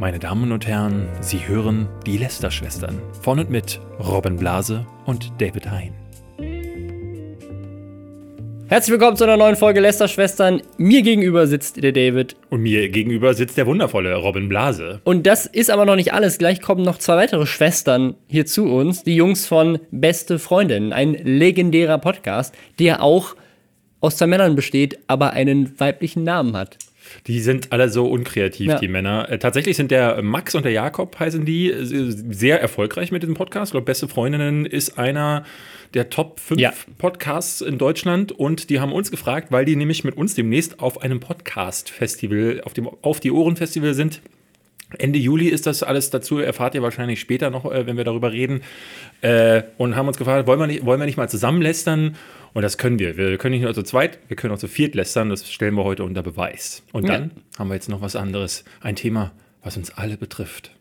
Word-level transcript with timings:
Meine 0.00 0.18
Damen 0.18 0.50
und 0.50 0.66
Herren, 0.66 1.10
Sie 1.20 1.46
hören 1.46 1.86
die 2.06 2.16
Lester-Schwestern 2.16 3.02
von 3.20 3.38
und 3.38 3.50
mit 3.50 3.82
Robin 3.98 4.36
Blase 4.36 4.86
und 5.04 5.30
David 5.38 5.70
Hein. 5.70 5.92
Herzlich 8.68 8.92
willkommen 8.92 9.18
zu 9.18 9.24
einer 9.24 9.36
neuen 9.36 9.56
Folge 9.56 9.80
Lester-Schwestern. 9.80 10.62
Mir 10.78 11.02
gegenüber 11.02 11.46
sitzt 11.46 11.82
der 11.82 11.92
David. 11.92 12.34
Und 12.48 12.62
mir 12.62 12.88
gegenüber 12.88 13.34
sitzt 13.34 13.58
der 13.58 13.66
wundervolle 13.66 14.14
Robin 14.14 14.48
Blase. 14.48 15.02
Und 15.04 15.26
das 15.26 15.44
ist 15.44 15.70
aber 15.70 15.84
noch 15.84 15.96
nicht 15.96 16.14
alles. 16.14 16.38
Gleich 16.38 16.62
kommen 16.62 16.82
noch 16.82 16.96
zwei 16.96 17.16
weitere 17.16 17.44
Schwestern 17.44 18.14
hier 18.26 18.46
zu 18.46 18.72
uns. 18.72 19.02
Die 19.02 19.16
Jungs 19.16 19.46
von 19.46 19.80
Beste 19.90 20.38
Freundinnen. 20.38 20.94
Ein 20.94 21.12
legendärer 21.12 21.98
Podcast, 21.98 22.54
der 22.78 23.02
auch 23.02 23.36
aus 24.00 24.16
zwei 24.16 24.28
Männern 24.28 24.56
besteht, 24.56 24.98
aber 25.08 25.34
einen 25.34 25.78
weiblichen 25.78 26.24
Namen 26.24 26.56
hat. 26.56 26.78
Die 27.26 27.40
sind 27.40 27.72
alle 27.72 27.88
so 27.88 28.06
unkreativ, 28.10 28.68
Ja. 28.68 28.78
die 28.78 28.88
Männer. 28.88 29.28
Äh, 29.30 29.38
tatsächlich 29.38 29.76
sind 29.76 29.90
der 29.90 30.22
Max 30.22 30.54
und 30.54 30.64
der 30.64 30.72
Jakob, 30.72 31.18
heißen 31.18 31.44
die, 31.44 31.70
äh, 31.70 31.84
sehr 31.84 32.60
erfolgreich 32.60 33.12
mit 33.12 33.22
diesem 33.22 33.34
Podcast. 33.34 33.70
Ich 33.70 33.72
glaube, 33.72 33.84
Beste 33.86 34.08
Freundinnen 34.08 34.66
ist 34.66 34.98
einer 34.98 35.44
der 35.94 36.08
Top 36.10 36.38
5 36.38 36.60
Ja. 36.60 36.72
Podcasts 36.98 37.60
in 37.60 37.76
Deutschland. 37.78 38.30
Und 38.32 38.70
die 38.70 38.80
haben 38.80 38.92
uns 38.92 39.10
gefragt, 39.10 39.48
weil 39.50 39.64
die 39.64 39.74
nämlich 39.76 40.04
mit 40.04 40.16
uns 40.16 40.34
demnächst 40.34 40.80
auf 40.80 41.02
einem 41.02 41.20
Podcast-Festival, 41.20 42.62
auf 42.64 42.74
dem 42.74 42.88
Auf 43.02 43.20
die 43.20 43.30
Ohren-Festival 43.30 43.94
sind. 43.94 44.20
Ende 44.98 45.18
Juli 45.18 45.48
ist 45.48 45.66
das 45.66 45.82
alles 45.82 46.10
dazu, 46.10 46.38
erfahrt 46.38 46.74
ihr 46.74 46.82
wahrscheinlich 46.82 47.20
später 47.20 47.50
noch, 47.50 47.64
äh, 47.70 47.86
wenn 47.86 47.96
wir 47.96 48.04
darüber 48.04 48.32
reden. 48.32 48.62
Äh, 49.20 49.62
und 49.78 49.96
haben 49.96 50.08
uns 50.08 50.18
gefragt, 50.18 50.46
wollen 50.46 50.60
wir 50.60 50.66
nicht, 50.66 50.84
wollen 50.84 51.00
wir 51.00 51.06
nicht 51.06 51.16
mal 51.16 51.28
zusammen 51.28 51.62
lästern? 51.62 52.16
Und 52.52 52.62
das 52.62 52.78
können 52.78 52.98
wir. 52.98 53.16
Wir 53.16 53.38
können 53.38 53.52
nicht 53.54 53.62
nur 53.62 53.74
zu 53.74 53.82
zweit, 53.84 54.18
wir 54.28 54.36
können 54.36 54.52
auch 54.52 54.58
zu 54.58 54.66
viert 54.68 54.94
lästern. 54.94 55.28
Das 55.30 55.50
stellen 55.50 55.74
wir 55.74 55.84
heute 55.84 56.02
unter 56.04 56.22
Beweis. 56.22 56.82
Und 56.92 57.06
Ja. 57.06 57.12
dann 57.18 57.30
haben 57.58 57.68
wir 57.68 57.74
jetzt 57.74 57.88
noch 57.88 58.00
was 58.02 58.16
anderes. 58.16 58.64
Ein 58.80 58.96
Thema, 58.96 59.32
was 59.62 59.76
uns 59.76 59.90
alle 59.92 60.16
betrifft. 60.16 60.72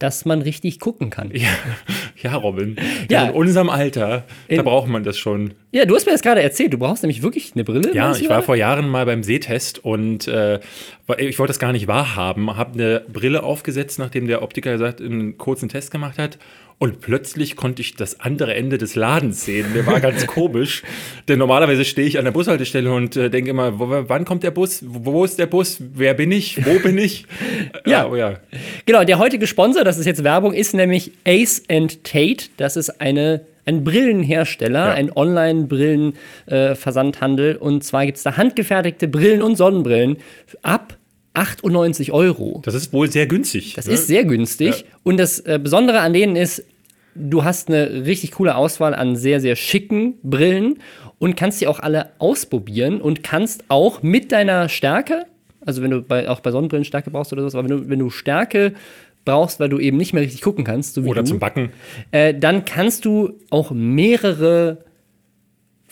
Dass 0.00 0.24
man 0.24 0.42
richtig 0.42 0.80
gucken 0.80 1.08
kann. 1.10 1.30
Ja, 1.32 1.48
ja 2.20 2.34
Robin. 2.36 2.76
Ja. 3.10 3.26
In 3.26 3.34
unserem 3.34 3.68
Alter, 3.68 4.24
da 4.48 4.54
In- 4.56 4.64
braucht 4.64 4.88
man 4.88 5.04
das 5.04 5.16
schon. 5.18 5.54
Ja, 5.72 5.84
du 5.84 5.94
hast 5.94 6.06
mir 6.06 6.12
das 6.12 6.22
gerade 6.22 6.42
erzählt. 6.42 6.72
Du 6.72 6.78
brauchst 6.78 7.02
nämlich 7.02 7.22
wirklich 7.22 7.52
eine 7.54 7.64
Brille. 7.64 7.94
Ja, 7.94 8.12
ich 8.16 8.28
war 8.28 8.42
vor 8.42 8.56
Jahren 8.56 8.88
mal 8.88 9.04
beim 9.06 9.22
Sehtest 9.22 9.84
und 9.84 10.26
äh, 10.26 10.58
ich 11.18 11.38
wollte 11.38 11.50
das 11.50 11.58
gar 11.58 11.72
nicht 11.72 11.86
wahrhaben. 11.86 12.56
Habe 12.56 12.74
eine 12.74 13.00
Brille 13.12 13.42
aufgesetzt, 13.42 13.98
nachdem 13.98 14.26
der 14.26 14.42
Optiker 14.42 14.72
gesagt 14.72 15.00
einen 15.00 15.36
kurzen 15.38 15.68
Test 15.68 15.90
gemacht 15.90 16.18
hat. 16.18 16.38
Und 16.78 17.00
plötzlich 17.00 17.56
konnte 17.56 17.82
ich 17.82 17.94
das 17.94 18.20
andere 18.20 18.54
Ende 18.54 18.78
des 18.78 18.94
Ladens 18.96 19.44
sehen. 19.44 19.66
Der 19.74 19.86
war 19.86 20.00
ganz 20.00 20.26
komisch. 20.26 20.82
Denn 21.28 21.38
normalerweise 21.38 21.84
stehe 21.84 22.06
ich 22.06 22.18
an 22.18 22.24
der 22.24 22.32
Bushaltestelle 22.32 22.92
und 22.92 23.16
äh, 23.16 23.30
denke 23.30 23.50
immer, 23.50 23.78
wo, 23.78 23.86
wann 23.88 24.24
kommt 24.24 24.42
der 24.42 24.50
Bus? 24.50 24.82
Wo, 24.86 25.24
ist 25.24 25.38
der 25.38 25.46
Bus? 25.46 25.76
Wer 25.80 26.14
bin 26.14 26.32
ich? 26.32 26.64
Wo 26.66 26.78
bin 26.80 26.98
ich? 26.98 27.26
Ja. 27.86 28.08
oh 28.08 28.16
ja. 28.16 28.40
Genau, 28.86 29.04
der 29.04 29.18
heutige 29.18 29.46
Sponsor, 29.46 29.84
das 29.84 29.98
ist 29.98 30.06
jetzt 30.06 30.24
Werbung, 30.24 30.52
ist 30.54 30.72
nämlich 30.74 31.12
Ace 31.26 31.62
and 31.70 32.02
Tate. 32.02 32.46
Das 32.56 32.76
ist 32.76 33.00
eine, 33.00 33.42
ein 33.66 33.84
Brillenhersteller, 33.84 34.88
Ja. 34.88 34.94
ein 34.94 35.12
Online-Brillen-Versandhandel. 35.14 37.56
und 37.56 37.84
zwar 37.84 38.06
gibt 38.06 38.16
es 38.18 38.24
da 38.24 38.36
handgefertigte 38.36 39.06
Brillen 39.08 39.42
und 39.42 39.56
Sonnenbrillen 39.56 40.16
ab 40.62 40.96
98 41.34 42.12
Euro. 42.12 42.62
Das 42.64 42.74
ist 42.74 42.92
wohl 42.92 43.10
sehr 43.10 43.26
günstig. 43.26 43.74
Das 43.74 43.86
ne? 43.86 43.94
ist 43.94 44.06
sehr 44.06 44.24
günstig. 44.24 44.80
Ja. 44.80 44.86
Und 45.02 45.18
das 45.18 45.40
äh, 45.40 45.60
Besondere 45.62 46.00
an 46.00 46.12
denen 46.12 46.36
ist, 46.36 46.64
du 47.14 47.44
hast 47.44 47.68
eine 47.68 48.06
richtig 48.06 48.32
coole 48.32 48.56
Auswahl 48.56 48.94
an 48.94 49.16
sehr, 49.16 49.40
sehr 49.40 49.56
schicken 49.56 50.14
Brillen 50.22 50.78
und 51.18 51.36
kannst 51.36 51.60
die 51.60 51.66
auch 51.66 51.80
alle 51.80 52.10
ausprobieren 52.18 53.00
und 53.00 53.22
kannst 53.22 53.64
auch 53.68 54.02
mit 54.02 54.32
deiner 54.32 54.68
Stärke, 54.68 55.26
also 55.64 55.82
wenn 55.82 55.90
du 55.90 56.02
bei, 56.02 56.28
auch 56.28 56.40
bei 56.40 56.50
Sonnenbrillen 56.50 56.84
Stärke 56.84 57.10
brauchst 57.10 57.32
oder 57.32 57.42
sowas, 57.42 57.54
aber 57.54 57.68
wenn 57.68 57.76
du, 57.76 57.88
wenn 57.88 57.98
du 57.98 58.10
Stärke 58.10 58.74
brauchst, 59.24 59.60
weil 59.60 59.68
du 59.68 59.78
eben 59.78 59.96
nicht 59.96 60.12
mehr 60.12 60.22
richtig 60.22 60.42
gucken 60.42 60.64
kannst, 60.64 60.94
so 60.94 61.04
wie 61.04 61.08
Oder 61.08 61.22
du, 61.22 61.28
zum 61.28 61.38
Backen. 61.38 61.70
äh, 62.10 62.34
dann 62.34 62.64
kannst 62.64 63.04
du 63.04 63.34
auch 63.50 63.70
mehrere 63.70 64.78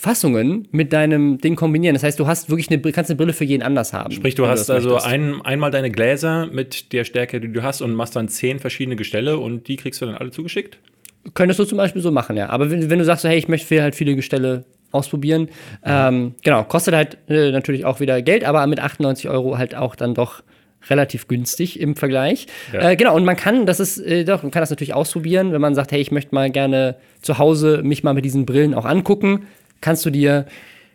Fassungen 0.02 0.66
mit 0.72 0.92
deinem 0.92 1.38
Ding 1.38 1.54
kombinieren. 1.54 1.94
Das 1.94 2.02
heißt, 2.02 2.18
du 2.18 2.26
hast 2.26 2.50
wirklich 2.50 2.68
eine, 2.68 2.80
kannst 2.90 3.08
eine 3.08 3.16
Brille 3.16 3.32
für 3.32 3.44
jeden 3.44 3.62
anders 3.62 3.92
haben. 3.92 4.10
Sprich, 4.10 4.34
du 4.34 4.48
hast 4.48 4.68
das 4.68 4.70
also 4.70 4.96
ein, 4.96 5.40
einmal 5.42 5.70
deine 5.70 5.92
Gläser 5.92 6.46
mit 6.46 6.92
der 6.92 7.04
Stärke, 7.04 7.40
die 7.40 7.52
du 7.52 7.62
hast, 7.62 7.82
und 7.82 7.94
machst 7.94 8.16
dann 8.16 8.26
zehn 8.26 8.58
verschiedene 8.58 8.96
Gestelle 8.96 9.38
und 9.38 9.68
die 9.68 9.76
kriegst 9.76 10.02
du 10.02 10.06
dann 10.06 10.16
alle 10.16 10.32
zugeschickt? 10.32 10.78
Könntest 11.34 11.60
du 11.60 11.64
zum 11.64 11.78
Beispiel 11.78 12.02
so 12.02 12.10
machen, 12.10 12.36
ja. 12.36 12.48
Aber 12.48 12.68
wenn, 12.68 12.90
wenn 12.90 12.98
du 12.98 13.04
sagst, 13.04 13.22
hey, 13.22 13.38
ich 13.38 13.46
möchte 13.46 13.80
halt 13.80 13.94
viele 13.94 14.16
Gestelle 14.16 14.64
ausprobieren, 14.90 15.50
ähm, 15.84 16.34
genau, 16.42 16.64
kostet 16.64 16.96
halt 16.96 17.18
äh, 17.28 17.52
natürlich 17.52 17.84
auch 17.84 18.00
wieder 18.00 18.22
Geld, 18.22 18.42
aber 18.42 18.66
mit 18.66 18.80
98 18.80 19.30
Euro 19.30 19.56
halt 19.56 19.76
auch 19.76 19.94
dann 19.94 20.14
doch 20.14 20.42
relativ 20.90 21.28
günstig 21.28 21.78
im 21.78 21.94
Vergleich. 21.94 22.48
Ja. 22.72 22.90
Äh, 22.90 22.96
genau, 22.96 23.14
und 23.14 23.24
man 23.24 23.36
kann, 23.36 23.66
das 23.66 23.78
ist, 23.78 23.98
äh, 23.98 24.24
doch, 24.24 24.42
man 24.42 24.50
kann 24.50 24.62
das 24.62 24.70
natürlich 24.70 24.94
ausprobieren, 24.94 25.52
wenn 25.52 25.60
man 25.60 25.76
sagt, 25.76 25.92
hey, 25.92 26.00
ich 26.00 26.10
möchte 26.10 26.34
mal 26.34 26.50
gerne 26.50 26.96
zu 27.20 27.38
Hause 27.38 27.82
mich 27.84 28.02
mal 28.02 28.14
mit 28.14 28.24
diesen 28.24 28.46
Brillen 28.46 28.74
auch 28.74 28.84
angucken, 28.84 29.46
kannst 29.82 30.06
du 30.06 30.10
dir 30.10 30.46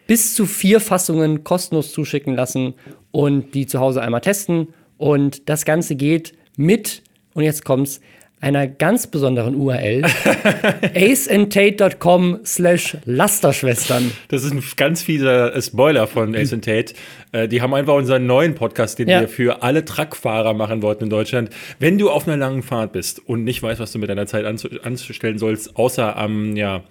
bis 0.07 0.33
zu 0.33 0.47
vier 0.47 0.79
Fassungen 0.79 1.43
kostenlos 1.43 1.91
zuschicken 1.91 2.35
lassen 2.35 2.73
und 3.11 3.53
die 3.53 3.67
zu 3.67 3.79
Hause 3.79 4.01
einmal 4.01 4.21
testen. 4.21 4.69
Und 4.97 5.47
das 5.49 5.65
Ganze 5.65 5.95
geht 5.95 6.33
mit, 6.55 7.03
und 7.35 7.43
jetzt 7.43 7.63
kommt's, 7.63 8.01
einer 8.39 8.67
ganz 8.67 9.07
besonderen 9.07 9.55
URL, 9.55 10.03
aceandtate.com 10.95 12.39
slash 12.45 12.97
Lasterschwestern. 13.05 14.11
Das 14.27 14.43
ist 14.43 14.51
ein 14.53 14.63
ganz 14.75 15.01
fieser 15.01 15.55
äh, 15.55 15.61
Spoiler 15.61 16.07
von 16.07 16.35
Ace 16.35 16.53
and 16.53 16.63
Tate. 16.63 16.93
Äh, 17.31 17.47
die 17.47 17.61
haben 17.61 17.73
einfach 17.73 17.95
unseren 17.95 18.25
neuen 18.27 18.53
Podcast, 18.55 18.99
den 18.99 19.07
Ja. 19.09 19.21
wir 19.21 19.27
für 19.27 19.63
alle 19.63 19.85
Truckfahrer 19.85 20.53
machen 20.53 20.81
wollten 20.81 21.05
in 21.05 21.09
Deutschland. 21.09 21.49
Wenn 21.79 21.97
du 21.97 22.09
auf 22.09 22.27
einer 22.27 22.37
langen 22.37 22.61
Fahrt 22.63 22.91
bist 22.93 23.19
und 23.27 23.43
nicht 23.43 23.63
weißt, 23.63 23.79
was 23.79 23.91
du 23.91 23.99
mit 23.99 24.09
deiner 24.09 24.27
Zeit 24.27 24.45
anzu 24.45 24.67
anzustellen 24.83 25.39
sollst, 25.39 25.75
außer 25.75 26.15
am, 26.15 26.55
ja, 26.55 26.83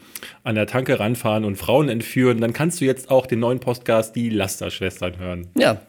an 0.43 0.55
der 0.57 0.67
Tanke 0.67 0.99
ranfahren 0.99 1.45
und 1.45 1.57
Frauen 1.57 1.89
entführen, 1.89 2.41
dann 2.41 2.53
kannst 2.53 2.81
du 2.81 2.85
jetzt 2.85 3.11
auch 3.11 3.27
den 3.27 3.39
neuen 3.41 3.61
Podcast 3.61 4.17
Die 4.17 4.31
Lasterschwestern 4.31 5.19
hören. 5.19 5.47
Ja. 5.57 5.81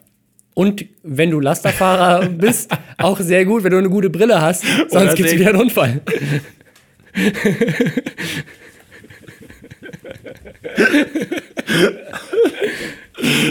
Und 0.57 0.85
wenn 1.03 1.29
du 1.29 1.39
Lasterfahrer 1.39 2.29
bist, 2.29 2.71
auch 2.97 3.19
sehr 3.19 3.45
gut, 3.45 3.63
wenn 3.63 3.69
du 3.69 3.77
eine 3.77 3.89
gute 3.91 4.09
Brille 4.09 4.41
hast, 4.41 4.63
sonst 4.89 5.13
gibt's 5.15 5.29
sehen- 5.33 5.39
wieder 5.41 5.49
einen 5.51 5.61
Unfall. 5.61 6.01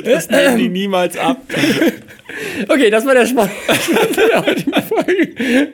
Das 0.05 0.31
nehmen 0.31 0.59
die 0.59 0.69
niemals 0.69 1.17
ab. 1.17 1.41
Okay, 2.69 2.91
das 2.91 3.07
war 3.07 3.15
der 3.15 3.25
Sponsor 3.25 3.49
der 4.31 4.45
heutigen 4.45 4.83
Folge. 4.83 5.73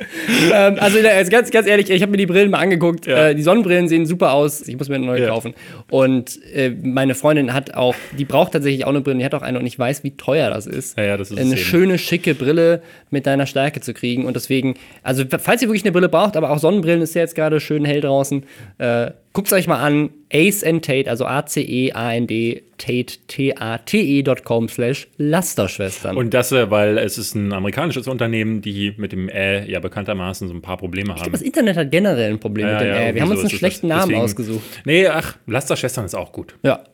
ähm, 0.52 0.76
also 0.78 0.98
ganz, 1.30 1.50
ganz 1.50 1.66
ehrlich, 1.66 1.90
ich 1.90 2.02
habe 2.02 2.10
mir 2.10 2.16
die 2.18 2.26
Brillen 2.26 2.50
mal 2.50 2.58
angeguckt. 2.58 3.06
Ja. 3.06 3.28
Äh, 3.28 3.34
die 3.34 3.42
Sonnenbrillen 3.42 3.88
sehen 3.88 4.06
super 4.06 4.32
aus. 4.32 4.66
Ich 4.68 4.76
muss 4.76 4.88
mir 4.88 4.96
eine 4.96 5.06
neue 5.06 5.22
Ja. 5.22 5.28
kaufen. 5.28 5.54
Und 5.90 6.38
äh, 6.54 6.70
meine 6.70 7.14
Freundin 7.14 7.52
hat 7.52 7.74
auch, 7.74 7.94
die 8.16 8.24
braucht 8.24 8.52
tatsächlich 8.52 8.84
auch 8.84 8.90
eine 8.90 9.00
Brille. 9.00 9.18
Die 9.18 9.24
hat 9.24 9.34
auch 9.34 9.42
eine 9.42 9.58
und 9.58 9.66
ich 9.66 9.78
weiß, 9.78 10.04
wie 10.04 10.12
teuer 10.12 10.50
das 10.50 10.66
ist. 10.66 10.96
Ja, 10.98 11.16
das 11.16 11.30
ist 11.30 11.38
eine 11.38 11.56
schöne, 11.56 11.98
schicke 11.98 12.34
Brille 12.34 12.82
mit 13.10 13.26
deiner 13.26 13.46
Stärke 13.46 13.80
zu 13.80 13.94
kriegen. 13.94 14.24
Und 14.26 14.34
deswegen, 14.36 14.74
also 15.02 15.24
falls 15.38 15.62
ihr 15.62 15.68
wirklich 15.68 15.84
eine 15.84 15.92
Brille 15.92 16.08
braucht, 16.08 16.36
aber 16.36 16.50
auch 16.50 16.58
Sonnenbrillen 16.58 17.02
ist 17.02 17.14
ja 17.14 17.22
jetzt 17.22 17.34
gerade 17.34 17.60
schön 17.60 17.84
hell 17.84 18.00
draußen, 18.00 18.44
äh, 18.78 19.10
guckt 19.32 19.52
euch 19.52 19.66
mal 19.66 19.78
an. 19.78 20.10
Ace 20.32 20.62
and 20.62 20.84
Tate, 20.84 21.08
also 21.08 21.24
A-C-E-A-N-D, 21.24 22.62
Tate, 22.76 23.14
T-A-T-E.com 23.28 24.68
slash 24.68 25.08
Lasterschwestern. 25.16 26.16
Und 26.16 26.34
das, 26.34 26.52
äh, 26.52 26.70
weil 26.70 26.98
es 26.98 27.18
ist 27.18 27.34
ein 27.34 27.52
amerikanisches 27.52 28.08
Unternehmen, 28.08 28.60
die 28.60 28.92
mit 28.96 29.12
dem 29.12 29.28
Ä 29.28 29.64
ja 29.70 29.80
bekanntermaßen 29.80 30.48
so 30.48 30.54
ein 30.54 30.60
paar 30.60 30.76
Probleme 30.76 31.14
haben. 31.14 31.32
Das 31.32 31.42
Internet 31.42 31.76
hat 31.76 31.90
generell 31.90 32.32
ein 32.32 32.40
Problem 32.40 32.66
mit 32.66 32.80
dem 32.80 32.88
Äh, 32.88 33.14
Wir 33.14 33.22
haben 33.22 33.30
uns 33.30 33.40
einen 33.40 33.50
schlechten 33.50 33.88
Namen 33.88 34.14
ausgesucht. 34.16 34.62
Nee, 34.84 35.06
ach, 35.06 35.36
Lasterschwestern 35.46 36.04
ist 36.04 36.14
auch 36.14 36.32
gut. 36.32 36.54
Ja. 36.62 36.84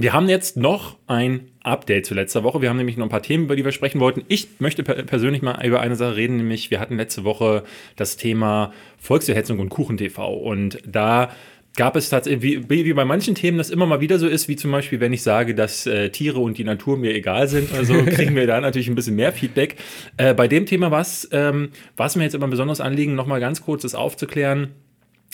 Wir 0.00 0.12
haben 0.12 0.28
jetzt 0.28 0.56
noch 0.56 0.96
ein 1.08 1.50
Update 1.64 2.06
zu 2.06 2.14
letzter 2.14 2.44
Woche. 2.44 2.62
Wir 2.62 2.68
haben 2.68 2.76
nämlich 2.76 2.96
noch 2.96 3.06
ein 3.06 3.10
paar 3.10 3.20
Themen, 3.20 3.44
über 3.44 3.56
die 3.56 3.64
wir 3.64 3.72
sprechen 3.72 3.98
wollten. 3.98 4.22
Ich 4.28 4.60
möchte 4.60 4.84
per 4.84 4.94
persönlich 5.02 5.42
mal 5.42 5.66
über 5.66 5.80
eine 5.80 5.96
Sache 5.96 6.14
reden, 6.14 6.36
nämlich 6.36 6.70
wir 6.70 6.78
hatten 6.78 6.96
letzte 6.96 7.24
Woche 7.24 7.64
das 7.96 8.16
Thema 8.16 8.72
Volksverhetzung 8.98 9.58
und 9.58 9.70
KuchenTV. 9.70 10.18
Und 10.18 10.78
da 10.86 11.30
gab 11.74 11.96
es 11.96 12.10
tatsächlich, 12.10 12.68
wie, 12.68 12.84
wie 12.84 12.92
bei 12.92 13.04
manchen 13.04 13.34
Themen 13.34 13.58
das 13.58 13.70
immer 13.70 13.86
mal 13.86 14.00
wieder 14.00 14.20
so 14.20 14.28
ist, 14.28 14.46
wie 14.46 14.54
zum 14.54 14.70
Beispiel, 14.70 15.00
wenn 15.00 15.12
ich 15.12 15.24
sage, 15.24 15.56
dass 15.56 15.84
äh, 15.86 16.10
Tiere 16.10 16.38
und 16.38 16.58
die 16.58 16.64
Natur 16.64 16.96
mir 16.96 17.12
egal 17.12 17.48
sind, 17.48 17.74
also 17.74 17.94
kriegen 18.06 18.36
wir 18.36 18.46
da 18.46 18.60
natürlich 18.60 18.86
ein 18.86 18.94
bisschen 18.94 19.16
mehr 19.16 19.32
Feedback. 19.32 19.74
Äh, 20.16 20.32
bei 20.32 20.46
dem 20.46 20.64
Thema 20.64 20.92
was, 20.92 21.28
ähm, 21.32 21.70
was 21.96 22.14
mir 22.14 22.22
jetzt 22.22 22.34
immer 22.34 22.46
ein 22.46 22.50
besonderes 22.50 22.80
Anliegen, 22.80 23.16
nochmal 23.16 23.40
ganz 23.40 23.62
kurz 23.62 23.82
das 23.82 23.96
aufzuklären 23.96 24.74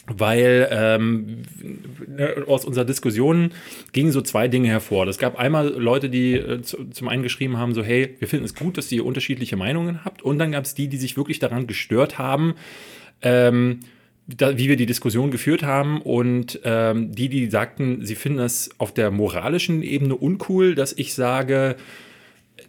weil 0.07 0.69
ähm, 0.71 1.43
ne, 2.07 2.45
aus 2.47 2.65
unserer 2.65 2.85
Diskussion 2.85 3.53
gingen 3.93 4.13
so 4.13 4.21
zwei 4.21 4.49
Dinge 4.49 4.69
hervor. 4.69 5.07
Es 5.07 5.19
gab 5.19 5.39
einmal 5.39 5.69
Leute, 5.69 6.11
die 6.11 6.35
äh, 6.35 6.63
zu, 6.63 6.85
zum 6.91 7.09
einen 7.09 7.23
geschrieben 7.23 7.57
haben, 7.57 7.75
so 7.75 7.83
hey, 7.83 8.17
wir 8.19 8.29
finden 8.29 8.45
es 8.45 8.55
gut, 8.55 8.77
dass 8.77 8.93
ihr 8.93 9.05
unterschiedliche 9.05 9.57
Meinungen 9.57 10.05
habt. 10.05 10.23
Und 10.23 10.39
dann 10.39 10.53
gab 10.53 10.65
es 10.65 10.75
die, 10.75 10.89
die 10.89 10.99
sich 10.99 11.17
wirklich 11.17 11.39
daran 11.39 11.67
gestört 11.67 12.19
haben, 12.19 12.55
ähm, 13.23 13.81
da, 14.27 14.57
wie 14.57 14.69
wir 14.69 14.77
die 14.77 14.87
Diskussion 14.87 15.31
geführt 15.31 15.63
haben 15.63 16.01
und 16.01 16.61
ähm, 16.65 17.13
die, 17.13 17.29
die 17.29 17.51
sagten, 17.51 18.05
sie 18.05 18.15
finden 18.15 18.39
es 18.41 18.71
auf 18.79 18.93
der 18.93 19.11
moralischen 19.11 19.83
Ebene 19.83 20.17
uncool, 20.17 20.75
dass 20.75 20.95
ich 20.95 21.13
sage, 21.15 21.77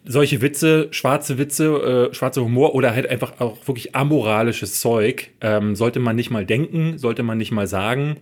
solche 0.06 0.42
Witze, 0.42 0.88
schwarze 0.92 1.38
Witze, 1.38 2.10
äh, 2.12 2.14
schwarzer 2.14 2.44
Humor 2.44 2.76
oder 2.76 2.94
halt 2.94 3.10
einfach 3.10 3.40
auch 3.40 3.58
wirklich 3.68 3.96
amoralisches 3.96 4.80
Zeug 4.80 5.32
ähm, 5.42 5.76
sollte 5.76 6.00
man 6.00 6.16
nicht 6.16 6.30
mal 6.30 6.46
denken, 6.46 6.98
sollte 6.98 7.24
man 7.24 7.38
nicht 7.38 7.52
mal 7.52 7.68
sagen 7.68 8.18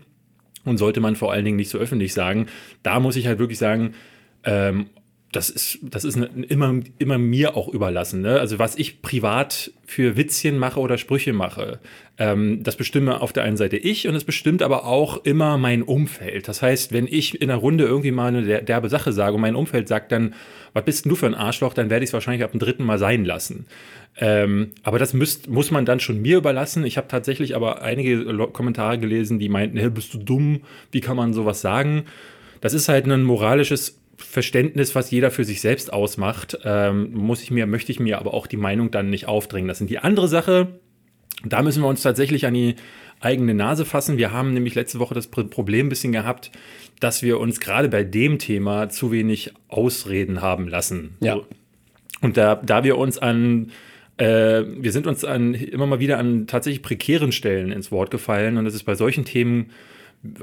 und 0.66 0.78
sollte 0.78 1.02
man 1.02 1.16
vor 1.16 1.32
allen 1.32 1.46
Dingen 1.46 1.58
nicht 1.58 1.70
so 1.70 1.78
öffentlich 1.78 2.14
sagen. 2.14 2.48
Da 2.84 3.00
muss 3.00 3.16
ich 3.16 3.28
halt 3.28 3.40
wirklich 3.40 3.60
sagen, 3.60 3.94
ähm, 4.44 4.88
das 5.36 5.50
ist, 5.50 5.80
das 5.82 6.04
ist 6.04 6.16
ne, 6.16 6.30
immer, 6.48 6.74
immer 7.00 7.18
mir 7.18 7.58
auch 7.58 7.68
überlassen. 7.68 8.22
Ne? 8.22 8.40
Also 8.40 8.60
was 8.60 8.76
ich 8.76 9.02
privat 9.02 9.72
für 9.86 10.16
Witzchen 10.16 10.58
mache 10.58 10.80
oder 10.80 10.98
Sprüche 10.98 11.34
mache, 11.34 11.80
ähm, 12.18 12.64
das 12.64 12.76
bestimme 12.76 13.22
auf 13.22 13.34
der 13.34 13.44
einen 13.44 13.58
Seite 13.58 13.78
ich 13.78 14.08
und 14.08 14.16
es 14.16 14.24
bestimmt 14.24 14.62
aber 14.62 14.86
auch 14.86 15.26
immer 15.26 15.58
mein 15.58 15.82
Umfeld. 15.84 16.48
Das 16.48 16.62
heißt, 16.62 16.94
wenn 16.94 17.08
ich 17.08 17.42
in 17.42 17.50
einer 17.50 17.60
Runde 17.60 17.86
irgendwie 17.86 18.12
mal 18.12 18.28
eine 18.28 18.64
derbe 18.64 18.90
Sache 18.90 19.12
sage 19.12 19.36
und 19.36 19.42
mein 19.42 19.56
Umfeld 19.56 19.88
sagt 19.88 20.12
dann, 20.12 20.34
was 20.74 20.86
bist 20.86 21.06
denn 21.06 21.10
du 21.10 21.16
für 21.16 21.26
ein 21.26 21.36
Arschloch, 21.36 21.74
dann 21.74 21.90
werde 21.90 22.04
ich 22.04 22.10
es 22.10 22.14
wahrscheinlich 22.14 22.44
ab 22.44 22.52
dem 22.52 22.60
dritten 22.60 22.84
Mal 22.84 23.00
sein 23.00 23.26
lassen. 23.26 23.66
Ähm, 24.18 24.72
aber 24.84 25.00
das 25.00 25.14
müsst, 25.14 25.50
muss 25.50 25.72
man 25.72 25.86
dann 25.86 26.00
schon 26.00 26.22
mir 26.22 26.38
überlassen. 26.38 26.86
Ich 26.86 26.98
habe 26.98 27.08
tatsächlich 27.08 27.56
aber 27.56 27.82
einige 27.82 28.26
Kommentare 28.50 29.00
gelesen, 29.00 29.40
die 29.40 29.50
meinten, 29.50 29.78
hey, 29.78 29.90
bist 29.90 30.14
du 30.14 30.20
dumm, 30.20 30.62
wie 30.92 31.02
kann 31.02 31.18
man 31.18 31.34
sowas 31.34 31.62
sagen? 31.62 32.04
Das 32.62 32.74
ist 32.74 32.90
halt 32.90 33.08
ein 33.08 33.24
moralisches 33.24 34.00
Verständnis, 34.18 34.96
was 34.96 35.12
jeder 35.12 35.32
für 35.32 35.44
sich 35.44 35.62
selbst 35.62 35.92
ausmacht, 35.92 36.58
ähm, 36.64 37.14
muss 37.14 37.42
ich 37.42 37.52
mir, 37.52 37.66
möchte 37.66 37.92
ich 37.92 38.00
mir 38.00 38.20
aber 38.20 38.34
auch 38.34 38.48
die 38.48 38.58
Meinung 38.58 38.92
dann 38.92 39.10
nicht 39.10 39.28
aufdringen 39.28 39.68
lassen. 39.68 39.88
Die 39.88 40.00
andere 40.00 40.28
Sache, 40.28 40.80
da 41.44 41.62
müssen 41.62 41.82
wir 41.82 41.88
uns 41.88 42.02
tatsächlich 42.02 42.46
an 42.46 42.54
die 42.54 42.76
eigene 43.20 43.54
Nase 43.54 43.86
fassen. 43.86 44.18
Wir 44.18 44.32
haben 44.32 44.54
nämlich 44.54 44.76
letzte 44.76 45.00
Woche 45.00 45.16
das 45.16 45.28
Problem 45.28 45.88
ein 45.88 45.90
bisschen 45.90 46.12
gehabt, 46.12 46.52
dass 47.00 47.24
wir 47.24 47.40
uns 47.40 47.60
gerade 47.60 47.90
bei 47.90 48.04
dem 48.04 48.38
Thema 48.38 48.90
zu 48.90 49.12
wenig 49.12 49.54
Ausreden 49.68 50.42
haben 50.42 50.68
lassen. 50.68 51.16
Ja. 51.22 51.40
Und 52.22 52.38
da, 52.38 52.56
da 52.56 52.84
wir 52.84 52.98
uns 52.98 53.18
an 53.18 53.72
äh, 54.18 54.64
wir 54.78 54.92
sind 54.92 55.08
uns 55.08 55.26
an, 55.26 55.56
immer 55.56 55.88
mal 55.88 56.00
wieder 56.00 56.20
an 56.20 56.46
tatsächlich 56.46 56.84
prekären 56.84 57.32
Stellen 57.32 57.72
ins 57.72 57.92
Wort 57.92 58.12
gefallen 58.12 58.58
und 58.58 58.66
das 58.66 58.76
ist 58.76 58.84
bei 58.84 58.96
solchen 58.96 59.26
Themen 59.26 59.72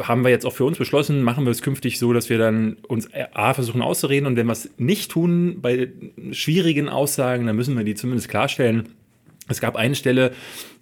haben 0.03 0.25
wir 0.25 0.31
jetzt 0.31 0.45
auch 0.45 0.53
für 0.53 0.65
uns 0.65 0.79
beschlossen, 0.79 1.23
machen 1.23 1.45
wir 1.45 1.51
es 1.51 1.63
künftig 1.63 1.99
so, 1.99 2.13
dass 2.13 2.29
wir 2.29 2.39
dann 2.39 2.77
uns 2.87 3.09
A 3.33 3.55
versuchen 3.55 3.83
auszureden 3.83 4.27
und 4.27 4.37
wenn 4.37 4.47
wir 4.47 4.53
es 4.53 4.71
nicht 4.77 5.11
tun 5.11 5.59
bei 5.61 5.89
schwierigen 6.33 6.89
Aussagen, 6.89 7.47
dann 7.47 7.57
müssen 7.57 7.77
wir 7.77 7.85
die 7.85 7.95
zumindest 7.95 8.29
klarstellen. 8.29 8.91
Es 9.49 9.61
gab 9.61 9.77
eine 9.77 9.95
Stelle, 9.95 10.33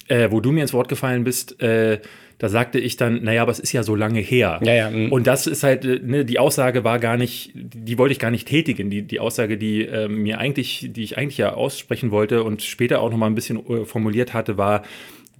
äh, 0.08 0.30
wo 0.30 0.40
du 0.40 0.52
mir 0.52 0.62
ins 0.62 0.72
Wort 0.72 0.88
gefallen 0.88 1.24
bist, 1.24 1.60
äh, 1.62 2.00
da 2.38 2.48
sagte 2.48 2.78
ich 2.78 2.96
dann, 2.96 3.24
naja, 3.24 3.42
aber 3.42 3.50
es 3.50 3.58
ist 3.58 3.72
ja 3.72 3.82
so 3.82 3.96
lange 3.96 4.20
her. 4.20 4.60
Ja, 4.62 4.72
ja, 4.72 4.90
mm. 4.90 5.10
und 5.10 5.26
das 5.26 5.48
ist 5.48 5.64
halt, 5.64 5.84
äh, 5.84 6.00
ne, 6.02 6.24
die 6.24 6.38
Aussage 6.38 6.84
war 6.84 7.00
gar 7.00 7.16
nicht, 7.16 7.50
die 7.54 7.98
wollte 7.98 8.12
ich 8.12 8.20
gar 8.20 8.30
nicht 8.30 8.46
tätigen. 8.46 8.90
Die, 8.90 9.02
die 9.02 9.18
Aussage, 9.18 9.58
die 9.58 9.84
äh, 9.84 10.08
mir 10.08 10.38
eigentlich, 10.38 10.88
die 10.92 11.02
ich 11.02 11.18
eigentlich 11.18 11.38
ja 11.38 11.54
aussprechen 11.54 12.12
wollte 12.12 12.44
und 12.44 12.62
später 12.62 13.00
auch 13.00 13.10
noch 13.10 13.18
mal 13.18 13.26
ein 13.26 13.34
bisschen 13.34 13.58
äh, 13.68 13.84
formuliert 13.84 14.34
hatte, 14.34 14.56
war, 14.56 14.82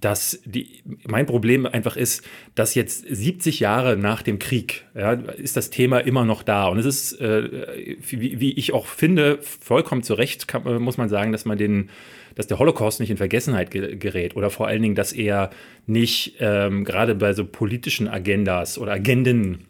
dass 0.01 0.39
die, 0.45 0.81
mein 1.07 1.25
Problem 1.25 1.65
einfach 1.65 1.97
ist, 1.97 2.25
dass 2.55 2.75
jetzt 2.75 3.05
70 3.07 3.59
Jahre 3.59 3.97
nach 3.97 4.21
dem 4.21 4.39
Krieg 4.39 4.85
ja, 4.95 5.13
ist 5.13 5.57
das 5.57 5.69
Thema 5.69 5.99
immer 5.99 6.25
noch 6.25 6.43
da. 6.43 6.67
Und 6.67 6.79
es 6.79 6.85
ist, 6.85 7.19
äh, 7.19 7.95
wie, 8.07 8.39
wie, 8.39 8.53
ich 8.53 8.73
auch 8.73 8.85
finde, 8.85 9.39
vollkommen 9.41 10.03
zu 10.03 10.13
Recht 10.13 10.47
kann, 10.47 10.65
äh, 10.65 10.79
muss 10.79 10.97
man 10.97 11.09
sagen, 11.09 11.31
dass 11.31 11.45
man 11.45 11.57
den, 11.57 11.89
dass 12.35 12.47
der 12.47 12.59
Holocaust 12.59 12.99
nicht 12.99 13.09
in 13.09 13.17
Vergessenheit 13.17 13.71
gerät 13.71 14.35
oder 14.35 14.49
vor 14.49 14.67
allen 14.67 14.81
Dingen, 14.81 14.95
dass 14.95 15.11
er 15.11 15.49
nicht 15.87 16.35
ähm, 16.39 16.85
gerade 16.85 17.15
bei 17.15 17.33
so 17.33 17.45
politischen 17.45 18.07
Agendas 18.07 18.77
oder 18.77 18.93
Agenden, 18.93 19.65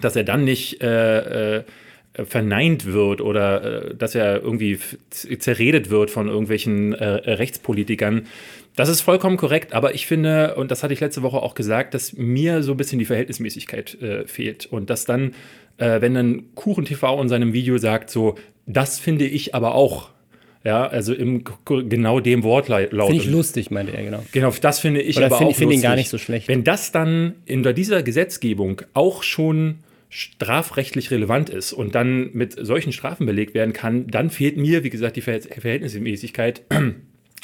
dass 0.00 0.14
er 0.14 0.24
dann 0.24 0.44
nicht 0.44 0.82
äh, 0.82 1.58
äh, 1.58 1.64
verneint 2.26 2.86
wird 2.86 3.20
oder 3.20 3.88
äh, 3.90 3.94
dass 3.96 4.14
er 4.14 4.42
irgendwie 4.42 4.78
zerredet 5.10 5.90
wird 5.90 6.10
von 6.10 6.28
irgendwelchen 6.28 6.92
äh, 6.92 7.06
Rechtspolitikern. 7.32 8.26
Das 8.76 8.88
ist 8.88 9.02
vollkommen 9.02 9.36
korrekt, 9.36 9.72
aber 9.72 9.94
ich 9.94 10.06
finde, 10.06 10.56
und 10.56 10.70
das 10.70 10.82
hatte 10.82 10.92
ich 10.92 11.00
letzte 11.00 11.22
Woche 11.22 11.36
auch 11.36 11.54
gesagt, 11.54 11.94
dass 11.94 12.14
mir 12.14 12.62
so 12.62 12.72
ein 12.72 12.76
bisschen 12.76 12.98
die 12.98 13.04
Verhältnismäßigkeit 13.04 14.02
äh, 14.02 14.26
fehlt. 14.26 14.66
Und 14.66 14.90
dass 14.90 15.04
dann, 15.04 15.34
äh, 15.78 16.00
wenn 16.00 16.14
dann 16.14 16.54
Kuchen 16.56 16.84
TV 16.84 17.20
in 17.22 17.28
seinem 17.28 17.52
Video 17.52 17.78
sagt, 17.78 18.10
so, 18.10 18.34
das 18.66 18.98
finde 18.98 19.26
ich 19.26 19.54
aber 19.54 19.74
auch. 19.74 20.10
Ja, 20.64 20.86
also 20.86 21.12
im 21.12 21.44
genau 21.66 22.20
dem 22.20 22.42
Wortlaut. 22.42 22.88
Finde 22.88 23.14
ich 23.16 23.26
lustig, 23.26 23.70
meinte 23.70 23.94
er, 23.94 24.02
genau. 24.02 24.24
Genau, 24.32 24.50
das 24.60 24.80
finde 24.80 25.02
ich 25.02 25.18
Oder 25.18 25.26
aber 25.26 25.36
find, 25.36 25.48
auch 25.48 25.50
Ich 25.52 25.58
finde 25.58 25.74
ihn 25.74 25.82
gar 25.82 25.94
nicht 25.94 26.08
so 26.08 26.16
schlecht. 26.16 26.48
Wenn 26.48 26.64
das 26.64 26.90
dann 26.90 27.34
in 27.44 27.62
dieser 27.74 28.02
Gesetzgebung 28.02 28.80
auch 28.94 29.22
schon 29.22 29.80
strafrechtlich 30.08 31.10
relevant 31.10 31.50
ist 31.50 31.74
und 31.74 31.94
dann 31.94 32.30
mit 32.32 32.56
solchen 32.58 32.92
Strafen 32.92 33.26
belegt 33.26 33.52
werden 33.52 33.74
kann, 33.74 34.06
dann 34.06 34.30
fehlt 34.30 34.56
mir, 34.56 34.84
wie 34.84 34.90
gesagt, 34.90 35.16
die 35.16 35.20
Verhältnismäßigkeit. 35.20 36.62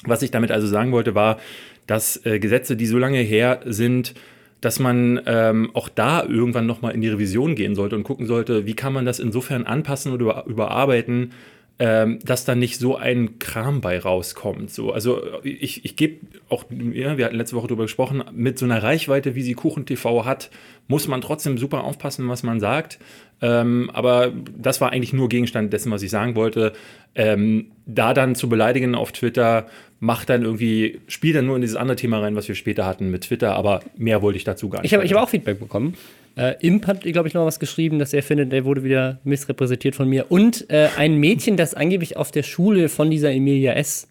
Was 0.04 0.22
ich 0.22 0.30
damit 0.30 0.50
also 0.50 0.66
sagen 0.66 0.92
wollte, 0.92 1.14
war, 1.14 1.38
dass 1.86 2.24
äh, 2.24 2.38
Gesetze, 2.38 2.76
die 2.76 2.86
so 2.86 2.98
lange 2.98 3.18
her 3.18 3.60
sind, 3.66 4.14
dass 4.60 4.78
man 4.78 5.20
ähm, 5.26 5.70
auch 5.74 5.88
da 5.88 6.22
irgendwann 6.22 6.66
nochmal 6.66 6.94
in 6.94 7.00
die 7.00 7.08
Revision 7.08 7.54
gehen 7.54 7.74
sollte 7.74 7.96
und 7.96 8.04
gucken 8.04 8.26
sollte, 8.26 8.66
wie 8.66 8.74
kann 8.74 8.92
man 8.92 9.06
das 9.06 9.18
insofern 9.18 9.64
anpassen 9.64 10.12
oder 10.12 10.44
überarbeiten, 10.46 11.32
ähm, 11.78 12.18
dass 12.22 12.44
da 12.44 12.54
nicht 12.54 12.78
so 12.78 12.96
ein 12.96 13.38
Kram 13.38 13.80
bei 13.80 13.98
rauskommt. 13.98 14.70
So, 14.70 14.92
also 14.92 15.22
ich, 15.42 15.82
ich 15.86 15.96
gebe 15.96 16.26
auch, 16.50 16.64
ja, 16.70 17.16
wir 17.16 17.24
hatten 17.24 17.36
letzte 17.36 17.56
Woche 17.56 17.68
darüber 17.68 17.84
gesprochen, 17.84 18.22
mit 18.32 18.58
so 18.58 18.66
einer 18.66 18.82
Reichweite, 18.82 19.34
wie 19.34 19.40
sie 19.40 19.54
Kuchen 19.54 19.86
TV 19.86 20.26
hat, 20.26 20.50
muss 20.88 21.08
man 21.08 21.22
trotzdem 21.22 21.56
super 21.56 21.84
aufpassen, 21.84 22.28
was 22.28 22.42
man 22.42 22.60
sagt. 22.60 22.98
Ähm, 23.40 23.88
aber 23.94 24.30
das 24.58 24.82
war 24.82 24.92
eigentlich 24.92 25.14
nur 25.14 25.30
Gegenstand 25.30 25.72
dessen, 25.72 25.90
was 25.90 26.02
ich 26.02 26.10
sagen 26.10 26.34
wollte. 26.34 26.74
Ähm, 27.14 27.70
da 27.86 28.12
dann 28.12 28.34
zu 28.34 28.50
beleidigen 28.50 28.94
auf 28.94 29.12
Twitter, 29.12 29.66
macht 30.00 30.30
dann 30.30 30.42
irgendwie, 30.42 31.00
spielt 31.06 31.36
dann 31.36 31.46
nur 31.46 31.56
in 31.56 31.62
dieses 31.62 31.76
andere 31.76 31.96
Thema 31.96 32.20
rein, 32.20 32.34
was 32.34 32.48
wir 32.48 32.54
später 32.54 32.86
hatten 32.86 33.10
mit 33.10 33.24
Twitter, 33.24 33.54
aber 33.54 33.80
mehr 33.96 34.22
wollte 34.22 34.38
ich 34.38 34.44
dazu 34.44 34.70
gar 34.70 34.80
nicht. 34.80 34.92
Ich 34.92 34.98
habe 34.98 35.06
hab 35.06 35.22
auch 35.22 35.28
Feedback 35.28 35.60
bekommen. 35.60 35.94
Äh, 36.36 36.54
Imp 36.66 36.86
hat, 36.86 37.02
glaube 37.02 37.28
ich, 37.28 37.34
noch 37.34 37.44
was 37.44 37.60
geschrieben, 37.60 37.98
dass 37.98 38.14
er 38.14 38.22
findet, 38.22 38.50
der 38.50 38.64
wurde 38.64 38.82
wieder 38.82 39.20
missrepräsentiert 39.24 39.94
von 39.94 40.08
mir. 40.08 40.30
Und 40.30 40.70
äh, 40.70 40.88
ein 40.96 41.16
Mädchen, 41.16 41.56
das 41.56 41.74
angeblich 41.74 42.16
auf 42.16 42.30
der 42.30 42.42
Schule 42.42 42.88
von 42.88 43.10
dieser 43.10 43.30
Emilia 43.30 43.74
S. 43.74 44.08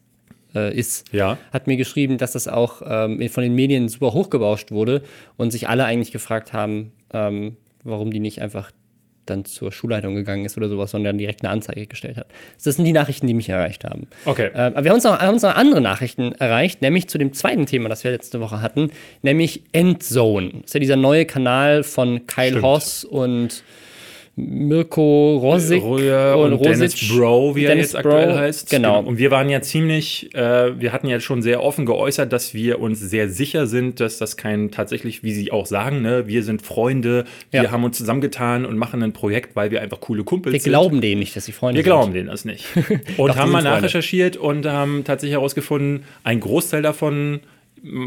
Äh, 0.55 0.75
ist, 0.75 1.11
ja. 1.13 1.37
hat 1.53 1.67
mir 1.67 1.77
geschrieben, 1.77 2.17
dass 2.17 2.31
das 2.31 2.47
auch 2.47 2.81
ähm, 2.83 3.29
von 3.29 3.43
den 3.43 3.53
Medien 3.53 3.87
super 3.87 4.13
hochgebauscht 4.13 4.71
wurde 4.71 5.03
und 5.37 5.51
sich 5.51 5.69
alle 5.69 5.85
eigentlich 5.85 6.11
gefragt 6.11 6.53
haben, 6.53 6.91
ähm, 7.13 7.55
warum 7.83 8.11
die 8.11 8.19
nicht 8.19 8.41
einfach 8.41 8.71
dann 9.29 9.45
zur 9.45 9.71
Schulleitung 9.71 10.15
gegangen 10.15 10.45
ist 10.45 10.57
oder 10.57 10.69
sowas, 10.69 10.91
sondern 10.91 11.17
direkt 11.17 11.43
eine 11.43 11.51
Anzeige 11.51 11.87
gestellt 11.87 12.17
hat. 12.17 12.27
Das 12.63 12.75
sind 12.75 12.85
die 12.85 12.93
Nachrichten, 12.93 13.27
die 13.27 13.33
mich 13.33 13.49
erreicht 13.49 13.83
haben. 13.83 14.07
Okay. 14.25 14.49
Äh, 14.53 14.57
aber 14.57 14.83
wir 14.83 14.91
haben 14.91 14.95
uns, 14.95 15.03
noch, 15.03 15.19
haben 15.19 15.33
uns 15.33 15.43
noch 15.43 15.55
andere 15.55 15.81
Nachrichten 15.81 16.33
erreicht, 16.33 16.81
nämlich 16.81 17.07
zu 17.09 17.17
dem 17.17 17.33
zweiten 17.33 17.65
Thema, 17.65 17.89
das 17.89 18.03
wir 18.03 18.11
letzte 18.11 18.39
Woche 18.39 18.61
hatten, 18.61 18.91
nämlich 19.21 19.63
Endzone. 19.71 20.49
Das 20.51 20.65
ist 20.65 20.73
ja 20.73 20.79
dieser 20.79 20.95
neue 20.95 21.25
Kanal 21.25 21.83
von 21.83 22.25
Kyle 22.27 22.49
Stimmt. 22.49 22.63
Hoss 22.63 23.03
und 23.03 23.63
Mirko 24.47 25.37
Rosik 25.37 25.83
Röhr 25.83 26.37
und, 26.37 26.53
und 26.53 26.65
Dennis 26.65 26.93
Rosic. 26.93 27.17
Bro, 27.17 27.55
wie 27.55 27.63
er 27.65 27.69
Dennis 27.71 27.87
jetzt 27.87 27.95
aktuell 27.97 28.27
Bro, 28.27 28.35
heißt. 28.37 28.69
genau. 28.69 28.99
Und 29.01 29.17
wir 29.17 29.31
waren 29.31 29.49
ja 29.49 29.61
ziemlich, 29.61 30.33
äh, 30.35 30.79
wir 30.79 30.93
hatten 30.93 31.07
ja 31.07 31.19
schon 31.19 31.41
sehr 31.41 31.63
offen 31.63 31.85
geäußert, 31.85 32.31
dass 32.31 32.53
wir 32.53 32.79
uns 32.79 32.99
sehr 32.99 33.29
sicher 33.29 33.67
sind, 33.67 33.99
dass 33.99 34.17
das 34.17 34.37
kein 34.37 34.71
tatsächlich, 34.71 35.23
wie 35.23 35.31
sie 35.33 35.51
auch 35.51 35.65
sagen, 35.65 36.01
ne, 36.01 36.27
wir 36.27 36.43
sind 36.43 36.61
Freunde, 36.61 37.25
wir 37.51 37.63
Ja. 37.63 37.71
haben 37.71 37.83
uns 37.83 37.97
zusammengetan 37.97 38.65
und 38.65 38.77
machen 38.77 39.03
ein 39.03 39.13
Projekt, 39.13 39.55
weil 39.55 39.71
wir 39.71 39.81
einfach 39.81 39.99
coole 39.99 40.23
Kumpels 40.23 40.53
Wir 40.53 40.59
sind. 40.59 40.71
glauben 40.71 41.01
denen 41.01 41.19
nicht, 41.19 41.35
dass 41.35 41.45
sie 41.45 41.51
Freunde 41.51 41.77
Wir 41.77 41.83
sind. 41.83 41.89
glauben 41.91 42.13
denen 42.13 42.27
das 42.27 42.45
nicht. 42.45 42.65
Und 43.17 43.29
Doch, 43.29 43.35
haben 43.37 43.51
mal 43.51 43.61
nachrecherchiert 43.63 44.37
und 44.37 44.65
haben 44.65 45.03
tatsächlich 45.03 45.33
herausgefunden, 45.35 46.03
ein 46.23 46.39
Großteil 46.39 46.81
davon 46.81 47.39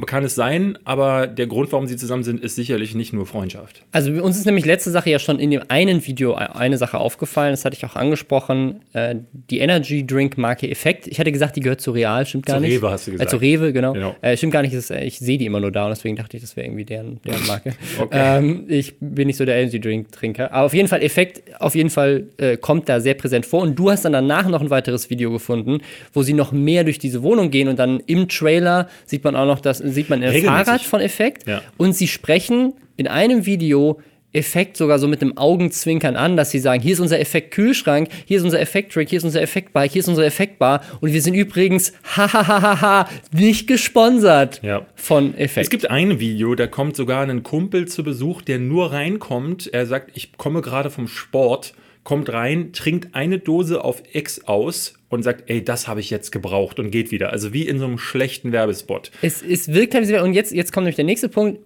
kann 0.07 0.25
es 0.25 0.35
sein, 0.35 0.79
aber 0.85 1.27
der 1.27 1.47
Grund, 1.47 1.73
warum 1.73 1.87
sie 1.87 1.97
zusammen 1.97 2.23
sind, 2.23 2.41
ist 2.43 2.57
sicherlich 2.57 2.95
nicht 2.95 3.13
nur 3.13 3.27
Freundschaft. 3.27 3.83
Also 3.93 4.11
uns 4.23 4.37
ist 4.37 4.47
nämlich 4.47 4.65
letzte 4.65 4.91
Sache 4.91 5.11
ja 5.11 5.19
schon 5.19 5.39
in 5.39 5.51
dem 5.51 5.63
einen 5.69 6.07
Video 6.07 6.35
eine 6.35 6.79
Sache 6.79 6.99
aufgefallen, 6.99 7.53
das 7.53 7.65
hatte 7.65 7.77
ich 7.77 7.85
auch 7.85 7.97
angesprochen, 7.97 8.81
äh, 8.93 9.17
die 9.33 9.59
Energy 9.59 10.07
Drink 10.07 10.39
Marke 10.39 10.71
Effekt. 10.71 11.07
Ich 11.07 11.19
hatte 11.19 11.33
gesagt, 11.33 11.57
die 11.57 11.61
gehört 11.61 11.81
zu 11.81 11.93
Real, 11.93 12.27
stimmt 12.27 12.47
gar 12.47 12.57
Zu 12.57 12.63
nicht. 12.63 12.77
Rewe 12.77 12.91
hast 12.91 13.07
du 13.07 13.13
gesagt. 13.13 13.29
Äh, 13.29 13.31
zu 13.31 13.37
Rewe, 13.39 13.73
genau. 13.73 13.93
Genau. 13.93 14.15
Äh, 14.21 14.37
stimmt 14.37 14.53
gar 14.53 14.63
nicht, 14.63 14.73
ist, 14.73 14.91
ich 14.91 15.19
sehe 15.19 15.39
die 15.39 15.47
immer 15.47 15.61
nur 15.61 15.73
da 15.73 15.85
und 15.85 15.91
deswegen 15.91 16.17
dachte 16.17 16.37
ich, 16.37 16.43
das 16.43 16.57
wäre 16.57 16.67
irgendwie 16.67 16.85
deren, 16.85 17.21
deren 17.23 17.47
Marke. 17.47 17.75
Okay. 17.99 18.39
ähm, 18.39 18.65
ich 18.69 18.95
bin 19.01 19.27
nicht 19.27 19.37
so 19.37 19.45
der 19.45 19.57
Energy 19.57 19.79
Drink 19.79 20.11
Trinker, 20.13 20.51
aber 20.53 20.67
auf 20.67 20.75
jeden 20.75 20.89
Fall 20.89 21.03
Effekt, 21.03 21.43
auf 21.61 21.75
jeden 21.75 21.91
Fall 21.91 22.25
äh, 22.39 22.57
kommt 22.57 22.89
da 22.89 23.01
sehr 23.01 23.15
präsent 23.15 23.45
vor 23.47 23.63
und 23.63 23.79
du 23.79 23.91
hast 23.91 24.05
dann 24.05 24.13
danach 24.13 24.49
noch 24.49 24.61
ein 24.61 24.71
weiteres 24.71 25.11
Video 25.11 25.31
gefunden, 25.31 25.81
wo 26.13 26.23
sie 26.23 26.33
noch 26.33 26.53
mehr 26.53 26.85
durch 26.85 26.99
diese 26.99 27.23
Wohnung 27.23 27.51
gehen 27.51 27.69
und 27.69 27.79
dann 27.79 28.01
im 28.07 28.29
Trailer 28.29 28.89
sieht 29.05 29.25
man 29.25 29.37
auch 29.37 29.47
noch 29.47 29.61
das, 29.63 29.79
sieht 29.79 30.11
man 30.11 30.23
ein. 30.23 30.43
Fahrrad 30.43 30.83
von 30.83 31.01
Effekt 31.01 31.47
Ja. 31.47 31.63
und 31.77 31.95
sie 31.95 32.09
sprechen 32.09 32.75
in 32.97 33.07
einem 33.09 33.47
Video 33.47 34.01
Effekt 34.35 34.79
sogar 34.79 34.99
so 34.99 35.09
mit 35.09 35.21
einem 35.21 35.37
Augenzwinkern 35.37 36.17
an, 36.17 36.39
dass 36.39 36.51
sie 36.51 36.59
sagen, 36.59 36.83
hier 36.83 36.95
ist 36.95 37.01
unser 37.01 37.21
Effekt 37.21 37.51
Kühlschrank, 37.53 38.09
hier 38.25 38.39
ist 38.39 38.45
unser 38.45 38.61
Effekt 38.61 38.97
Drink, 38.97 39.11
hier 39.11 39.19
ist 39.19 39.25
unser 39.25 39.43
Effekt 39.43 39.75
Bike, 39.75 39.93
hier 39.93 40.01
ist 40.01 40.09
unser 40.09 40.25
Effekt 40.25 40.59
Bar 40.59 40.81
und 41.03 41.13
wir 41.13 41.21
sind 41.21 41.35
übrigens 41.35 41.93
hahaha 42.17 43.09
nicht 43.33 43.67
gesponsert 43.67 44.61
Ja. 44.63 44.87
von 44.95 45.37
Effekt. 45.37 45.67
Es 45.67 45.71
gibt 45.71 45.91
ein 45.91 46.19
Video, 46.19 46.55
da 46.55 46.67
kommt 46.67 46.97
sogar 46.97 47.23
ein 47.29 47.43
Kumpel 47.43 47.87
zu 47.89 48.03
Besuch, 48.05 48.41
der 48.41 48.59
nur 48.59 48.93
reinkommt. 48.93 49.69
Er 49.73 49.85
sagt, 49.87 50.13
ich 50.15 50.33
komme 50.39 50.63
gerade 50.63 50.89
vom 50.91 51.09
Sport, 51.09 51.75
kommt 52.03 52.33
rein, 52.33 52.73
trinkt 52.73 53.15
eine 53.15 53.39
Dose 53.39 53.85
auf 53.85 54.03
X 54.13 54.45
aus 54.47 54.95
und 55.13 55.23
sagt, 55.23 55.45
ey, 55.51 55.63
das 55.63 55.89
habe 55.89 56.01
ich 56.01 56.09
jetzt 56.09 56.33
gebraucht 56.33 56.79
und 56.79 56.91
geht 56.91 57.11
wieder. 57.11 57.33
Also 57.33 57.53
wie 57.53 57.69
in 57.69 57.79
so 57.79 57.85
einem 57.85 57.99
schlechten 57.99 58.51
Werbespot. 58.51 59.11
Es, 59.21 59.43
es 59.43 59.69
wirkt 59.69 59.95
halt, 59.95 60.11
und 60.23 60.33
jetzt, 60.33 60.53
jetzt 60.53 60.73
kommt 60.73 60.85
nämlich 60.85 60.97
der 60.97 61.05
nächste 61.05 61.29
Punkt. 61.29 61.61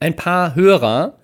Ein 0.00 0.16
paar 0.16 0.54
Hörer 0.54 1.18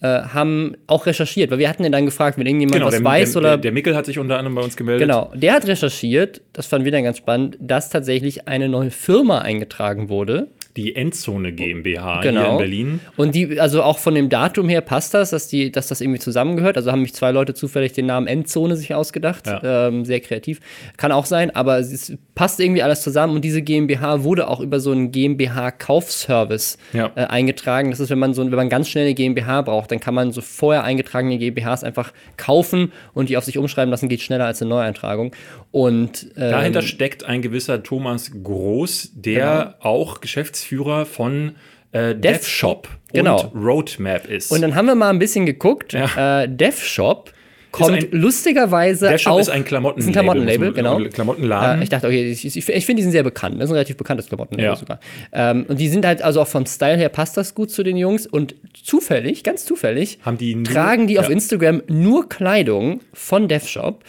äh, 0.00 0.06
haben 0.06 0.76
auch 0.86 1.06
recherchiert, 1.06 1.50
weil 1.50 1.58
wir 1.58 1.68
hatten 1.68 1.84
ihn 1.84 1.90
dann 1.90 2.04
gefragt, 2.04 2.38
wenn 2.38 2.46
irgendjemand 2.46 2.74
Genau, 2.74 2.86
was 2.86 2.94
der, 2.94 3.04
weiß 3.04 3.32
der, 3.32 3.40
oder. 3.40 3.48
der, 3.50 3.58
der 3.58 3.72
Mickel 3.72 3.96
hat 3.96 4.06
sich 4.06 4.20
unter 4.20 4.38
anderem 4.38 4.54
bei 4.54 4.62
uns 4.62 4.76
gemeldet. 4.76 5.08
Genau, 5.08 5.32
der 5.34 5.54
hat 5.54 5.66
recherchiert, 5.66 6.40
das 6.52 6.66
fanden 6.66 6.84
wir 6.84 6.92
dann 6.92 7.02
ganz 7.02 7.18
spannend, 7.18 7.58
dass 7.60 7.90
tatsächlich 7.90 8.46
eine 8.46 8.68
neue 8.68 8.92
Firma 8.92 9.40
eingetragen 9.40 10.08
wurde. 10.08 10.48
Die 10.76 10.96
Endzone 10.96 11.52
GmbH 11.52 12.20
Genau. 12.22 12.40
hier 12.42 12.50
in 12.52 12.58
Berlin. 12.58 13.00
Und 13.16 13.34
die, 13.34 13.60
also 13.60 13.82
auch 13.82 13.98
von 13.98 14.14
dem 14.14 14.28
Datum 14.30 14.68
her 14.68 14.80
passt 14.80 15.12
das, 15.12 15.30
dass, 15.30 15.48
die, 15.48 15.70
dass 15.70 15.88
das 15.88 16.00
irgendwie 16.00 16.18
zusammengehört. 16.18 16.76
Also 16.76 16.90
haben 16.90 17.02
mich 17.02 17.12
zwei 17.14 17.30
Leute 17.30 17.52
zufällig 17.52 17.92
den 17.92 18.06
Namen 18.06 18.26
Endzone 18.26 18.76
sich 18.76 18.94
ausgedacht. 18.94 19.46
Ja. 19.46 19.88
Ähm, 19.88 20.04
sehr 20.06 20.20
kreativ. 20.20 20.60
Kann 20.96 21.12
auch 21.12 21.26
sein, 21.26 21.50
aber 21.54 21.78
es 21.78 22.12
passt 22.34 22.58
irgendwie 22.58 22.82
alles 22.82 23.02
zusammen. 23.02 23.34
Und 23.36 23.44
diese 23.44 23.60
GmbH 23.60 24.24
wurde 24.24 24.48
auch 24.48 24.60
über 24.60 24.80
so 24.80 24.92
einen 24.92 25.12
GmbH-Kaufservice 25.12 26.78
Ja. 26.92 27.10
äh, 27.16 27.24
eingetragen. 27.26 27.90
Das 27.90 28.00
ist, 28.00 28.10
wenn 28.10 28.18
man 28.18 28.34
so, 28.34 28.42
wenn 28.44 28.50
man 28.56 28.68
ganz 28.68 28.88
schnell 28.88 29.04
eine 29.04 29.14
GmbH 29.14 29.62
braucht, 29.62 29.90
dann 29.90 30.00
kann 30.00 30.14
man 30.14 30.32
so 30.32 30.40
vorher 30.40 30.84
eingetragene 30.84 31.38
GmbHs 31.38 31.84
einfach 31.84 32.12
kaufen 32.36 32.92
und 33.14 33.28
die 33.28 33.36
auf 33.36 33.44
sich 33.44 33.58
umschreiben 33.58 33.90
lassen, 33.90 34.08
geht 34.08 34.22
schneller 34.22 34.46
als 34.46 34.62
eine 34.62 34.70
Neueintragung. 34.70 35.34
Und 35.70 36.28
ähm, 36.36 36.50
Dahinter 36.50 36.82
steckt 36.82 37.24
ein 37.24 37.42
gewisser 37.42 37.82
Thomas 37.82 38.30
Groß, 38.42 39.12
der 39.14 39.76
auch 39.80 40.20
Geschäftsführer 40.20 40.61
von 41.04 41.52
äh, 41.92 42.14
DevShop 42.14 42.88
Genau. 43.12 43.42
und 43.52 43.62
Roadmap 43.64 44.26
ist. 44.28 44.50
Und 44.50 44.62
dann 44.62 44.74
haben 44.74 44.86
wir 44.86 44.94
mal 44.94 45.10
ein 45.10 45.18
bisschen 45.18 45.44
geguckt. 45.44 45.92
Ja. 45.92 46.42
Äh, 46.44 46.48
DevShop 46.48 47.30
kommt 47.70 47.90
ein- 47.96 48.08
lustigerweise 48.12 49.08
DevShop 49.08 49.32
auch, 49.34 49.38
ist 49.38 49.50
ein 49.50 49.64
Klamottenlabel. 49.64 50.00
ist 50.02 50.06
ein 50.08 50.12
Klamottenlabel, 50.12 50.72
genau. 50.72 50.98
Klamottenladen. 51.10 51.80
Äh, 51.80 51.84
ich 51.84 51.90
dachte, 51.90 52.06
okay, 52.06 52.30
ich, 52.30 52.44
ich, 52.46 52.56
ich 52.68 52.86
finde, 52.86 53.00
die 53.00 53.02
sind 53.02 53.12
sehr 53.12 53.22
bekannt. 53.22 53.56
Das 53.56 53.64
ist 53.64 53.70
ein 53.70 53.74
relativ 53.74 53.98
bekanntes 53.98 54.28
Klamottenlabel 54.28 54.64
Ja. 54.64 54.76
sogar. 54.76 55.00
Ähm, 55.32 55.66
und 55.68 55.78
die 55.78 55.88
sind 55.88 56.06
halt, 56.06 56.22
also 56.22 56.40
auch 56.40 56.48
vom 56.48 56.64
Style 56.64 56.96
her 56.96 57.10
passt 57.10 57.36
das 57.36 57.54
gut 57.54 57.70
zu 57.70 57.82
den 57.82 57.98
Jungs. 57.98 58.26
Und 58.26 58.54
zufällig, 58.82 59.44
ganz 59.44 59.64
zufällig, 59.66 60.18
Haben 60.22 60.38
die 60.38 60.54
nur- 60.54 60.64
tragen 60.64 61.06
die 61.06 61.18
auf 61.18 61.26
ja. 61.26 61.32
Instagram 61.32 61.82
nur 61.88 62.28
Kleidung 62.30 63.00
von 63.12 63.48
DevShop. 63.48 64.02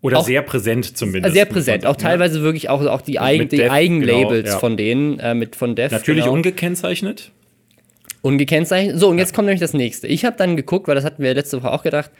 Oder 0.00 0.18
auch- 0.18 0.24
sehr 0.24 0.42
präsent 0.42 0.96
zumindest. 0.96 1.34
Sehr 1.34 1.44
präsent. 1.44 1.84
Auch 1.86 1.96
teilweise 1.96 2.42
wirklich 2.42 2.68
auch, 2.68 2.84
auch 2.86 3.00
die, 3.00 3.18
Eigen, 3.18 3.48
die 3.48 3.68
Eigenlabels 3.68 4.44
genau, 4.44 4.54
ja. 4.54 4.58
von 4.58 4.76
denen, 4.76 5.18
äh, 5.18 5.34
mit 5.34 5.56
von 5.56 5.74
Dev. 5.74 5.92
Natürlich 5.92 6.24
genau. 6.24 6.34
ungekennzeichnet. 6.34 7.32
Ungekennzeichnet. 8.22 8.98
So, 8.98 9.08
und 9.08 9.18
jetzt 9.18 9.34
kommt 9.34 9.46
nämlich 9.46 9.60
das 9.60 9.74
nächste. 9.74 10.06
Ich 10.06 10.24
habe 10.24 10.36
dann 10.36 10.56
geguckt, 10.56 10.88
weil 10.88 10.94
das 10.94 11.04
hatten 11.04 11.22
wir 11.22 11.34
letzte 11.34 11.62
Woche 11.62 11.72
auch 11.72 11.82
gedacht, 11.82 12.10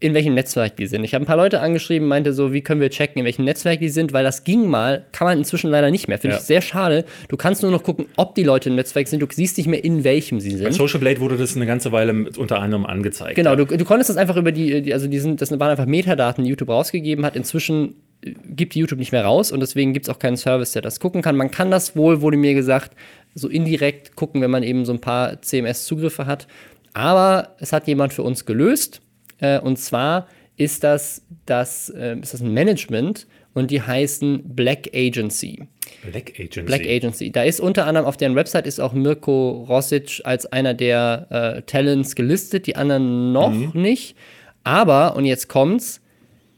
in 0.00 0.14
welchem 0.14 0.34
Netzwerk 0.34 0.76
die 0.76 0.86
sind. 0.86 1.04
Ich 1.04 1.14
habe 1.14 1.24
ein 1.24 1.26
paar 1.26 1.36
Leute 1.36 1.60
angeschrieben, 1.60 2.08
meinte 2.08 2.32
so, 2.32 2.52
wie 2.52 2.60
können 2.60 2.80
wir 2.80 2.90
checken, 2.90 3.20
in 3.20 3.24
welchem 3.24 3.44
Netzwerk 3.44 3.78
die 3.78 3.88
sind, 3.88 4.12
weil 4.12 4.24
das 4.24 4.42
ging 4.42 4.66
mal, 4.68 5.06
kann 5.12 5.26
man 5.28 5.38
inzwischen 5.38 5.70
leider 5.70 5.90
nicht 5.92 6.08
mehr. 6.08 6.18
Finde 6.18 6.34
Ja. 6.36 6.40
ich 6.40 6.46
sehr 6.46 6.60
schade. 6.60 7.04
Du 7.28 7.36
kannst 7.36 7.62
nur 7.62 7.70
noch 7.70 7.84
gucken, 7.84 8.06
ob 8.16 8.34
die 8.34 8.42
Leute 8.42 8.68
im 8.68 8.74
Netzwerk 8.74 9.06
sind. 9.06 9.20
Du 9.20 9.26
siehst 9.30 9.56
nicht 9.58 9.68
mehr, 9.68 9.84
in 9.84 10.02
welchem 10.02 10.40
sie 10.40 10.50
Bei 10.52 10.56
sind. 10.56 10.72
Social 10.74 10.98
Blade 10.98 11.20
wurde 11.20 11.36
das 11.36 11.54
eine 11.54 11.66
ganze 11.66 11.92
Weile 11.92 12.26
unter 12.36 12.60
anderem 12.60 12.84
angezeigt. 12.84 13.36
Genau, 13.36 13.50
ja. 13.50 13.56
du, 13.56 13.64
du 13.64 13.84
konntest 13.84 14.10
das 14.10 14.16
einfach 14.16 14.36
über 14.36 14.50
die, 14.50 14.82
die 14.82 14.92
also 14.92 15.06
die 15.06 15.18
sind, 15.20 15.40
das 15.40 15.50
waren 15.52 15.62
einfach 15.70 15.86
Metadaten, 15.86 16.42
die 16.42 16.50
YouTube 16.50 16.68
rausgegeben 16.70 17.24
hat. 17.24 17.36
Inzwischen 17.36 17.94
äh, 18.24 18.32
gibt 18.48 18.74
die 18.74 18.80
YouTube 18.80 18.98
nicht 18.98 19.12
mehr 19.12 19.24
raus 19.24 19.52
und 19.52 19.60
deswegen 19.60 19.92
gibt 19.92 20.06
es 20.08 20.14
auch 20.14 20.18
keinen 20.18 20.36
Service, 20.36 20.72
der 20.72 20.82
das 20.82 20.98
gucken 20.98 21.22
kann. 21.22 21.36
Man 21.36 21.52
kann 21.52 21.70
das 21.70 21.94
wohl, 21.94 22.22
wurde 22.22 22.36
mir 22.36 22.54
gesagt, 22.54 22.96
so 23.34 23.48
indirekt 23.48 24.16
gucken, 24.16 24.40
wenn 24.40 24.50
man 24.50 24.64
eben 24.64 24.84
so 24.84 24.92
ein 24.92 25.00
paar 25.00 25.40
CMS-Zugriffe 25.42 26.26
hat. 26.26 26.48
Aber 26.92 27.50
es 27.60 27.72
hat 27.72 27.86
jemand 27.86 28.14
für 28.14 28.22
uns 28.22 28.46
gelöst. 28.46 29.00
Äh, 29.40 29.60
und 29.60 29.78
zwar 29.78 30.26
ist 30.56 30.84
das, 30.84 31.22
das, 31.44 31.90
äh, 31.90 32.16
ist 32.20 32.34
das 32.34 32.40
ein 32.40 32.52
Management 32.52 33.26
und 33.54 33.70
die 33.70 33.80
heißen 33.80 34.42
Black 34.54 34.90
Agency. 34.94 35.66
Black 36.10 36.32
Agency. 36.38 36.62
Black 36.62 36.86
Agency. 36.86 37.32
Da 37.32 37.42
ist 37.42 37.60
unter 37.60 37.86
anderem 37.86 38.06
auf 38.06 38.16
deren 38.16 38.34
Website 38.34 38.66
ist 38.66 38.80
auch 38.80 38.92
Mirko 38.92 39.64
Rosic 39.68 40.20
als 40.24 40.46
einer 40.46 40.74
der 40.74 41.26
äh, 41.30 41.62
Talents 41.62 42.14
gelistet, 42.14 42.66
die 42.66 42.76
anderen 42.76 43.32
noch 43.32 43.74
nicht. 43.74 44.16
Aber, 44.64 45.16
und 45.16 45.24
jetzt 45.24 45.48
kommt's, 45.48 46.02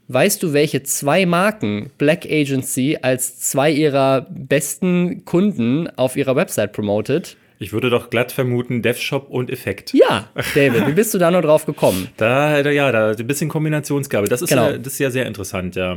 weißt 0.08 0.42
du, 0.42 0.52
welche 0.52 0.82
zwei 0.82 1.26
Marken 1.26 1.90
Black 1.98 2.26
Agency 2.26 2.98
als 3.00 3.38
zwei 3.38 3.70
ihrer 3.70 4.26
besten 4.30 5.24
Kunden 5.24 5.88
auf 5.96 6.16
ihrer 6.16 6.34
Website 6.34 6.72
promotet? 6.72 7.36
Ich 7.60 7.72
würde 7.72 7.90
doch 7.90 8.08
glatt 8.10 8.30
vermuten, 8.30 8.82
DevShop 8.82 9.28
und 9.30 9.50
Effekt. 9.50 9.92
Ja, 9.92 10.28
David, 10.54 10.86
wie 10.86 10.92
bist 10.92 11.12
du 11.12 11.18
da 11.18 11.30
nur 11.30 11.42
drauf 11.42 11.66
gekommen? 11.66 12.08
Da, 12.16 12.62
da- 12.62 12.70
ja, 12.70 12.92
da 12.92 13.10
ein 13.10 13.26
bisschen 13.26 13.48
Kombinationsgabe. 13.48 14.28
Das 14.28 14.42
ist, 14.42 14.50
Genau. 14.50 14.70
ja, 14.70 14.78
das 14.78 14.92
ist 14.94 14.98
ja 15.00 15.10
sehr 15.10 15.26
interessant, 15.26 15.74
ja. 15.76 15.96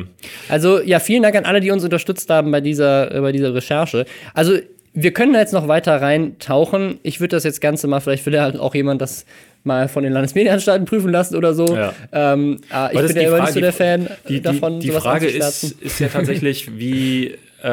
Also 0.50 0.82
ja, 0.82 1.00
vielen 1.00 1.22
Dank 1.24 1.36
an 1.36 1.46
alle, 1.46 1.60
die 1.62 1.70
uns 1.72 1.84
unterstützt 1.84 2.30
haben 2.30 2.52
bei 2.52 2.62
dieser, 2.62 3.14
äh, 3.14 3.22
bei 3.22 3.32
dieser 3.32 3.54
Recherche. 3.54 4.06
Also 4.34 4.58
wir 4.94 5.12
können 5.14 5.34
da 5.34 5.40
jetzt 5.40 5.54
noch 5.54 5.68
weiter 5.68 6.02
reintauchen. 6.02 7.00
Ich 7.04 7.20
würde 7.22 7.36
das 7.38 7.44
jetzt 7.44 7.62
Ganze 7.62 7.88
mal, 7.88 8.00
vielleicht 8.02 8.26
will 8.26 8.34
ja 8.34 8.42
halt 8.44 8.58
auch 8.60 8.76
jemand 8.76 9.02
das 9.02 9.26
mal 9.64 9.88
von 9.88 10.04
den 10.04 10.12
Landesmedienanstalten 10.14 10.86
prüfen 10.86 11.12
lassen 11.12 11.36
oder 11.36 11.54
so. 11.54 11.76
Ja. 11.76 11.94
Ähm, 12.12 12.60
äh, 12.74 12.88
ich 12.88 13.00
bin 13.00 13.08
ja 13.08 13.14
die 13.14 13.20
immer 13.20 13.30
Frage- 13.38 13.42
nicht 13.44 13.54
so 13.54 13.60
der 13.62 13.74
Fan 13.74 14.08
Die, 14.28 14.34
die, 14.34 14.42
davon, 14.42 14.80
die 14.80 14.88
sowas 14.90 15.04
Frage 15.04 15.28
ist, 15.28 15.64
ist 15.80 16.00
ja 16.00 16.08
tatsächlich, 16.08 16.78
wie, 16.78 17.36
äh, 17.64 17.68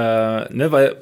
ne, 0.53 0.69
weil 0.71 0.97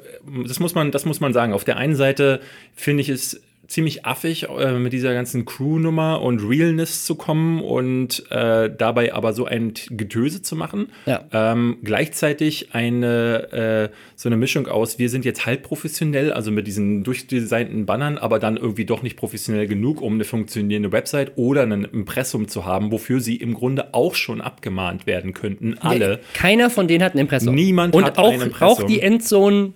das 0.45 0.59
muss 0.59 0.75
man, 0.75 0.91
das 0.91 1.05
muss 1.05 1.19
man 1.19 1.33
sagen. 1.33 1.53
Auf 1.53 1.63
der 1.63 1.77
einen 1.77 1.95
Seite 1.95 2.41
finde 2.75 3.01
ich 3.01 3.09
es 3.09 3.41
ziemlich 3.67 4.05
affig, 4.05 4.47
äh, 4.49 4.73
mit 4.73 4.93
dieser 4.93 5.13
ganzen 5.13 5.45
Crew-Nummer 5.45 6.21
und 6.21 6.39
Realness 6.39 7.05
zu 7.05 7.15
kommen 7.15 7.61
und 7.61 8.23
äh, 8.31 8.69
dabei 8.75 9.13
aber 9.13 9.33
so 9.33 9.45
ein 9.45 9.73
Getöse 9.89 10.41
zu 10.41 10.55
machen. 10.55 10.87
Ja. 11.05 11.25
Ähm, 11.33 11.77
gleichzeitig 11.83 12.69
eine 12.73 13.89
äh, 13.91 13.95
so 14.15 14.29
eine 14.29 14.37
Mischung 14.37 14.67
aus, 14.67 14.99
wir 14.99 15.09
sind 15.09 15.25
jetzt 15.25 15.45
halb 15.45 15.63
professionell, 15.63 16.31
also 16.31 16.51
mit 16.51 16.65
diesen 16.67 17.03
durchdesignten 17.03 17.85
Bannern, 17.85 18.17
aber 18.17 18.39
dann 18.39 18.57
irgendwie 18.57 18.85
doch 18.85 19.03
nicht 19.03 19.17
professionell 19.17 19.67
genug, 19.67 20.01
um 20.01 20.13
eine 20.13 20.23
funktionierende 20.23 20.91
Website 20.91 21.33
oder 21.35 21.63
ein 21.63 21.83
Impressum 21.83 22.47
zu 22.47 22.65
haben, 22.65 22.91
wofür 22.91 23.19
sie 23.19 23.35
im 23.35 23.53
Grunde 23.53 23.93
auch 23.93 24.15
schon 24.15 24.41
abgemahnt 24.41 25.05
werden 25.05 25.33
könnten. 25.33 25.77
Alle. 25.79 26.19
Keiner 26.33 26.69
von 26.69 26.87
denen 26.87 27.03
hat 27.03 27.15
ein 27.15 27.19
Impressum. 27.19 27.53
Niemand 27.53 27.93
Und 27.95 28.05
hat 28.05 28.17
auch, 28.17 28.31
ein 28.31 28.41
Impressum. 28.41 28.67
auch 28.67 28.83
die 28.83 29.01
Endzone, 29.01 29.73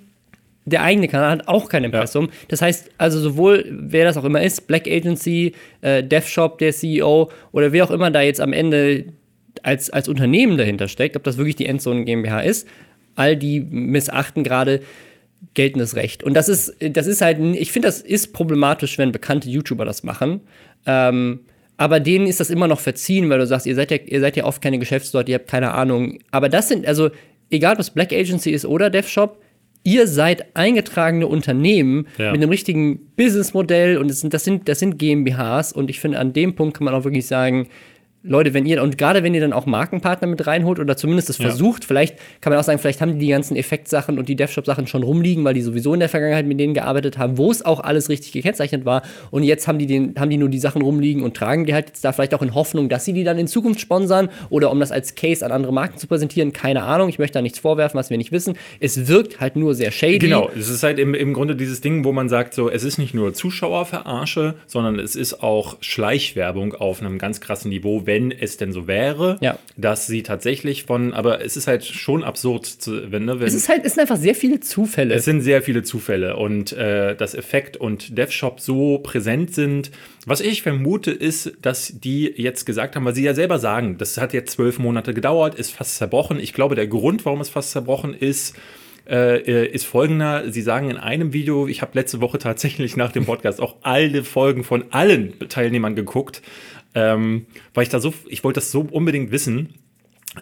der 0.65 0.83
eigene 0.83 1.07
Kanal 1.07 1.31
hat 1.31 1.47
auch 1.47 1.69
kein 1.69 1.83
Impressum. 1.83 2.29
Das 2.47 2.61
heißt, 2.61 2.91
also 2.97 3.19
sowohl, 3.19 3.65
wer 3.71 4.05
das 4.05 4.17
auch 4.17 4.23
immer 4.23 4.41
ist, 4.41 4.67
Black 4.67 4.87
Agency, 4.87 5.53
äh, 5.81 6.03
DevShop, 6.03 6.59
der 6.59 6.71
CEO 6.71 7.31
oder 7.51 7.71
wer 7.71 7.83
auch 7.83 7.91
immer 7.91 8.11
da 8.11 8.21
jetzt 8.21 8.39
am 8.39 8.53
Ende 8.53 9.05
als, 9.63 9.89
als 9.89 10.07
Unternehmen 10.07 10.57
dahinter 10.57 10.87
steckt, 10.87 11.15
ob 11.15 11.23
das 11.23 11.37
wirklich 11.37 11.55
die 11.55 11.65
Endzone 11.65 12.05
GmbH 12.05 12.41
ist, 12.41 12.67
all 13.15 13.35
die 13.35 13.59
missachten 13.59 14.43
gerade 14.43 14.81
geltendes 15.53 15.95
Recht. 15.95 16.23
Und 16.23 16.35
das 16.35 16.47
ist, 16.47 16.75
das 16.79 17.07
ist 17.07 17.21
halt, 17.21 17.39
ich 17.39 17.71
finde, 17.71 17.87
das 17.87 18.01
ist 18.01 18.31
problematisch, 18.33 18.97
wenn 18.97 19.11
bekannte 19.11 19.49
YouTuber 19.49 19.85
das 19.85 20.03
machen. 20.03 20.41
Ähm, 20.85 21.41
aber 21.77 21.99
denen 21.99 22.27
ist 22.27 22.39
das 22.39 22.51
immer 22.51 22.67
noch 22.67 22.79
verziehen, 22.79 23.29
weil 23.29 23.39
du 23.39 23.47
sagst, 23.47 23.65
ihr 23.65 23.73
seid 23.75 23.89
ja, 23.89 23.97
ihr 23.97 24.19
seid 24.19 24.37
ja 24.37 24.45
oft 24.45 24.61
keine 24.61 24.77
Geschäftsleute, 24.77 25.31
ihr 25.31 25.39
habt 25.39 25.49
keine 25.49 25.73
Ahnung. 25.73 26.19
Aber 26.29 26.47
das 26.47 26.67
sind, 26.67 26.85
also, 26.85 27.09
egal 27.49 27.73
ob 27.73 27.79
es 27.79 27.89
Black 27.89 28.13
Agency 28.13 28.51
ist 28.51 28.65
oder 28.65 28.91
DevShop, 28.91 29.41
ihr 29.83 30.07
seid 30.07 30.55
eingetragene 30.55 31.27
Unternehmen 31.27 32.07
Ja. 32.17 32.31
mit 32.31 32.41
einem 32.41 32.49
richtigen 32.49 32.99
Businessmodell 33.15 33.97
und 33.97 34.09
es 34.11 34.19
sind, 34.21 34.33
das, 34.33 34.43
sind, 34.43 34.67
das 34.69 34.79
sind 34.79 34.97
GmbHs 34.99 35.73
und 35.73 35.89
ich 35.89 35.99
finde, 35.99 36.19
an 36.19 36.33
dem 36.33 36.55
Punkt 36.55 36.77
kann 36.77 36.85
man 36.85 36.93
auch 36.93 37.03
wirklich 37.03 37.25
sagen, 37.27 37.67
Leute, 38.23 38.53
wenn 38.53 38.65
ihr, 38.67 38.83
und 38.83 38.97
gerade 38.99 39.23
wenn 39.23 39.33
ihr 39.33 39.41
dann 39.41 39.51
auch 39.53 39.65
Markenpartner 39.65 40.27
mit 40.27 40.45
reinholt 40.45 40.79
oder 40.79 40.95
zumindest 40.95 41.29
es 41.31 41.39
Ja. 41.39 41.45
versucht, 41.47 41.85
vielleicht 41.85 42.17
kann 42.39 42.51
man 42.51 42.59
auch 42.59 42.63
sagen, 42.63 42.77
vielleicht 42.77 43.01
haben 43.01 43.13
die 43.13 43.25
die 43.25 43.31
ganzen 43.31 43.55
Effektsachen 43.55 44.19
und 44.19 44.29
die 44.29 44.35
DevShop-Sachen 44.35 44.85
schon 44.85 45.01
rumliegen, 45.01 45.43
weil 45.43 45.55
die 45.55 45.61
sowieso 45.61 45.93
in 45.93 45.99
der 45.99 46.09
Vergangenheit 46.09 46.45
mit 46.45 46.59
denen 46.59 46.73
gearbeitet 46.75 47.17
haben, 47.17 47.37
wo 47.37 47.49
es 47.49 47.65
auch 47.65 47.79
alles 47.79 48.09
richtig 48.09 48.31
gekennzeichnet 48.31 48.85
war. 48.85 49.01
Und 49.31 49.43
jetzt 49.43 49.67
haben 49.67 49.79
die, 49.79 49.87
den, 49.87 50.13
haben 50.19 50.29
die 50.29 50.37
nur 50.37 50.49
die 50.49 50.59
Sachen 50.59 50.81
rumliegen 50.83 51.23
und 51.23 51.35
tragen 51.35 51.65
die 51.65 51.73
halt 51.73 51.87
jetzt 51.87 52.05
da 52.05 52.11
vielleicht 52.11 52.33
auch 52.35 52.43
in 52.43 52.53
Hoffnung, 52.53 52.89
dass 52.89 53.05
sie 53.05 53.13
die 53.13 53.23
dann 53.23 53.39
in 53.39 53.47
Zukunft 53.47 53.81
sponsern 53.81 54.29
oder 54.49 54.71
um 54.71 54.79
das 54.79 54.91
als 54.91 55.15
Case 55.15 55.43
an 55.43 55.51
andere 55.51 55.73
Marken 55.73 55.97
zu 55.97 56.05
präsentieren. 56.07 56.53
Keine 56.53 56.83
Ahnung, 56.83 57.09
ich 57.09 57.17
möchte 57.17 57.39
da 57.39 57.41
nichts 57.41 57.57
vorwerfen, 57.59 57.97
was 57.97 58.11
wir 58.11 58.17
nicht 58.17 58.31
wissen. 58.31 58.55
Es 58.79 59.07
wirkt 59.07 59.39
halt 59.39 59.55
nur 59.55 59.73
sehr 59.73 59.89
shady. 59.91 60.19
Genau, 60.19 60.49
es 60.55 60.69
ist 60.69 60.83
halt 60.83 60.99
im, 60.99 61.15
im 61.15 61.33
Grunde 61.33 61.55
dieses 61.55 61.81
Ding, 61.81 62.03
wo 62.05 62.11
man 62.11 62.29
sagt, 62.29 62.53
so, 62.53 62.69
es 62.69 62.83
ist 62.83 62.99
nicht 62.99 63.13
nur 63.15 63.33
Zuschauerverarsche, 63.33 64.55
sondern 64.67 64.99
es 64.99 65.15
ist 65.15 65.41
auch 65.41 65.77
Schleichwerbung 65.81 66.75
auf 66.75 67.01
einem 67.01 67.17
ganz 67.17 67.41
krassen 67.41 67.69
Niveau, 67.69 68.05
wenn 68.11 68.31
es 68.31 68.57
denn 68.57 68.73
so 68.73 68.87
wäre, 68.87 69.37
Ja. 69.41 69.57
dass 69.77 70.05
sie 70.07 70.21
tatsächlich 70.23 70.83
von, 70.83 71.13
aber 71.13 71.43
es 71.45 71.55
ist 71.55 71.67
halt 71.67 71.85
schon 71.85 72.23
absurd, 72.23 72.65
zu, 72.65 73.11
wenn, 73.11 73.23
ne, 73.25 73.39
wenn 73.39 73.47
Es 73.47 73.53
ist 73.53 73.69
halt, 73.69 73.85
es 73.85 73.93
sind 73.93 74.01
einfach 74.01 74.17
sehr 74.17 74.35
viele 74.35 74.59
Zufälle. 74.59 75.13
es 75.15 75.23
sind 75.25 75.39
sehr 75.41 75.61
viele 75.61 75.81
Zufälle 75.83 76.35
und 76.35 76.73
äh, 76.73 77.15
dass 77.15 77.33
Effekt 77.35 77.77
und 77.77 78.17
DevShop 78.17 78.59
so 78.59 78.97
präsent 78.99 79.53
sind. 79.55 79.91
Was 80.25 80.41
ich 80.41 80.61
vermute, 80.61 81.11
ist, 81.11 81.53
dass 81.61 81.93
die 81.99 82.33
jetzt 82.35 82.65
gesagt 82.65 82.95
haben, 82.95 83.05
weil 83.05 83.15
sie 83.15 83.23
ja 83.23 83.33
selber 83.33 83.57
sagen, 83.59 83.97
das 83.97 84.17
hat 84.17 84.33
jetzt 84.33 84.51
zwölf 84.51 84.77
Monate 84.77 85.13
gedauert, 85.13 85.55
ist 85.55 85.71
fast 85.71 85.95
zerbrochen. 85.97 86.39
Ich 86.39 86.53
glaube, 86.53 86.75
der 86.75 86.87
Grund, 86.87 87.25
warum 87.25 87.39
es 87.41 87.49
fast 87.49 87.71
zerbrochen 87.71 88.13
ist, 88.13 88.55
äh, 89.09 89.65
ist 89.67 89.85
folgender. 89.85 90.51
Sie 90.51 90.61
sagen 90.61 90.89
in 90.91 90.97
einem 90.97 91.33
Video, 91.33 91.67
ich 91.67 91.81
habe 91.81 91.91
letzte 91.95 92.21
Woche 92.21 92.37
tatsächlich 92.37 92.95
nach 92.97 93.11
dem 93.11 93.25
Podcast 93.25 93.59
auch 93.59 93.75
alle 93.81 94.23
Folgen 94.23 94.63
von 94.63 94.83
allen 94.91 95.33
Teilnehmern 95.49 95.95
geguckt, 95.95 96.41
ähm, 96.95 97.45
weil 97.73 97.83
ich 97.83 97.89
da 97.89 97.99
so, 97.99 98.13
ich 98.27 98.43
wollte 98.43 98.59
das 98.59 98.71
so 98.71 98.81
unbedingt 98.89 99.31
wissen. 99.31 99.73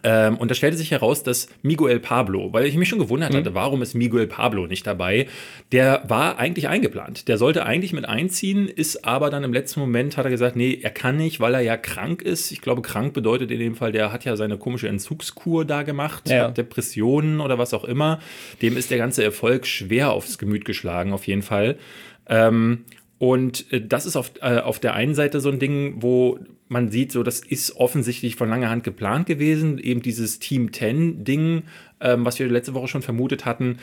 Ähm, 0.03 0.37
und 0.37 0.51
da 0.51 0.55
stellte 0.55 0.77
sich 0.77 0.91
heraus, 0.91 1.23
dass 1.23 1.47
Miguel 1.63 1.99
Pablo, 1.99 2.53
weil 2.53 2.67
ich 2.67 2.75
mich 2.75 2.87
schon 2.89 2.99
gewundert 2.99 3.33
hatte, 3.33 3.55
warum 3.55 3.81
ist 3.81 3.95
Miguel 3.95 4.27
Pablo 4.27 4.67
nicht 4.67 4.85
dabei? 4.85 5.25
Der 5.71 6.03
war 6.07 6.37
eigentlich 6.37 6.67
eingeplant. 6.67 7.27
Der 7.27 7.39
sollte 7.39 7.65
eigentlich 7.65 7.91
mit 7.91 8.05
einziehen, 8.07 8.67
ist 8.67 9.03
aber 9.03 9.31
dann 9.31 9.43
im 9.43 9.51
letzten 9.51 9.79
Moment 9.79 10.15
hat 10.15 10.25
er 10.25 10.29
gesagt, 10.29 10.55
nee, 10.55 10.77
er 10.79 10.91
kann 10.91 11.17
nicht, 11.17 11.39
weil 11.39 11.55
er 11.55 11.61
ja 11.61 11.75
krank 11.75 12.21
ist. 12.21 12.51
Ich 12.51 12.61
glaube, 12.61 12.83
krank 12.83 13.13
bedeutet 13.13 13.49
in 13.49 13.57
dem 13.57 13.75
Fall, 13.75 13.91
der 13.91 14.11
hat 14.11 14.25
ja 14.25 14.35
seine 14.35 14.59
komische 14.59 14.87
Entzugskur 14.87 15.65
da 15.65 15.81
gemacht, 15.81 16.29
Ja. 16.29 16.43
hat 16.49 16.57
Depressionen 16.59 17.39
oder 17.41 17.57
was 17.57 17.73
auch 17.73 17.83
immer. 17.83 18.19
Dem 18.61 18.77
ist 18.77 18.91
der 18.91 18.99
ganze 18.99 19.23
Erfolg 19.23 19.65
schwer 19.65 20.11
aufs 20.11 20.37
Gemüt 20.37 20.65
geschlagen, 20.65 21.13
auf 21.13 21.25
jeden 21.25 21.41
Fall. 21.41 21.79
Ähm, 22.27 22.85
und 23.19 23.71
äh, 23.71 23.85
das 23.85 24.05
ist 24.05 24.15
auf, 24.15 24.31
äh, 24.41 24.59
auf 24.59 24.79
der 24.79 24.95
einen 24.95 25.13
Seite 25.13 25.41
so 25.41 25.49
ein 25.49 25.59
Ding, 25.59 25.95
wo 25.97 26.39
man 26.69 26.89
sieht, 26.89 27.11
so 27.11 27.21
das 27.21 27.41
ist 27.41 27.75
offensichtlich 27.75 28.35
von 28.35 28.49
langer 28.49 28.69
Hand 28.69 28.83
geplant 28.83 29.27
gewesen, 29.27 29.77
eben 29.77 30.01
dieses 30.01 30.39
Team 30.39 30.71
10 30.73 31.25
Ding, 31.25 31.63
ähm, 31.99 32.25
was 32.25 32.39
wir 32.39 32.47
letzte 32.47 32.73
Woche 32.73 32.87
schon 32.87 33.01
vermutet 33.01 33.45
hatten. 33.45 33.77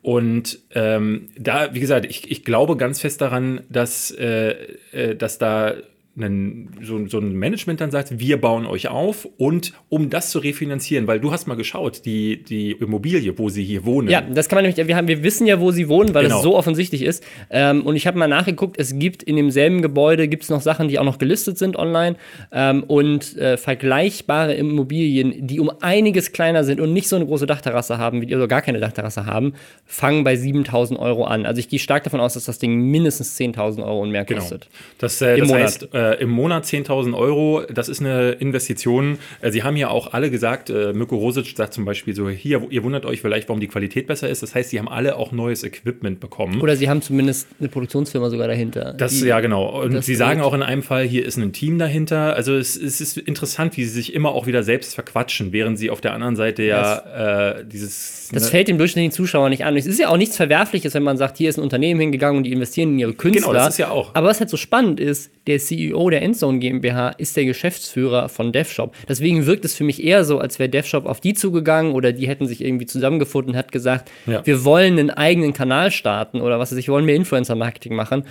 Und 0.00 0.60
ähm, 0.74 1.28
da, 1.36 1.74
wie 1.74 1.80
gesagt, 1.80 2.06
ich, 2.06 2.30
ich 2.30 2.44
glaube 2.44 2.76
ganz 2.76 3.00
fest 3.00 3.20
daran, 3.20 3.62
dass, 3.68 4.12
äh, 4.12 4.54
äh, 4.92 5.16
dass 5.16 5.38
da 5.38 5.74
einen, 6.18 6.70
so, 6.82 7.06
so 7.06 7.18
ein 7.18 7.32
Management 7.34 7.80
dann 7.80 7.90
sagt, 7.90 8.18
wir 8.18 8.40
bauen 8.40 8.66
euch 8.66 8.88
auf 8.88 9.26
und 9.38 9.72
um 9.88 10.10
das 10.10 10.30
zu 10.30 10.38
refinanzieren, 10.40 11.06
weil 11.06 11.20
du 11.20 11.30
hast 11.32 11.46
mal 11.46 11.54
geschaut, 11.56 12.04
die, 12.04 12.42
die 12.42 12.72
Immobilie, 12.72 13.38
wo 13.38 13.48
sie 13.48 13.64
hier 13.64 13.84
wohnen. 13.84 14.08
Ja, 14.08 14.20
das 14.22 14.48
kann 14.48 14.56
man 14.56 14.64
nämlich, 14.64 14.86
wir, 14.86 14.96
haben, 14.96 15.08
wir 15.08 15.22
wissen 15.22 15.46
ja, 15.46 15.60
wo 15.60 15.70
sie 15.70 15.88
wohnen, 15.88 16.14
weil 16.14 16.24
Genau. 16.24 16.36
es 16.38 16.42
so 16.42 16.56
offensichtlich 16.56 17.02
ist. 17.02 17.24
Ähm, 17.50 17.82
und 17.86 17.96
ich 17.96 18.06
habe 18.06 18.18
mal 18.18 18.28
nachgeguckt, 18.28 18.78
es 18.78 18.98
gibt 18.98 19.22
in 19.22 19.36
demselben 19.36 19.80
Gebäude 19.82 20.28
gibt's 20.28 20.48
noch 20.50 20.60
Sachen, 20.60 20.88
die 20.88 20.98
auch 20.98 21.04
noch 21.04 21.18
gelistet 21.18 21.58
sind 21.58 21.76
online 21.76 22.16
ähm, 22.52 22.82
und 22.84 23.36
äh, 23.36 23.56
vergleichbare 23.56 24.54
Immobilien, 24.54 25.46
die 25.46 25.60
um 25.60 25.70
einiges 25.80 26.32
kleiner 26.32 26.64
sind 26.64 26.80
und 26.80 26.92
nicht 26.92 27.08
so 27.08 27.16
eine 27.16 27.26
große 27.26 27.46
Dachterrasse 27.46 27.98
haben, 27.98 28.20
wie 28.22 28.34
oder 28.34 28.48
gar 28.48 28.62
keine 28.62 28.80
Dachterrasse 28.80 29.26
haben, 29.26 29.54
fangen 29.86 30.24
bei 30.24 30.36
7000 30.36 30.98
Euro 30.98 31.24
an. 31.24 31.46
Also 31.46 31.58
ich 31.60 31.68
gehe 31.68 31.78
stark 31.78 32.04
davon 32.04 32.20
aus, 32.20 32.34
dass 32.34 32.44
das 32.44 32.58
Ding 32.58 32.90
mindestens 32.90 33.38
10.000 33.38 33.82
Euro 33.84 34.02
und 34.02 34.10
mehr 34.10 34.24
Genau. 34.24 34.40
kostet. 34.40 34.68
Das, 34.98 35.20
äh, 35.22 35.34
Im 35.34 35.40
das 35.40 35.48
Monat. 35.48 35.62
heißt, 35.64 35.94
äh, 35.94 36.07
im 36.14 36.30
Monat 36.30 36.64
10.000 36.64 37.14
Euro, 37.16 37.62
das 37.72 37.88
ist 37.88 38.00
eine 38.00 38.32
Investition. 38.32 39.18
Äh, 39.40 39.50
Sie 39.50 39.62
haben 39.62 39.76
ja 39.76 39.88
auch 39.90 40.12
alle 40.12 40.30
gesagt, 40.30 40.70
äh, 40.70 40.92
Mirko 40.92 41.16
Rosic 41.16 41.54
sagt 41.56 41.74
zum 41.74 41.84
Beispiel 41.84 42.14
so, 42.14 42.28
hier, 42.28 42.66
ihr 42.70 42.82
wundert 42.84 43.04
euch 43.06 43.20
vielleicht, 43.20 43.48
warum 43.48 43.60
die 43.60 43.68
Qualität 43.68 44.06
besser 44.06 44.28
ist. 44.28 44.42
Das 44.42 44.54
heißt, 44.54 44.70
sie 44.70 44.78
haben 44.78 44.88
alle 44.88 45.16
auch 45.16 45.32
neues 45.32 45.64
Equipment 45.64 46.20
bekommen. 46.20 46.60
Oder 46.60 46.76
sie 46.76 46.88
haben 46.88 47.02
zumindest 47.02 47.48
eine 47.60 47.68
Produktionsfirma 47.68 48.30
sogar 48.30 48.48
dahinter. 48.48 48.94
Das, 48.96 49.12
die- 49.18 49.26
ja, 49.26 49.40
genau. 49.40 49.82
Und 49.82 50.02
Sie 50.04 50.14
sagen 50.14 50.40
auch 50.40 50.54
in 50.54 50.62
einem 50.62 50.82
Fall, 50.82 51.04
hier 51.06 51.24
ist 51.24 51.36
ein 51.36 51.52
Team 51.52 51.78
dahinter. 51.78 52.34
Also 52.34 52.54
es, 52.54 52.76
es 52.76 53.00
ist 53.00 53.16
interessant, 53.18 53.76
wie 53.76 53.84
sie 53.84 53.90
sich 53.90 54.14
immer 54.14 54.30
auch 54.30 54.46
wieder 54.46 54.62
selbst 54.62 54.94
verquatschen, 54.94 55.52
während 55.52 55.78
sie 55.78 55.90
auf 55.90 56.00
der 56.00 56.12
anderen 56.14 56.36
Seite 56.36 56.62
ja 56.62 57.58
äh, 57.58 57.64
dieses. 57.64 58.17
Das 58.32 58.44
ne- 58.44 58.50
fällt 58.50 58.68
dem 58.68 58.78
durchschnittlichen 58.78 59.12
Zuschauer 59.12 59.48
nicht 59.48 59.64
an. 59.64 59.76
Es 59.76 59.86
ist 59.86 59.98
ja 59.98 60.08
auch 60.08 60.16
nichts 60.16 60.36
Verwerfliches, 60.36 60.92
wenn 60.94 61.02
man 61.02 61.16
sagt, 61.16 61.38
hier 61.38 61.48
ist 61.48 61.56
ein 61.58 61.62
Unternehmen 61.62 61.98
hingegangen 62.00 62.38
und 62.38 62.44
die 62.44 62.52
investieren 62.52 62.90
in 62.92 62.98
ihre 62.98 63.14
Künstler. 63.14 63.40
Genau, 63.48 63.52
das 63.54 63.68
ist 63.74 63.78
ja 63.78 63.90
auch. 63.90 64.14
Aber 64.14 64.28
was 64.28 64.40
halt 64.40 64.50
so 64.50 64.56
spannend 64.56 65.00
ist, 65.00 65.30
der 65.46 65.58
CEO 65.58 66.10
der 66.10 66.22
Endzone 66.22 66.58
GmbH 66.58 67.10
ist 67.10 67.36
der 67.36 67.44
Geschäftsführer 67.44 68.28
von 68.28 68.52
DevShop. 68.52 68.94
Deswegen 69.08 69.46
wirkt 69.46 69.64
es 69.64 69.74
für 69.74 69.84
mich 69.84 70.02
eher 70.04 70.24
so, 70.24 70.38
als 70.38 70.58
wäre 70.58 70.68
DevShop 70.68 71.06
auf 71.06 71.20
die 71.20 71.34
zugegangen 71.34 71.92
oder 71.92 72.12
die 72.12 72.28
hätten 72.28 72.46
sich 72.46 72.62
irgendwie 72.62 72.86
zusammengefunden 72.86 73.52
und 73.52 73.58
hat 73.58 73.72
gesagt, 73.72 74.10
Ja. 74.26 74.44
wir 74.46 74.64
wollen 74.64 74.98
einen 74.98 75.10
eigenen 75.10 75.52
Kanal 75.52 75.90
starten 75.90 76.40
oder 76.40 76.58
was 76.58 76.70
weiß 76.70 76.78
ich, 76.78 76.88
wir 76.88 76.94
wollen 76.94 77.06
mehr 77.06 77.16
Influencer-Marketing 77.16 77.94
machen. 77.94 78.24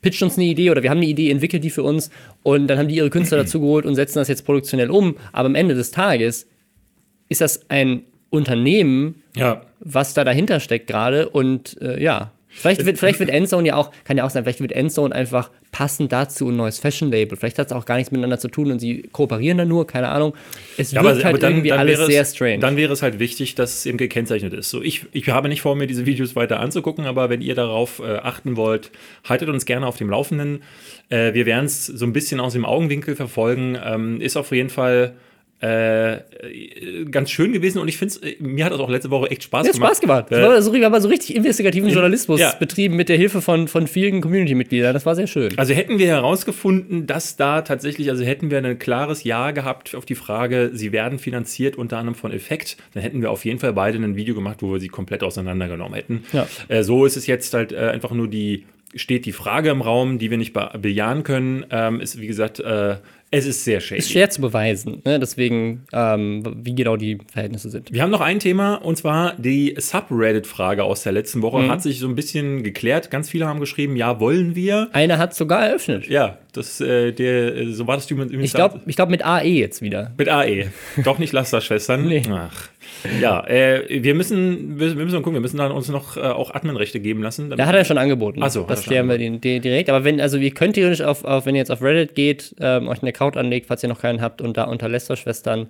Pitcht 0.00 0.22
uns 0.22 0.36
eine 0.36 0.46
Idee 0.46 0.70
oder 0.70 0.82
wir 0.82 0.90
haben 0.90 0.98
eine 0.98 1.06
Idee, 1.06 1.30
entwickelt 1.30 1.64
die 1.64 1.70
für 1.70 1.82
uns 1.82 2.10
und 2.42 2.66
dann 2.68 2.78
haben 2.78 2.88
die 2.88 2.96
ihre 2.96 3.08
Künstler 3.10 3.38
dazu 3.38 3.60
geholt 3.60 3.86
und 3.86 3.94
setzen 3.94 4.18
das 4.18 4.28
jetzt 4.28 4.44
produktionell 4.44 4.90
um. 4.90 5.16
Aber 5.32 5.46
am 5.46 5.54
Ende 5.54 5.74
des 5.74 5.90
Tages 5.90 6.46
ist 7.30 7.40
das 7.40 7.68
ein 7.70 8.02
Unternehmen, 8.34 9.22
ja. 9.36 9.62
was 9.80 10.12
da 10.12 10.24
dahinter 10.24 10.60
steckt 10.60 10.88
gerade. 10.88 11.28
Und 11.28 11.80
äh, 11.80 12.02
ja, 12.02 12.32
vielleicht 12.48 12.84
wird, 12.84 12.98
vielleicht 12.98 13.20
wird 13.20 13.30
Endzone 13.30 13.68
ja 13.68 13.76
auch, 13.76 13.92
kann 14.04 14.16
ja 14.16 14.24
auch 14.24 14.30
sein, 14.30 14.42
vielleicht 14.42 14.60
wird 14.60 14.72
Endzone 14.72 15.14
einfach 15.14 15.50
passend 15.70 16.12
dazu 16.12 16.48
ein 16.48 16.56
neues 16.56 16.78
Fashion-Label. 16.78 17.36
Vielleicht 17.36 17.58
hat 17.58 17.68
es 17.68 17.72
auch 17.72 17.84
gar 17.84 17.96
nichts 17.96 18.10
miteinander 18.10 18.38
zu 18.38 18.48
tun 18.48 18.70
und 18.72 18.80
sie 18.80 19.08
kooperieren 19.12 19.58
dann 19.58 19.68
nur, 19.68 19.86
keine 19.86 20.08
Ahnung. 20.08 20.34
Es 20.76 20.92
Ja, 20.92 21.02
wirkt 21.02 21.24
halt 21.24 21.42
irgendwie 21.42 21.72
alles 21.72 21.98
wäre 21.98 22.06
sehr 22.10 22.22
es, 22.22 22.34
strange. 22.34 22.58
Dann 22.58 22.76
wäre 22.76 22.92
es 22.92 23.02
halt 23.02 23.18
wichtig, 23.20 23.54
dass 23.54 23.78
es 23.78 23.86
eben 23.86 23.98
gekennzeichnet 23.98 24.52
ist. 24.52 24.70
So, 24.70 24.82
ich, 24.82 25.06
ich 25.12 25.28
habe 25.28 25.48
nicht 25.48 25.62
vor, 25.62 25.76
mir 25.76 25.86
diese 25.86 26.06
Videos 26.06 26.34
weiter 26.36 26.60
anzugucken, 26.60 27.06
aber 27.06 27.30
wenn 27.30 27.40
ihr 27.40 27.54
darauf 27.54 28.00
äh, 28.00 28.16
achten 28.16 28.56
wollt, 28.56 28.90
haltet 29.28 29.48
uns 29.48 29.64
gerne 29.64 29.86
auf 29.86 29.96
dem 29.96 30.10
Laufenden. 30.10 30.62
Äh, 31.08 31.34
wir 31.34 31.46
werden 31.46 31.66
es 31.66 31.86
so 31.86 32.04
ein 32.04 32.12
bisschen 32.12 32.40
aus 32.40 32.52
dem 32.52 32.64
Augenwinkel 32.64 33.16
verfolgen. 33.16 33.78
Ähm, 33.84 34.20
ist 34.20 34.36
auf 34.36 34.52
jeden 34.52 34.70
Fall 34.70 35.14
äh, 35.62 36.14
äh, 36.14 37.04
ganz 37.10 37.30
schön 37.30 37.52
gewesen 37.52 37.78
und 37.78 37.88
ich 37.88 37.96
finde 37.96 38.14
es, 38.14 38.40
mir 38.40 38.64
hat 38.64 38.72
das 38.72 38.80
auch 38.80 38.90
letzte 38.90 39.10
Woche 39.10 39.30
echt 39.30 39.44
Spaß 39.44 39.66
ja, 39.66 39.68
hat 39.68 39.74
gemacht. 39.74 39.90
Spaß 39.92 40.00
gemacht. 40.00 40.32
Äh, 40.32 40.38
Wir 40.38 40.50
haben 40.50 40.62
so, 40.62 40.72
wir 40.72 40.84
haben 40.84 41.00
so 41.00 41.08
richtig 41.08 41.34
investigativen 41.34 41.88
Journalismus 41.88 42.40
ja. 42.40 42.54
betrieben 42.58 42.96
mit 42.96 43.08
der 43.08 43.16
Hilfe 43.16 43.40
von, 43.40 43.68
von 43.68 43.86
vielen 43.86 44.20
Community-Mitgliedern. 44.20 44.92
Das 44.92 45.06
war 45.06 45.14
sehr 45.14 45.26
schön. 45.26 45.56
Also 45.56 45.72
hätten 45.72 45.98
wir 45.98 46.08
herausgefunden, 46.08 47.06
dass 47.06 47.36
da 47.36 47.62
tatsächlich, 47.62 48.10
also 48.10 48.24
hätten 48.24 48.50
wir 48.50 48.58
ein 48.58 48.78
klares 48.78 49.24
Ja 49.24 49.52
gehabt 49.52 49.94
auf 49.94 50.04
die 50.04 50.16
Frage, 50.16 50.70
sie 50.74 50.92
werden 50.92 51.18
finanziert 51.18 51.76
unter 51.76 51.98
anderem 51.98 52.14
von 52.14 52.32
Effekt, 52.32 52.76
dann 52.92 53.02
hätten 53.02 53.22
wir 53.22 53.30
auf 53.30 53.44
jeden 53.44 53.58
Fall 53.58 53.72
beide 53.72 53.98
ein 53.98 54.16
Video 54.16 54.34
gemacht, 54.34 54.58
wo 54.60 54.72
wir 54.72 54.80
sie 54.80 54.88
komplett 54.88 55.22
auseinandergenommen 55.22 55.94
hätten. 55.94 56.24
Ja. 56.32 56.46
Äh, 56.68 56.82
so 56.82 57.06
ist 57.06 57.16
es 57.16 57.26
jetzt 57.26 57.54
halt 57.54 57.72
äh, 57.72 57.76
einfach 57.76 58.10
nur 58.10 58.28
die, 58.28 58.64
steht 58.94 59.26
die 59.26 59.32
Frage 59.32 59.70
im 59.70 59.80
Raum, 59.80 60.18
die 60.18 60.30
wir 60.30 60.38
nicht 60.38 60.52
be 60.52 60.70
bejahen 60.80 61.22
können. 61.22 61.64
Ähm, 61.70 62.00
ist, 62.00 62.20
wie 62.20 62.26
gesagt, 62.26 62.60
äh, 62.60 62.96
es 63.30 63.46
ist 63.46 63.64
sehr 63.64 63.80
shady. 63.80 63.98
Ist 63.98 64.12
schwer 64.12 64.30
zu 64.30 64.40
beweisen. 64.40 65.02
Ne? 65.04 65.18
Deswegen, 65.18 65.84
ähm, 65.92 66.42
wie 66.62 66.74
genau 66.74 66.96
die 66.96 67.18
Verhältnisse 67.32 67.68
sind. 67.70 67.92
Wir 67.92 68.02
haben 68.02 68.10
noch 68.10 68.20
ein 68.20 68.38
Thema 68.38 68.76
und 68.76 68.96
zwar 68.96 69.34
die 69.38 69.74
Subreddit-Frage 69.76 70.84
aus 70.84 71.02
der 71.02 71.12
letzten 71.12 71.42
Woche 71.42 71.58
Mhm. 71.62 71.70
hat 71.70 71.82
sich 71.82 71.98
so 71.98 72.06
ein 72.08 72.14
bisschen 72.14 72.62
geklärt. 72.62 73.10
Ganz 73.10 73.28
viele 73.30 73.46
haben 73.46 73.60
geschrieben, 73.60 73.96
ja, 73.96 74.20
wollen 74.20 74.54
wir. 74.54 74.88
Einer 74.92 75.18
hat 75.18 75.34
sogar 75.34 75.66
eröffnet. 75.66 76.06
Ja, 76.08 76.38
das, 76.54 76.80
äh, 76.80 77.12
der, 77.12 77.56
äh, 77.56 77.72
so 77.72 77.86
war 77.86 77.96
das 77.96 78.10
übrigens. 78.10 78.32
Ich 78.32 78.52
glaube 78.52 78.80
ich 78.86 78.96
glaub 78.96 79.10
mit 79.10 79.24
AE 79.24 79.44
jetzt 79.44 79.82
wieder. 79.82 80.12
Mit 80.16 80.28
AE. 80.28 80.66
Doch 81.04 81.18
nicht 81.18 81.32
Lasterschwestern. 81.32 82.06
Nee. 82.06 82.22
Ach. 82.30 82.68
Ja, 83.20 83.46
äh, 83.46 84.02
wir 84.02 84.14
müssen, 84.14 84.78
wir 84.78 84.96
wir 84.96 85.04
müssen 85.04 85.16
gucken, 85.18 85.34
wir 85.34 85.40
müssen 85.40 85.58
dann 85.58 85.72
uns 85.72 85.88
noch 85.88 86.16
äh, 86.16 86.20
auch 86.20 86.54
Adminrechte 86.54 87.00
geben 87.00 87.22
lassen. 87.22 87.50
Da 87.50 87.66
hat 87.66 87.74
er 87.74 87.84
schon 87.84 87.98
angeboten. 87.98 88.40
Ach 88.42 88.50
so, 88.50 88.62
hat 88.62 88.70
er 88.70 88.76
das 88.76 88.84
klären 88.84 89.08
wir 89.08 89.18
den, 89.18 89.40
den 89.40 89.60
direkt. 89.60 89.90
Aber 89.90 90.04
wenn, 90.04 90.20
also 90.20 90.38
ihr 90.38 90.52
könnt 90.52 90.74
theoretisch 90.74 91.02
auf, 91.02 91.24
auf, 91.24 91.46
wenn 91.46 91.54
ihr 91.54 91.60
jetzt 91.60 91.70
auf 91.70 91.82
Reddit 91.82 92.14
geht, 92.14 92.54
ähm, 92.60 92.88
euch 92.88 93.02
einen 93.02 93.08
Account 93.08 93.36
anlegt, 93.36 93.66
falls 93.66 93.82
ihr 93.82 93.88
noch 93.88 94.00
keinen 94.00 94.20
habt 94.20 94.40
und 94.40 94.56
da 94.56 94.64
unter 94.64 94.88
Lästerschwestern 94.88 95.68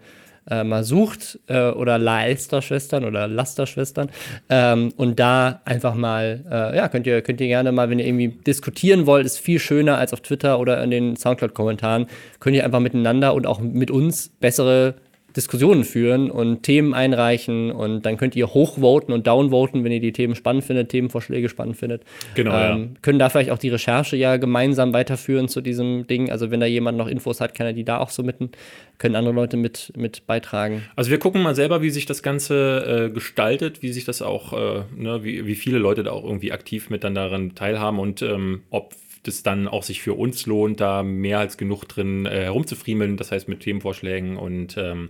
äh, 0.51 0.65
mal 0.65 0.85
sucht 0.85 1.39
äh, 1.47 1.71
oder 1.71 1.99
Leisterschwestern 1.99 3.05
oder 3.05 3.27
Lasterschwestern 3.29 4.11
ähm, 4.51 4.93
und 4.97 5.19
da 5.19 5.63
einfach 5.65 5.95
mal, 5.95 6.45
äh, 6.51 6.77
ja, 6.77 6.89
könnt 6.89 7.07
ihr, 7.07 7.23
könnt 7.23 7.41
ihr 7.41 7.47
gerne 7.47 7.73
mal, 7.73 7.91
wenn 7.91 7.99
ihr 7.99 8.07
irgendwie 8.07 8.29
diskutieren 8.29 9.07
wollt, 9.07 9.27
ist 9.27 9.39
viel 9.39 9.59
schöner 9.59 9.99
als 9.99 10.13
auf 10.13 10.21
Twitter 10.21 10.59
oder 10.59 10.83
in 10.83 10.91
den 10.91 11.17
Soundcloud-Kommentaren, 11.17 12.07
könnt 12.41 12.57
ihr 12.57 12.65
einfach 12.65 12.81
miteinander 12.81 13.35
und 13.35 13.47
auch 13.47 13.61
mit 13.61 13.91
uns 13.91 14.29
bessere 14.41 14.95
Diskussionen 15.37 15.85
führen 15.85 16.31
und 16.31 16.63
Themen 16.63 16.95
einreichen 16.95 17.73
und 17.73 18.07
dann 18.07 18.17
könnt 18.17 18.37
ihr 18.37 18.55
hochvoten 18.55 19.13
und 19.13 19.27
downvoten, 19.27 19.83
wenn 19.83 19.91
ihr 19.91 20.01
die 20.01 20.13
Themen 20.13 20.35
spannend 20.37 20.65
findet, 20.65 20.91
Themenvorschläge 20.91 21.49
spannend 21.49 21.77
findet. 21.77 22.03
Genau, 22.35 22.53
ja. 22.53 22.79
Können 23.03 23.19
da 23.19 23.29
vielleicht 23.29 23.51
auch 23.51 23.59
die 23.59 23.69
Recherche 23.69 24.17
ja 24.17 24.37
gemeinsam 24.37 24.93
weiterführen 24.93 25.49
zu 25.49 25.61
diesem 25.61 26.07
Ding. 26.07 26.31
Also 26.31 26.51
wenn 26.51 26.61
da 26.61 26.67
jemand 26.67 26.99
noch 26.99 27.09
Infos 27.09 27.41
hat, 27.41 27.55
kann 27.55 27.67
er 27.67 27.73
die 27.73 27.85
da 27.85 27.99
auch 27.99 28.11
so 28.11 28.23
mitten, 28.23 28.51
können 28.99 29.17
andere 29.17 29.35
Leute 29.35 29.57
mit, 29.57 29.93
mit 29.97 30.27
beitragen. 30.27 30.83
Also 30.95 31.11
wir 31.11 31.19
gucken 31.19 31.43
mal 31.43 31.55
selber, 31.55 31.83
wie 31.83 31.91
sich 31.91 32.07
das 32.07 32.23
Ganze 32.23 33.09
äh, 33.09 33.13
gestaltet, 33.13 33.83
wie 33.83 33.93
sich 33.93 34.05
das 34.05 34.23
auch, 34.23 34.53
äh, 34.53 34.83
ne, 34.97 35.25
wie, 35.25 35.47
wie 35.47 35.57
viele 35.57 35.79
Leute 35.79 36.05
da 36.05 36.13
auch 36.13 36.25
irgendwie 36.25 36.53
aktiv 36.53 36.91
mit 36.91 37.03
dann 37.03 37.15
daran 37.15 37.55
teilhaben 37.55 37.99
und 37.99 38.23
ähm, 38.23 38.63
ob 38.71 38.95
das 39.25 39.43
dann 39.43 39.67
auch 39.69 39.83
sich 39.83 40.01
für 40.03 40.15
uns 40.15 40.47
lohnt, 40.47 40.81
da 40.81 41.03
mehr 41.03 41.39
als 41.41 41.57
genug 41.57 41.85
drin 41.85 42.27
äh, 42.27 42.45
herumzufriemeln, 42.45 43.17
das 43.17 43.33
heißt 43.33 43.49
mit 43.49 43.61
Themenvorschlägen 43.61 44.37
und 44.37 44.77
ähm, 44.77 45.09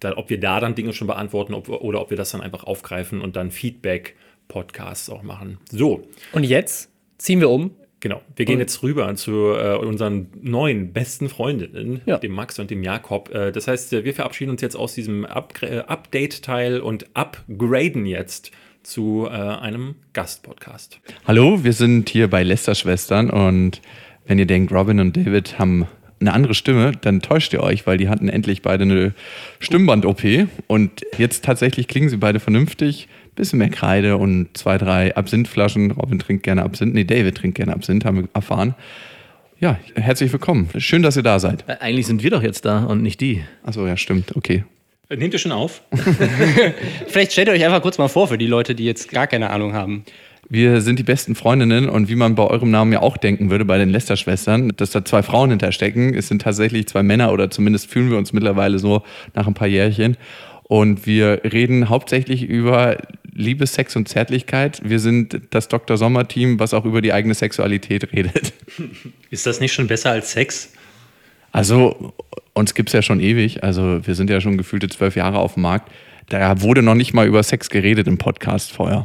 da, 0.00 0.16
ob 0.16 0.30
wir 0.30 0.38
da 0.40 0.60
dann 0.60 0.74
Dinge 0.74 0.92
schon 0.92 1.06
beantworten 1.06 1.54
ob, 1.54 1.68
oder 1.68 2.00
ob 2.00 2.10
wir 2.10 2.16
das 2.16 2.30
dann 2.30 2.40
einfach 2.40 2.64
aufgreifen 2.64 3.20
und 3.20 3.36
dann 3.36 3.50
Feedback-Podcasts 3.50 5.10
auch 5.10 5.22
machen. 5.22 5.58
So, 5.70 6.06
Und 6.32 6.44
jetzt 6.44 6.90
ziehen 7.18 7.40
wir 7.40 7.50
um. 7.50 7.72
Genau. 8.00 8.20
Wir 8.36 8.44
gehen 8.44 8.58
jetzt 8.58 8.82
rüber 8.82 9.14
zu 9.14 9.54
äh, 9.54 9.76
unseren 9.76 10.28
neuen 10.42 10.92
besten 10.92 11.30
Freundinnen, 11.30 12.02
Ja. 12.04 12.18
dem 12.18 12.32
Max 12.32 12.58
und 12.58 12.70
dem 12.70 12.82
Jakob. 12.82 13.30
Äh, 13.34 13.50
das 13.50 13.66
heißt, 13.66 13.94
äh, 13.94 14.04
wir 14.04 14.12
verabschieden 14.12 14.50
uns 14.50 14.60
jetzt 14.60 14.76
aus 14.76 14.94
diesem 14.94 15.24
äh, 15.24 15.78
Update-Teil 15.78 16.80
und 16.80 17.06
upgraden 17.14 18.04
jetzt 18.04 18.50
zu 18.84 19.26
äh, 19.26 19.32
einem 19.32 19.96
Gastpodcast. 20.12 21.00
Hallo, 21.26 21.64
wir 21.64 21.72
sind 21.72 22.08
hier 22.08 22.28
bei 22.30 22.42
Lester 22.42 22.74
Schwestern 22.74 23.30
und 23.30 23.80
wenn 24.26 24.38
ihr 24.38 24.46
denkt, 24.46 24.72
Robin 24.72 25.00
und 25.00 25.16
David 25.16 25.58
haben 25.58 25.86
eine 26.20 26.32
andere 26.32 26.54
Stimme, 26.54 26.92
dann 27.00 27.20
täuscht 27.20 27.52
ihr 27.52 27.62
euch, 27.62 27.86
weil 27.86 27.98
die 27.98 28.08
hatten 28.08 28.28
endlich 28.28 28.62
beide 28.62 28.84
eine 28.84 29.14
Stimmband-OP 29.58 30.22
und 30.66 31.02
jetzt 31.18 31.44
tatsächlich 31.44 31.88
klingen 31.88 32.08
sie 32.08 32.16
beide 32.16 32.40
vernünftig. 32.40 33.08
Bisschen 33.34 33.58
mehr 33.58 33.68
Kreide 33.68 34.16
und 34.16 34.56
zwei, 34.56 34.78
drei 34.78 35.16
Absinthflaschen. 35.16 35.90
Robin 35.90 36.20
trinkt 36.20 36.44
gerne 36.44 36.62
Absinth. 36.62 36.94
Nee, 36.94 37.04
David 37.04 37.36
trinkt 37.36 37.56
gerne 37.56 37.72
Absinth, 37.72 38.04
haben 38.04 38.18
wir 38.18 38.28
erfahren. 38.32 38.74
Ja, 39.58 39.78
herzlich 39.96 40.32
willkommen. 40.32 40.68
Schön, 40.78 41.02
dass 41.02 41.16
ihr 41.16 41.22
da 41.22 41.38
seid. 41.40 41.64
Äh, 41.68 41.76
Eigentlich 41.80 42.06
sind 42.06 42.22
wir 42.22 42.30
doch 42.30 42.42
jetzt 42.42 42.64
da 42.64 42.84
und 42.84 43.02
nicht 43.02 43.20
die. 43.20 43.42
Achso, 43.64 43.86
ja, 43.86 43.96
stimmt. 43.96 44.36
Okay. 44.36 44.64
Nehmt 45.10 45.34
ihr 45.34 45.38
schon 45.38 45.52
auf? 45.52 45.82
Vielleicht 47.06 47.32
stellt 47.32 47.48
ihr 47.48 47.54
euch 47.54 47.64
einfach 47.64 47.82
kurz 47.82 47.98
mal 47.98 48.08
vor 48.08 48.28
für 48.28 48.38
die 48.38 48.46
Leute, 48.46 48.74
die 48.74 48.84
jetzt 48.84 49.10
gar 49.10 49.26
keine 49.26 49.50
Ahnung 49.50 49.74
haben. 49.74 50.04
Wir 50.48 50.80
sind 50.80 50.98
die 50.98 51.02
besten 51.04 51.34
Freundinnen 51.34 51.88
und 51.88 52.08
wie 52.08 52.16
man 52.16 52.34
bei 52.34 52.44
eurem 52.44 52.70
Namen 52.70 52.92
ja 52.92 53.00
auch 53.00 53.16
denken 53.16 53.50
würde, 53.50 53.64
bei 53.64 53.78
den 53.78 53.90
Lester-Schwestern, 53.90 54.72
dass 54.76 54.90
da 54.90 55.04
zwei 55.04 55.22
Frauen 55.22 55.50
hinterstecken. 55.50 56.14
Es 56.14 56.28
sind 56.28 56.42
tatsächlich 56.42 56.86
zwei 56.86 57.02
Männer 57.02 57.32
oder 57.32 57.50
zumindest 57.50 57.90
fühlen 57.90 58.10
wir 58.10 58.18
uns 58.18 58.32
mittlerweile 58.32 58.78
so 58.78 59.02
nach 59.34 59.46
ein 59.46 59.54
paar 59.54 59.68
Jährchen. 59.68 60.16
Und 60.64 61.06
wir 61.06 61.42
reden 61.44 61.88
hauptsächlich 61.88 62.42
über 62.42 62.98
Liebe, 63.32 63.66
Sex 63.66 63.96
und 63.96 64.08
Zärtlichkeit. 64.08 64.80
Wir 64.84 64.98
sind 64.98 65.40
das 65.50 65.68
Dr. 65.68 65.96
Sommer-Team, 65.96 66.58
was 66.58 66.72
auch 66.72 66.84
über 66.84 67.02
die 67.02 67.12
eigene 67.12 67.34
Sexualität 67.34 68.12
redet. 68.12 68.52
Ist 69.30 69.46
das 69.46 69.60
nicht 69.60 69.72
schon 69.72 69.86
besser 69.86 70.10
als 70.10 70.32
Sex? 70.32 70.72
Also, 71.52 72.14
uns 72.54 72.74
gibt 72.74 72.88
es 72.88 72.92
ja 72.92 73.02
schon 73.02 73.20
ewig. 73.20 73.62
Also, 73.62 74.06
wir 74.06 74.14
sind 74.14 74.30
ja 74.30 74.40
schon 74.40 74.56
gefühlte 74.56 74.88
zwölf 74.88 75.16
Jahre 75.16 75.38
auf 75.38 75.54
dem 75.54 75.62
Markt. 75.62 75.90
Da 76.28 76.62
wurde 76.62 76.82
noch 76.82 76.94
nicht 76.94 77.12
mal 77.12 77.26
über 77.26 77.42
Sex 77.42 77.68
geredet 77.68 78.06
im 78.06 78.16
Podcast 78.16 78.72
vorher. 78.72 79.04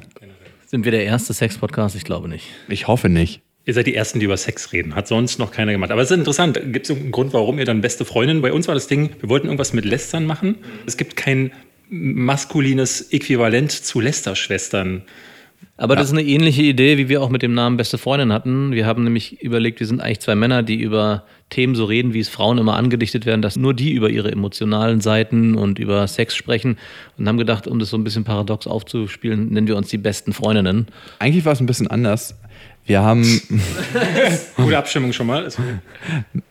Sind 0.67 0.85
wir 0.85 0.91
der 0.91 1.03
erste 1.03 1.33
Sex-Podcast? 1.33 1.95
Ich 1.95 2.03
glaube 2.03 2.29
nicht. 2.29 2.45
Ich 2.67 2.87
hoffe 2.87 3.09
nicht. 3.09 3.41
Ihr 3.65 3.73
seid 3.73 3.87
die 3.87 3.95
Ersten, 3.95 4.19
die 4.19 4.25
über 4.25 4.37
Sex 4.37 4.71
reden. 4.71 4.95
Hat 4.95 5.07
sonst 5.07 5.37
noch 5.37 5.51
keiner 5.51 5.71
gemacht. 5.71 5.91
Aber 5.91 6.01
es 6.01 6.11
ist 6.11 6.17
interessant. 6.17 6.59
Gibt 6.71 6.89
es 6.89 6.95
einen 6.95 7.11
Grund, 7.11 7.33
warum 7.33 7.59
ihr 7.59 7.65
dann 7.65 7.81
beste 7.81 8.05
Freundin? 8.05 8.41
Bei 8.41 8.53
uns 8.53 8.67
war 8.67 8.75
das 8.75 8.87
Ding, 8.87 9.09
wir 9.19 9.29
wollten 9.29 9.47
irgendwas 9.47 9.73
mit 9.73 9.85
Lästern 9.85 10.25
machen. 10.25 10.55
Es 10.85 10.95
gibt 10.95 11.15
kein 11.15 11.51
maskulines 11.89 13.11
Äquivalent 13.11 13.71
zu 13.71 13.99
Lästerschwestern. 13.99 15.03
Aber 15.79 15.95
das 15.95 16.07
ist 16.07 16.13
eine 16.13 16.23
ähnliche 16.23 16.61
Idee, 16.61 16.97
wie 16.97 17.07
wir 17.07 17.21
auch 17.21 17.29
mit 17.29 17.41
dem 17.41 17.53
Namen 17.53 17.77
Beste 17.77 17.97
Freundin 17.97 18.33
hatten. 18.33 18.73
Wir 18.73 18.85
haben 18.85 19.05
nämlich 19.05 19.41
überlegt, 19.41 19.79
wir 19.79 19.87
sind 19.87 20.01
eigentlich 20.01 20.19
zwei 20.19 20.35
Männer, 20.35 20.61
die 20.61 20.75
über 20.75 21.23
Themen 21.49 21.73
so 21.73 21.85
reden, 21.85 22.13
wie 22.13 22.19
es 22.19 22.27
Frauen 22.27 22.57
immer 22.57 22.75
angedichtet 22.75 23.25
werden, 23.25 23.41
dass 23.41 23.55
nur 23.55 23.73
die 23.73 23.93
über 23.93 24.09
ihre 24.09 24.29
emotionalen 24.29 24.99
Seiten 24.99 25.55
und 25.55 25.79
über 25.79 26.05
Sex 26.07 26.35
sprechen. 26.35 26.77
Und 27.17 27.29
haben 27.29 27.37
gedacht, 27.37 27.65
um 27.65 27.79
das 27.79 27.91
so 27.91 27.97
ein 27.97 28.03
bisschen 28.03 28.25
paradox 28.25 28.67
aufzuspielen, 28.67 29.53
nennen 29.53 29.67
wir 29.67 29.77
uns 29.77 29.87
die 29.87 29.97
besten 29.97 30.33
Freundinnen. 30.33 30.87
Eigentlich 31.19 31.45
war 31.45 31.53
es 31.53 31.61
ein 31.61 31.65
bisschen 31.65 31.87
anders. 31.87 32.35
Wir 32.85 33.01
haben. 33.01 33.23
Gute 34.57 34.77
Abstimmung 34.77 35.13
schon 35.13 35.27
mal. 35.27 35.47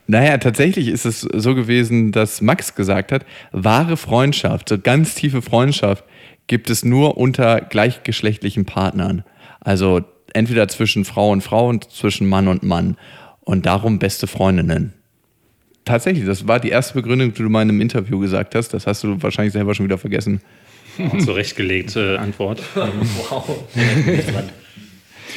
Naja, 0.06 0.38
tatsächlich 0.38 0.88
ist 0.88 1.04
es 1.04 1.20
so 1.20 1.54
gewesen, 1.54 2.12
dass 2.12 2.40
Max 2.40 2.74
gesagt 2.74 3.12
hat, 3.12 3.26
wahre 3.52 3.98
Freundschaft, 3.98 4.70
so 4.70 4.78
ganz 4.78 5.14
tiefe 5.14 5.42
Freundschaft, 5.42 6.04
gibt 6.48 6.70
es 6.70 6.84
nur 6.84 7.16
unter 7.16 7.60
gleichgeschlechtlichen 7.60 8.64
Partnern. 8.64 9.22
Also 9.60 10.02
entweder 10.32 10.66
zwischen 10.68 11.04
Frau 11.04 11.30
und 11.30 11.42
Frau 11.42 11.68
und 11.68 11.90
zwischen 11.90 12.28
Mann 12.28 12.48
und 12.48 12.62
Mann. 12.62 12.96
Und 13.40 13.64
darum 13.64 13.98
beste 13.98 14.26
Freundinnen. 14.26 14.92
Tatsächlich, 15.84 16.26
das 16.26 16.46
war 16.46 16.60
die 16.60 16.68
erste 16.68 16.92
Begründung, 16.94 17.32
die 17.32 17.42
du 17.42 17.48
mal 17.48 17.62
in 17.62 17.70
einem 17.70 17.80
Interview 17.80 18.18
gesagt 18.18 18.54
hast. 18.54 18.74
Das 18.74 18.86
hast 18.86 19.04
du 19.04 19.22
wahrscheinlich 19.22 19.54
selber 19.54 19.74
schon 19.74 19.86
wieder 19.86 19.96
vergessen. 19.96 20.42
Oh, 20.98 21.16
zurechtgelegte 21.18 22.18
Antwort. 22.18 22.60
wow. 22.74 23.64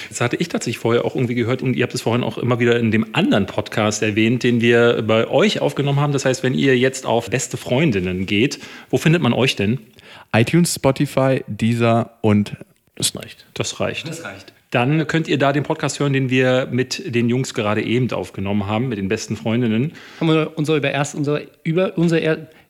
Das 0.09 0.19
hatte 0.19 0.35
ich 0.35 0.49
tatsächlich 0.49 0.79
vorher 0.79 1.05
auch 1.05 1.15
irgendwie 1.15 1.35
gehört 1.35 1.61
und 1.61 1.75
ihr 1.75 1.83
habt 1.83 1.93
es 1.93 2.01
vorhin 2.01 2.23
auch 2.23 2.37
immer 2.37 2.59
wieder 2.59 2.77
in 2.77 2.91
dem 2.91 3.15
anderen 3.15 3.45
Podcast 3.45 4.01
erwähnt, 4.01 4.43
den 4.43 4.59
wir 4.59 5.03
bei 5.03 5.27
euch 5.27 5.61
aufgenommen 5.61 6.01
haben. 6.01 6.11
Das 6.11 6.25
heißt, 6.25 6.43
wenn 6.43 6.53
ihr 6.53 6.77
jetzt 6.77 7.05
auf 7.05 7.29
beste 7.29 7.55
Freundinnen 7.55 8.25
geht, 8.25 8.59
wo 8.89 8.97
findet 8.97 9.21
man 9.21 9.31
euch 9.31 9.55
denn? 9.55 9.79
iTunes, 10.33 10.75
Spotify, 10.75 11.43
Deezer 11.47 12.17
und 12.21 12.55
das 12.95 13.15
reicht. 13.15 13.45
Das 13.53 13.79
reicht. 13.79 14.07
Das 14.07 14.23
reicht. 14.23 14.53
Dann 14.69 15.05
könnt 15.07 15.27
ihr 15.27 15.37
da 15.37 15.51
den 15.51 15.63
Podcast 15.63 15.99
hören, 15.99 16.13
den 16.13 16.29
wir 16.29 16.67
mit 16.71 17.13
den 17.13 17.29
Jungs 17.29 17.53
gerade 17.53 17.83
eben 17.83 18.09
aufgenommen 18.11 18.67
haben, 18.67 18.87
mit 18.87 18.97
den 18.97 19.09
besten 19.09 19.35
Freundinnen. 19.35 19.93
Haben 20.19 20.27
wir 20.29 20.53
unser 20.55 20.77
über 20.77 20.91
erst 20.91 21.15
unser 21.15 21.41
über 21.63 21.97
unser 21.97 22.19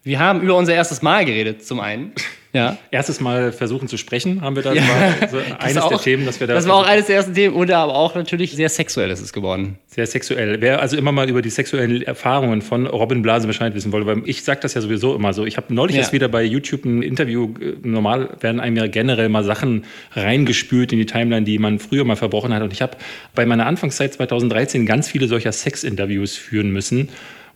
wir 0.04 0.20
haben 0.20 0.42
über 0.42 0.56
unser 0.56 0.74
erstes 0.74 1.02
Mal 1.02 1.26
geredet 1.26 1.66
zum 1.66 1.80
einen. 1.80 2.14
Ja. 2.54 2.78
Erstes 2.92 3.22
Mal 3.22 3.54
versuchen 3.54 3.88
zu 3.88 3.98
sprechen, 3.98 4.42
haben 4.42 4.56
wir 4.56 4.64
da 4.64 4.74
ja. 4.74 4.84
so 5.30 5.38
eines 5.60 5.78
auch, 5.78 5.90
der 5.90 6.00
Themen, 6.00 6.26
dass 6.26 6.40
wir 6.40 6.48
da. 6.48 6.54
Das 6.54 6.68
war 6.68 6.76
auch 6.76 6.86
eines 6.86 7.06
der 7.06 7.16
ersten 7.16 7.34
Themen, 7.34 7.56
oder 7.56 7.78
aber 7.78 7.96
auch 7.96 8.16
natürlich 8.16 8.52
sehr 8.52 8.70
sexuell 8.70 9.10
ist 9.10 9.22
es 9.22 9.32
geworden. 9.32 9.78
Sehr 9.88 10.06
sexuell. 10.06 10.60
Wer 10.60 10.82
also 10.82 10.98
immer 10.98 11.12
mal 11.12 11.30
über 11.30 11.42
die 11.42 11.50
sexuellen 11.50 12.02
Erfahrungen 12.02 12.62
von 12.62 12.88
Robin 12.88 13.22
Blase 13.22 13.48
Bescheid 13.48 13.74
wissen 13.74 13.92
wollte, 13.92 14.08
weil 14.08 14.22
ich 14.26 14.44
sage 14.44 14.60
das 14.62 14.74
ja 14.74 14.82
sowieso 14.82 15.16
immer 15.16 15.34
so. 15.34 15.46
Ich 15.46 15.58
habe 15.58 15.74
neulich 15.74 15.96
ja. 15.96 16.02
erst 16.02 16.14
wieder 16.14 16.28
bei 16.28 16.44
YouTube 16.44 16.84
ein 16.84 17.02
Interview. 17.02 17.54
Normal 17.84 18.30
werden 18.42 18.60
einem 18.60 18.76
ja 18.76 18.88
generell 18.88 19.30
mal 19.30 19.44
Sachen 19.44 19.86
reingespült 20.14 20.92
in 20.92 21.00
die 21.00 21.06
Timeline, 21.06 21.46
die 21.46 21.58
man 21.58 21.80
früher 21.80 22.04
mal 22.04 22.18
verbrochen 22.18 22.54
hat. 22.54 22.64
Und 22.64 22.74
ich 22.74 22.82
habe 22.82 22.98
bei 23.34 23.46
meiner 23.46 23.66
Anfangszeit 23.66 24.14
2013 24.14 24.86
ganz 24.86 25.08
viele 25.08 25.28
solcher 25.28 25.52
Sex-Interviews 25.54 26.36
führen 26.36 26.72
müssen 26.72 27.10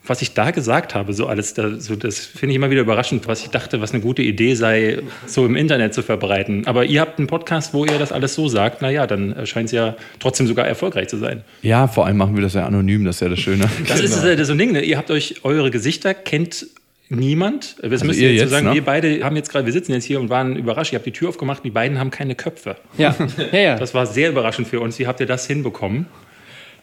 was 0.08 0.22
ich 0.22 0.34
da 0.34 0.52
gesagt 0.52 0.96
habe, 0.96 1.14
so 1.14 1.28
alles, 1.28 1.54
da, 1.54 1.80
so, 1.80 1.96
das 1.96 2.20
finde 2.20 2.52
ich 2.52 2.56
immer 2.56 2.70
wieder 2.70 2.82
überraschend, 2.82 3.28
was 3.28 3.44
ich 3.44 3.50
dachte, 3.50 3.82
was 3.82 3.92
eine 3.92 4.02
gute 4.02 4.22
Idee 4.22 4.56
sei, 4.56 5.00
so 5.26 5.46
im 5.46 5.56
Internet 5.56 5.94
zu 5.94 6.04
verbreiten. 6.04 6.68
Aber 6.68 6.86
ihr 6.86 7.02
habt 7.02 7.20
einen 7.20 7.28
Podcast, 7.28 7.74
wo 7.74 7.86
ihr 7.86 7.98
das 7.98 8.12
alles 8.12 8.36
so 8.36 8.48
sagt, 8.48 8.82
naja, 8.82 9.08
dann 9.08 9.46
scheint 9.46 9.68
es 9.68 9.72
ja 9.72 9.96
trotzdem 10.20 10.48
sogar 10.48 10.68
erfolgreich 10.68 11.08
zu 11.08 11.18
sein. 11.18 11.44
Ja, 11.62 11.88
vor 11.88 12.06
allem 12.06 12.18
machen 12.18 12.36
wir 12.36 12.44
das 12.44 12.54
ja 12.54 12.66
anonym, 12.66 13.06
das 13.06 13.18
ist 13.18 13.22
ja 13.22 13.30
das 13.30 13.40
Schöne. 13.40 13.70
Das 13.88 14.00
ist 14.00 14.22
genau. 14.22 14.44
so 14.44 14.52
ein 14.54 14.58
Ding, 14.58 14.72
ne? 14.72 14.82
ihr 14.82 14.98
habt 14.98 15.12
euch, 15.12 15.44
eure 15.44 15.72
Gesichter 15.72 16.14
kennt 16.14 16.68
niemand. 17.10 17.76
Das 17.80 17.92
also 17.92 18.06
müsst 18.06 18.20
ihr 18.20 18.32
jetzt, 18.32 18.42
jetzt 18.42 18.52
sagen, 18.52 18.68
ne? 18.68 18.74
wir 18.74 18.84
beide 18.84 19.24
haben 19.24 19.36
jetzt 19.36 19.50
gerade, 19.50 19.66
wir 19.66 19.74
sitzen 19.74 19.94
jetzt 19.94 20.06
hier 20.06 20.20
und 20.20 20.30
waren 20.30 20.56
überrascht. 20.56 20.94
Ihr 20.94 20.98
habt 20.98 21.06
die 21.06 21.12
Tür 21.12 21.30
aufgemacht, 21.30 21.64
die 21.64 21.70
beiden 21.70 22.00
haben 22.00 22.12
keine 22.12 22.36
Köpfe. 22.36 22.78
Ja, 22.98 23.16
ja, 23.52 23.60
ja. 23.60 23.76
Das 23.78 23.94
war 23.94 24.06
sehr 24.06 24.30
überraschend 24.30 24.68
für 24.68 24.80
uns. 24.80 25.00
Wie 25.00 25.08
habt 25.08 25.20
ihr 25.20 25.26
das 25.26 25.48
hinbekommen? 25.48 26.08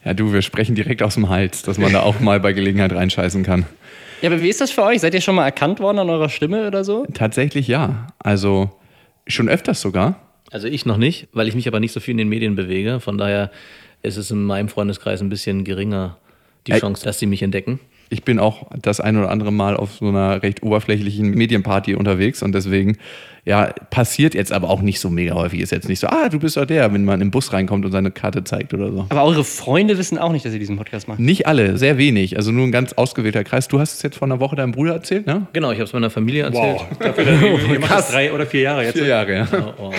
Ja, 0.05 0.15
du, 0.15 0.33
wir 0.33 0.43
sprechen 0.43 0.75
direkt 0.75 1.03
aus 1.03 1.15
dem 1.15 1.29
Hals, 1.29 1.63
dass 1.63 1.79
man 1.79 1.93
da 1.93 2.03
auch 2.03 2.19
mal 2.21 2.41
bei 2.41 2.53
Gelegenheit 2.53 2.93
reinscheißen 2.93 3.45
kann. 3.45 3.67
Ja, 4.21 4.31
aber 4.31 4.43
wie 4.43 4.49
ist 4.49 4.61
das 4.61 4.71
für 4.71 4.83
euch? 4.83 5.01
Seid 5.01 5.15
ihr 5.15 5.21
schon 5.21 5.35
mal 5.35 5.45
erkannt 5.45 5.81
worden 5.81 5.99
an 5.99 6.11
eurer 6.11 6.29
Stimme 6.29 6.67
oder 6.67 6.85
so? 6.85 7.07
Tatsächlich 7.13 7.69
ja. 7.69 8.09
Also 8.19 8.71
schon 9.27 9.49
öfters 9.49 9.81
sogar. 9.81 10.21
Also 10.51 10.69
ich 10.69 10.87
noch 10.87 10.97
nicht, 10.97 11.29
weil 11.33 11.49
ich 11.49 11.55
mich 11.55 11.67
aber 11.67 11.81
nicht 11.81 11.93
so 11.93 12.01
viel 12.01 12.13
in 12.13 12.19
den 12.19 12.29
Medien 12.29 12.55
bewege. 12.55 13.01
Von 13.01 13.17
daher 13.17 13.51
ist 14.03 14.17
es 14.17 14.31
in 14.31 14.45
meinem 14.45 14.69
Freundeskreis 14.69 15.21
ein 15.21 15.29
bisschen 15.29 15.65
geringer 15.65 16.19
die 16.67 16.73
Chance, 16.73 17.05
dass 17.05 17.19
sie 17.19 17.27
mich 17.27 17.43
entdecken. 17.43 17.81
Ich 18.13 18.25
bin 18.25 18.39
auch 18.39 18.67
das 18.81 19.01
ein 19.01 19.17
oder 19.17 19.31
andere 19.31 19.53
Mal 19.53 19.75
auf 19.75 19.93
so 19.95 20.09
einer 20.09 20.43
recht 20.43 20.63
oberflächlichen 20.63 21.31
Medienparty 21.31 21.95
unterwegs 21.95 22.43
und 22.43 22.55
deswegen 22.55 22.99
ja, 23.45 23.73
passiert 23.91 24.35
jetzt 24.35 24.53
aber 24.53 24.71
auch 24.71 24.83
nicht 24.83 25.01
so 25.01 25.11
mega 25.11 25.35
häufig. 25.35 25.61
Ist 25.61 25.73
jetzt 25.73 25.89
nicht 25.89 25.99
so, 25.99 26.07
ah, 26.07 26.29
du 26.29 26.39
bist 26.39 26.57
doch 26.57 26.65
der, 26.65 26.93
wenn 26.93 27.05
man 27.05 27.21
im 27.21 27.33
Bus 27.33 27.53
reinkommt 27.53 27.85
und 27.85 27.91
seine 27.91 28.13
Karte 28.13 28.45
zeigt 28.45 28.73
oder 28.73 28.93
so. 28.93 29.07
Aber 29.09 29.25
eure 29.25 29.43
Freunde 29.43 29.99
wissen 29.99 30.17
auch 30.17 30.31
nicht, 30.31 30.45
dass 30.45 30.53
ihr 30.53 30.61
diesen 30.61 30.77
Podcast 30.77 31.09
macht. 31.09 31.19
Nicht 31.19 31.49
alle, 31.49 31.77
sehr 31.77 31.99
wenig. 31.99 32.37
Also 32.37 32.53
nur 32.53 32.65
ein 32.65 32.71
ganz 32.71 32.93
ausgewählter 32.93 33.43
Kreis. 33.43 33.67
Du 33.67 33.81
hast 33.81 33.95
es 33.95 34.03
jetzt 34.03 34.19
vor 34.19 34.29
einer 34.29 34.39
Woche 34.39 34.55
deinem 34.55 34.73
Bruder 34.73 34.93
erzählt, 34.93 35.27
ne? 35.27 35.49
Genau, 35.53 35.73
ich 35.73 35.79
habe 35.79 35.85
es 35.85 35.93
meiner 35.93 36.11
Familie 36.11 36.45
erzählt. 36.45 36.81
Wow. 36.81 36.87
Dafür, 37.01 37.73
ihr 37.73 37.81
macht 37.81 37.91
das 37.91 38.11
drei 38.11 38.33
oder 38.33 38.47
vier 38.47 38.61
Jahre 38.61 38.85
jetzt. 38.85 38.97
Vier 38.97 39.09
Jahre, 39.09 39.35
ja. 39.35 39.49
Oh, 39.53 39.87
oh. 39.87 39.93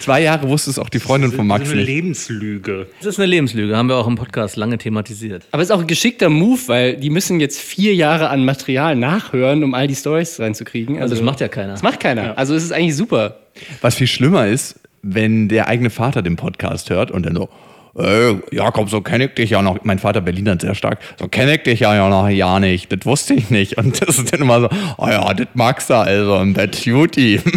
Zwei 0.00 0.22
Jahre 0.22 0.48
wusste 0.48 0.70
es 0.70 0.78
auch 0.78 0.88
die 0.88 0.98
Freundin 0.98 1.30
von 1.30 1.46
Max. 1.46 1.60
Das 1.60 1.68
ist 1.68 1.74
eine 1.74 1.84
Lebenslüge. 1.84 2.86
Das 3.00 3.06
ist 3.06 3.18
eine 3.18 3.26
Lebenslüge, 3.26 3.76
haben 3.76 3.88
wir 3.88 3.96
auch 3.96 4.08
im 4.08 4.16
Podcast 4.16 4.56
lange 4.56 4.78
thematisiert. 4.78 5.46
Aber 5.52 5.62
es 5.62 5.68
ist 5.68 5.74
auch 5.74 5.80
ein 5.80 5.86
geschickter 5.86 6.30
Move, 6.30 6.58
weil 6.66 6.96
die 6.96 7.10
müssen 7.10 7.38
jetzt 7.38 7.49
vier 7.58 7.94
Jahre 7.94 8.28
an 8.28 8.44
Material 8.44 8.94
nachhören, 8.96 9.64
um 9.64 9.74
all 9.74 9.86
die 9.86 9.94
Stories 9.94 10.38
reinzukriegen. 10.38 10.96
Also, 10.96 11.14
also 11.14 11.14
das 11.16 11.24
macht 11.24 11.40
ja 11.40 11.48
keiner. 11.48 11.72
Das 11.72 11.82
macht 11.82 12.00
keiner. 12.00 12.24
Ja. 12.24 12.34
Also 12.34 12.54
es 12.54 12.64
ist 12.64 12.72
eigentlich 12.72 12.96
super. 12.96 13.36
Was 13.80 13.94
viel 13.94 14.06
schlimmer 14.06 14.46
ist, 14.46 14.78
wenn 15.02 15.48
der 15.48 15.68
eigene 15.68 15.90
Vater 15.90 16.22
den 16.22 16.36
Podcast 16.36 16.90
hört 16.90 17.10
und 17.10 17.26
dann 17.26 17.34
so, 17.34 17.48
äh, 17.98 18.34
Jakob, 18.54 18.88
so 18.90 19.00
kenne 19.00 19.24
ich 19.24 19.34
dich 19.34 19.50
ja 19.50 19.62
noch. 19.62 19.84
Mein 19.84 19.98
Vater 19.98 20.20
Berliner 20.20 20.56
sehr 20.60 20.74
stark. 20.74 21.00
So 21.18 21.28
kenne 21.28 21.56
ich 21.56 21.62
dich 21.62 21.80
ja, 21.80 21.94
ja 21.94 22.08
noch 22.08 22.28
ja 22.28 22.60
nicht. 22.60 22.92
Das 22.92 23.04
wusste 23.04 23.34
ich 23.34 23.50
nicht. 23.50 23.78
Und 23.78 24.00
das 24.00 24.18
ist 24.18 24.32
dann 24.32 24.42
immer 24.42 24.60
so, 24.60 24.68
oh 24.98 25.08
ja, 25.08 25.32
das 25.34 25.48
magst 25.54 25.90
du 25.90 25.94
also 25.94 26.36
im 26.36 26.54
Bett 26.54 26.84
Beauty. 26.84 27.40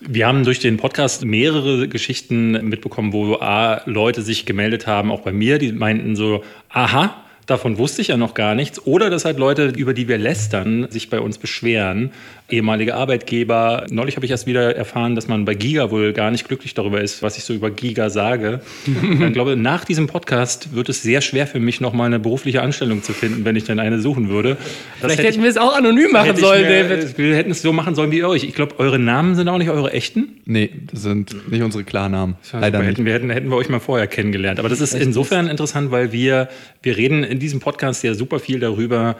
Wir 0.00 0.26
haben 0.26 0.42
durch 0.44 0.58
den 0.58 0.78
Podcast 0.78 1.24
mehrere 1.26 1.86
Geschichten 1.86 2.52
mitbekommen, 2.66 3.12
wo 3.12 3.34
A, 3.40 3.82
Leute 3.84 4.22
sich 4.22 4.46
gemeldet 4.46 4.86
haben, 4.86 5.10
auch 5.10 5.20
bei 5.20 5.32
mir, 5.32 5.58
die 5.58 5.70
meinten 5.70 6.16
so, 6.16 6.42
aha, 6.70 7.14
Davon 7.48 7.78
wusste 7.78 8.02
ich 8.02 8.08
ja 8.08 8.18
noch 8.18 8.34
gar 8.34 8.54
nichts. 8.54 8.86
Oder 8.86 9.08
dass 9.08 9.24
halt 9.24 9.38
Leute, 9.38 9.72
über 9.74 9.94
die 9.94 10.06
wir 10.06 10.18
lästern, 10.18 10.86
sich 10.90 11.08
bei 11.08 11.18
uns 11.18 11.38
beschweren. 11.38 12.10
Ehemalige 12.50 12.94
Arbeitgeber. 12.94 13.86
Neulich 13.90 14.16
habe 14.16 14.26
ich 14.26 14.32
erst 14.32 14.46
wieder 14.46 14.76
erfahren, 14.76 15.14
dass 15.14 15.28
man 15.28 15.46
bei 15.46 15.54
Giga 15.54 15.90
wohl 15.90 16.12
gar 16.12 16.30
nicht 16.30 16.46
glücklich 16.46 16.74
darüber 16.74 17.00
ist, 17.00 17.22
was 17.22 17.38
ich 17.38 17.44
so 17.44 17.54
über 17.54 17.70
Giga 17.70 18.10
sage. 18.10 18.60
ich 18.86 19.32
glaube, 19.32 19.56
nach 19.56 19.86
diesem 19.86 20.08
Podcast 20.08 20.74
wird 20.74 20.90
es 20.90 21.02
sehr 21.02 21.22
schwer 21.22 21.46
für 21.46 21.58
mich, 21.58 21.80
nochmal 21.80 22.06
eine 22.06 22.18
berufliche 22.18 22.60
Anstellung 22.60 23.02
zu 23.02 23.14
finden, 23.14 23.46
wenn 23.46 23.56
ich 23.56 23.64
denn 23.64 23.80
eine 23.80 23.98
suchen 23.98 24.28
würde. 24.28 24.58
Das 25.00 25.14
Vielleicht 25.14 25.30
hätten 25.30 25.42
wir 25.42 25.48
es 25.48 25.56
auch 25.56 25.74
anonym 25.74 26.12
machen 26.12 26.36
sollen, 26.36 26.62
mehr, 26.62 26.86
David. 26.86 27.16
Wir 27.16 27.34
hätten 27.34 27.50
es 27.50 27.62
so 27.62 27.72
machen 27.72 27.94
sollen 27.94 28.12
wie 28.12 28.24
euch. 28.24 28.44
Ich 28.44 28.54
glaube, 28.54 28.78
eure 28.78 28.98
Namen 28.98 29.36
sind 29.36 29.48
auch 29.48 29.58
nicht 29.58 29.70
eure 29.70 29.92
echten. 29.92 30.40
Nee, 30.44 30.70
das 30.90 31.02
sind 31.02 31.50
nicht 31.50 31.62
unsere 31.62 31.84
Klarnamen. 31.84 32.36
Leider 32.52 32.78
nicht. 32.80 32.88
Hätten 32.88 33.04
wir, 33.06 33.14
hätten, 33.14 33.30
hätten 33.30 33.48
wir 33.48 33.56
euch 33.56 33.70
mal 33.70 33.80
vorher 33.80 34.06
kennengelernt. 34.06 34.58
Aber 34.58 34.68
das 34.68 34.82
ist 34.82 34.92
insofern 34.94 35.48
interessant, 35.48 35.90
weil 35.90 36.12
wir, 36.12 36.48
wir 36.82 36.96
reden 36.98 37.24
in 37.24 37.37
in 37.38 37.40
diesem 37.40 37.60
Podcast 37.60 38.02
ja 38.02 38.14
super 38.14 38.40
viel 38.40 38.58
darüber, 38.58 39.16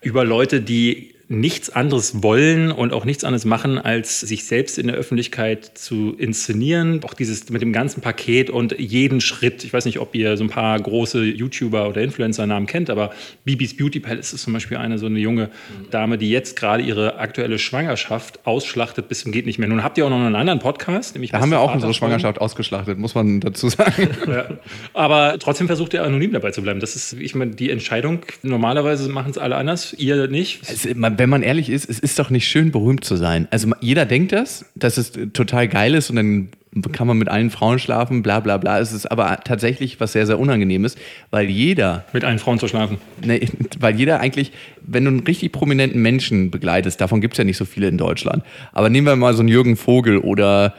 über 0.00 0.24
Leute, 0.24 0.60
die 0.60 1.15
nichts 1.28 1.70
anderes 1.70 2.22
wollen 2.22 2.70
und 2.70 2.92
auch 2.92 3.04
nichts 3.04 3.24
anderes 3.24 3.44
machen, 3.44 3.78
als 3.78 4.20
sich 4.20 4.44
selbst 4.44 4.78
in 4.78 4.86
der 4.86 4.96
Öffentlichkeit 4.96 5.72
zu 5.76 6.14
inszenieren. 6.16 7.00
Auch 7.04 7.14
dieses 7.14 7.50
mit 7.50 7.62
dem 7.62 7.72
ganzen 7.72 8.00
Paket 8.00 8.48
und 8.48 8.78
jeden 8.78 9.20
Schritt. 9.20 9.64
Ich 9.64 9.72
weiß 9.72 9.84
nicht, 9.86 9.98
ob 9.98 10.14
ihr 10.14 10.36
so 10.36 10.44
ein 10.44 10.50
paar 10.50 10.78
große 10.78 11.24
YouTuber 11.24 11.88
oder 11.88 12.02
Influencer-Namen 12.02 12.66
kennt, 12.66 12.90
aber 12.90 13.10
Bibis 13.44 13.76
Beauty 13.76 14.00
Palace 14.00 14.34
ist 14.34 14.42
zum 14.42 14.52
Beispiel 14.52 14.76
eine 14.76 14.98
so 14.98 15.06
eine 15.06 15.18
junge 15.18 15.50
Dame, 15.90 16.16
die 16.16 16.30
jetzt 16.30 16.56
gerade 16.56 16.82
ihre 16.82 17.18
aktuelle 17.18 17.58
Schwangerschaft 17.58 18.46
ausschlachtet 18.46 19.08
bis 19.08 19.20
zum 19.20 19.32
geht 19.32 19.46
nicht 19.46 19.58
mehr. 19.58 19.68
Nun 19.68 19.82
habt 19.82 19.98
ihr 19.98 20.06
auch 20.06 20.10
noch 20.10 20.20
einen 20.20 20.34
anderen 20.34 20.60
Podcast, 20.60 21.14
nämlich 21.14 21.32
Da 21.32 21.40
haben 21.40 21.50
wir 21.50 21.60
auch 21.60 21.74
unsere 21.74 21.92
Schwangerschaft 21.92 22.40
ausgeschlachtet, 22.40 22.98
muss 22.98 23.14
man 23.14 23.40
dazu 23.40 23.68
sagen. 23.68 24.08
Ja. 24.26 24.48
Aber 24.92 25.38
trotzdem 25.38 25.66
versucht 25.68 25.94
ihr 25.94 26.02
anonym 26.02 26.32
dabei 26.32 26.50
zu 26.50 26.60
bleiben. 26.60 26.80
Das 26.80 26.96
ist, 26.96 27.12
ich 27.12 27.34
meine, 27.34 27.52
die 27.52 27.70
Entscheidung. 27.70 28.20
Normalerweise 28.42 29.08
machen 29.08 29.30
es 29.30 29.38
alle 29.38 29.56
anders, 29.56 29.92
ihr 29.92 30.26
nicht. 30.28 30.68
Also, 30.68 30.88
wenn 31.18 31.28
man 31.28 31.42
ehrlich 31.42 31.70
ist, 31.70 31.88
es 31.88 31.98
ist 31.98 32.18
doch 32.18 32.30
nicht 32.30 32.48
schön, 32.48 32.70
berühmt 32.70 33.04
zu 33.04 33.16
sein. 33.16 33.48
Also 33.50 33.68
jeder 33.80 34.06
denkt 34.06 34.32
das, 34.32 34.64
dass 34.74 34.96
es 34.96 35.12
total 35.32 35.68
geil 35.68 35.94
ist 35.94 36.10
und 36.10 36.16
dann 36.16 36.48
kann 36.92 37.06
man 37.06 37.16
mit 37.16 37.28
allen 37.28 37.50
Frauen 37.50 37.78
schlafen, 37.78 38.22
bla 38.22 38.40
bla 38.40 38.58
bla. 38.58 38.78
Es 38.80 38.92
ist 38.92 39.06
aber 39.06 39.40
tatsächlich 39.44 39.98
was 40.00 40.12
sehr, 40.12 40.26
sehr 40.26 40.38
Unangenehmes, 40.38 40.96
weil 41.30 41.48
jeder. 41.48 42.04
Mit 42.12 42.24
allen 42.24 42.38
Frauen 42.38 42.58
zu 42.58 42.68
schlafen. 42.68 42.98
Nee, 43.24 43.48
weil 43.78 43.96
jeder 43.96 44.20
eigentlich, 44.20 44.52
wenn 44.82 45.04
du 45.04 45.10
einen 45.10 45.20
richtig 45.20 45.52
prominenten 45.52 46.02
Menschen 46.02 46.50
begleitest, 46.50 47.00
davon 47.00 47.20
gibt 47.20 47.34
es 47.34 47.38
ja 47.38 47.44
nicht 47.44 47.56
so 47.56 47.64
viele 47.64 47.88
in 47.88 47.98
Deutschland. 47.98 48.44
Aber 48.72 48.90
nehmen 48.90 49.06
wir 49.06 49.16
mal 49.16 49.34
so 49.34 49.40
einen 49.40 49.48
Jürgen 49.48 49.76
Vogel 49.76 50.18
oder 50.18 50.74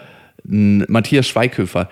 einen 0.47 0.85
Matthias 0.87 1.27
Schweighöfer. 1.27 1.89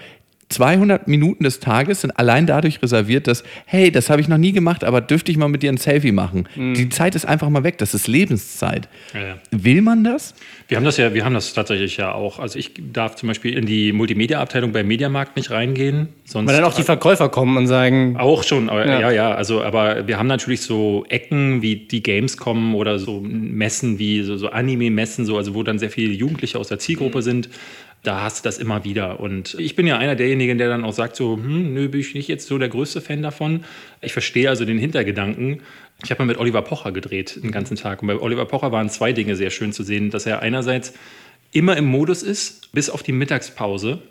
200 0.50 1.08
Minuten 1.08 1.44
des 1.44 1.60
Tages 1.60 2.02
sind 2.02 2.12
allein 2.20 2.46
dadurch 2.46 2.82
reserviert, 2.82 3.28
dass, 3.28 3.44
hey, 3.66 3.92
das 3.92 4.10
habe 4.10 4.22
ich 4.22 4.28
noch 4.28 4.38
nie 4.38 4.52
gemacht, 4.52 4.84
aber 4.84 5.02
dürfte 5.02 5.32
ich 5.32 5.38
mal 5.38 5.48
mit 5.48 5.64
dir 5.64 5.72
ein 5.72 5.78
Selfie 5.78 6.12
machen? 6.12 6.48
Mhm. 6.56 6.76
Die 6.76 6.90
Zeit 6.90 7.16
ist 7.16 7.26
einfach 7.26 7.50
mal 7.50 7.64
weg, 7.64 7.80
das 7.80 7.94
ist 7.96 8.08
Lebenszeit. 8.08 8.88
Ja, 9.14 9.22
ja. 9.22 9.36
Will 9.52 9.82
man 9.82 10.04
das? 10.04 10.36
Wir 10.68 10.78
haben 10.78 10.84
das 10.84 10.98
ja, 10.98 11.14
wir 11.14 11.26
haben 11.26 11.34
das 11.34 11.54
tatsächlich 11.54 11.98
ja 11.98 12.14
auch. 12.14 12.40
Also 12.40 12.60
ich 12.60 12.72
darf 12.94 13.16
zum 13.16 13.28
Beispiel 13.28 13.58
in 13.58 13.66
die 13.66 13.92
Multimedia-Abteilung 13.92 14.72
beim 14.72 14.88
Mediamarkt 14.88 15.36
nicht 15.36 15.50
reingehen. 15.50 16.10
Sonst 16.26 16.48
Weil 16.48 16.56
dann 16.56 16.66
auch 16.66 16.76
die 16.76 16.84
Verkäufer 16.84 17.30
kommen 17.30 17.58
und 17.58 17.68
sagen. 17.68 18.16
Auch 18.18 18.44
schon, 18.44 18.70
aber, 18.70 18.86
ja. 18.86 19.00
ja, 19.00 19.12
ja. 19.12 19.32
Also, 19.32 19.64
aber 19.64 20.08
wir 20.08 20.20
haben 20.20 20.28
natürlich 20.28 20.62
so 20.62 21.06
Ecken 21.10 21.64
wie 21.64 21.76
die 21.76 22.04
Gamescom 22.04 22.76
oder 22.76 23.00
so 23.00 23.20
Messen 23.20 23.98
wie 23.98 24.22
so, 24.22 24.38
so 24.38 24.50
Anime-Messen, 24.50 25.26
so, 25.26 25.38
also 25.38 25.56
wo 25.56 25.64
dann 25.64 25.80
sehr 25.80 25.90
viele 25.90 26.14
Jugendliche 26.14 26.60
aus 26.60 26.68
der 26.68 26.78
Zielgruppe 26.78 27.18
mhm. 27.18 27.24
sind 27.24 27.50
da 28.06 28.22
hast 28.22 28.40
du 28.40 28.48
das 28.48 28.58
immer 28.58 28.84
wieder. 28.84 29.20
Und 29.20 29.56
ich 29.56 29.76
bin 29.76 29.88
ja 29.88 29.98
einer 29.98 30.16
derjenigen, 30.16 30.58
der 30.58 30.70
dann 30.70 30.84
auch 30.84 30.94
sagt, 30.94 31.16
so, 31.16 31.36
hm, 31.36 31.74
nö, 31.74 31.90
bin 31.90 32.02
ich 32.02 32.14
nicht 32.14 32.28
jetzt 32.28 32.48
so 32.48 32.58
der 32.58 32.70
größte 32.70 33.02
Fan 33.02 33.22
davon. 33.22 33.64
Ich 34.02 34.14
verstehe 34.14 34.50
also 34.50 34.66
den 34.66 34.78
Hintergedanken. 34.78 35.62
Ich 36.04 36.12
habe 36.12 36.22
mal 36.22 36.28
mit 36.28 36.38
Oliver 36.38 36.62
Pocher 36.62 36.92
gedreht 36.92 37.40
den 37.42 37.52
ganzen 37.52 37.78
Tag. 37.78 38.02
Und 38.02 38.08
bei 38.08 38.20
Oliver 38.20 38.46
Pocher 38.46 38.72
waren 38.72 38.90
zwei 38.90 39.14
Dinge 39.14 39.36
sehr 39.36 39.50
schön 39.50 39.74
zu 39.74 39.84
sehen, 39.84 40.10
dass 40.10 40.26
er 40.26 40.42
einerseits 40.42 40.94
immer 41.52 41.78
im 41.78 41.86
Modus 41.86 42.22
ist, 42.22 42.72
bis 42.74 42.90
auf 42.90 43.02
die 43.02 43.14
Mittagspause 43.14 44.02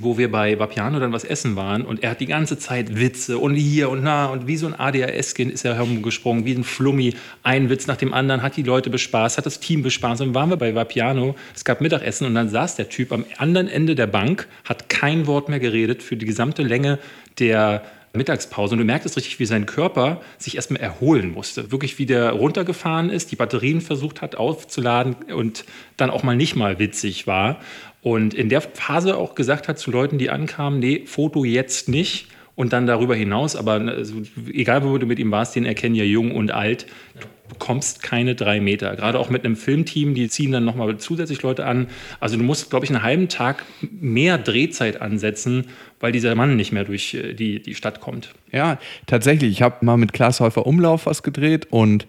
wo 0.00 0.18
wir 0.18 0.30
bei 0.30 0.58
Vapiano 0.58 1.00
dann 1.00 1.12
was 1.12 1.24
essen 1.24 1.56
waren 1.56 1.82
und 1.82 2.02
er 2.02 2.10
hat 2.10 2.20
die 2.20 2.26
ganze 2.26 2.58
Zeit 2.58 3.00
Witze 3.00 3.38
und 3.38 3.54
hier 3.54 3.88
und 3.90 4.02
na 4.02 4.26
und 4.26 4.46
wie 4.46 4.56
so 4.56 4.66
ein 4.66 4.78
ADHS-Kind 4.78 5.50
ist 5.50 5.64
er 5.64 5.74
herumgesprungen, 5.74 6.44
wie 6.44 6.54
ein 6.54 6.64
Flummi, 6.64 7.14
ein 7.42 7.70
Witz 7.70 7.86
nach 7.86 7.96
dem 7.96 8.12
anderen, 8.12 8.42
hat 8.42 8.56
die 8.56 8.62
Leute 8.62 8.90
bespaßt, 8.90 9.38
hat 9.38 9.46
das 9.46 9.60
Team 9.60 9.82
bespaßt 9.82 10.20
und 10.20 10.28
dann 10.28 10.34
waren 10.34 10.50
wir 10.50 10.56
bei 10.56 10.74
Vapiano, 10.74 11.34
es 11.54 11.64
gab 11.64 11.80
Mittagessen 11.80 12.26
und 12.26 12.34
dann 12.34 12.48
saß 12.48 12.76
der 12.76 12.88
Typ 12.88 13.12
am 13.12 13.24
anderen 13.38 13.68
Ende 13.68 13.94
der 13.94 14.06
Bank, 14.06 14.46
hat 14.64 14.88
kein 14.88 15.26
Wort 15.26 15.48
mehr 15.48 15.60
geredet 15.60 16.02
für 16.02 16.16
die 16.16 16.26
gesamte 16.26 16.62
Länge 16.62 16.98
der 17.38 17.82
Mittagspause 18.14 18.72
und 18.74 18.78
du 18.78 18.84
merktest 18.84 19.16
richtig, 19.16 19.38
wie 19.38 19.46
sein 19.46 19.66
Körper 19.66 20.20
sich 20.38 20.56
erstmal 20.56 20.80
erholen 20.80 21.32
musste. 21.32 21.70
Wirklich, 21.70 21.98
wie 21.98 22.06
der 22.06 22.32
runtergefahren 22.32 23.10
ist, 23.10 23.30
die 23.30 23.36
Batterien 23.36 23.80
versucht 23.80 24.22
hat 24.22 24.36
aufzuladen 24.36 25.14
und 25.34 25.64
dann 25.96 26.10
auch 26.10 26.22
mal 26.22 26.36
nicht 26.36 26.56
mal 26.56 26.78
witzig 26.78 27.26
war. 27.26 27.60
Und 28.02 28.34
in 28.34 28.48
der 28.48 28.60
Phase 28.60 29.16
auch 29.16 29.34
gesagt 29.34 29.68
hat 29.68 29.78
zu 29.78 29.90
Leuten, 29.90 30.18
die 30.18 30.30
ankamen, 30.30 30.78
nee, 30.78 31.02
Foto 31.06 31.44
jetzt 31.44 31.88
nicht. 31.88 32.28
Und 32.54 32.72
dann 32.72 32.88
darüber 32.88 33.14
hinaus, 33.14 33.54
aber 33.54 33.74
also, 33.74 34.14
egal 34.52 34.82
wo 34.82 34.98
du 34.98 35.06
mit 35.06 35.20
ihm 35.20 35.30
warst, 35.30 35.54
den 35.54 35.64
erkennen 35.64 35.94
ja 35.94 36.02
jung 36.02 36.32
und 36.34 36.50
alt, 36.50 36.86
du 37.20 37.28
bekommst 37.48 38.02
keine 38.02 38.34
drei 38.34 38.60
Meter. 38.60 38.96
Gerade 38.96 39.18
auch 39.20 39.30
mit 39.30 39.44
einem 39.44 39.54
Filmteam, 39.54 40.14
die 40.14 40.28
ziehen 40.28 40.50
dann 40.50 40.64
nochmal 40.64 40.96
zusätzlich 40.98 41.40
Leute 41.42 41.64
an. 41.66 41.86
Also 42.18 42.36
du 42.36 42.42
musst, 42.42 42.70
glaube 42.70 42.84
ich, 42.84 42.90
einen 42.90 43.04
halben 43.04 43.28
Tag 43.28 43.64
mehr 43.80 44.38
Drehzeit 44.38 45.00
ansetzen, 45.00 45.66
weil 46.00 46.10
dieser 46.10 46.34
Mann 46.34 46.56
nicht 46.56 46.72
mehr 46.72 46.84
durch 46.84 47.14
äh, 47.14 47.32
die, 47.32 47.62
die 47.62 47.76
Stadt 47.76 48.00
kommt. 48.00 48.34
Ja, 48.52 48.78
tatsächlich. 49.06 49.52
Ich 49.52 49.62
habe 49.62 49.84
mal 49.84 49.96
mit 49.96 50.12
Klaas 50.12 50.40
Häufer 50.40 50.66
Umlauf 50.66 51.06
was 51.06 51.22
gedreht 51.22 51.68
und 51.70 52.08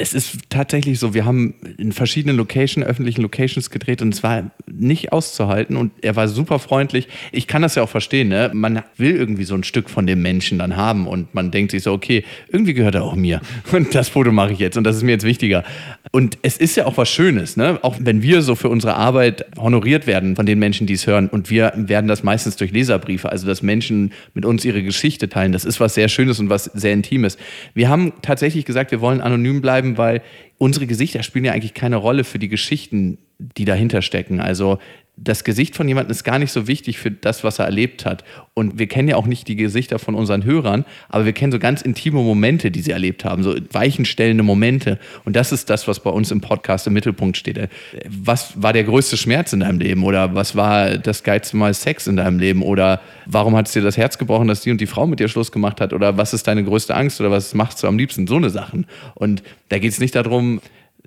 es 0.00 0.14
ist 0.14 0.38
tatsächlich 0.48 0.98
so, 0.98 1.12
wir 1.12 1.26
haben 1.26 1.54
in 1.76 1.92
verschiedenen 1.92 2.36
Locations, 2.38 2.86
öffentlichen 2.86 3.20
Locations 3.20 3.68
gedreht 3.68 4.00
und 4.00 4.14
es 4.14 4.22
war 4.22 4.50
nicht 4.66 5.12
auszuhalten 5.12 5.76
und 5.76 5.92
er 6.00 6.16
war 6.16 6.26
super 6.26 6.58
freundlich. 6.58 7.06
Ich 7.32 7.46
kann 7.46 7.60
das 7.60 7.74
ja 7.74 7.82
auch 7.82 7.88
verstehen, 7.88 8.28
ne? 8.28 8.50
Man 8.54 8.82
will 8.96 9.14
irgendwie 9.14 9.44
so 9.44 9.54
ein 9.54 9.62
Stück 9.62 9.90
von 9.90 10.06
dem 10.06 10.22
Menschen 10.22 10.58
dann 10.58 10.74
haben 10.76 11.06
und 11.06 11.34
man 11.34 11.50
denkt 11.50 11.72
sich 11.72 11.82
so, 11.82 11.92
okay, 11.92 12.24
irgendwie 12.48 12.72
gehört 12.72 12.94
er 12.94 13.04
auch 13.04 13.14
mir 13.14 13.42
und 13.72 13.94
das 13.94 14.08
Foto 14.08 14.32
mache 14.32 14.54
ich 14.54 14.58
jetzt 14.58 14.78
und 14.78 14.84
das 14.84 14.96
ist 14.96 15.02
mir 15.02 15.12
jetzt 15.12 15.24
wichtiger. 15.24 15.64
Und 16.12 16.38
es 16.40 16.56
ist 16.56 16.76
ja 16.76 16.86
auch 16.86 16.96
was 16.96 17.10
Schönes, 17.10 17.58
ne? 17.58 17.78
Auch 17.82 17.96
wenn 18.00 18.22
wir 18.22 18.40
so 18.40 18.54
für 18.54 18.70
unsere 18.70 18.94
Arbeit 18.94 19.44
honoriert 19.58 20.06
werden 20.06 20.34
von 20.34 20.46
den 20.46 20.58
Menschen, 20.58 20.86
die 20.86 20.94
es 20.94 21.06
hören 21.06 21.28
und 21.28 21.50
wir 21.50 21.74
werden 21.76 22.08
das 22.08 22.22
meistens 22.22 22.56
durch 22.56 22.72
Leserbriefe, 22.72 23.30
also 23.30 23.46
dass 23.46 23.60
Menschen 23.60 24.12
mit 24.32 24.46
uns 24.46 24.64
ihre 24.64 24.82
Geschichte 24.82 25.28
teilen. 25.28 25.52
Das 25.52 25.66
ist 25.66 25.78
was 25.78 25.94
sehr 25.94 26.08
Schönes 26.08 26.40
und 26.40 26.48
was 26.48 26.64
sehr 26.64 26.94
Intimes. 26.94 27.36
Wir 27.74 27.90
haben 27.90 28.14
tatsächlich 28.22 28.64
gesagt, 28.64 28.92
wir 28.92 29.02
wollen 29.02 29.20
anonym 29.20 29.60
bleiben 29.60 29.89
bleiben, 29.94 29.98
weil 29.98 30.22
unsere 30.58 30.86
Gesichter 30.86 31.22
spielen 31.22 31.44
ja 31.44 31.52
eigentlich 31.52 31.74
keine 31.74 31.96
Rolle 31.96 32.24
für 32.24 32.38
die 32.38 32.48
Geschichten, 32.48 33.18
die 33.38 33.64
dahinter 33.64 34.02
stecken. 34.02 34.40
Also 34.40 34.78
das 35.22 35.44
Gesicht 35.44 35.76
von 35.76 35.86
jemandem 35.86 36.10
ist 36.10 36.24
gar 36.24 36.38
nicht 36.38 36.50
so 36.50 36.66
wichtig 36.66 36.98
für 36.98 37.10
das, 37.10 37.44
was 37.44 37.58
er 37.58 37.66
erlebt 37.66 38.06
hat. 38.06 38.24
Und 38.54 38.78
wir 38.78 38.86
kennen 38.86 39.08
ja 39.08 39.16
auch 39.16 39.26
nicht 39.26 39.48
die 39.48 39.56
Gesichter 39.56 39.98
von 39.98 40.14
unseren 40.14 40.44
Hörern, 40.44 40.86
aber 41.10 41.26
wir 41.26 41.34
kennen 41.34 41.52
so 41.52 41.58
ganz 41.58 41.82
intime 41.82 42.22
Momente, 42.22 42.70
die 42.70 42.80
sie 42.80 42.90
erlebt 42.90 43.24
haben, 43.24 43.42
so 43.42 43.54
weichenstellende 43.72 44.42
Momente. 44.42 44.98
Und 45.24 45.36
das 45.36 45.52
ist 45.52 45.68
das, 45.68 45.86
was 45.86 46.00
bei 46.00 46.10
uns 46.10 46.30
im 46.30 46.40
Podcast 46.40 46.86
im 46.86 46.94
Mittelpunkt 46.94 47.36
steht. 47.36 47.68
Was 48.08 48.60
war 48.62 48.72
der 48.72 48.84
größte 48.84 49.18
Schmerz 49.18 49.52
in 49.52 49.60
deinem 49.60 49.78
Leben? 49.78 50.04
Oder 50.04 50.34
was 50.34 50.56
war 50.56 50.96
das 50.96 51.22
geilste 51.22 51.56
Mal 51.56 51.74
Sex 51.74 52.06
in 52.06 52.16
deinem 52.16 52.38
Leben? 52.38 52.62
Oder 52.62 53.02
warum 53.26 53.54
hat 53.56 53.66
es 53.66 53.74
dir 53.74 53.82
das 53.82 53.98
Herz 53.98 54.16
gebrochen, 54.16 54.48
dass 54.48 54.62
die 54.62 54.70
und 54.70 54.80
die 54.80 54.86
Frau 54.86 55.06
mit 55.06 55.20
dir 55.20 55.28
Schluss 55.28 55.52
gemacht 55.52 55.82
hat? 55.82 55.92
Oder 55.92 56.16
was 56.16 56.32
ist 56.32 56.46
deine 56.46 56.64
größte 56.64 56.94
Angst? 56.94 57.20
Oder 57.20 57.30
was 57.30 57.52
machst 57.52 57.82
du 57.82 57.86
am 57.86 57.98
liebsten? 57.98 58.26
So 58.26 58.36
eine 58.36 58.48
Sachen. 58.48 58.86
Und 59.14 59.42
da 59.68 59.78
geht 59.78 59.92
es 59.92 60.00
nicht 60.00 60.14
darum, 60.14 60.60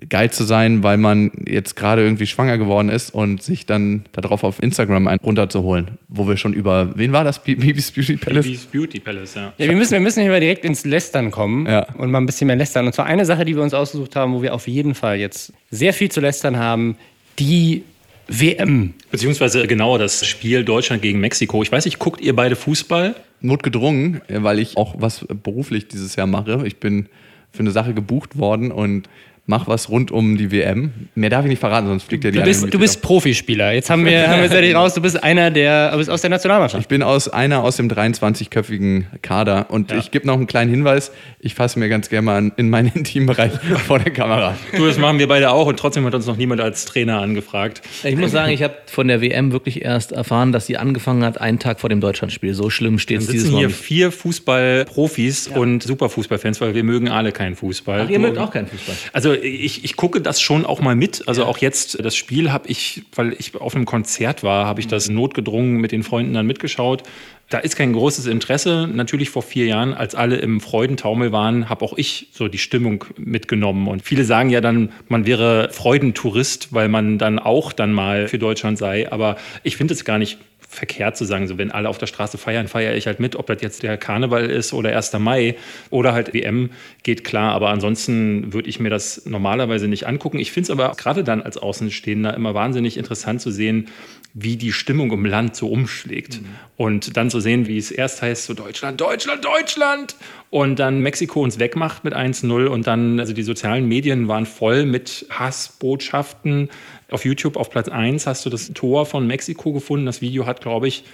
geil 0.08 0.30
zu 0.30 0.44
sein, 0.44 0.82
weil 0.82 0.96
man 0.96 1.30
jetzt 1.46 1.76
gerade 1.76 2.02
irgendwie 2.02 2.26
schwanger 2.26 2.58
geworden 2.58 2.88
ist 2.88 3.12
und 3.14 3.42
sich 3.42 3.66
dann 3.66 4.04
darauf 4.12 4.44
auf 4.44 4.62
Instagram 4.62 5.06
einen 5.06 5.20
runterzuholen, 5.20 5.98
wo 6.08 6.28
wir 6.28 6.36
schon 6.36 6.52
über, 6.52 6.96
wen 6.96 7.12
war 7.12 7.24
das? 7.24 7.42
Bibis 7.42 7.90
Beauty 7.90 8.16
Palace? 8.16 8.44
Bibis 8.44 8.64
Beauty 8.66 9.00
Palace, 9.00 9.34
ja. 9.34 9.52
Ja, 9.58 9.68
wir 9.68 9.76
müssen, 9.76 9.92
wir 9.92 10.00
müssen 10.00 10.22
hier 10.22 10.30
mal 10.30 10.40
direkt 10.40 10.64
ins 10.64 10.84
Lästern 10.84 11.30
kommen 11.30 11.66
ja. 11.66 11.86
und 11.94 12.10
mal 12.10 12.18
ein 12.18 12.26
bisschen 12.26 12.46
mehr 12.46 12.56
lästern. 12.56 12.86
Und 12.86 12.94
zwar 12.94 13.06
eine 13.06 13.24
Sache, 13.24 13.44
die 13.44 13.54
wir 13.54 13.62
uns 13.62 13.74
ausgesucht 13.74 14.16
haben, 14.16 14.34
wo 14.34 14.42
wir 14.42 14.54
auf 14.54 14.68
jeden 14.68 14.94
Fall 14.94 15.18
jetzt 15.18 15.52
sehr 15.70 15.92
viel 15.92 16.10
zu 16.10 16.20
lästern 16.20 16.58
haben, 16.58 16.96
die 17.38 17.84
WM. 18.28 18.94
Beziehungsweise 19.10 19.66
genauer 19.66 19.98
das 19.98 20.26
Spiel 20.26 20.64
Deutschland 20.64 21.02
gegen 21.02 21.20
Mexiko. 21.20 21.62
Ich 21.62 21.70
weiß 21.70 21.84
nicht, 21.84 21.98
guckt 21.98 22.20
ihr 22.20 22.34
beide 22.34 22.56
Fußball? 22.56 23.14
Notgedrungen, 23.40 24.22
weil 24.28 24.58
ich 24.58 24.76
auch 24.76 24.94
was 24.98 25.26
beruflich 25.42 25.88
dieses 25.88 26.16
Jahr 26.16 26.26
mache. 26.26 26.62
Ich 26.66 26.78
bin 26.78 27.08
für 27.52 27.60
eine 27.60 27.70
Sache 27.70 27.92
gebucht 27.92 28.38
worden 28.38 28.72
und 28.72 29.08
mach 29.46 29.66
was 29.66 29.90
rund 29.90 30.10
um 30.10 30.38
die 30.38 30.50
WM. 30.50 30.92
Mehr 31.14 31.28
darf 31.28 31.44
ich 31.44 31.50
nicht 31.50 31.58
verraten, 31.58 31.86
sonst 31.86 32.04
fliegt 32.04 32.24
ja 32.24 32.30
die 32.30 32.38
Du 32.38 32.44
bist, 32.44 32.72
du 32.72 32.78
bist 32.78 33.02
Profispieler. 33.02 33.72
Jetzt 33.72 33.90
haben 33.90 34.06
wir, 34.06 34.28
haben 34.28 34.42
wir 34.42 34.62
jetzt 34.62 34.74
raus, 34.76 34.94
du 34.94 35.02
bist 35.02 35.22
einer 35.22 35.50
der, 35.50 35.90
du 35.92 35.98
bist 35.98 36.08
aus 36.08 36.22
der 36.22 36.30
Nationalmannschaft. 36.30 36.80
Ich 36.80 36.88
bin 36.88 37.02
aus 37.02 37.28
einer 37.28 37.62
aus 37.62 37.76
dem 37.76 37.88
23-köpfigen 37.88 39.04
Kader 39.20 39.66
und 39.70 39.90
ja. 39.90 39.98
ich 39.98 40.10
gebe 40.10 40.26
noch 40.26 40.34
einen 40.34 40.46
kleinen 40.46 40.70
Hinweis. 40.70 41.12
Ich 41.40 41.54
fasse 41.54 41.78
mir 41.78 41.88
ganz 41.88 42.08
gerne 42.08 42.24
mal 42.24 42.52
in 42.56 42.70
meinen 42.70 42.88
Intimbereich 42.94 43.52
vor 43.86 43.98
der 43.98 44.12
Kamera. 44.12 44.56
Du, 44.74 44.86
das 44.86 44.98
machen 44.98 45.18
wir 45.18 45.28
beide 45.28 45.50
auch 45.50 45.66
und 45.66 45.78
trotzdem 45.78 46.06
hat 46.06 46.14
uns 46.14 46.26
noch 46.26 46.38
niemand 46.38 46.62
als 46.62 46.86
Trainer 46.86 47.20
angefragt. 47.20 47.82
Ich 48.02 48.16
muss 48.16 48.30
sagen, 48.30 48.50
ich 48.50 48.62
habe 48.62 48.74
von 48.86 49.08
der 49.08 49.20
WM 49.20 49.52
wirklich 49.52 49.82
erst 49.82 50.12
erfahren, 50.12 50.52
dass 50.52 50.66
sie 50.66 50.78
angefangen 50.78 51.22
hat, 51.22 51.38
einen 51.38 51.58
Tag 51.58 51.80
vor 51.80 51.90
dem 51.90 52.00
Deutschlandspiel. 52.00 52.54
So 52.54 52.70
schlimm 52.70 52.98
steht 52.98 53.20
es 53.20 53.26
dieses 53.26 53.50
Mal. 53.50 53.58
hier 53.58 53.70
vier 53.70 54.10
Fußballprofis 54.10 55.50
ja. 55.50 55.56
und 55.56 55.82
Superfußballfans, 55.82 56.62
weil 56.62 56.74
wir 56.74 56.84
mögen 56.84 57.10
alle 57.10 57.30
keinen 57.32 57.56
Fußball. 57.56 58.02
Ach, 58.06 58.10
ihr 58.10 58.18
mögt 58.18 58.38
auch 58.38 58.50
keinen 58.50 58.66
Fußball. 58.66 58.94
Also 59.12 59.33
ich, 59.36 59.84
ich 59.84 59.96
gucke 59.96 60.20
das 60.20 60.40
schon 60.40 60.64
auch 60.66 60.80
mal 60.80 60.96
mit. 60.96 61.26
Also 61.26 61.42
ja. 61.42 61.48
auch 61.48 61.58
jetzt, 61.58 62.02
das 62.02 62.16
Spiel 62.16 62.52
habe 62.52 62.68
ich, 62.68 63.02
weil 63.14 63.34
ich 63.38 63.54
auf 63.56 63.74
einem 63.74 63.84
Konzert 63.84 64.42
war, 64.42 64.66
habe 64.66 64.80
ich 64.80 64.86
das 64.86 65.08
notgedrungen 65.08 65.76
mit 65.76 65.92
den 65.92 66.02
Freunden 66.02 66.34
dann 66.34 66.46
mitgeschaut. 66.46 67.02
Da 67.50 67.58
ist 67.58 67.76
kein 67.76 67.92
großes 67.92 68.26
Interesse. 68.26 68.88
Natürlich 68.92 69.30
vor 69.30 69.42
vier 69.42 69.66
Jahren, 69.66 69.92
als 69.92 70.14
alle 70.14 70.36
im 70.36 70.60
Freudentaumel 70.60 71.30
waren, 71.30 71.68
habe 71.68 71.84
auch 71.84 71.96
ich 71.96 72.28
so 72.32 72.48
die 72.48 72.58
Stimmung 72.58 73.04
mitgenommen. 73.18 73.86
Und 73.86 74.02
viele 74.02 74.24
sagen 74.24 74.50
ja 74.50 74.60
dann, 74.60 74.92
man 75.08 75.26
wäre 75.26 75.68
Freudentourist, 75.70 76.72
weil 76.72 76.88
man 76.88 77.18
dann 77.18 77.38
auch 77.38 77.72
dann 77.72 77.92
mal 77.92 78.28
für 78.28 78.38
Deutschland 78.38 78.78
sei. 78.78 79.12
Aber 79.12 79.36
ich 79.62 79.76
finde 79.76 79.94
es 79.94 80.04
gar 80.04 80.18
nicht 80.18 80.38
verkehrt 80.74 81.16
zu 81.16 81.24
sagen, 81.24 81.46
so 81.46 81.58
wenn 81.58 81.70
alle 81.70 81.88
auf 81.88 81.98
der 81.98 82.06
Straße 82.06 82.38
feiern, 82.38 82.68
feiere 82.68 82.94
ich 82.94 83.06
halt 83.06 83.20
mit, 83.20 83.36
ob 83.36 83.46
das 83.46 83.62
jetzt 83.62 83.82
der 83.82 83.96
Karneval 83.96 84.50
ist 84.50 84.72
oder 84.72 84.94
1. 84.94 85.12
Mai 85.14 85.56
oder 85.90 86.12
halt 86.12 86.34
WM, 86.34 86.70
geht 87.02 87.24
klar. 87.24 87.52
Aber 87.52 87.70
ansonsten 87.70 88.52
würde 88.52 88.68
ich 88.68 88.80
mir 88.80 88.90
das 88.90 89.24
normalerweise 89.26 89.88
nicht 89.88 90.06
angucken. 90.06 90.38
Ich 90.38 90.52
finde 90.52 90.64
es 90.64 90.70
aber 90.70 90.94
gerade 90.96 91.24
dann 91.24 91.42
als 91.42 91.56
Außenstehender 91.56 92.34
immer 92.34 92.54
wahnsinnig 92.54 92.96
interessant 92.96 93.40
zu 93.40 93.50
sehen, 93.50 93.88
wie 94.34 94.56
die 94.56 94.72
Stimmung 94.72 95.12
im 95.12 95.24
Land 95.24 95.54
so 95.54 95.68
umschlägt. 95.68 96.42
Mhm. 96.42 96.46
Und 96.76 97.16
dann 97.16 97.30
zu 97.30 97.38
sehen, 97.38 97.68
wie 97.68 97.78
es 97.78 97.92
erst 97.92 98.20
heißt, 98.20 98.46
so 98.46 98.54
Deutschland, 98.54 99.00
Deutschland, 99.00 99.44
Deutschland. 99.44 100.16
Und 100.50 100.80
dann 100.80 101.00
Mexiko 101.00 101.40
uns 101.40 101.60
wegmacht 101.60 102.02
mit 102.02 102.14
1-0. 102.14 102.66
Und 102.66 102.88
dann, 102.88 103.20
also 103.20 103.32
die 103.32 103.44
sozialen 103.44 103.86
Medien 103.86 104.26
waren 104.26 104.44
voll 104.44 104.86
mit 104.86 105.26
Hassbotschaften. 105.30 106.68
Auf 107.14 107.24
YouTube 107.24 107.56
auf 107.56 107.70
Platz 107.70 107.88
1 107.88 108.26
hast 108.26 108.44
du 108.44 108.50
das 108.50 108.72
Tor 108.72 109.06
von 109.06 109.24
Mexiko 109.24 109.72
gefunden. 109.72 110.04
Das 110.04 110.20
Video 110.20 110.46
hat, 110.46 110.60
glaube 110.60 110.88
ich, 110.88 111.04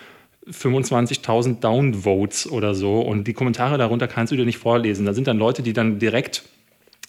25.000 0.51 1.61
Downvotes 1.61 2.51
oder 2.51 2.75
so. 2.75 3.03
Und 3.03 3.25
die 3.29 3.35
Kommentare 3.35 3.77
darunter 3.77 4.09
kannst 4.09 4.33
du 4.33 4.37
dir 4.37 4.47
nicht 4.47 4.57
vorlesen. 4.57 5.05
Da 5.05 5.13
sind 5.13 5.27
dann 5.27 5.37
Leute, 5.37 5.63
die 5.63 5.75
dann 5.75 5.99
direkt 5.99 6.45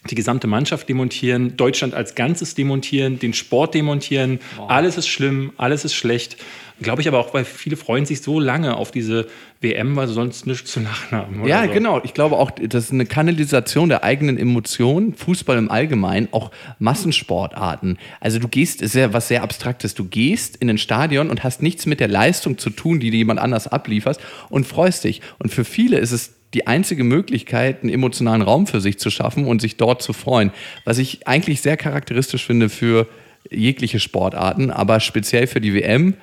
die 0.10 0.16
gesamte 0.16 0.48
Mannschaft 0.48 0.90
demontieren, 0.90 1.58
Deutschland 1.58 1.94
als 1.94 2.16
Ganzes 2.16 2.56
demontieren, 2.56 3.20
den 3.20 3.34
Sport 3.34 3.76
demontieren. 3.76 4.40
Wow. 4.58 4.70
Alles 4.70 4.98
ist 4.98 5.08
schlimm, 5.08 5.54
alles 5.58 5.86
ist 5.86 5.94
schlecht. 5.94 6.38
Glaube 6.82 7.04
ich 7.04 7.08
aber 7.08 7.20
auch, 7.20 7.32
weil 7.36 7.46
viele 7.46 7.78
freuen 7.78 8.08
sich 8.08 8.22
so 8.22 8.40
lange 8.40 8.76
auf 8.76 8.90
diese 8.90 9.28
WM, 9.60 9.96
weil 9.96 10.08
sie 10.08 10.16
sonst 10.16 10.48
nichts 10.48 10.72
zu 10.72 10.80
lachen 10.80 11.16
haben. 11.16 11.48
ja, 11.48 11.66
so. 11.66 11.72
genau. 11.72 12.02
Ich 12.04 12.16
glaube 12.16 12.38
auch, 12.38 12.50
das 12.50 12.86
ist 12.86 12.92
eine 12.92 13.06
Kanalisation 13.06 13.90
der 13.90 14.04
eigenen 14.04 14.40
Emotionen, 14.40 15.14
Fußball 15.14 15.60
im 15.60 15.70
Allgemeinen, 15.70 16.30
auch 16.32 16.50
Massensportarten. 16.80 18.00
Also 18.20 18.40
du 18.40 18.48
gehst, 18.48 18.82
ist 18.82 18.96
ja 18.96 19.14
was 19.14 19.28
sehr 19.28 19.44
Abstraktes, 19.44 19.94
du 19.94 20.06
gehst 20.06 20.56
in 20.56 20.72
ein 20.72 20.80
Stadion 20.80 21.30
und 21.30 21.44
hast 21.44 21.62
nichts 21.62 21.86
mit 21.86 22.00
der 22.00 22.08
Leistung 22.08 22.58
zu 22.58 22.72
tun, 22.72 23.00
die 23.00 23.12
dir 23.12 23.18
jemand 23.18 23.40
anders 23.40 23.68
ablieferst 23.68 24.20
und 24.50 24.66
freust 24.66 25.04
dich. 25.04 25.22
Und 25.38 25.54
für 25.54 25.64
viele 25.64 26.00
ist 26.00 26.12
es 26.12 26.41
die 26.54 26.68
einzige 26.68 27.04
Möglichkeit, 27.04 27.82
einen 27.82 27.94
emotionalen 27.94 28.42
Raum 28.42 28.68
für 28.68 28.82
sich 28.82 29.00
zu 29.00 29.10
schaffen 29.10 29.46
und 29.46 29.62
sich 29.62 29.78
dort 29.78 30.02
zu 30.02 30.14
freuen. 30.14 30.52
Was 30.84 30.98
ich 30.98 31.28
eigentlich 31.28 31.62
sehr 31.62 31.78
charakteristisch 31.78 32.46
finde 32.46 32.70
für 32.70 33.08
jegliche 33.50 34.00
Sportarten, 34.00 34.72
aber 34.72 35.00
speziell 35.00 35.48
für 35.48 35.62
die 35.62 35.74
WM. 35.74 36.16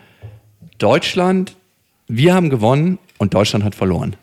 Deutschland, 0.78 1.56
wir 2.06 2.34
haben 2.34 2.50
gewonnen 2.50 2.98
und 3.18 3.34
Deutschland 3.34 3.64
hat 3.64 3.74
verloren. 3.74 4.16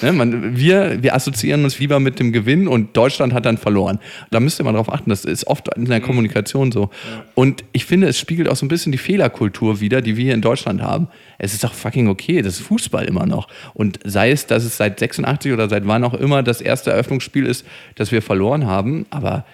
Ne, 0.00 0.12
man, 0.12 0.56
wir, 0.56 1.02
wir 1.02 1.14
assoziieren 1.14 1.64
uns 1.64 1.78
lieber 1.78 1.98
mit 1.98 2.20
dem 2.20 2.32
Gewinn 2.32 2.68
und 2.68 2.96
Deutschland 2.96 3.32
hat 3.32 3.46
dann 3.46 3.58
verloren. 3.58 3.98
Da 4.30 4.38
müsste 4.38 4.62
man 4.62 4.74
darauf 4.74 4.92
achten, 4.92 5.10
das 5.10 5.24
ist 5.24 5.46
oft 5.46 5.74
in 5.76 5.86
der 5.86 5.98
mhm. 5.98 6.04
Kommunikation 6.04 6.70
so. 6.70 6.90
Und 7.34 7.64
ich 7.72 7.84
finde, 7.84 8.06
es 8.06 8.18
spiegelt 8.18 8.48
auch 8.48 8.54
so 8.54 8.64
ein 8.64 8.68
bisschen 8.68 8.92
die 8.92 8.98
Fehlerkultur 8.98 9.80
wieder, 9.80 10.00
die 10.00 10.16
wir 10.16 10.24
hier 10.24 10.34
in 10.34 10.40
Deutschland 10.40 10.82
haben. 10.82 11.08
Es 11.38 11.52
ist 11.52 11.64
doch 11.64 11.74
fucking 11.74 12.08
okay, 12.08 12.42
das 12.42 12.60
ist 12.60 12.66
Fußball 12.66 13.06
immer 13.06 13.26
noch. 13.26 13.48
Und 13.74 13.98
sei 14.04 14.30
es, 14.30 14.46
dass 14.46 14.64
es 14.64 14.76
seit 14.76 15.00
86 15.00 15.52
oder 15.52 15.68
seit 15.68 15.86
wann 15.86 16.04
auch 16.04 16.14
immer 16.14 16.44
das 16.44 16.60
erste 16.60 16.90
Eröffnungsspiel 16.90 17.46
ist, 17.46 17.66
das 17.96 18.12
wir 18.12 18.22
verloren 18.22 18.66
haben, 18.66 19.06
aber 19.10 19.44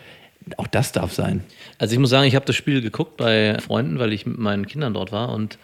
auch 0.58 0.66
das 0.66 0.92
darf 0.92 1.12
sein. 1.14 1.42
Also 1.78 1.94
ich 1.94 1.98
muss 1.98 2.10
sagen, 2.10 2.28
ich 2.28 2.34
habe 2.34 2.44
das 2.44 2.56
Spiel 2.56 2.82
geguckt 2.82 3.16
bei 3.16 3.56
Freunden, 3.60 3.98
weil 3.98 4.12
ich 4.12 4.26
mit 4.26 4.38
meinen 4.38 4.66
Kindern 4.66 4.92
dort 4.92 5.10
war 5.10 5.32
und 5.32 5.58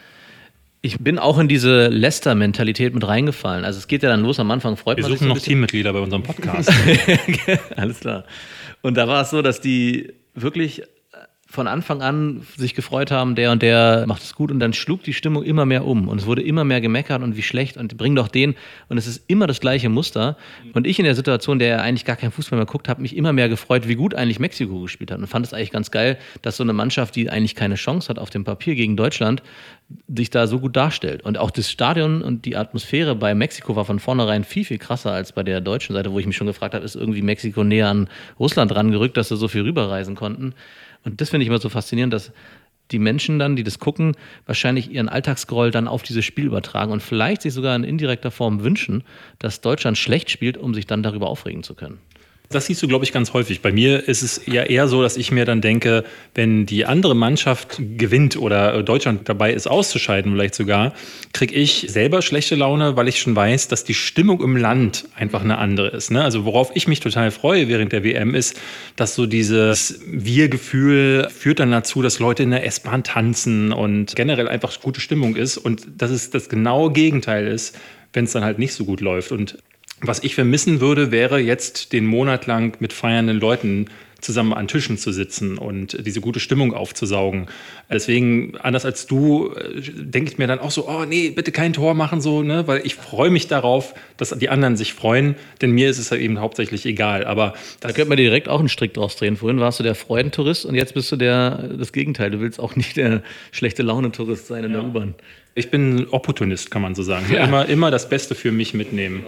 ich 0.82 0.98
bin 0.98 1.18
auch 1.18 1.38
in 1.38 1.48
diese 1.48 1.88
Leicester-Mentalität 1.88 2.94
mit 2.94 3.06
reingefallen. 3.06 3.64
Also 3.64 3.78
es 3.78 3.86
geht 3.86 4.02
ja 4.02 4.08
dann 4.08 4.22
los, 4.22 4.40
am 4.40 4.50
Anfang 4.50 4.76
freut 4.76 4.96
Wir 4.96 5.02
man 5.02 5.12
sich. 5.12 5.20
Wir 5.20 5.26
suchen 5.26 5.36
noch 5.36 5.42
Teammitglieder 5.42 5.92
bei 5.92 6.00
unserem 6.00 6.22
Podcast. 6.22 6.70
Alles 7.76 8.00
klar. 8.00 8.24
Und 8.80 8.96
da 8.96 9.06
war 9.06 9.22
es 9.22 9.30
so, 9.30 9.42
dass 9.42 9.60
die 9.60 10.14
wirklich 10.34 10.82
von 11.50 11.66
Anfang 11.66 12.00
an 12.00 12.46
sich 12.56 12.74
gefreut 12.74 13.10
haben, 13.10 13.34
der 13.34 13.50
und 13.50 13.60
der 13.60 14.04
macht 14.06 14.22
es 14.22 14.36
gut. 14.36 14.52
Und 14.52 14.60
dann 14.60 14.72
schlug 14.72 15.02
die 15.02 15.12
Stimmung 15.12 15.42
immer 15.42 15.66
mehr 15.66 15.84
um. 15.84 16.06
Und 16.06 16.20
es 16.20 16.26
wurde 16.26 16.42
immer 16.42 16.62
mehr 16.62 16.80
gemeckert 16.80 17.22
und 17.22 17.36
wie 17.36 17.42
schlecht 17.42 17.76
und 17.76 17.96
bring 17.96 18.14
doch 18.14 18.28
den. 18.28 18.54
Und 18.88 18.98
es 18.98 19.08
ist 19.08 19.24
immer 19.26 19.48
das 19.48 19.58
gleiche 19.58 19.88
Muster. 19.88 20.36
Und 20.74 20.86
ich 20.86 21.00
in 21.00 21.04
der 21.04 21.16
Situation, 21.16 21.58
der 21.58 21.82
eigentlich 21.82 22.04
gar 22.04 22.14
keinen 22.14 22.30
Fußball 22.30 22.56
mehr 22.56 22.66
guckt, 22.66 22.88
habe 22.88 23.02
mich 23.02 23.16
immer 23.16 23.32
mehr 23.32 23.48
gefreut, 23.48 23.88
wie 23.88 23.96
gut 23.96 24.14
eigentlich 24.14 24.38
Mexiko 24.38 24.80
gespielt 24.80 25.10
hat. 25.10 25.18
Und 25.18 25.26
fand 25.26 25.44
es 25.44 25.52
eigentlich 25.52 25.72
ganz 25.72 25.90
geil, 25.90 26.18
dass 26.42 26.56
so 26.56 26.62
eine 26.62 26.72
Mannschaft, 26.72 27.16
die 27.16 27.28
eigentlich 27.28 27.56
keine 27.56 27.74
Chance 27.74 28.08
hat 28.08 28.20
auf 28.20 28.30
dem 28.30 28.44
Papier 28.44 28.76
gegen 28.76 28.96
Deutschland, 28.96 29.42
sich 30.14 30.30
da 30.30 30.46
so 30.46 30.60
gut 30.60 30.76
darstellt. 30.76 31.24
Und 31.24 31.36
auch 31.36 31.50
das 31.50 31.68
Stadion 31.68 32.22
und 32.22 32.44
die 32.44 32.56
Atmosphäre 32.56 33.16
bei 33.16 33.34
Mexiko 33.34 33.74
war 33.74 33.84
von 33.84 33.98
vornherein 33.98 34.44
viel, 34.44 34.64
viel 34.64 34.78
krasser 34.78 35.10
als 35.10 35.32
bei 35.32 35.42
der 35.42 35.60
deutschen 35.60 35.94
Seite, 35.94 36.12
wo 36.12 36.20
ich 36.20 36.26
mich 36.26 36.36
schon 36.36 36.46
gefragt 36.46 36.74
habe, 36.74 36.84
ist 36.84 36.94
irgendwie 36.94 37.22
Mexiko 37.22 37.64
näher 37.64 37.88
an 37.88 38.08
Russland 38.38 38.72
rangerückt, 38.72 39.16
dass 39.16 39.30
sie 39.30 39.36
so 39.36 39.48
viel 39.48 39.62
rüberreisen 39.62 40.14
konnten. 40.14 40.54
Und 41.04 41.20
das 41.20 41.30
finde 41.30 41.44
ich 41.44 41.48
immer 41.48 41.58
so 41.58 41.68
faszinierend, 41.68 42.12
dass 42.12 42.32
die 42.90 42.98
Menschen 42.98 43.38
dann, 43.38 43.56
die 43.56 43.62
das 43.62 43.78
gucken, 43.78 44.16
wahrscheinlich 44.46 44.90
ihren 44.90 45.08
Alltagsgroll 45.08 45.70
dann 45.70 45.88
auf 45.88 46.02
dieses 46.02 46.24
Spiel 46.24 46.46
übertragen 46.46 46.92
und 46.92 47.02
vielleicht 47.02 47.42
sich 47.42 47.52
sogar 47.52 47.76
in 47.76 47.84
indirekter 47.84 48.30
Form 48.30 48.62
wünschen, 48.62 49.04
dass 49.38 49.60
Deutschland 49.60 49.96
schlecht 49.96 50.30
spielt, 50.30 50.56
um 50.56 50.74
sich 50.74 50.86
dann 50.86 51.02
darüber 51.02 51.28
aufregen 51.28 51.62
zu 51.62 51.74
können. 51.74 51.98
Das 52.52 52.66
siehst 52.66 52.82
du, 52.82 52.88
glaube 52.88 53.04
ich, 53.04 53.12
ganz 53.12 53.32
häufig. 53.32 53.62
Bei 53.62 53.70
mir 53.70 54.08
ist 54.08 54.22
es 54.22 54.40
ja 54.44 54.64
eher 54.64 54.88
so, 54.88 55.02
dass 55.02 55.16
ich 55.16 55.30
mir 55.30 55.44
dann 55.44 55.60
denke, 55.60 56.02
wenn 56.34 56.66
die 56.66 56.84
andere 56.84 57.14
Mannschaft 57.14 57.76
gewinnt 57.78 58.36
oder 58.36 58.82
Deutschland 58.82 59.28
dabei 59.28 59.52
ist, 59.52 59.68
auszuscheiden, 59.68 60.32
vielleicht 60.32 60.56
sogar, 60.56 60.92
kriege 61.32 61.54
ich 61.54 61.86
selber 61.88 62.22
schlechte 62.22 62.56
Laune, 62.56 62.96
weil 62.96 63.06
ich 63.06 63.20
schon 63.20 63.36
weiß, 63.36 63.68
dass 63.68 63.84
die 63.84 63.94
Stimmung 63.94 64.42
im 64.42 64.56
Land 64.56 65.06
einfach 65.14 65.44
eine 65.44 65.58
andere 65.58 65.90
ist. 65.90 66.10
Ne? 66.10 66.24
Also 66.24 66.44
worauf 66.44 66.72
ich 66.74 66.88
mich 66.88 66.98
total 66.98 67.30
freue 67.30 67.68
während 67.68 67.92
der 67.92 68.02
WM 68.02 68.34
ist, 68.34 68.60
dass 68.96 69.14
so 69.14 69.26
dieses 69.26 70.00
Wir-Gefühl 70.04 71.28
führt 71.30 71.60
dann 71.60 71.70
dazu, 71.70 72.02
dass 72.02 72.18
Leute 72.18 72.42
in 72.42 72.50
der 72.50 72.66
S-Bahn 72.66 73.04
tanzen 73.04 73.72
und 73.72 74.16
generell 74.16 74.48
einfach 74.48 74.80
gute 74.80 75.00
Stimmung 75.00 75.36
ist 75.36 75.56
und 75.56 75.86
dass 75.98 76.10
es 76.10 76.30
das 76.30 76.48
genaue 76.48 76.90
Gegenteil 76.90 77.46
ist, 77.46 77.78
wenn 78.12 78.24
es 78.24 78.32
dann 78.32 78.42
halt 78.42 78.58
nicht 78.58 78.74
so 78.74 78.84
gut 78.84 79.00
läuft. 79.00 79.30
Und 79.30 79.56
was 80.00 80.22
ich 80.22 80.34
vermissen 80.34 80.80
würde, 80.80 81.10
wäre 81.10 81.38
jetzt 81.38 81.92
den 81.92 82.06
Monat 82.06 82.46
lang 82.46 82.76
mit 82.80 82.92
feiernden 82.92 83.38
Leuten 83.38 83.86
zusammen 84.20 84.52
an 84.52 84.68
Tischen 84.68 84.98
zu 84.98 85.12
sitzen 85.12 85.58
und 85.58 86.06
diese 86.06 86.20
gute 86.20 86.40
Stimmung 86.40 86.74
aufzusaugen. 86.74 87.46
Deswegen, 87.90 88.56
anders 88.58 88.84
als 88.84 89.06
du, 89.06 89.52
äh, 89.54 89.80
denke 89.80 90.30
ich 90.30 90.38
mir 90.38 90.46
dann 90.46 90.58
auch 90.58 90.70
so, 90.70 90.88
oh 90.88 91.04
nee, 91.04 91.30
bitte 91.30 91.52
kein 91.52 91.72
Tor 91.72 91.94
machen 91.94 92.20
so, 92.20 92.42
ne? 92.42 92.66
weil 92.66 92.82
ich 92.84 92.94
freue 92.94 93.30
mich 93.30 93.48
darauf, 93.48 93.94
dass 94.16 94.30
die 94.30 94.48
anderen 94.48 94.76
sich 94.76 94.92
freuen, 94.92 95.36
denn 95.60 95.72
mir 95.72 95.90
ist 95.90 95.98
es 95.98 96.10
ja 96.10 96.16
eben 96.16 96.38
hauptsächlich 96.38 96.86
egal. 96.86 97.24
Aber 97.24 97.54
da 97.80 97.88
könnte 97.92 98.10
man 98.10 98.16
dir 98.16 98.24
direkt 98.24 98.48
auch 98.48 98.60
einen 98.60 98.68
Strick 98.68 98.94
draus 98.94 99.16
drehen. 99.16 99.36
Vorhin 99.36 99.60
warst 99.60 99.80
du 99.80 99.82
der 99.82 99.94
Freudentourist 99.94 100.64
und 100.64 100.74
jetzt 100.74 100.94
bist 100.94 101.10
du 101.10 101.16
der, 101.16 101.70
das 101.78 101.92
Gegenteil. 101.92 102.30
Du 102.30 102.40
willst 102.40 102.60
auch 102.60 102.76
nicht 102.76 102.96
der 102.96 103.22
schlechte 103.52 103.82
Laune-Tourist 103.82 104.46
sein 104.46 104.64
in 104.64 104.72
ja. 104.72 104.80
der 104.80 104.88
U-Bahn. 104.88 105.14
Ich 105.54 105.70
bin 105.70 106.06
Opportunist, 106.10 106.70
kann 106.70 106.82
man 106.82 106.94
so 106.94 107.02
sagen. 107.02 107.26
Ja. 107.32 107.44
Immer, 107.44 107.68
immer 107.68 107.90
das 107.90 108.08
Beste 108.08 108.34
für 108.34 108.52
mich 108.52 108.72
mitnehmen. 108.74 109.24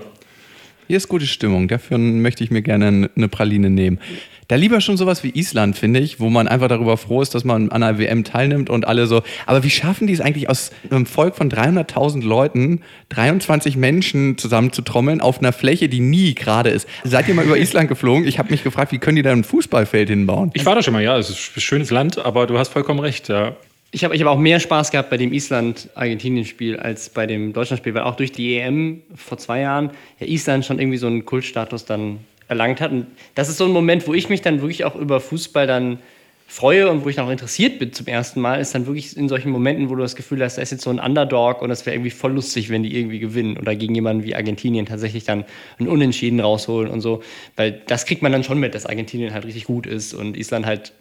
Hier 0.92 0.98
ist 0.98 1.08
gute 1.08 1.26
Stimmung. 1.26 1.68
Dafür 1.68 1.96
möchte 1.96 2.44
ich 2.44 2.50
mir 2.50 2.60
gerne 2.60 3.08
eine 3.16 3.28
Praline 3.28 3.70
nehmen. 3.70 3.98
Da 4.48 4.56
lieber 4.56 4.82
schon 4.82 4.98
sowas 4.98 5.24
wie 5.24 5.30
Island, 5.30 5.78
finde 5.78 6.00
ich, 6.00 6.20
wo 6.20 6.28
man 6.28 6.48
einfach 6.48 6.68
darüber 6.68 6.98
froh 6.98 7.22
ist, 7.22 7.34
dass 7.34 7.44
man 7.44 7.70
an 7.70 7.82
einer 7.82 7.98
WM 7.98 8.24
teilnimmt 8.24 8.68
und 8.68 8.86
alle 8.86 9.06
so. 9.06 9.22
Aber 9.46 9.64
wie 9.64 9.70
schaffen 9.70 10.06
die 10.06 10.12
es 10.12 10.20
eigentlich 10.20 10.50
aus 10.50 10.70
einem 10.90 11.06
Volk 11.06 11.34
von 11.34 11.50
300.000 11.50 12.22
Leuten, 12.22 12.82
23 13.08 13.78
Menschen 13.78 14.36
zusammenzutrommeln 14.36 15.22
auf 15.22 15.38
einer 15.38 15.54
Fläche, 15.54 15.88
die 15.88 16.00
nie 16.00 16.34
gerade 16.34 16.68
ist? 16.68 16.86
Seid 17.04 17.26
ihr 17.26 17.32
mal 17.32 17.46
über 17.46 17.56
Island 17.56 17.88
geflogen? 17.88 18.26
Ich 18.26 18.38
habe 18.38 18.50
mich 18.50 18.62
gefragt, 18.62 18.92
wie 18.92 18.98
können 18.98 19.16
die 19.16 19.22
da 19.22 19.32
ein 19.32 19.44
Fußballfeld 19.44 20.10
hinbauen? 20.10 20.50
Ich 20.52 20.66
war 20.66 20.74
da 20.74 20.82
schon 20.82 20.92
mal, 20.92 21.02
ja. 21.02 21.16
Es 21.16 21.30
ist 21.30 21.56
ein 21.56 21.62
schönes 21.62 21.90
Land, 21.90 22.18
aber 22.18 22.46
du 22.46 22.58
hast 22.58 22.68
vollkommen 22.68 23.00
recht, 23.00 23.30
ja. 23.30 23.56
Ich 23.94 24.04
habe 24.04 24.16
ich 24.16 24.22
hab 24.22 24.28
auch 24.28 24.38
mehr 24.38 24.58
Spaß 24.58 24.90
gehabt 24.90 25.10
bei 25.10 25.18
dem 25.18 25.34
Island-Argentinien-Spiel 25.34 26.78
als 26.78 27.10
bei 27.10 27.26
dem 27.26 27.52
Deutschland-Spiel, 27.52 27.92
weil 27.92 28.04
auch 28.04 28.16
durch 28.16 28.32
die 28.32 28.56
EM 28.56 29.02
vor 29.14 29.36
zwei 29.36 29.60
Jahren 29.60 29.90
ja 30.18 30.26
Island 30.26 30.64
schon 30.64 30.78
irgendwie 30.78 30.96
so 30.96 31.06
einen 31.06 31.26
Kultstatus 31.26 31.84
dann 31.84 32.20
erlangt 32.48 32.80
hat. 32.80 32.90
Und 32.90 33.06
das 33.34 33.50
ist 33.50 33.58
so 33.58 33.66
ein 33.66 33.70
Moment, 33.70 34.06
wo 34.08 34.14
ich 34.14 34.30
mich 34.30 34.40
dann 34.40 34.62
wirklich 34.62 34.86
auch 34.86 34.96
über 34.96 35.20
Fußball 35.20 35.66
dann 35.66 35.98
freue 36.46 36.90
und 36.90 37.04
wo 37.04 37.08
ich 37.10 37.16
dann 37.16 37.26
auch 37.26 37.30
interessiert 37.30 37.78
bin 37.78 37.92
zum 37.92 38.06
ersten 38.06 38.40
Mal, 38.40 38.60
ist 38.60 38.74
dann 38.74 38.86
wirklich 38.86 39.16
in 39.16 39.28
solchen 39.28 39.50
Momenten, 39.50 39.90
wo 39.90 39.94
du 39.94 40.02
das 40.02 40.16
Gefühl 40.16 40.42
hast, 40.42 40.56
da 40.56 40.62
ist 40.62 40.70
jetzt 40.70 40.84
so 40.84 40.90
ein 40.90 40.98
Underdog 40.98 41.60
und 41.60 41.68
das 41.68 41.84
wäre 41.84 41.96
irgendwie 41.96 42.10
voll 42.10 42.32
lustig, 42.32 42.70
wenn 42.70 42.82
die 42.82 42.96
irgendwie 42.96 43.18
gewinnen 43.18 43.58
oder 43.58 43.74
gegen 43.74 43.94
jemanden 43.94 44.24
wie 44.24 44.34
Argentinien 44.34 44.86
tatsächlich 44.86 45.24
dann 45.24 45.44
ein 45.78 45.88
Unentschieden 45.88 46.40
rausholen 46.40 46.90
und 46.90 47.02
so. 47.02 47.22
Weil 47.56 47.82
das 47.86 48.04
kriegt 48.06 48.22
man 48.22 48.32
dann 48.32 48.44
schon 48.44 48.58
mit, 48.58 48.74
dass 48.74 48.86
Argentinien 48.86 49.34
halt 49.34 49.44
richtig 49.46 49.64
gut 49.64 49.86
ist 49.86 50.14
und 50.14 50.36
Island 50.36 50.66
halt 50.66 50.92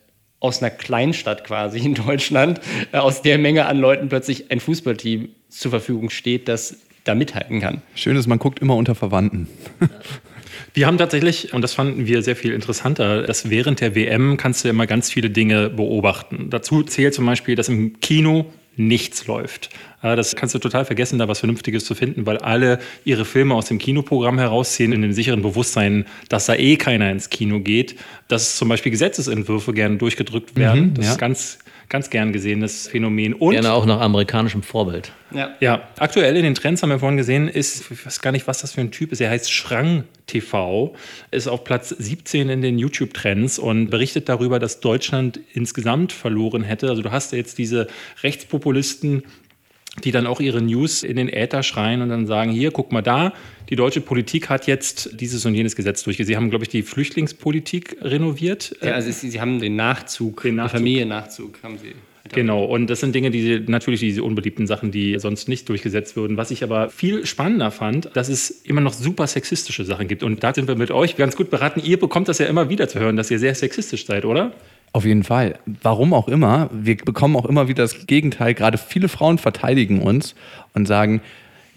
aus 0.41 0.61
einer 0.61 0.71
Kleinstadt 0.71 1.45
quasi 1.45 1.79
in 1.79 1.93
Deutschland, 1.93 2.59
äh, 2.91 2.97
aus 2.97 3.21
der 3.21 3.37
Menge 3.37 3.67
an 3.67 3.77
Leuten 3.77 4.09
plötzlich 4.09 4.51
ein 4.51 4.59
Fußballteam 4.59 5.29
zur 5.47 5.71
Verfügung 5.71 6.09
steht, 6.09 6.49
das 6.49 6.75
da 7.05 7.15
mithalten 7.15 7.61
kann. 7.61 7.81
Schön 7.95 8.17
ist, 8.17 8.27
man 8.27 8.39
guckt 8.39 8.59
immer 8.59 8.75
unter 8.75 8.95
Verwandten. 8.95 9.47
Wir 10.73 10.87
haben 10.87 10.97
tatsächlich, 10.97 11.53
und 11.53 11.61
das 11.63 11.73
fanden 11.73 12.07
wir 12.07 12.21
sehr 12.21 12.37
viel 12.37 12.53
interessanter, 12.53 13.23
dass 13.23 13.49
während 13.49 13.81
der 13.81 13.93
WM 13.93 14.37
kannst 14.37 14.63
du 14.63 14.69
immer 14.69 14.87
ganz 14.87 15.11
viele 15.11 15.29
Dinge 15.29 15.69
beobachten. 15.69 16.49
Dazu 16.49 16.83
zählt 16.83 17.13
zum 17.13 17.25
Beispiel, 17.25 17.55
dass 17.55 17.67
im 17.67 17.99
Kino 17.99 18.45
nichts 18.75 19.27
läuft. 19.27 19.69
Äh, 20.01 20.15
Das 20.15 20.35
kannst 20.35 20.55
du 20.55 20.59
total 20.59 20.85
vergessen, 20.85 21.19
da 21.19 21.27
was 21.27 21.39
Vernünftiges 21.39 21.85
zu 21.85 21.95
finden, 21.95 22.25
weil 22.25 22.37
alle 22.37 22.79
ihre 23.03 23.25
Filme 23.25 23.55
aus 23.55 23.65
dem 23.65 23.77
Kinoprogramm 23.77 24.39
herausziehen, 24.39 24.93
in 24.93 25.01
dem 25.01 25.13
sicheren 25.13 25.41
Bewusstsein, 25.41 26.05
dass 26.29 26.45
da 26.45 26.55
eh 26.55 26.77
keiner 26.77 27.11
ins 27.11 27.29
Kino 27.29 27.59
geht. 27.59 27.95
Dass 28.27 28.55
zum 28.57 28.69
Beispiel 28.69 28.91
Gesetzesentwürfe 28.91 29.73
gerne 29.73 29.97
durchgedrückt 29.97 30.55
werden. 30.55 30.93
das 30.93 31.05
ja. 31.05 31.11
ist 31.11 31.17
ganz, 31.17 31.59
ganz 31.91 32.09
gern 32.09 32.31
gesehenes 32.31 32.87
Phänomen. 32.87 33.33
Und 33.33 33.51
Gerne 33.51 33.73
auch 33.73 33.85
nach 33.85 33.99
amerikanischem 33.99 34.63
Vorbild. 34.63 35.11
Ja. 35.33 35.55
ja, 35.59 35.89
aktuell 35.97 36.35
in 36.37 36.43
den 36.43 36.55
Trends 36.55 36.81
haben 36.81 36.89
wir 36.89 36.99
vorhin 36.99 37.17
gesehen, 37.17 37.47
ist, 37.47 37.91
ich 37.91 38.05
weiß 38.05 38.21
gar 38.21 38.31
nicht, 38.31 38.47
was 38.47 38.61
das 38.61 38.73
für 38.73 38.81
ein 38.81 38.91
Typ 38.91 39.11
ist. 39.11 39.21
Er 39.21 39.29
heißt 39.29 39.51
Schrang 39.51 40.05
TV, 40.25 40.95
ist 41.31 41.47
auf 41.47 41.63
Platz 41.63 41.89
17 41.89 42.49
in 42.49 42.61
den 42.61 42.79
YouTube-Trends 42.79 43.59
und 43.59 43.89
berichtet 43.89 44.29
darüber, 44.29 44.57
dass 44.57 44.79
Deutschland 44.79 45.39
insgesamt 45.53 46.13
verloren 46.13 46.63
hätte. 46.63 46.89
Also 46.89 47.01
du 47.01 47.11
hast 47.11 47.33
ja 47.33 47.37
jetzt 47.37 47.57
diese 47.57 47.87
Rechtspopulisten, 48.23 49.23
die 50.03 50.11
dann 50.11 50.25
auch 50.25 50.39
ihre 50.39 50.61
News 50.61 51.03
in 51.03 51.17
den 51.17 51.27
Äther 51.29 51.63
schreien 51.63 52.01
und 52.01 52.09
dann 52.09 52.25
sagen, 52.25 52.51
hier, 52.51 52.71
guck 52.71 52.91
mal 52.91 53.01
da, 53.01 53.33
die 53.69 53.75
deutsche 53.75 54.01
Politik 54.01 54.49
hat 54.49 54.67
jetzt 54.67 55.19
dieses 55.19 55.45
und 55.45 55.53
jenes 55.53 55.75
Gesetz 55.75 56.03
durchgesetzt. 56.03 56.29
Sie 56.29 56.35
haben, 56.35 56.49
glaube 56.49 56.63
ich, 56.63 56.69
die 56.69 56.83
Flüchtlingspolitik 56.83 57.97
renoviert. 58.01 58.75
Ja, 58.81 58.93
also 58.93 59.11
sie, 59.11 59.29
sie 59.29 59.41
haben 59.41 59.59
den 59.59 59.75
Nachzug, 59.75 60.43
Den 60.43 60.51
den 60.51 60.55
Nachzug. 60.57 60.77
Familiennachzug 60.77 61.59
haben 61.63 61.77
sie. 61.77 61.93
Genau, 62.33 62.63
und 62.63 62.89
das 62.89 62.99
sind 62.99 63.13
Dinge, 63.13 63.31
die 63.31 63.59
natürlich 63.67 63.99
diese 63.99 64.23
unbeliebten 64.23 64.67
Sachen, 64.67 64.91
die 64.91 65.19
sonst 65.19 65.49
nicht 65.49 65.67
durchgesetzt 65.67 66.15
würden. 66.15 66.37
Was 66.37 66.51
ich 66.51 66.63
aber 66.63 66.89
viel 66.89 67.25
spannender 67.25 67.71
fand, 67.71 68.09
dass 68.13 68.29
es 68.29 68.49
immer 68.49 68.81
noch 68.81 68.93
super 68.93 69.27
sexistische 69.27 69.83
Sachen 69.83 70.07
gibt. 70.07 70.23
Und 70.23 70.43
da 70.43 70.53
sind 70.53 70.67
wir 70.67 70.75
mit 70.75 70.91
euch 70.91 71.17
ganz 71.17 71.35
gut 71.35 71.49
beraten. 71.49 71.81
Ihr 71.83 71.99
bekommt 71.99 72.29
das 72.29 72.37
ja 72.37 72.45
immer 72.45 72.69
wieder 72.69 72.87
zu 72.87 72.99
hören, 72.99 73.17
dass 73.17 73.31
ihr 73.31 73.39
sehr 73.39 73.55
sexistisch 73.55 74.05
seid, 74.05 74.23
oder? 74.23 74.53
Auf 74.93 75.05
jeden 75.05 75.23
Fall. 75.23 75.57
Warum 75.65 76.13
auch 76.13 76.27
immer. 76.27 76.69
Wir 76.73 76.97
bekommen 76.97 77.37
auch 77.37 77.45
immer 77.45 77.67
wieder 77.67 77.83
das 77.83 78.07
Gegenteil. 78.07 78.53
Gerade 78.53 78.77
viele 78.77 79.07
Frauen 79.07 79.37
verteidigen 79.37 80.01
uns 80.01 80.35
und 80.73 80.85
sagen, 80.85 81.21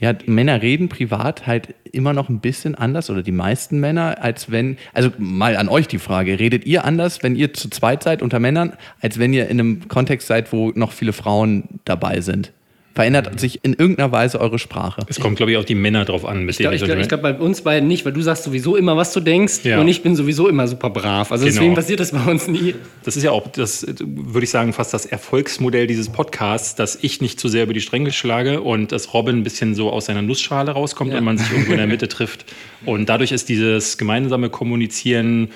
ja, 0.01 0.13
Männer 0.27 0.61
reden 0.61 0.89
privat 0.89 1.47
halt 1.47 1.75
immer 1.93 2.13
noch 2.13 2.29
ein 2.29 2.41
bisschen 2.41 2.75
anders 2.75 3.11
oder 3.11 3.23
die 3.23 3.33
meisten 3.33 3.79
Männer, 3.79 4.17
als 4.21 4.51
wenn, 4.51 4.77
also 4.93 5.11
mal 5.19 5.57
an 5.57 5.69
euch 5.69 5.87
die 5.87 6.01
Frage, 6.01 6.41
redet 6.41 6.67
ihr 6.67 6.85
anders, 6.85 7.23
wenn 7.23 7.37
ihr 7.37 7.55
zu 7.55 7.71
zweit 7.71 8.03
seid 8.03 8.21
unter 8.21 8.41
Männern, 8.41 8.73
als 9.01 9.19
wenn 9.21 9.33
ihr 9.33 9.49
in 9.49 9.61
einem 9.61 9.89
Kontext 9.89 10.27
seid, 10.27 10.53
wo 10.53 10.73
noch 10.75 10.93
viele 10.93 11.13
Frauen 11.13 11.81
dabei 11.85 12.21
sind? 12.21 12.53
Verändert 12.95 13.41
sich 13.41 13.59
in 13.65 13.73
irgendeiner 13.75 14.13
Weise 14.13 14.41
eure 14.41 14.61
Sprache? 14.61 15.03
Es 15.09 15.19
kommt, 15.19 15.37
glaube 15.37 15.51
ich, 15.51 15.59
auch 15.59 15.65
die 15.65 15.75
Männer 15.75 16.05
drauf 16.05 16.25
an. 16.25 16.45
Mit 16.45 16.51
Ich 16.55 16.59
glaube, 16.59 16.77
ich 16.77 16.85
glaub, 16.85 16.97
ich 16.99 17.09
glaub, 17.09 17.23
bei 17.23 17.35
uns 17.35 17.63
beiden 17.63 17.89
nicht, 17.89 18.05
weil 18.05 18.13
du 18.13 18.21
sagst 18.23 18.45
sowieso 18.45 18.77
immer, 18.77 18.97
was 18.97 19.13
du 19.13 19.19
denkst 19.19 19.65
Ja. 19.65 19.81
und 19.81 19.89
ich 19.89 20.03
bin 20.03 20.15
sowieso 20.15 20.49
immer 20.49 20.69
super 20.69 20.91
brav. 20.91 21.33
Also 21.33 21.45
Genau. 21.45 21.55
deswegen 21.57 21.75
passiert 21.75 21.99
das 21.99 22.13
bei 22.13 22.25
uns 22.31 22.47
nie. 22.47 22.77
Das 23.03 23.17
ist 23.17 23.25
ja 23.25 23.33
auch, 23.33 23.49
das 23.49 23.85
würde 23.99 24.45
ich 24.45 24.51
sagen, 24.51 24.73
fast 24.73 24.95
das 24.95 25.07
Erfolgsmodell 25.07 25.89
dieses 25.89 26.09
Podcasts, 26.09 26.77
dass 26.77 26.97
ich 27.03 27.21
nicht 27.21 27.41
zu 27.41 27.49
sehr 27.49 27.65
über 27.65 27.73
die 27.73 27.81
Stränge 27.81 28.13
schlage 28.13 28.61
und 28.61 28.93
dass 28.93 29.13
Robin 29.13 29.39
ein 29.39 29.43
bisschen 29.43 29.75
so 29.75 29.91
aus 29.91 30.07
seiner 30.07 30.23
Nussschale 30.23 30.71
rauskommt 30.71 31.11
Ja. 31.11 31.19
und 31.19 31.25
man 31.25 31.37
sich 31.37 31.51
irgendwo 31.51 31.73
in 31.73 31.79
der 31.79 31.89
Mitte 31.89 32.07
trifft. 32.07 32.45
Und 32.87 33.09
dadurch 33.09 33.33
ist 33.33 33.49
dieses 33.49 33.99
gemeinsame 33.99 34.51
Kommunizieren 34.51 35.49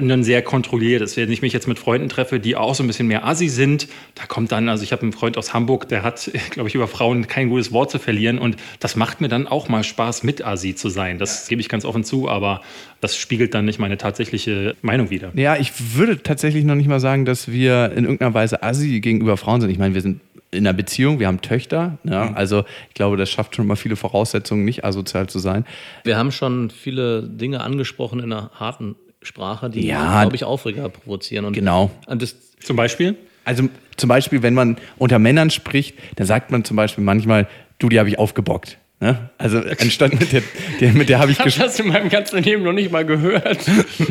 dann 0.00 0.24
sehr 0.24 0.42
kontrolliert. 0.42 1.02
Das, 1.02 1.16
wenn 1.16 1.30
ich 1.30 1.42
mich 1.42 1.52
jetzt 1.52 1.68
mit 1.68 1.78
Freunden 1.78 2.08
treffe, 2.08 2.40
die 2.40 2.56
auch 2.56 2.74
so 2.74 2.82
ein 2.82 2.86
bisschen 2.86 3.06
mehr 3.06 3.26
Assi 3.26 3.48
sind, 3.48 3.88
da 4.14 4.26
kommt 4.26 4.52
dann, 4.52 4.68
also 4.68 4.82
ich 4.82 4.92
habe 4.92 5.02
einen 5.02 5.12
Freund 5.12 5.38
aus 5.38 5.54
Hamburg, 5.54 5.88
der 5.88 6.02
hat, 6.02 6.30
glaube 6.50 6.68
ich, 6.68 6.74
über 6.74 6.88
Frauen 6.88 7.26
kein 7.26 7.48
gutes 7.48 7.72
Wort 7.72 7.90
zu 7.90 7.98
verlieren 7.98 8.38
und 8.38 8.56
das 8.80 8.96
macht 8.96 9.20
mir 9.20 9.28
dann 9.28 9.46
auch 9.46 9.68
mal 9.68 9.84
Spaß, 9.84 10.22
mit 10.22 10.44
Assi 10.44 10.74
zu 10.74 10.88
sein. 10.88 11.18
Das 11.18 11.48
gebe 11.48 11.60
ich 11.60 11.68
ganz 11.68 11.84
offen 11.84 12.04
zu, 12.04 12.28
aber 12.28 12.62
das 13.00 13.16
spiegelt 13.16 13.54
dann 13.54 13.64
nicht 13.64 13.78
meine 13.78 13.98
tatsächliche 13.98 14.76
Meinung 14.82 15.10
wider. 15.10 15.32
Ja, 15.34 15.56
ich 15.56 15.72
würde 15.96 16.22
tatsächlich 16.22 16.64
noch 16.64 16.74
nicht 16.74 16.88
mal 16.88 17.00
sagen, 17.00 17.24
dass 17.24 17.50
wir 17.50 17.92
in 17.96 18.04
irgendeiner 18.04 18.34
Weise 18.34 18.62
assi 18.62 19.00
gegenüber 19.00 19.36
Frauen 19.36 19.60
sind. 19.60 19.70
Ich 19.70 19.78
meine, 19.78 19.94
wir 19.94 20.00
sind 20.00 20.20
in 20.54 20.66
einer 20.66 20.72
Beziehung, 20.72 21.18
wir 21.18 21.26
haben 21.26 21.40
Töchter. 21.40 21.98
Ja, 22.04 22.32
also 22.32 22.64
ich 22.88 22.94
glaube, 22.94 23.16
das 23.16 23.28
schafft 23.30 23.56
schon 23.56 23.66
mal 23.66 23.76
viele 23.76 23.96
Voraussetzungen, 23.96 24.64
nicht 24.64 24.84
asozial 24.84 25.28
zu 25.28 25.38
sein. 25.38 25.66
Wir 26.04 26.16
haben 26.16 26.32
schon 26.32 26.70
viele 26.70 27.22
Dinge 27.22 27.60
angesprochen 27.60 28.20
in 28.20 28.32
einer 28.32 28.50
harten 28.54 28.94
Sprache, 29.24 29.70
die, 29.70 29.86
Ja. 29.86 30.22
glaube 30.22 30.36
ich, 30.36 30.44
Aufreger 30.44 30.88
provozieren. 30.88 31.44
Und 31.44 31.52
Genau. 31.54 31.90
Und 32.06 32.22
das, 32.22 32.36
Zum 32.60 32.76
Beispiel? 32.76 33.16
Also 33.44 33.68
zum 33.96 34.08
Beispiel, 34.08 34.42
wenn 34.42 34.54
man 34.54 34.78
unter 34.96 35.18
Männern 35.18 35.50
spricht, 35.50 35.96
dann 36.16 36.26
sagt 36.26 36.50
man 36.50 36.64
zum 36.64 36.76
Beispiel 36.76 37.04
manchmal, 37.04 37.46
du, 37.78 37.88
die 37.88 37.98
habe 37.98 38.08
ich 38.08 38.18
aufgebockt. 38.18 38.78
Ne? 39.04 39.28
Also 39.36 39.58
anstatt 39.58 40.18
mit 40.18 40.32
der, 40.32 40.40
der 40.80 40.92
mit 40.94 41.10
der 41.10 41.18
habe 41.18 41.30
ich 41.30 41.36
Ich 41.36 41.40
habe 41.40 41.50
gesprochen. 41.50 41.66
das 41.66 41.78
in 41.78 41.88
meinem 41.88 42.08
ganzen 42.08 42.42
Leben 42.42 42.62
noch 42.62 42.72
nicht 42.72 42.90
mal 42.90 43.04
gehört. 43.04 43.58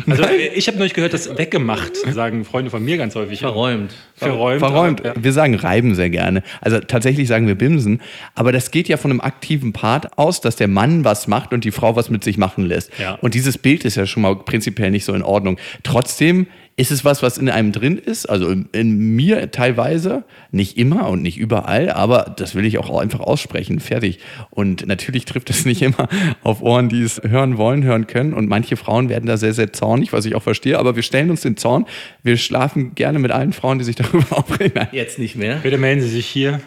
Also 0.06 0.24
ich 0.54 0.68
habe 0.68 0.78
neulich 0.78 0.94
gehört, 0.94 1.12
dass 1.12 1.36
weggemacht, 1.36 1.96
sagen 2.12 2.44
Freunde 2.44 2.70
von 2.70 2.84
mir 2.84 2.96
ganz 2.96 3.16
häufig. 3.16 3.40
verräumt. 3.40 3.92
Verräumt. 4.14 4.60
Verräumt. 4.60 5.00
aber, 5.04 5.16
Ja. 5.16 5.22
Wir 5.24 5.32
sagen 5.32 5.56
reiben 5.56 5.96
sehr 5.96 6.10
gerne. 6.10 6.44
Also 6.60 6.78
tatsächlich 6.78 7.26
sagen 7.26 7.48
wir 7.48 7.56
bimsen. 7.56 8.00
Aber 8.36 8.52
das 8.52 8.70
geht 8.70 8.86
ja 8.86 8.96
von 8.96 9.10
einem 9.10 9.20
aktiven 9.20 9.72
Part 9.72 10.16
aus, 10.16 10.40
dass 10.40 10.54
der 10.54 10.68
Mann 10.68 11.04
was 11.04 11.26
macht 11.26 11.52
und 11.52 11.64
die 11.64 11.72
Frau 11.72 11.96
was 11.96 12.08
mit 12.08 12.22
sich 12.22 12.38
machen 12.38 12.64
lässt. 12.64 12.92
Ja. 13.00 13.14
Und 13.20 13.34
dieses 13.34 13.58
Bild 13.58 13.84
ist 13.84 13.96
ja 13.96 14.06
schon 14.06 14.22
mal 14.22 14.36
prinzipiell 14.36 14.92
nicht 14.92 15.04
so 15.04 15.12
in 15.12 15.22
Ordnung. 15.22 15.58
Trotzdem 15.82 16.46
ist 16.76 16.90
es 16.90 17.04
was, 17.04 17.22
was 17.22 17.38
in 17.38 17.48
einem 17.48 17.70
drin 17.70 17.98
ist, 17.98 18.26
also 18.28 18.48
in, 18.48 18.68
in 18.72 18.98
mir 19.14 19.52
teilweise, 19.52 20.24
nicht 20.50 20.76
immer 20.76 21.08
und 21.08 21.22
nicht 21.22 21.38
überall, 21.38 21.88
aber 21.90 22.34
das 22.36 22.56
will 22.56 22.64
ich 22.64 22.78
auch 22.78 22.98
einfach 22.98 23.20
aussprechen, 23.20 23.78
fertig. 23.78 24.18
Und 24.50 24.84
natürlich 24.86 25.24
trifft 25.24 25.50
es 25.50 25.64
nicht 25.64 25.82
immer 25.82 26.08
auf 26.42 26.62
Ohren, 26.62 26.88
die 26.88 27.02
es 27.02 27.22
hören 27.22 27.58
wollen, 27.58 27.84
hören 27.84 28.08
können. 28.08 28.34
Und 28.34 28.48
manche 28.48 28.76
Frauen 28.76 29.08
werden 29.08 29.26
da 29.26 29.36
sehr, 29.36 29.52
sehr 29.54 29.72
zornig, 29.72 30.12
was 30.12 30.24
ich 30.26 30.34
auch 30.34 30.42
verstehe, 30.42 30.76
aber 30.78 30.96
wir 30.96 31.04
stellen 31.04 31.30
uns 31.30 31.42
den 31.42 31.56
Zorn. 31.56 31.86
Wir 32.24 32.36
schlafen 32.36 32.96
gerne 32.96 33.20
mit 33.20 33.30
allen 33.30 33.52
Frauen, 33.52 33.78
die 33.78 33.84
sich 33.84 33.94
darüber 33.96 34.38
aufregen. 34.38 34.88
Jetzt 34.90 35.20
nicht 35.20 35.36
mehr. 35.36 35.60
Bitte 35.62 35.78
melden 35.78 36.00
Sie 36.02 36.08
sich 36.08 36.26
hier. 36.26 36.60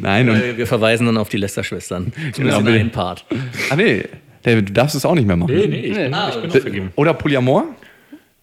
Nein 0.00 0.28
und, 0.28 0.36
Äh, 0.42 0.56
Wir 0.56 0.66
verweisen 0.66 1.06
dann 1.06 1.16
auf 1.16 1.28
die 1.28 1.36
Lester-Schwestern. 1.36 2.12
Genau, 2.16 2.32
Zumindest 2.32 2.58
in 2.58 2.64
bitte. 2.64 2.80
einen 2.80 2.90
Part. 2.90 3.24
ah 3.70 3.76
nee, 3.76 4.04
David, 4.42 4.70
du 4.70 4.72
darfst 4.72 4.96
es 4.96 5.04
auch 5.04 5.14
nicht 5.14 5.26
mehr 5.28 5.36
machen. 5.36 5.54
Nee, 5.54 5.68
nee, 5.68 5.80
ich 5.82 5.94
bin, 5.94 6.12
Ah, 6.12 6.30
ich 6.30 6.34
bin 6.40 6.50
noch 6.50 6.56
vergeben. 6.56 6.92
Oder 6.96 7.14
Polyamor? 7.14 7.66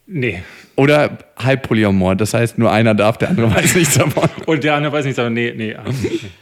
Nee. 0.07 0.43
Oder 0.79 1.17
Halbpolyamor, 1.37 2.15
das 2.15 2.33
heißt 2.33 2.57
nur 2.57 2.71
einer 2.71 2.95
darf, 2.95 3.17
der 3.17 3.31
andere 3.31 3.53
weiß 3.53 3.75
nichts 3.75 3.97
davon. 3.97 4.29
Und 4.45 4.63
der 4.63 4.75
andere 4.75 4.93
weiß 4.93 5.03
nicht, 5.03 5.19
aber 5.19 5.29
nee, 5.29 5.53
nee. 5.53 5.75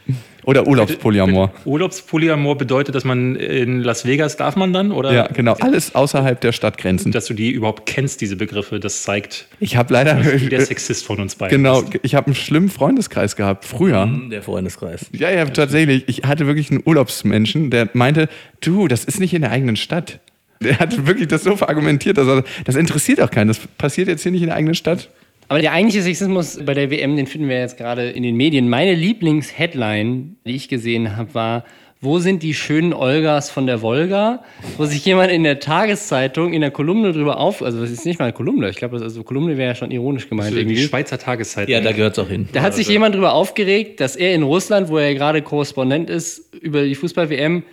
nee. 0.06 0.14
Oder 0.44 0.68
Urlaubspolyamor. 0.68 1.52
Urlaubspolyamor 1.64 2.56
bedeutet, 2.56 2.94
dass 2.94 3.02
man 3.02 3.34
in 3.34 3.82
Las 3.82 4.06
Vegas 4.06 4.36
darf 4.36 4.54
man 4.54 4.72
dann? 4.72 4.92
Oder 4.92 5.12
Ja, 5.12 5.26
genau, 5.26 5.54
alles 5.54 5.96
außerhalb 5.96 6.40
der 6.40 6.52
Stadtgrenzen. 6.52 7.10
dass 7.10 7.26
du 7.26 7.34
die 7.34 7.50
überhaupt 7.50 7.84
kennst, 7.86 8.20
diese 8.20 8.36
Begriffe, 8.36 8.78
das 8.78 9.02
zeigt, 9.02 9.48
Ich 9.58 9.76
habe 9.76 9.92
leider, 9.92 10.24
wie 10.40 10.48
der 10.48 10.60
Sexist 10.60 11.04
von 11.04 11.18
uns 11.18 11.34
beiden 11.34 11.58
genau, 11.58 11.80
ist. 11.80 11.98
ich 12.02 12.14
habe 12.14 12.26
einen 12.26 12.36
schlimmen 12.36 12.68
Freundeskreis 12.68 13.34
gehabt, 13.34 13.64
früher. 13.64 14.08
Der 14.30 14.42
Freundeskreis. 14.42 15.06
Ja, 15.12 15.30
ja, 15.30 15.46
tatsächlich. 15.46 16.04
Ich 16.06 16.22
hatte 16.22 16.46
wirklich 16.46 16.70
einen 16.70 16.82
Urlaubsmenschen, 16.84 17.70
der 17.70 17.90
meinte, 17.92 18.28
du, 18.60 18.86
das 18.86 19.04
ist 19.04 19.18
nicht 19.18 19.34
in 19.34 19.42
der 19.42 19.50
eigenen 19.50 19.74
Stadt. 19.74 20.20
Der 20.60 20.78
hat 20.78 21.06
wirklich 21.06 21.28
das 21.28 21.44
so 21.44 21.56
verargumentiert, 21.56 22.18
dass 22.18 22.26
er, 22.26 22.44
das 22.64 22.76
interessiert 22.76 23.20
auch 23.20 23.30
keinen. 23.30 23.48
Das 23.48 23.58
passiert 23.78 24.08
jetzt 24.08 24.22
hier 24.22 24.32
nicht 24.32 24.42
in 24.42 24.48
der 24.48 24.56
eigenen 24.56 24.74
Stadt. 24.74 25.10
Aber 25.48 25.60
der 25.60 25.72
eigentliche 25.72 26.02
Sexismus 26.02 26.58
bei 26.64 26.74
der 26.74 26.90
WM, 26.90 27.16
den 27.16 27.26
finden 27.26 27.48
wir 27.48 27.58
jetzt 27.58 27.78
gerade 27.78 28.10
in 28.10 28.22
den 28.22 28.36
Medien. 28.36 28.68
Meine 28.68 28.94
Lieblingsheadline, 28.94 30.36
die 30.44 30.54
ich 30.54 30.68
gesehen 30.68 31.16
habe, 31.16 31.34
war 31.34 31.64
wo 32.00 32.20
sind 32.20 32.44
die 32.44 32.54
schönen 32.54 32.92
Olgas 32.92 33.50
von 33.50 33.66
der 33.66 33.82
Wolga? 33.82 34.44
Wo 34.76 34.84
sich 34.84 35.04
jemand 35.04 35.32
in 35.32 35.42
der 35.42 35.58
Tageszeitung 35.58 36.52
in 36.52 36.60
der 36.60 36.70
Kolumne 36.70 37.12
drüber 37.12 37.38
auf, 37.38 37.60
also 37.60 37.80
das 37.80 37.90
ist 37.90 38.06
nicht 38.06 38.20
mal 38.20 38.26
eine 38.26 38.34
Kolumne, 38.34 38.70
ich 38.70 38.76
glaube, 38.76 38.94
das 38.94 39.02
also 39.02 39.24
Kolumne 39.24 39.56
wäre 39.56 39.70
ja 39.70 39.74
schon 39.74 39.90
ironisch 39.90 40.28
gemeint 40.28 40.54
Die 40.54 40.60
irgendwie. 40.60 40.76
Schweizer 40.76 41.18
Tageszeitung. 41.18 41.72
Ja, 41.72 41.80
da 41.80 41.90
gehört 41.90 42.16
es 42.16 42.24
auch 42.24 42.28
hin. 42.28 42.48
Da 42.52 42.62
hat 42.62 42.74
sich 42.74 42.86
jemand 42.88 43.16
drüber 43.16 43.32
aufgeregt, 43.32 43.98
dass 43.98 44.14
er 44.14 44.32
in 44.32 44.44
Russland, 44.44 44.90
wo 44.90 44.98
er 44.98 45.12
gerade 45.14 45.42
Korrespondent 45.42 46.08
ist, 46.08 46.54
über 46.54 46.84
die 46.84 46.94
Fußball-WM, 46.94 47.64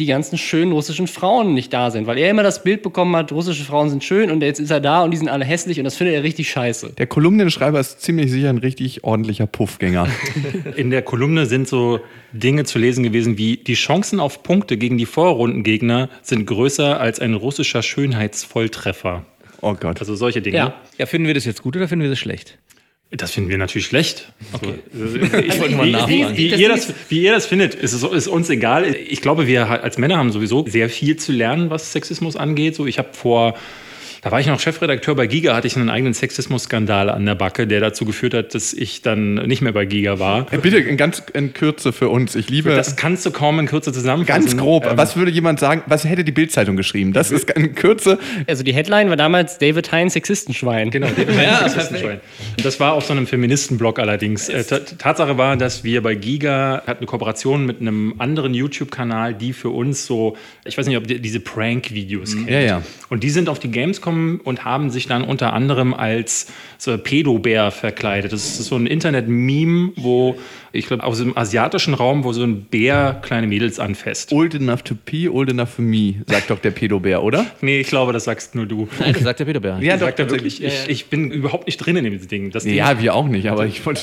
die 0.00 0.06
ganzen 0.06 0.38
schönen 0.38 0.72
russischen 0.72 1.06
Frauen 1.06 1.54
nicht 1.54 1.72
da 1.72 1.90
sind. 1.92 2.08
Weil 2.08 2.18
er 2.18 2.28
immer 2.28 2.42
das 2.42 2.64
Bild 2.64 2.82
bekommen 2.82 3.14
hat, 3.14 3.30
russische 3.30 3.64
Frauen 3.64 3.90
sind 3.90 4.02
schön 4.02 4.30
und 4.32 4.42
jetzt 4.42 4.58
ist 4.58 4.70
er 4.70 4.80
da 4.80 5.04
und 5.04 5.12
die 5.12 5.16
sind 5.16 5.28
alle 5.28 5.44
hässlich 5.44 5.78
und 5.78 5.84
das 5.84 5.94
findet 5.94 6.16
er 6.16 6.24
richtig 6.24 6.50
scheiße. 6.50 6.94
Der 6.98 7.06
Kolumnenschreiber 7.06 7.78
ist 7.78 8.00
ziemlich 8.00 8.30
sicher 8.30 8.48
ein 8.48 8.58
richtig 8.58 9.04
ordentlicher 9.04 9.46
Puffgänger. 9.46 10.08
In 10.76 10.90
der 10.90 11.02
Kolumne 11.02 11.46
sind 11.46 11.68
so 11.68 12.00
Dinge 12.32 12.64
zu 12.64 12.80
lesen 12.80 13.04
gewesen 13.04 13.38
wie 13.38 13.56
die 13.56 13.74
Chancen 13.74 14.18
auf 14.18 14.42
Punkte 14.42 14.76
gegen 14.76 14.98
die 14.98 15.06
Vorrundengegner 15.06 16.08
sind 16.22 16.46
größer 16.46 16.98
als 16.98 17.20
ein 17.20 17.34
russischer 17.34 17.82
Schönheitsvolltreffer. 17.82 19.24
Oh 19.60 19.74
Gott. 19.74 20.00
Also 20.00 20.16
solche 20.16 20.42
Dinge. 20.42 20.56
Ja. 20.56 20.74
Ja, 20.98 21.06
finden 21.06 21.28
wir 21.28 21.34
das 21.34 21.44
jetzt 21.44 21.62
gut 21.62 21.76
oder 21.76 21.86
finden 21.86 22.02
wir 22.02 22.10
das 22.10 22.18
schlecht? 22.18 22.58
Das 23.10 23.30
finden 23.30 23.48
wir 23.50 23.58
natürlich 23.58 23.86
schlecht. 23.86 24.32
Okay. 24.52 24.74
Ich 25.46 25.60
wollte 25.60 25.76
mal 25.76 25.86
Wie, 25.86 25.92
nachfragen. 25.92 26.36
wie, 26.36 26.50
wie, 26.52 26.62
ihr 26.62 26.68
das, 26.68 26.92
wie 27.08 27.22
ihr 27.22 27.32
das 27.32 27.46
findet, 27.46 27.74
ist, 27.74 27.92
ist 28.02 28.26
uns 28.28 28.50
egal. 28.50 28.92
Ich 28.94 29.20
glaube, 29.20 29.46
wir 29.46 29.68
als 29.68 29.98
Männer 29.98 30.16
haben 30.16 30.32
sowieso 30.32 30.66
sehr 30.66 30.88
viel 30.90 31.16
zu 31.16 31.30
lernen, 31.30 31.70
was 31.70 31.92
Sexismus 31.92 32.34
angeht. 32.34 32.74
So, 32.74 32.86
ich 32.86 32.98
habe 32.98 33.10
vor 33.12 33.54
Da 34.24 34.30
war 34.32 34.40
ich 34.40 34.46
noch 34.46 34.58
Chefredakteur 34.58 35.14
bei 35.14 35.26
Giga, 35.26 35.54
hatte 35.54 35.66
ich 35.66 35.76
einen 35.76 35.90
eigenen 35.90 36.14
Sexismus-Skandal 36.14 37.10
an 37.10 37.26
der 37.26 37.34
Backe, 37.34 37.66
der 37.66 37.80
dazu 37.80 38.06
geführt 38.06 38.32
hat, 38.32 38.54
dass 38.54 38.72
ich 38.72 39.02
dann 39.02 39.34
nicht 39.34 39.60
mehr 39.60 39.72
bei 39.72 39.84
Giga 39.84 40.18
war. 40.18 40.50
Äh, 40.50 40.56
Bitte 40.58 40.78
in 40.78 40.96
ganz 40.96 41.22
in 41.34 41.52
Kürze 41.52 41.92
für 41.92 42.08
uns. 42.08 42.34
Ich 42.34 42.48
liebe 42.48 42.74
Das 42.74 42.96
kannst 42.96 43.26
du 43.26 43.30
kaum 43.30 43.58
in 43.60 43.66
Kürze 43.66 43.92
zusammenfassen. 43.92 44.42
ganz 44.46 44.56
grob. 44.56 44.86
Ähm, 44.86 44.96
was 44.96 45.16
würde 45.16 45.30
jemand 45.30 45.60
sagen? 45.60 45.82
Was 45.86 46.04
hätte 46.06 46.24
die 46.24 46.32
Bildzeitung 46.32 46.76
geschrieben? 46.76 47.12
Das 47.12 47.30
ist 47.30 47.50
in 47.50 47.74
Kürze. 47.74 48.18
Also 48.46 48.62
die 48.64 48.72
Headline 48.72 49.10
war 49.10 49.16
damals 49.16 49.58
David 49.58 49.92
Hein 49.92 50.08
Sexistenschwein. 50.08 50.90
Genau, 50.90 51.08
David 51.08 51.36
ja, 51.42 51.68
Sexistenschwein. 51.68 52.20
Das 52.62 52.80
war 52.80 52.94
auf 52.94 53.04
so 53.04 53.12
einem 53.12 53.26
Feministenblog 53.26 53.98
allerdings. 53.98 54.48
Äh, 54.48 54.64
Ta- 54.64 54.78
Tatsache 54.78 55.36
war, 55.36 55.58
dass 55.58 55.84
wir 55.84 56.02
bei 56.02 56.14
Giga 56.14 56.82
hatten 56.86 57.00
eine 57.00 57.06
Kooperation 57.06 57.66
mit 57.66 57.82
einem 57.82 58.14
anderen 58.18 58.54
YouTube-Kanal, 58.54 59.34
die 59.34 59.52
für 59.52 59.68
uns 59.68 60.06
so, 60.06 60.34
ich 60.64 60.78
weiß 60.78 60.86
nicht, 60.86 60.96
ob 60.96 61.10
ihr 61.10 61.18
diese 61.18 61.40
Prank-Videos 61.40 62.36
kennt. 62.36 62.48
Ja, 62.48 62.60
ja. 62.60 62.82
Und 63.10 63.22
die 63.22 63.28
sind 63.30 63.50
auf 63.50 63.58
die 63.58 63.70
Gamescom 63.70 64.13
und 64.44 64.64
haben 64.64 64.90
sich 64.90 65.06
dann 65.06 65.24
unter 65.24 65.52
anderem 65.52 65.94
als 65.94 66.46
so 66.78 66.96
Pedobär 66.98 67.70
verkleidet. 67.70 68.32
Das 68.32 68.58
ist 68.58 68.66
so 68.66 68.76
ein 68.76 68.86
Internet-Meme, 68.86 69.92
wo 69.96 70.36
ich 70.72 70.86
glaube 70.86 71.04
aus 71.04 71.18
dem 71.18 71.36
asiatischen 71.36 71.94
Raum, 71.94 72.24
wo 72.24 72.32
so 72.32 72.42
ein 72.42 72.64
Bär 72.64 73.20
kleine 73.22 73.46
Mädels 73.46 73.78
anfasst. 73.78 74.32
Old 74.32 74.54
enough 74.54 74.82
to 74.82 74.94
pee, 74.94 75.28
old 75.28 75.50
enough 75.50 75.70
for 75.70 75.84
me, 75.84 76.14
sagt 76.26 76.50
doch 76.50 76.58
der 76.58 76.72
Pedobär, 76.72 77.22
oder? 77.22 77.46
Nee, 77.60 77.80
ich 77.80 77.86
glaube, 77.86 78.12
das 78.12 78.24
sagst 78.24 78.54
nur 78.54 78.66
du. 78.66 78.88
Nein, 78.98 79.14
das 79.14 79.22
sagt 79.22 79.40
der 79.40 79.46
Peter 79.46 79.60
Bär. 79.60 79.78
Ja, 79.80 79.96
Sagt 79.96 80.18
er 80.18 80.30
wirklich? 80.30 80.62
Ich, 80.62 80.88
ich 80.88 81.06
bin 81.06 81.30
überhaupt 81.30 81.66
nicht 81.66 81.78
drin 81.78 81.96
in 81.96 82.04
dem 82.04 82.28
Ding. 82.28 82.50
Das 82.50 82.64
Ding 82.64 82.74
Ja, 82.74 83.00
wir 83.00 83.14
auch 83.14 83.26
nicht, 83.26 83.48
aber 83.48 83.64
ich 83.64 83.84
wollte, 83.86 84.02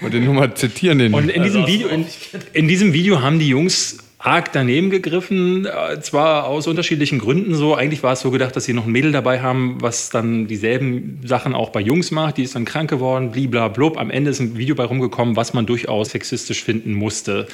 wollte 0.00 0.20
nur 0.20 0.34
mal 0.34 0.54
zitieren. 0.54 0.98
Den 0.98 1.12
Und 1.12 1.28
in 1.28 1.42
diesem, 1.42 1.66
Video, 1.66 1.88
in, 1.88 2.06
in 2.52 2.68
diesem 2.68 2.92
Video 2.92 3.20
haben 3.20 3.38
die 3.38 3.48
Jungs 3.48 3.98
arg 4.18 4.52
daneben 4.52 4.90
gegriffen, 4.90 5.66
äh, 5.66 6.00
zwar 6.00 6.46
aus 6.46 6.66
unterschiedlichen 6.66 7.18
Gründen 7.18 7.54
so. 7.54 7.74
Eigentlich 7.74 8.02
war 8.02 8.14
es 8.14 8.20
so 8.20 8.30
gedacht, 8.30 8.56
dass 8.56 8.64
sie 8.64 8.72
noch 8.72 8.86
ein 8.86 8.92
Mädel 8.92 9.12
dabei 9.12 9.40
haben, 9.40 9.76
was 9.80 10.10
dann 10.10 10.46
dieselben 10.46 11.20
Sachen 11.24 11.54
auch 11.54 11.70
bei 11.70 11.80
Jungs 11.80 12.10
macht. 12.10 12.38
Die 12.38 12.42
ist 12.42 12.54
dann 12.54 12.64
krank 12.64 12.90
geworden, 12.90 13.30
bliblablub. 13.30 13.98
Am 13.98 14.10
Ende 14.10 14.30
ist 14.30 14.40
ein 14.40 14.56
Video 14.56 14.74
bei 14.74 14.84
rumgekommen, 14.84 15.36
was 15.36 15.54
man 15.54 15.66
durchaus 15.66 16.10
sexistisch 16.10 16.64
finden 16.64 16.94
musste. 16.94 17.46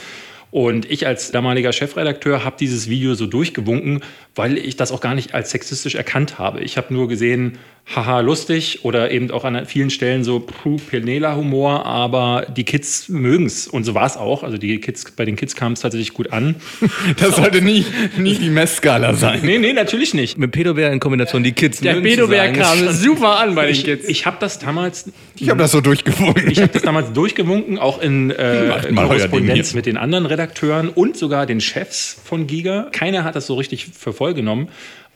Und 0.52 0.90
ich 0.90 1.06
als 1.06 1.30
damaliger 1.30 1.72
Chefredakteur 1.72 2.44
habe 2.44 2.56
dieses 2.60 2.88
Video 2.88 3.14
so 3.14 3.26
durchgewunken, 3.26 4.02
weil 4.34 4.58
ich 4.58 4.76
das 4.76 4.92
auch 4.92 5.00
gar 5.00 5.14
nicht 5.14 5.34
als 5.34 5.50
sexistisch 5.50 5.94
erkannt 5.94 6.38
habe. 6.38 6.60
Ich 6.60 6.76
habe 6.76 6.92
nur 6.92 7.08
gesehen, 7.08 7.58
haha, 7.94 8.20
lustig 8.20 8.84
oder 8.84 9.10
eben 9.10 9.30
auch 9.30 9.44
an 9.44 9.66
vielen 9.66 9.90
Stellen 9.90 10.24
so 10.24 10.40
Penela-Humor, 10.40 11.84
aber 11.84 12.46
die 12.56 12.64
Kids 12.64 13.08
mögen 13.08 13.46
es. 13.46 13.66
Und 13.66 13.84
so 13.84 13.94
war 13.94 14.06
es 14.06 14.16
auch. 14.16 14.44
Also 14.44 14.56
die 14.56 14.78
Kids, 14.80 15.10
bei 15.16 15.24
den 15.24 15.36
Kids 15.36 15.56
kam 15.56 15.72
es 15.72 15.80
tatsächlich 15.80 16.14
gut 16.14 16.32
an. 16.32 16.54
das 17.18 17.36
sollte 17.36 17.60
nie, 17.60 17.84
nie 18.16 18.36
die 18.36 18.50
Messskala 18.50 19.14
sein. 19.14 19.40
Nee, 19.42 19.58
nee, 19.58 19.72
natürlich 19.72 20.14
nicht. 20.14 20.38
Mit 20.38 20.52
Pedobär 20.52 20.92
in 20.92 21.00
Kombination 21.00 21.42
die 21.42 21.52
Kids. 21.52 21.80
Der 21.80 21.94
mögen 21.94 22.06
Pedobär 22.06 22.52
kam 22.52 22.88
super 22.92 23.38
an 23.38 23.54
bei 23.54 23.66
den 23.66 23.72
Ich, 23.72 23.84
Kids. 23.84 24.08
ich 24.08 24.26
habe 24.26 24.36
das 24.40 24.58
damals 24.58 25.10
Ich 25.36 25.50
habe 25.50 25.58
das 25.58 25.72
so 25.72 25.80
durchgewunken. 25.80 26.50
Ich 26.50 26.60
habe 26.60 26.72
das 26.72 26.82
damals 26.82 27.12
durchgewunken, 27.12 27.78
auch 27.78 28.00
in 28.00 28.30
äh, 28.30 28.92
Korrespondenz 28.94 29.74
mit 29.74 29.86
den 29.86 29.96
anderen 29.96 30.24
Redakteuren 30.24 30.88
und 30.88 31.16
sogar 31.16 31.46
den 31.46 31.60
Chefs 31.60 32.16
von 32.24 32.46
Giga. 32.46 32.88
Keiner 32.92 33.24
hat 33.24 33.36
das 33.36 33.46
so 33.46 33.54
richtig 33.54 33.88
für 33.98 34.12
voll 34.22 34.34
genommen. 34.34 34.68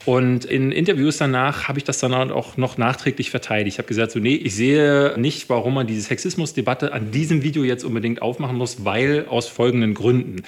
Und 0.05 0.43
in 0.43 0.73
Interviews 0.73 1.17
danach 1.17 1.69
habe 1.69 1.79
ich 1.79 1.85
das 1.85 1.99
dann 1.99 2.13
auch 2.13 2.57
noch 2.57 2.77
nachträglich 2.77 3.29
verteidigt. 3.29 3.75
Ich 3.75 3.77
habe 3.77 3.87
gesagt, 3.87 4.11
so, 4.11 4.19
nee, 4.19 4.35
ich 4.35 4.53
sehe 4.53 5.13
nicht, 5.17 5.49
warum 5.49 5.75
man 5.75 5.87
diese 5.87 6.01
Sexismusdebatte 6.01 6.91
an 6.91 7.11
diesem 7.11 7.41
Video 7.41 7.63
jetzt 7.63 7.85
unbedingt 7.85 8.21
aufmachen 8.21 8.57
muss, 8.57 8.83
weil 8.83 9.25
aus 9.29 9.47
folgenden 9.47 9.93
Gründen. 9.93 10.43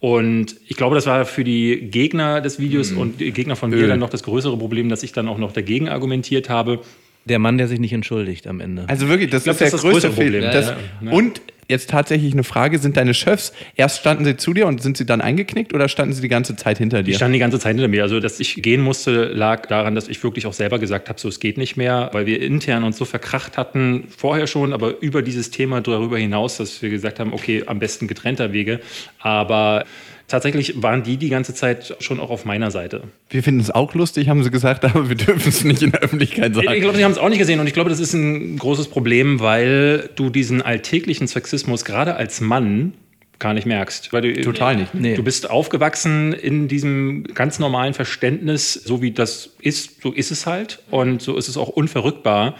Und 0.00 0.56
ich 0.66 0.76
glaube, 0.76 0.96
das 0.96 1.06
war 1.06 1.24
für 1.24 1.44
die 1.44 1.88
Gegner 1.90 2.40
des 2.40 2.58
Videos 2.58 2.90
und 2.90 3.20
die 3.20 3.30
Gegner 3.30 3.54
von 3.54 3.70
mir 3.70 3.76
Öl. 3.76 3.88
dann 3.88 4.00
noch 4.00 4.10
das 4.10 4.24
größere 4.24 4.56
Problem, 4.56 4.88
dass 4.88 5.04
ich 5.04 5.12
dann 5.12 5.28
auch 5.28 5.38
noch 5.38 5.52
dagegen 5.52 5.88
argumentiert 5.88 6.48
habe. 6.48 6.80
Der 7.26 7.38
Mann, 7.38 7.58
der 7.58 7.68
sich 7.68 7.78
nicht 7.78 7.92
entschuldigt 7.92 8.46
am 8.48 8.60
Ende. 8.60 8.84
Also 8.88 9.08
wirklich, 9.08 9.30
das 9.30 9.44
glaub, 9.44 9.54
ist 9.54 9.60
der 9.60 9.70
das 9.70 9.74
ist 9.74 9.84
das 9.84 9.90
größte 9.92 10.08
größere 10.08 10.24
Fehler. 10.24 10.50
Problem. 10.50 10.76
Ja, 11.02 11.10
ja. 11.10 11.16
Und 11.16 11.42
jetzt 11.70 11.88
tatsächlich 11.90 12.32
eine 12.32 12.44
Frage: 12.44 12.78
Sind 12.78 12.96
deine 12.96 13.14
Chefs 13.14 13.52
erst 13.76 14.00
standen 14.00 14.24
sie 14.24 14.36
zu 14.36 14.52
dir 14.52 14.66
und 14.66 14.82
sind 14.82 14.96
sie 14.96 15.06
dann 15.06 15.20
eingeknickt 15.20 15.72
oder 15.72 15.88
standen 15.88 16.12
sie 16.12 16.20
die 16.20 16.28
ganze 16.28 16.56
Zeit 16.56 16.78
hinter 16.78 17.02
Die 17.02 17.12
dir? 17.12 17.16
standen 17.16 17.32
die 17.34 17.38
ganze 17.38 17.58
Zeit 17.58 17.72
hinter 17.72 17.88
mir. 17.88 18.02
Also, 18.02 18.20
dass 18.20 18.40
ich 18.40 18.56
gehen 18.62 18.82
musste, 18.82 19.24
lag 19.24 19.66
daran, 19.66 19.94
dass 19.94 20.08
ich 20.08 20.22
wirklich 20.22 20.46
auch 20.46 20.52
selber 20.52 20.78
gesagt 20.78 21.08
habe, 21.08 21.18
so 21.18 21.28
es 21.28 21.40
geht 21.40 21.56
nicht 21.56 21.76
mehr, 21.76 22.10
weil 22.12 22.26
wir 22.26 22.42
intern 22.42 22.84
uns 22.84 22.98
so 22.98 23.04
verkracht 23.04 23.56
hatten, 23.56 24.04
vorher 24.14 24.46
schon, 24.46 24.72
aber 24.72 25.00
über 25.00 25.22
dieses 25.22 25.50
Thema 25.50 25.80
darüber 25.80 26.18
hinaus, 26.18 26.58
dass 26.58 26.82
wir 26.82 26.90
gesagt 26.90 27.20
haben, 27.20 27.32
okay, 27.32 27.64
am 27.66 27.78
besten 27.78 28.06
getrennter 28.06 28.52
Wege. 28.52 28.80
Aber 29.20 29.84
tatsächlich 30.30 30.82
waren 30.82 31.02
die 31.02 31.16
die 31.16 31.28
ganze 31.28 31.54
Zeit 31.54 31.96
schon 32.00 32.20
auch 32.20 32.30
auf 32.30 32.44
meiner 32.44 32.70
Seite. 32.70 33.02
Wir 33.28 33.42
finden 33.42 33.60
es 33.60 33.70
auch 33.70 33.94
lustig, 33.94 34.28
haben 34.28 34.42
sie 34.42 34.50
gesagt, 34.50 34.84
aber 34.86 35.08
wir 35.08 35.16
dürfen 35.16 35.48
es 35.48 35.64
nicht 35.64 35.82
in 35.82 35.92
der 35.92 36.00
Öffentlichkeit 36.00 36.56
Ich 36.56 36.64
sagen. 36.64 36.80
glaube, 36.80 36.96
sie 36.96 37.04
haben 37.04 37.12
es 37.12 37.18
auch 37.18 37.28
nicht 37.28 37.38
gesehen 37.38 37.60
und 37.60 37.66
ich 37.66 37.74
glaube, 37.74 37.90
das 37.90 38.00
ist 38.00 38.14
ein 38.14 38.56
großes 38.58 38.88
Problem, 38.88 39.40
weil 39.40 40.08
du 40.16 40.30
diesen 40.30 40.62
alltäglichen 40.62 41.26
Sexismus 41.26 41.84
gerade 41.84 42.16
als 42.16 42.40
Mann 42.40 42.94
gar 43.38 43.54
nicht 43.54 43.66
merkst. 43.66 44.12
Weil 44.12 44.22
du, 44.22 44.40
Total 44.42 44.76
nicht. 44.76 44.94
Nee. 44.94 45.14
Du 45.16 45.24
bist 45.24 45.50
aufgewachsen 45.50 46.32
in 46.32 46.68
diesem 46.68 47.24
ganz 47.24 47.58
normalen 47.58 47.94
Verständnis, 47.94 48.74
so 48.74 49.02
wie 49.02 49.10
das 49.10 49.50
ist, 49.60 50.02
so 50.02 50.12
ist 50.12 50.30
es 50.30 50.46
halt 50.46 50.80
und 50.90 51.22
so 51.22 51.36
ist 51.36 51.48
es 51.48 51.56
auch 51.56 51.68
unverrückbar. 51.68 52.54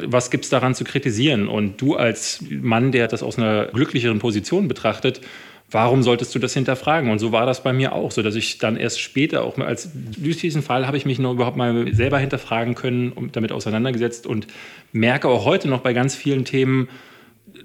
Was 0.00 0.30
gibt 0.30 0.44
es 0.44 0.50
daran 0.50 0.74
zu 0.74 0.84
kritisieren? 0.84 1.48
Und 1.48 1.80
du 1.82 1.96
als 1.96 2.42
Mann, 2.48 2.92
der 2.92 3.08
das 3.08 3.22
aus 3.22 3.36
einer 3.36 3.66
glücklicheren 3.66 4.20
Position 4.20 4.66
betrachtet, 4.66 5.20
warum 5.72 6.02
solltest 6.02 6.34
du 6.34 6.38
das 6.38 6.54
hinterfragen? 6.54 7.10
Und 7.10 7.18
so 7.18 7.32
war 7.32 7.46
das 7.46 7.62
bei 7.62 7.72
mir 7.72 7.92
auch, 7.92 8.12
so 8.12 8.22
dass 8.22 8.34
ich 8.34 8.58
dann 8.58 8.76
erst 8.76 9.00
später 9.00 9.42
auch 9.44 9.58
als 9.58 9.90
durch 10.16 10.36
diesen 10.36 10.62
Fall 10.62 10.86
habe 10.86 10.96
ich 10.96 11.04
mich 11.06 11.18
noch 11.18 11.32
überhaupt 11.32 11.56
mal 11.56 11.92
selber 11.92 12.18
hinterfragen 12.18 12.74
können 12.74 13.10
und 13.12 13.36
damit 13.36 13.52
auseinandergesetzt 13.52 14.26
und 14.26 14.46
merke 14.92 15.28
auch 15.28 15.44
heute 15.44 15.68
noch 15.68 15.80
bei 15.80 15.92
ganz 15.92 16.14
vielen 16.14 16.44
Themen, 16.44 16.88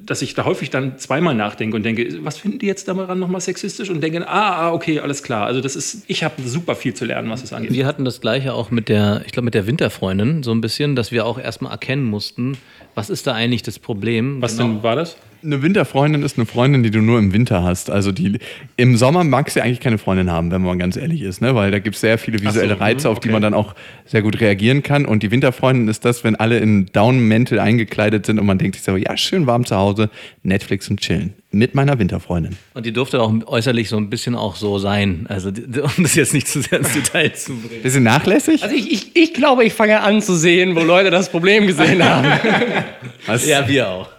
dass 0.01 0.21
ich 0.21 0.33
da 0.33 0.45
häufig 0.45 0.69
dann 0.69 0.97
zweimal 0.97 1.35
nachdenke 1.35 1.75
und 1.75 1.83
denke, 1.83 2.23
was 2.23 2.37
finden 2.37 2.59
die 2.59 2.65
jetzt 2.65 2.87
daran 2.87 3.19
nochmal 3.19 3.41
sexistisch? 3.41 3.89
Und 3.89 4.01
denke, 4.01 4.27
ah, 4.27 4.67
ah, 4.67 4.71
okay, 4.73 4.99
alles 4.99 5.23
klar. 5.23 5.45
Also 5.45 5.61
das 5.61 5.75
ist, 5.75 6.03
ich 6.07 6.23
habe 6.23 6.41
super 6.43 6.75
viel 6.75 6.93
zu 6.93 7.05
lernen, 7.05 7.29
was 7.29 7.43
es 7.43 7.53
angeht. 7.53 7.73
Wir 7.73 7.85
hatten 7.85 8.05
das 8.05 8.21
gleiche 8.21 8.53
auch 8.53 8.71
mit 8.71 8.89
der, 8.89 9.21
ich 9.25 9.31
glaube, 9.31 9.45
mit 9.45 9.53
der 9.53 9.67
Winterfreundin, 9.67 10.43
so 10.43 10.51
ein 10.51 10.61
bisschen, 10.61 10.95
dass 10.95 11.11
wir 11.11 11.25
auch 11.25 11.37
erstmal 11.39 11.71
erkennen 11.71 12.05
mussten, 12.05 12.57
was 12.95 13.09
ist 13.09 13.27
da 13.27 13.33
eigentlich 13.33 13.63
das 13.63 13.79
Problem? 13.79 14.41
was 14.41 14.57
Genau. 14.57 14.69
denn 14.69 14.83
war 14.83 14.95
das? 14.95 15.17
Eine 15.43 15.61
Winterfreundin 15.61 16.23
ist 16.23 16.37
eine 16.37 16.45
Freundin, 16.45 16.83
die 16.83 16.91
du 16.91 16.99
nur 16.99 17.19
im 17.19 17.33
Winter 17.33 17.63
hast. 17.63 17.89
Also 17.89 18.11
die 18.11 18.39
im 18.75 18.97
Sommer 18.97 19.23
magst 19.23 19.55
du 19.55 19.63
eigentlich 19.63 19.79
keine 19.79 19.97
Freundin 19.97 20.31
haben, 20.31 20.51
wenn 20.51 20.61
man 20.61 20.79
ganz 20.79 20.97
ehrlich 20.97 21.21
ist, 21.21 21.41
ne? 21.41 21.55
Weil 21.55 21.71
da 21.71 21.79
gibt 21.79 21.95
es 21.95 22.01
sehr 22.01 22.17
viele 22.17 22.41
visuelle 22.41 22.75
so, 22.75 22.79
Reize, 22.79 23.07
mhm, 23.07 23.11
auf 23.11 23.19
die 23.19 23.29
okay. 23.29 23.33
man 23.33 23.41
dann 23.41 23.53
auch 23.53 23.75
sehr 24.05 24.21
gut 24.21 24.39
reagieren 24.39 24.83
kann. 24.83 25.05
Und 25.05 25.23
die 25.23 25.31
Winterfreundin 25.31 25.87
ist 25.87 26.05
das, 26.05 26.23
wenn 26.23 26.35
alle 26.35 26.57
in 26.59 26.87
Down-Mäntel 26.87 27.59
eingekleidet 27.59 28.25
sind 28.25 28.39
und 28.39 28.45
man 28.45 28.57
denkt 28.57 28.75
sich 28.75 28.83
so, 28.83 28.95
ja, 28.95 29.15
schön 29.17 29.47
warm 29.47 29.65
zu 29.65 29.75
Hause, 29.75 30.09
Netflix 30.43 30.89
und 30.89 30.99
chillen. 30.99 31.33
Mit 31.49 31.75
meiner 31.75 31.97
Winterfreundin. 31.97 32.57
Und 32.73 32.85
die 32.85 32.91
durfte 32.91 33.21
auch 33.21 33.33
äußerlich 33.45 33.87
so 33.87 33.95
ein 33.95 34.09
bisschen 34.09 34.35
auch 34.35 34.57
so 34.57 34.79
sein. 34.79 35.27
Also, 35.29 35.47
um 35.49 36.03
das 36.03 36.15
jetzt 36.15 36.33
nicht 36.33 36.47
zu 36.47 36.61
sehr 36.61 36.79
ins 36.79 36.91
Detail 36.91 37.33
zu 37.33 37.55
bringen. 37.55 37.81
Bisschen 37.83 38.03
nachlässig? 38.03 38.63
Also 38.63 38.75
ich, 38.75 38.91
ich, 38.91 39.15
ich 39.15 39.33
glaube, 39.33 39.63
ich 39.63 39.73
fange 39.73 40.01
an 40.01 40.21
zu 40.21 40.35
sehen, 40.35 40.75
wo 40.75 40.81
Leute 40.81 41.09
das 41.09 41.29
Problem 41.29 41.65
gesehen 41.65 42.03
haben. 42.03 42.27
Was? 43.27 43.47
Ja, 43.47 43.65
wir 43.67 43.87
auch. 43.87 44.09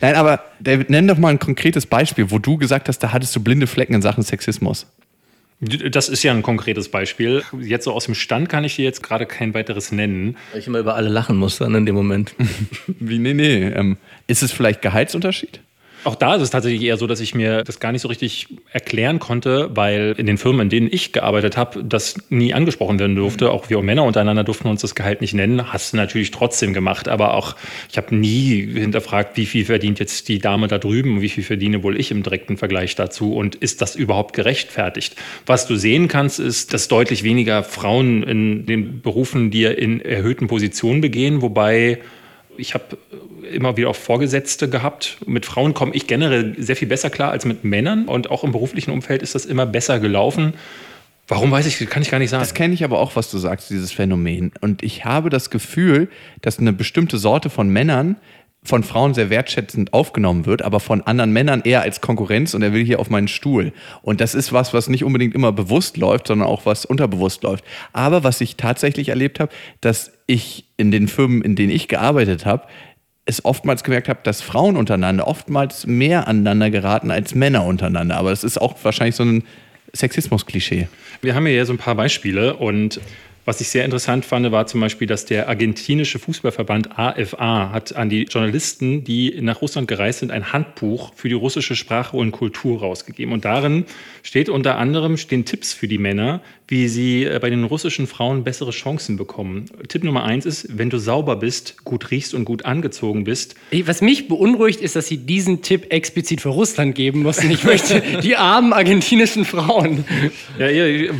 Nein, 0.00 0.16
aber 0.16 0.42
David, 0.58 0.90
nenn 0.90 1.06
doch 1.06 1.18
mal 1.18 1.28
ein 1.28 1.38
konkretes 1.38 1.86
Beispiel, 1.86 2.30
wo 2.32 2.40
du 2.40 2.56
gesagt 2.56 2.88
hast, 2.88 2.98
da 2.98 3.12
hattest 3.12 3.36
du 3.36 3.40
blinde 3.40 3.68
Flecken 3.68 3.94
in 3.94 4.02
Sachen 4.02 4.24
Sexismus. 4.24 4.86
Das 5.60 6.08
ist 6.08 6.22
ja 6.22 6.32
ein 6.32 6.42
konkretes 6.42 6.88
Beispiel. 6.88 7.42
Jetzt 7.60 7.84
so 7.84 7.92
aus 7.92 8.04
dem 8.04 8.14
Stand 8.14 8.48
kann 8.48 8.62
ich 8.62 8.76
dir 8.76 8.84
jetzt 8.84 9.02
gerade 9.02 9.26
kein 9.26 9.54
weiteres 9.54 9.90
nennen. 9.90 10.36
Weil 10.52 10.60
ich 10.60 10.66
immer 10.68 10.78
über 10.78 10.94
alle 10.94 11.08
lachen 11.08 11.36
muss 11.36 11.58
dann 11.58 11.74
in 11.74 11.84
dem 11.84 11.96
Moment. 11.96 12.34
Wie, 12.86 13.18
nee, 13.18 13.34
nee. 13.34 13.66
Ähm, 13.68 13.96
ist 14.28 14.42
es 14.42 14.52
vielleicht 14.52 14.82
Gehaltsunterschied? 14.82 15.60
Auch 16.04 16.14
da 16.14 16.36
ist 16.36 16.42
es 16.42 16.50
tatsächlich 16.50 16.82
eher 16.82 16.96
so, 16.96 17.06
dass 17.06 17.20
ich 17.20 17.34
mir 17.34 17.64
das 17.64 17.80
gar 17.80 17.92
nicht 17.92 18.02
so 18.02 18.08
richtig 18.08 18.46
erklären 18.72 19.18
konnte, 19.18 19.70
weil 19.74 20.14
in 20.16 20.26
den 20.26 20.38
Firmen, 20.38 20.62
in 20.62 20.68
denen 20.68 20.88
ich 20.90 21.12
gearbeitet 21.12 21.56
habe, 21.56 21.82
das 21.82 22.16
nie 22.30 22.54
angesprochen 22.54 22.98
werden 22.98 23.16
durfte. 23.16 23.50
Auch 23.50 23.68
wir 23.68 23.82
Männer 23.82 24.04
untereinander 24.04 24.44
durften 24.44 24.68
uns 24.68 24.80
das 24.82 24.94
Gehalt 24.94 25.20
nicht 25.20 25.34
nennen. 25.34 25.72
Hast 25.72 25.92
du 25.92 25.96
natürlich 25.96 26.30
trotzdem 26.30 26.72
gemacht. 26.72 27.08
Aber 27.08 27.34
auch, 27.34 27.56
ich 27.90 27.96
habe 27.96 28.14
nie 28.14 28.66
hinterfragt, 28.66 29.36
wie 29.36 29.46
viel 29.46 29.64
verdient 29.64 29.98
jetzt 29.98 30.28
die 30.28 30.38
Dame 30.38 30.68
da 30.68 30.78
drüben 30.78 31.16
und 31.16 31.22
wie 31.22 31.28
viel 31.28 31.44
verdiene 31.44 31.82
wohl 31.82 31.98
ich 31.98 32.10
im 32.10 32.22
direkten 32.22 32.56
Vergleich 32.56 32.94
dazu 32.94 33.34
und 33.34 33.56
ist 33.56 33.82
das 33.82 33.96
überhaupt 33.96 34.34
gerechtfertigt? 34.34 35.16
Was 35.46 35.66
du 35.66 35.76
sehen 35.76 36.08
kannst, 36.08 36.38
ist, 36.38 36.72
dass 36.72 36.88
deutlich 36.88 37.24
weniger 37.24 37.64
Frauen 37.64 38.22
in 38.22 38.66
den 38.66 39.00
Berufen, 39.00 39.50
die 39.50 39.64
in 39.64 40.00
erhöhten 40.00 40.46
Positionen 40.46 41.00
begehen, 41.00 41.42
wobei 41.42 41.98
ich 42.58 42.74
habe 42.74 42.98
immer 43.50 43.76
wieder 43.76 43.88
auch 43.88 43.96
Vorgesetzte 43.96 44.68
gehabt. 44.68 45.18
Mit 45.26 45.46
Frauen 45.46 45.74
komme 45.74 45.94
ich 45.94 46.06
generell 46.06 46.54
sehr 46.58 46.76
viel 46.76 46.88
besser 46.88 47.08
klar 47.08 47.30
als 47.30 47.44
mit 47.44 47.64
Männern. 47.64 48.06
Und 48.06 48.30
auch 48.30 48.44
im 48.44 48.52
beruflichen 48.52 48.90
Umfeld 48.90 49.22
ist 49.22 49.34
das 49.34 49.46
immer 49.46 49.64
besser 49.64 50.00
gelaufen. 50.00 50.54
Warum 51.28 51.50
weiß 51.50 51.66
ich, 51.66 51.78
kann 51.90 52.02
ich 52.02 52.10
gar 52.10 52.18
nicht 52.18 52.30
sagen. 52.30 52.42
Das 52.42 52.54
kenne 52.54 52.72
ich 52.72 52.84
aber 52.84 52.98
auch, 52.98 53.14
was 53.14 53.30
du 53.30 53.36
sagst, 53.36 53.68
dieses 53.68 53.92
Phänomen. 53.92 54.52
Und 54.62 54.82
ich 54.82 55.04
habe 55.04 55.28
das 55.28 55.50
Gefühl, 55.50 56.08
dass 56.40 56.58
eine 56.58 56.72
bestimmte 56.72 57.18
Sorte 57.18 57.50
von 57.50 57.68
Männern 57.68 58.16
von 58.62 58.82
Frauen 58.82 59.14
sehr 59.14 59.30
wertschätzend 59.30 59.92
aufgenommen 59.92 60.44
wird, 60.44 60.62
aber 60.62 60.80
von 60.80 61.00
anderen 61.02 61.32
Männern 61.32 61.62
eher 61.64 61.82
als 61.82 62.00
Konkurrenz 62.00 62.54
und 62.54 62.62
er 62.62 62.72
will 62.72 62.84
hier 62.84 63.00
auf 63.00 63.08
meinen 63.08 63.28
Stuhl. 63.28 63.72
Und 64.02 64.20
das 64.20 64.34
ist 64.34 64.52
was, 64.52 64.74
was 64.74 64.88
nicht 64.88 65.04
unbedingt 65.04 65.34
immer 65.34 65.52
bewusst 65.52 65.96
läuft, 65.96 66.26
sondern 66.26 66.48
auch 66.48 66.66
was 66.66 66.84
unterbewusst 66.84 67.42
läuft. 67.44 67.64
Aber 67.92 68.24
was 68.24 68.40
ich 68.40 68.56
tatsächlich 68.56 69.08
erlebt 69.08 69.40
habe, 69.40 69.52
dass 69.80 70.12
ich 70.26 70.66
in 70.76 70.90
den 70.90 71.08
Firmen, 71.08 71.42
in 71.42 71.56
denen 71.56 71.70
ich 71.70 71.88
gearbeitet 71.88 72.44
habe, 72.46 72.64
es 73.24 73.44
oftmals 73.44 73.84
gemerkt 73.84 74.08
habe, 74.08 74.20
dass 74.22 74.40
Frauen 74.40 74.76
untereinander 74.76 75.26
oftmals 75.26 75.86
mehr 75.86 76.26
aneinander 76.26 76.70
geraten 76.70 77.10
als 77.10 77.34
Männer 77.34 77.64
untereinander. 77.64 78.16
Aber 78.16 78.30
das 78.30 78.42
ist 78.42 78.60
auch 78.60 78.74
wahrscheinlich 78.82 79.16
so 79.16 79.24
ein 79.24 79.44
Sexismus-Klischee. 79.94 80.88
Wir 81.22 81.34
haben 81.34 81.46
hier 81.46 81.64
so 81.66 81.72
ein 81.72 81.78
paar 81.78 81.94
Beispiele 81.94 82.56
und 82.56 83.00
was 83.48 83.62
ich 83.62 83.70
sehr 83.70 83.86
interessant 83.86 84.26
fand, 84.26 84.52
war 84.52 84.66
zum 84.66 84.82
Beispiel, 84.82 85.06
dass 85.06 85.24
der 85.24 85.48
argentinische 85.48 86.18
Fußballverband 86.18 86.98
AFA 86.98 87.70
hat 87.72 87.96
an 87.96 88.10
die 88.10 88.24
Journalisten, 88.24 89.04
die 89.04 89.40
nach 89.40 89.62
Russland 89.62 89.88
gereist 89.88 90.18
sind, 90.18 90.30
ein 90.30 90.52
Handbuch 90.52 91.14
für 91.16 91.30
die 91.30 91.34
russische 91.34 91.74
Sprache 91.74 92.14
und 92.14 92.32
Kultur 92.32 92.80
rausgegeben. 92.80 93.32
Und 93.32 93.46
darin 93.46 93.86
steht 94.22 94.50
unter 94.50 94.76
anderem 94.76 95.16
stehen 95.16 95.46
Tipps 95.46 95.72
für 95.72 95.88
die 95.88 95.96
Männer, 95.96 96.42
wie 96.66 96.88
sie 96.88 97.24
äh, 97.24 97.38
bei 97.40 97.48
den 97.48 97.64
russischen 97.64 98.06
Frauen 98.06 98.44
bessere 98.44 98.70
Chancen 98.70 99.16
bekommen. 99.16 99.64
Tipp 99.88 100.04
Nummer 100.04 100.24
eins 100.24 100.44
ist, 100.44 100.68
wenn 100.76 100.90
du 100.90 100.98
sauber 100.98 101.36
bist, 101.36 101.82
gut 101.84 102.10
riechst 102.10 102.34
und 102.34 102.44
gut 102.44 102.66
angezogen 102.66 103.24
bist. 103.24 103.54
Was 103.86 104.02
mich 104.02 104.28
beunruhigt, 104.28 104.82
ist, 104.82 104.94
dass 104.94 105.06
sie 105.06 105.16
diesen 105.16 105.62
Tipp 105.62 105.90
explizit 105.90 106.42
für 106.42 106.50
Russland 106.50 106.94
geben 106.94 107.22
mussten. 107.22 107.50
Ich 107.50 107.64
möchte 107.64 108.02
die 108.22 108.36
armen 108.36 108.74
argentinischen 108.74 109.46
Frauen. 109.46 110.04
Ja, 110.58 110.66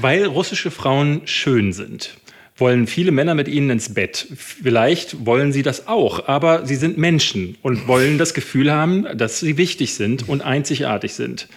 weil 0.02 0.26
russische 0.26 0.70
Frauen 0.70 1.22
schön 1.24 1.72
sind 1.72 2.17
wollen 2.58 2.86
viele 2.86 3.12
Männer 3.12 3.34
mit 3.34 3.48
ihnen 3.48 3.70
ins 3.70 3.94
Bett. 3.94 4.26
Vielleicht 4.36 5.24
wollen 5.26 5.52
sie 5.52 5.62
das 5.62 5.86
auch, 5.86 6.26
aber 6.28 6.66
sie 6.66 6.76
sind 6.76 6.98
Menschen 6.98 7.56
und 7.62 7.86
wollen 7.88 8.18
das 8.18 8.34
Gefühl 8.34 8.72
haben, 8.72 9.06
dass 9.16 9.40
sie 9.40 9.56
wichtig 9.56 9.94
sind 9.94 10.28
und 10.28 10.42
einzigartig 10.42 11.14
sind. 11.14 11.48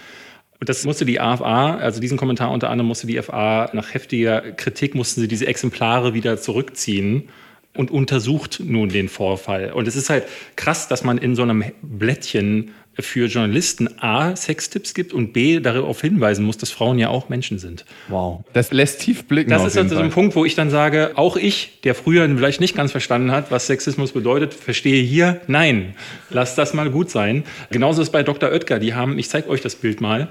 Und 0.60 0.68
das 0.68 0.84
musste 0.84 1.04
die 1.04 1.18
AFA, 1.18 1.76
also 1.76 2.00
diesen 2.00 2.16
Kommentar 2.16 2.52
unter 2.52 2.70
anderem 2.70 2.86
musste 2.86 3.08
die 3.08 3.20
FA 3.20 3.68
nach 3.72 3.94
heftiger 3.94 4.40
Kritik, 4.52 4.94
mussten 4.94 5.20
sie 5.20 5.26
diese 5.26 5.48
Exemplare 5.48 6.14
wieder 6.14 6.38
zurückziehen 6.38 7.28
und 7.74 7.90
untersucht 7.90 8.60
nun 8.64 8.88
den 8.88 9.08
Vorfall. 9.08 9.72
Und 9.72 9.88
es 9.88 9.96
ist 9.96 10.08
halt 10.08 10.24
krass, 10.54 10.88
dass 10.88 11.02
man 11.02 11.18
in 11.18 11.34
so 11.34 11.42
einem 11.42 11.64
Blättchen 11.82 12.70
für 12.98 13.26
Journalisten 13.26 13.88
A, 14.00 14.36
Sextipps 14.36 14.92
gibt 14.92 15.12
und 15.12 15.32
B, 15.32 15.60
darauf 15.60 16.00
hinweisen 16.00 16.44
muss, 16.44 16.58
dass 16.58 16.70
Frauen 16.70 16.98
ja 16.98 17.08
auch 17.08 17.28
Menschen 17.28 17.58
sind. 17.58 17.84
Wow. 18.08 18.44
Das 18.52 18.70
lässt 18.72 19.00
tief 19.00 19.24
blicken. 19.24 19.50
Das 19.50 19.64
ist 19.64 19.76
also 19.78 19.96
so 19.96 20.02
ein 20.02 20.10
Punkt, 20.10 20.36
wo 20.36 20.44
ich 20.44 20.54
dann 20.54 20.70
sage, 20.70 21.12
auch 21.14 21.36
ich, 21.36 21.80
der 21.84 21.94
früher 21.94 22.28
vielleicht 22.28 22.60
nicht 22.60 22.76
ganz 22.76 22.92
verstanden 22.92 23.32
hat, 23.32 23.50
was 23.50 23.66
Sexismus 23.66 24.12
bedeutet, 24.12 24.52
verstehe 24.52 25.02
hier, 25.02 25.40
nein, 25.46 25.94
lass 26.30 26.54
das 26.54 26.74
mal 26.74 26.90
gut 26.90 27.10
sein. 27.10 27.44
Genauso 27.70 28.02
ist 28.02 28.08
es 28.08 28.12
bei 28.12 28.22
Dr. 28.22 28.50
Oetker. 28.50 28.78
Die 28.78 28.94
haben, 28.94 29.18
ich 29.18 29.28
zeige 29.28 29.48
euch 29.48 29.62
das 29.62 29.74
Bild 29.74 30.00
mal. 30.00 30.28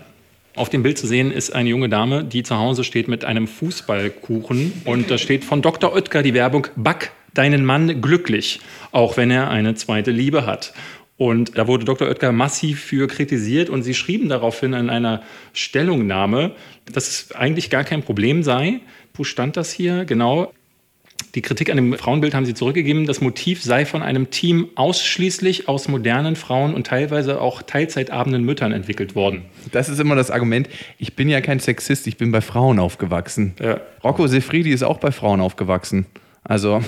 Auf 0.56 0.70
dem 0.70 0.84
Bild 0.84 0.98
zu 0.98 1.08
sehen 1.08 1.32
ist 1.32 1.56
eine 1.56 1.70
junge 1.70 1.88
Dame, 1.88 2.26
die 2.26 2.44
zu 2.44 2.58
Hause 2.58 2.84
steht 2.84 3.08
mit 3.08 3.24
einem 3.24 3.48
Fußballkuchen 3.48 4.82
und 4.84 5.10
da 5.10 5.18
steht 5.18 5.46
von 5.46 5.62
Dr. 5.62 5.94
Oetker 5.94 6.24
die 6.24 6.34
Werbung, 6.34 6.68
back 6.76 7.12
deinen 7.34 7.64
Mann 7.64 8.02
glücklich, 8.02 8.60
auch 8.92 9.16
wenn 9.16 9.32
er 9.32 9.50
eine 9.50 9.76
zweite 9.76 10.12
Liebe 10.12 10.46
hat. 10.46 10.74
Und 11.22 11.56
da 11.56 11.68
wurde 11.68 11.86
Dr. 11.86 12.08
Oetker 12.08 12.32
massiv 12.32 12.82
für 12.82 13.06
kritisiert 13.06 13.70
und 13.70 13.84
sie 13.84 13.94
schrieben 13.94 14.28
daraufhin 14.28 14.74
in 14.74 14.90
einer 14.90 15.22
Stellungnahme, 15.54 16.56
dass 16.92 17.08
es 17.08 17.32
eigentlich 17.34 17.70
gar 17.70 17.84
kein 17.84 18.02
Problem 18.02 18.42
sei. 18.42 18.80
Wo 19.14 19.24
stand 19.24 19.56
das 19.56 19.72
hier? 19.72 20.06
Genau. 20.06 20.52
Die 21.36 21.44
Kritik 21.44 21.70
an 21.70 21.76
dem 21.76 21.94
Frauenbild 21.94 22.34
haben 22.34 22.48
sie 22.48 22.56
zurückgegeben. 22.56 23.06
Das 23.06 23.22
Motiv 23.22 23.62
sei 23.62 23.86
von 23.86 24.02
einem 24.02 24.32
Team 24.32 24.70
ausschließlich 24.74 25.70
aus 25.70 25.88
modernen 25.88 26.36
Frauen 26.36 26.74
und 26.74 26.88
teilweise 26.88 27.40
auch 27.40 27.62
teilzeitabenden 27.62 28.44
Müttern 28.44 28.72
entwickelt 28.72 29.14
worden. 29.14 29.44
Das 29.72 29.90
ist 29.90 30.00
immer 30.00 30.16
das 30.16 30.32
Argument. 30.32 30.70
Ich 30.98 31.16
bin 31.16 31.30
ja 31.30 31.40
kein 31.40 31.60
Sexist, 31.60 32.08
ich 32.08 32.18
bin 32.18 32.32
bei 32.32 32.42
Frauen 32.42 32.80
aufgewachsen. 32.80 33.54
Ja. 33.62 33.80
Rocco 34.04 34.26
Sefridi 34.26 34.72
ist 34.72 34.82
auch 34.82 34.98
bei 34.98 35.12
Frauen 35.12 35.40
aufgewachsen. 35.40 36.08
Also. 36.44 36.82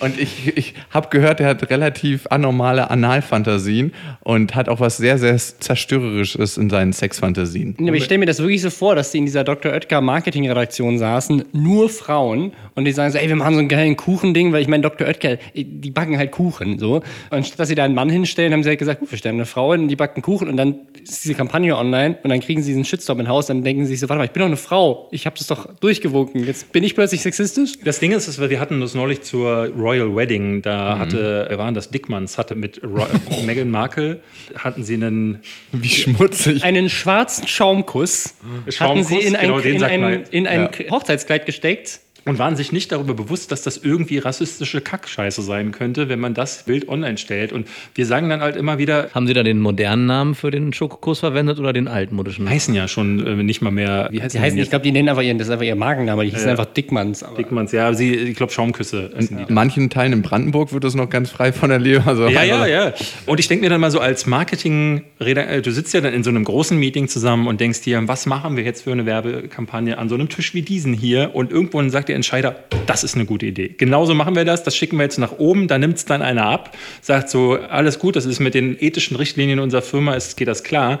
Und 0.00 0.18
ich, 0.18 0.56
ich 0.56 0.74
habe 0.90 1.08
gehört, 1.08 1.40
er 1.40 1.48
hat 1.48 1.70
relativ 1.70 2.26
anormale 2.30 2.90
Analfantasien 2.90 3.92
und 4.20 4.54
hat 4.54 4.68
auch 4.68 4.80
was 4.80 4.96
sehr, 4.96 5.18
sehr 5.18 5.36
Zerstörerisches 5.36 6.56
in 6.56 6.70
seinen 6.70 6.92
Sexfantasien. 6.92 7.76
ich 7.78 8.04
stelle 8.04 8.18
mir 8.18 8.26
das 8.26 8.38
wirklich 8.38 8.62
so 8.62 8.70
vor, 8.70 8.94
dass 8.94 9.10
die 9.10 9.18
in 9.18 9.26
dieser 9.26 9.44
Dr. 9.44 9.72
Oetker 9.72 10.00
Marketingredaktion 10.00 10.98
saßen, 10.98 11.44
nur 11.52 11.88
Frauen, 11.88 12.52
und 12.74 12.84
die 12.84 12.92
sagen 12.92 13.12
so, 13.12 13.18
ey, 13.18 13.28
wir 13.28 13.36
machen 13.36 13.54
so 13.54 13.58
einen 13.58 13.68
geilen 13.68 13.96
Kuchending, 13.96 14.52
weil 14.52 14.62
ich 14.62 14.68
meine, 14.68 14.82
Dr. 14.82 15.06
Oetker, 15.06 15.36
die 15.54 15.90
backen 15.90 16.16
halt 16.16 16.30
Kuchen, 16.32 16.78
so. 16.78 17.02
Und 17.30 17.46
statt 17.46 17.60
dass 17.60 17.68
sie 17.68 17.74
da 17.74 17.84
einen 17.84 17.94
Mann 17.94 18.08
hinstellen, 18.08 18.52
haben 18.52 18.62
sie 18.62 18.70
halt 18.70 18.78
gesagt, 18.78 19.00
gut, 19.00 19.10
wir 19.10 19.18
stellen 19.18 19.36
eine 19.36 19.46
Frau 19.46 19.72
hin, 19.72 19.88
die 19.88 19.96
backt 19.96 20.16
einen 20.16 20.22
Kuchen 20.22 20.48
und 20.48 20.56
dann 20.56 20.80
ist 21.02 21.24
diese 21.24 21.34
Kampagne 21.34 21.76
online 21.76 22.18
und 22.22 22.30
dann 22.30 22.40
kriegen 22.40 22.62
sie 22.62 22.70
diesen 22.70 22.84
Shitstorm 22.84 23.20
in 23.20 23.28
Haus, 23.28 23.46
dann 23.46 23.62
denken 23.62 23.84
sie 23.84 23.92
sich 23.92 24.00
so, 24.00 24.08
warte 24.08 24.18
mal, 24.18 24.24
ich 24.24 24.30
bin 24.30 24.40
doch 24.40 24.46
eine 24.46 24.56
Frau, 24.56 25.08
ich 25.10 25.26
habe 25.26 25.36
das 25.36 25.46
doch 25.46 25.74
durchgewunken, 25.80 26.46
jetzt 26.46 26.72
bin 26.72 26.82
ich 26.82 26.94
plötzlich 26.94 27.22
sexistisch? 27.22 27.78
Das 27.84 28.00
Ding 28.00 28.12
ist, 28.12 28.40
wir 28.40 28.60
hatten 28.60 28.80
das 28.80 28.94
neulich 28.94 29.22
zur 29.22 29.68
Royal 29.76 30.14
Wedding, 30.16 30.62
da 30.62 30.94
mhm. 30.94 30.98
hatte, 30.98 31.46
wer 31.48 31.58
waren 31.58 31.74
das, 31.74 31.90
Dickmanns, 31.90 32.38
hatte 32.38 32.54
mit 32.54 32.80
Meghan 33.46 33.70
Markle, 33.70 34.20
hatten 34.56 34.82
sie 34.82 34.94
einen... 34.94 35.40
Wie 35.72 35.88
schmutzig. 35.88 36.64
Einen 36.64 36.88
schwarzen 36.88 37.46
Schaumkuss, 37.46 38.34
Schaumkuss 38.68 38.80
hatten 38.80 39.04
sie 39.04 39.18
in 39.18 39.36
ein, 39.36 39.48
genau, 39.48 39.58
in 39.58 39.84
ein, 39.84 40.24
in 40.30 40.46
ein 40.46 40.70
ja. 40.78 40.90
Hochzeitskleid 40.90 41.44
gesteckt 41.44 42.00
und 42.24 42.38
waren 42.38 42.56
sich 42.56 42.72
nicht 42.72 42.92
darüber 42.92 43.14
bewusst, 43.14 43.52
dass 43.52 43.62
das 43.62 43.78
irgendwie 43.78 44.18
rassistische 44.18 44.80
Kackscheiße 44.80 45.42
sein 45.42 45.72
könnte, 45.72 46.08
wenn 46.08 46.20
man 46.20 46.34
das 46.34 46.64
Bild 46.64 46.88
online 46.88 47.18
stellt. 47.18 47.52
Und 47.52 47.66
wir 47.94 48.06
sagen 48.06 48.28
dann 48.28 48.40
halt 48.40 48.56
immer 48.56 48.78
wieder. 48.78 49.10
Haben 49.14 49.26
Sie 49.26 49.34
da 49.34 49.42
den 49.42 49.58
modernen 49.58 50.06
Namen 50.06 50.34
für 50.34 50.50
den 50.50 50.72
Schokokuss 50.72 51.20
verwendet 51.20 51.58
oder 51.58 51.72
den 51.72 51.88
altmodischen? 51.88 52.48
Heißen 52.48 52.74
ja 52.74 52.88
schon 52.88 53.26
äh, 53.26 53.42
nicht 53.42 53.62
mal 53.62 53.70
mehr. 53.70 54.08
Wie 54.10 54.22
heißt 54.22 54.34
die 54.34 54.40
heißen, 54.40 54.58
ich 54.58 54.70
glaube, 54.70 54.84
die 54.84 54.92
nennen 54.92 55.08
einfach 55.08 55.22
ihren, 55.22 55.38
das 55.38 55.48
ist 55.48 55.52
einfach 55.52 55.66
ihr 55.66 55.74
Magenname, 55.74 56.24
die 56.24 56.30
hießen 56.30 56.48
äh, 56.48 56.50
einfach 56.52 56.66
Dickmanns. 56.66 57.24
Dickmanns, 57.36 57.72
ja, 57.72 57.92
sie, 57.92 58.14
ich 58.14 58.36
glaube 58.36 58.52
Schaumküsse. 58.52 59.10
In 59.18 59.46
manchen 59.48 59.90
Teilen 59.90 60.12
in 60.12 60.22
Brandenburg 60.22 60.72
wird 60.72 60.84
das 60.84 60.94
noch 60.94 61.10
ganz 61.10 61.30
frei 61.30 61.52
von 61.52 61.70
der 61.70 61.78
Leber. 61.78 62.06
Also 62.06 62.28
ja, 62.28 62.42
ja, 62.42 62.66
ja. 62.66 62.92
Und 63.26 63.40
ich 63.40 63.48
denke 63.48 63.64
mir 63.64 63.70
dann 63.70 63.80
mal 63.80 63.90
so 63.90 63.98
als 63.98 64.26
Marketing, 64.26 65.02
äh, 65.18 65.62
du 65.62 65.72
sitzt 65.72 65.94
ja 65.94 66.00
dann 66.00 66.14
in 66.14 66.22
so 66.22 66.30
einem 66.30 66.44
großen 66.44 66.78
Meeting 66.78 67.08
zusammen 67.08 67.46
und 67.46 67.60
denkst 67.60 67.82
dir, 67.82 68.00
was 68.06 68.26
machen 68.26 68.56
wir 68.56 68.64
jetzt 68.64 68.82
für 68.82 68.92
eine 68.92 69.06
Werbekampagne 69.06 69.98
an 69.98 70.08
so 70.08 70.14
einem 70.14 70.28
Tisch 70.28 70.54
wie 70.54 70.62
diesen 70.62 70.92
hier? 70.92 71.34
Und 71.34 71.50
irgendwann 71.50 71.90
sagt 71.90 72.10
der 72.12 72.16
Entscheider, 72.16 72.56
das 72.86 73.04
ist 73.04 73.14
eine 73.14 73.24
gute 73.24 73.46
Idee. 73.46 73.74
Genauso 73.76 74.14
machen 74.14 74.36
wir 74.36 74.44
das, 74.44 74.62
das 74.62 74.76
schicken 74.76 74.98
wir 74.98 75.04
jetzt 75.04 75.18
nach 75.18 75.38
oben, 75.38 75.66
da 75.66 75.78
nimmt 75.78 75.96
es 75.96 76.04
dann 76.04 76.20
einer 76.20 76.44
ab, 76.44 76.76
sagt 77.00 77.30
so, 77.30 77.54
alles 77.54 77.98
gut, 77.98 78.16
das 78.16 78.26
ist 78.26 78.38
mit 78.38 78.54
den 78.54 78.76
ethischen 78.78 79.16
Richtlinien 79.16 79.58
unserer 79.58 79.82
Firma, 79.82 80.14
ist, 80.14 80.36
geht 80.36 80.48
das 80.48 80.62
klar. 80.62 81.00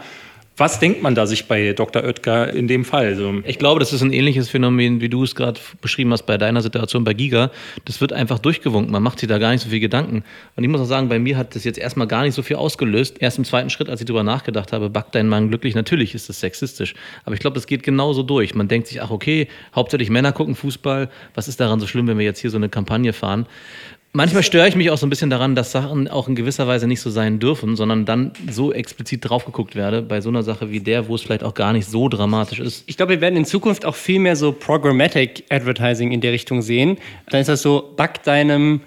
Was 0.56 0.78
denkt 0.78 1.02
man 1.02 1.14
da 1.14 1.26
sich 1.26 1.46
bei 1.46 1.72
Dr. 1.72 2.04
Oetker 2.04 2.52
in 2.52 2.68
dem 2.68 2.84
Fall? 2.84 3.16
So? 3.16 3.40
Ich 3.44 3.58
glaube, 3.58 3.80
das 3.80 3.94
ist 3.94 4.02
ein 4.02 4.12
ähnliches 4.12 4.50
Phänomen, 4.50 5.00
wie 5.00 5.08
du 5.08 5.22
es 5.22 5.34
gerade 5.34 5.58
beschrieben 5.80 6.12
hast 6.12 6.24
bei 6.24 6.36
deiner 6.36 6.60
Situation 6.60 7.04
bei 7.04 7.14
Giga. 7.14 7.50
Das 7.86 8.02
wird 8.02 8.12
einfach 8.12 8.38
durchgewunken. 8.38 8.92
Man 8.92 9.02
macht 9.02 9.18
sich 9.18 9.28
da 9.30 9.38
gar 9.38 9.52
nicht 9.52 9.62
so 9.62 9.70
viel 9.70 9.80
Gedanken. 9.80 10.24
Und 10.54 10.62
ich 10.62 10.68
muss 10.68 10.80
auch 10.82 10.86
sagen, 10.86 11.08
bei 11.08 11.18
mir 11.18 11.38
hat 11.38 11.54
das 11.54 11.64
jetzt 11.64 11.78
erstmal 11.78 12.06
gar 12.06 12.22
nicht 12.22 12.34
so 12.34 12.42
viel 12.42 12.56
ausgelöst. 12.56 13.16
Erst 13.20 13.38
im 13.38 13.44
zweiten 13.44 13.70
Schritt, 13.70 13.88
als 13.88 14.02
ich 14.02 14.06
darüber 14.06 14.24
nachgedacht 14.24 14.72
habe, 14.72 14.90
backt 14.90 15.14
dein 15.14 15.26
Mann 15.26 15.48
glücklich. 15.48 15.74
Natürlich 15.74 16.14
ist 16.14 16.28
das 16.28 16.40
sexistisch. 16.40 16.94
Aber 17.24 17.34
ich 17.34 17.40
glaube, 17.40 17.54
das 17.54 17.66
geht 17.66 17.82
genauso 17.82 18.22
durch. 18.22 18.54
Man 18.54 18.68
denkt 18.68 18.88
sich, 18.88 19.00
ach 19.00 19.10
okay, 19.10 19.48
hauptsächlich 19.74 20.10
Männer 20.10 20.32
gucken 20.32 20.54
Fußball. 20.54 21.08
Was 21.34 21.48
ist 21.48 21.60
daran 21.60 21.80
so 21.80 21.86
schlimm, 21.86 22.08
wenn 22.08 22.18
wir 22.18 22.26
jetzt 22.26 22.40
hier 22.40 22.50
so 22.50 22.58
eine 22.58 22.68
Kampagne 22.68 23.14
fahren? 23.14 23.46
Manchmal 24.14 24.42
störe 24.42 24.68
ich 24.68 24.76
mich 24.76 24.90
auch 24.90 24.98
so 24.98 25.06
ein 25.06 25.10
bisschen 25.10 25.30
daran, 25.30 25.54
dass 25.54 25.72
Sachen 25.72 26.06
auch 26.06 26.28
in 26.28 26.34
gewisser 26.34 26.68
Weise 26.68 26.86
nicht 26.86 27.00
so 27.00 27.08
sein 27.08 27.38
dürfen, 27.38 27.76
sondern 27.76 28.04
dann 28.04 28.32
so 28.50 28.70
explizit 28.70 29.26
drauf 29.26 29.46
geguckt 29.46 29.74
werde 29.74 30.02
bei 30.02 30.20
so 30.20 30.28
einer 30.28 30.42
Sache 30.42 30.70
wie 30.70 30.80
der, 30.80 31.08
wo 31.08 31.14
es 31.14 31.22
vielleicht 31.22 31.42
auch 31.42 31.54
gar 31.54 31.72
nicht 31.72 31.88
so 31.88 32.10
dramatisch 32.10 32.58
ist. 32.58 32.84
Ich 32.86 32.98
glaube, 32.98 33.14
wir 33.14 33.20
werden 33.22 33.36
in 33.36 33.46
Zukunft 33.46 33.86
auch 33.86 33.94
viel 33.94 34.18
mehr 34.18 34.36
so 34.36 34.52
Programmatic 34.52 35.44
Advertising 35.48 36.12
in 36.12 36.20
der 36.20 36.32
Richtung 36.32 36.60
sehen. 36.60 36.98
Dann 37.30 37.40
ist 37.40 37.46
das 37.46 37.62
so, 37.62 37.94
back 37.96 38.22
deinem 38.22 38.82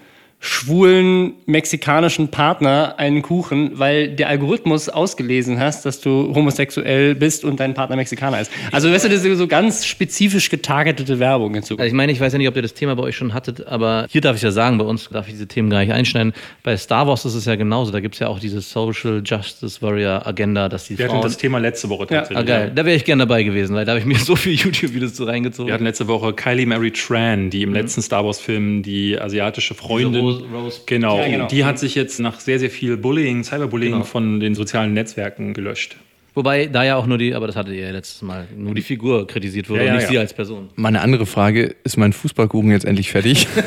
schwulen 0.45 1.33
mexikanischen 1.47 2.27
Partner 2.27 2.95
einen 2.97 3.23
Kuchen, 3.23 3.71
weil 3.79 4.09
der 4.09 4.29
Algorithmus 4.29 4.89
ausgelesen 4.89 5.59
hast, 5.59 5.87
dass 5.87 6.01
du 6.01 6.33
homosexuell 6.35 7.15
bist 7.15 7.43
und 7.43 7.59
dein 7.59 7.73
Partner 7.73 7.95
Mexikaner 7.95 8.41
ist. 8.41 8.51
Also 8.71 8.91
weißt 8.91 9.05
du, 9.05 9.09
das 9.09 9.25
ist 9.25 9.37
so 9.39 9.47
ganz 9.47 9.87
spezifisch 9.87 10.51
getargetete 10.51 11.17
Werbung 11.17 11.55
hinzu. 11.55 11.73
Also 11.79 11.87
ich 11.87 11.93
meine, 11.93 12.11
ich 12.11 12.19
weiß 12.19 12.33
ja 12.33 12.37
nicht, 12.37 12.47
ob 12.47 12.55
ihr 12.55 12.61
das 12.61 12.75
Thema 12.75 12.95
bei 12.95 13.01
euch 13.01 13.15
schon 13.15 13.33
hattet, 13.33 13.65
aber 13.65 14.05
hier 14.07 14.21
darf 14.21 14.35
ich 14.35 14.43
ja 14.43 14.51
sagen, 14.51 14.77
bei 14.77 14.85
uns 14.85 15.09
darf 15.09 15.25
ich 15.27 15.33
diese 15.33 15.47
Themen 15.47 15.71
gar 15.71 15.79
nicht 15.79 15.91
einschneiden. 15.91 16.33
Bei 16.61 16.77
Star 16.77 17.07
Wars 17.07 17.25
ist 17.25 17.33
es 17.33 17.45
ja 17.45 17.55
genauso. 17.55 17.91
Da 17.91 17.99
gibt 17.99 18.13
es 18.13 18.19
ja 18.19 18.27
auch 18.27 18.39
diese 18.39 18.61
Social 18.61 19.23
Justice 19.25 19.81
Warrior 19.81 20.27
Agenda, 20.27 20.69
dass 20.69 20.85
die 20.85 20.99
Wir 20.99 21.07
Frauen... 21.07 21.17
hatten 21.17 21.27
das 21.27 21.37
Thema 21.37 21.57
letzte 21.57 21.89
Woche 21.89 22.05
tatsächlich. 22.05 22.47
Ja. 22.47 22.55
Ah, 22.55 22.59
geil. 22.59 22.71
Da 22.75 22.85
wäre 22.85 22.95
ich 22.95 23.03
gerne 23.03 23.23
dabei 23.23 23.41
gewesen, 23.41 23.75
weil 23.75 23.85
da 23.85 23.93
habe 23.93 23.99
ich 23.99 24.05
mir 24.05 24.19
so 24.19 24.35
viele 24.35 24.57
YouTube-Videos 24.57 25.15
zu 25.15 25.23
reingezogen. 25.23 25.67
Wir 25.67 25.73
hatten 25.73 25.85
letzte 25.85 26.07
Woche 26.07 26.33
Kylie 26.33 26.67
Mary 26.67 26.91
Tran, 26.91 27.49
die 27.49 27.63
im 27.63 27.69
mhm. 27.69 27.75
letzten 27.75 28.03
Star 28.03 28.23
Wars-Film 28.23 28.83
die 28.83 29.19
asiatische 29.19 29.73
Freundin 29.73 30.34
Rose, 30.41 30.45
Rose. 30.53 30.81
Genau. 30.85 31.19
Ja, 31.19 31.27
genau. 31.27 31.47
Die 31.47 31.65
hat 31.65 31.79
sich 31.79 31.95
jetzt 31.95 32.19
nach 32.19 32.39
sehr, 32.39 32.59
sehr 32.59 32.69
viel 32.69 32.97
Bullying, 32.97 33.43
Cyberbullying 33.43 33.93
genau. 33.93 34.05
von 34.05 34.39
den 34.39 34.55
sozialen 34.55 34.93
Netzwerken 34.93 35.53
gelöscht. 35.53 35.97
Wobei 36.35 36.65
da 36.65 36.83
ja 36.83 36.97
auch 36.97 37.05
nur 37.05 37.17
die, 37.17 37.33
aber 37.33 37.47
das 37.47 37.55
hattet 37.55 37.75
ihr 37.75 37.85
ja 37.85 37.91
letztes 37.91 38.21
Mal, 38.21 38.45
nur 38.57 38.75
die 38.75 38.81
Figur 38.81 39.25
kritisiert 39.25 39.69
wurde 39.69 39.79
Ja, 39.79 39.85
ja, 39.85 39.91
und 39.91 39.97
nicht 39.99 40.07
ja. 40.07 40.11
sie 40.11 40.17
als 40.19 40.33
Person. 40.33 40.69
Meine 40.75 40.99
andere 40.99 41.25
Frage, 41.25 41.75
ist 41.85 41.95
mein 41.95 42.11
Fußballkuchen 42.11 42.71
jetzt 42.71 42.85
endlich 42.85 43.09
fertig? 43.11 43.47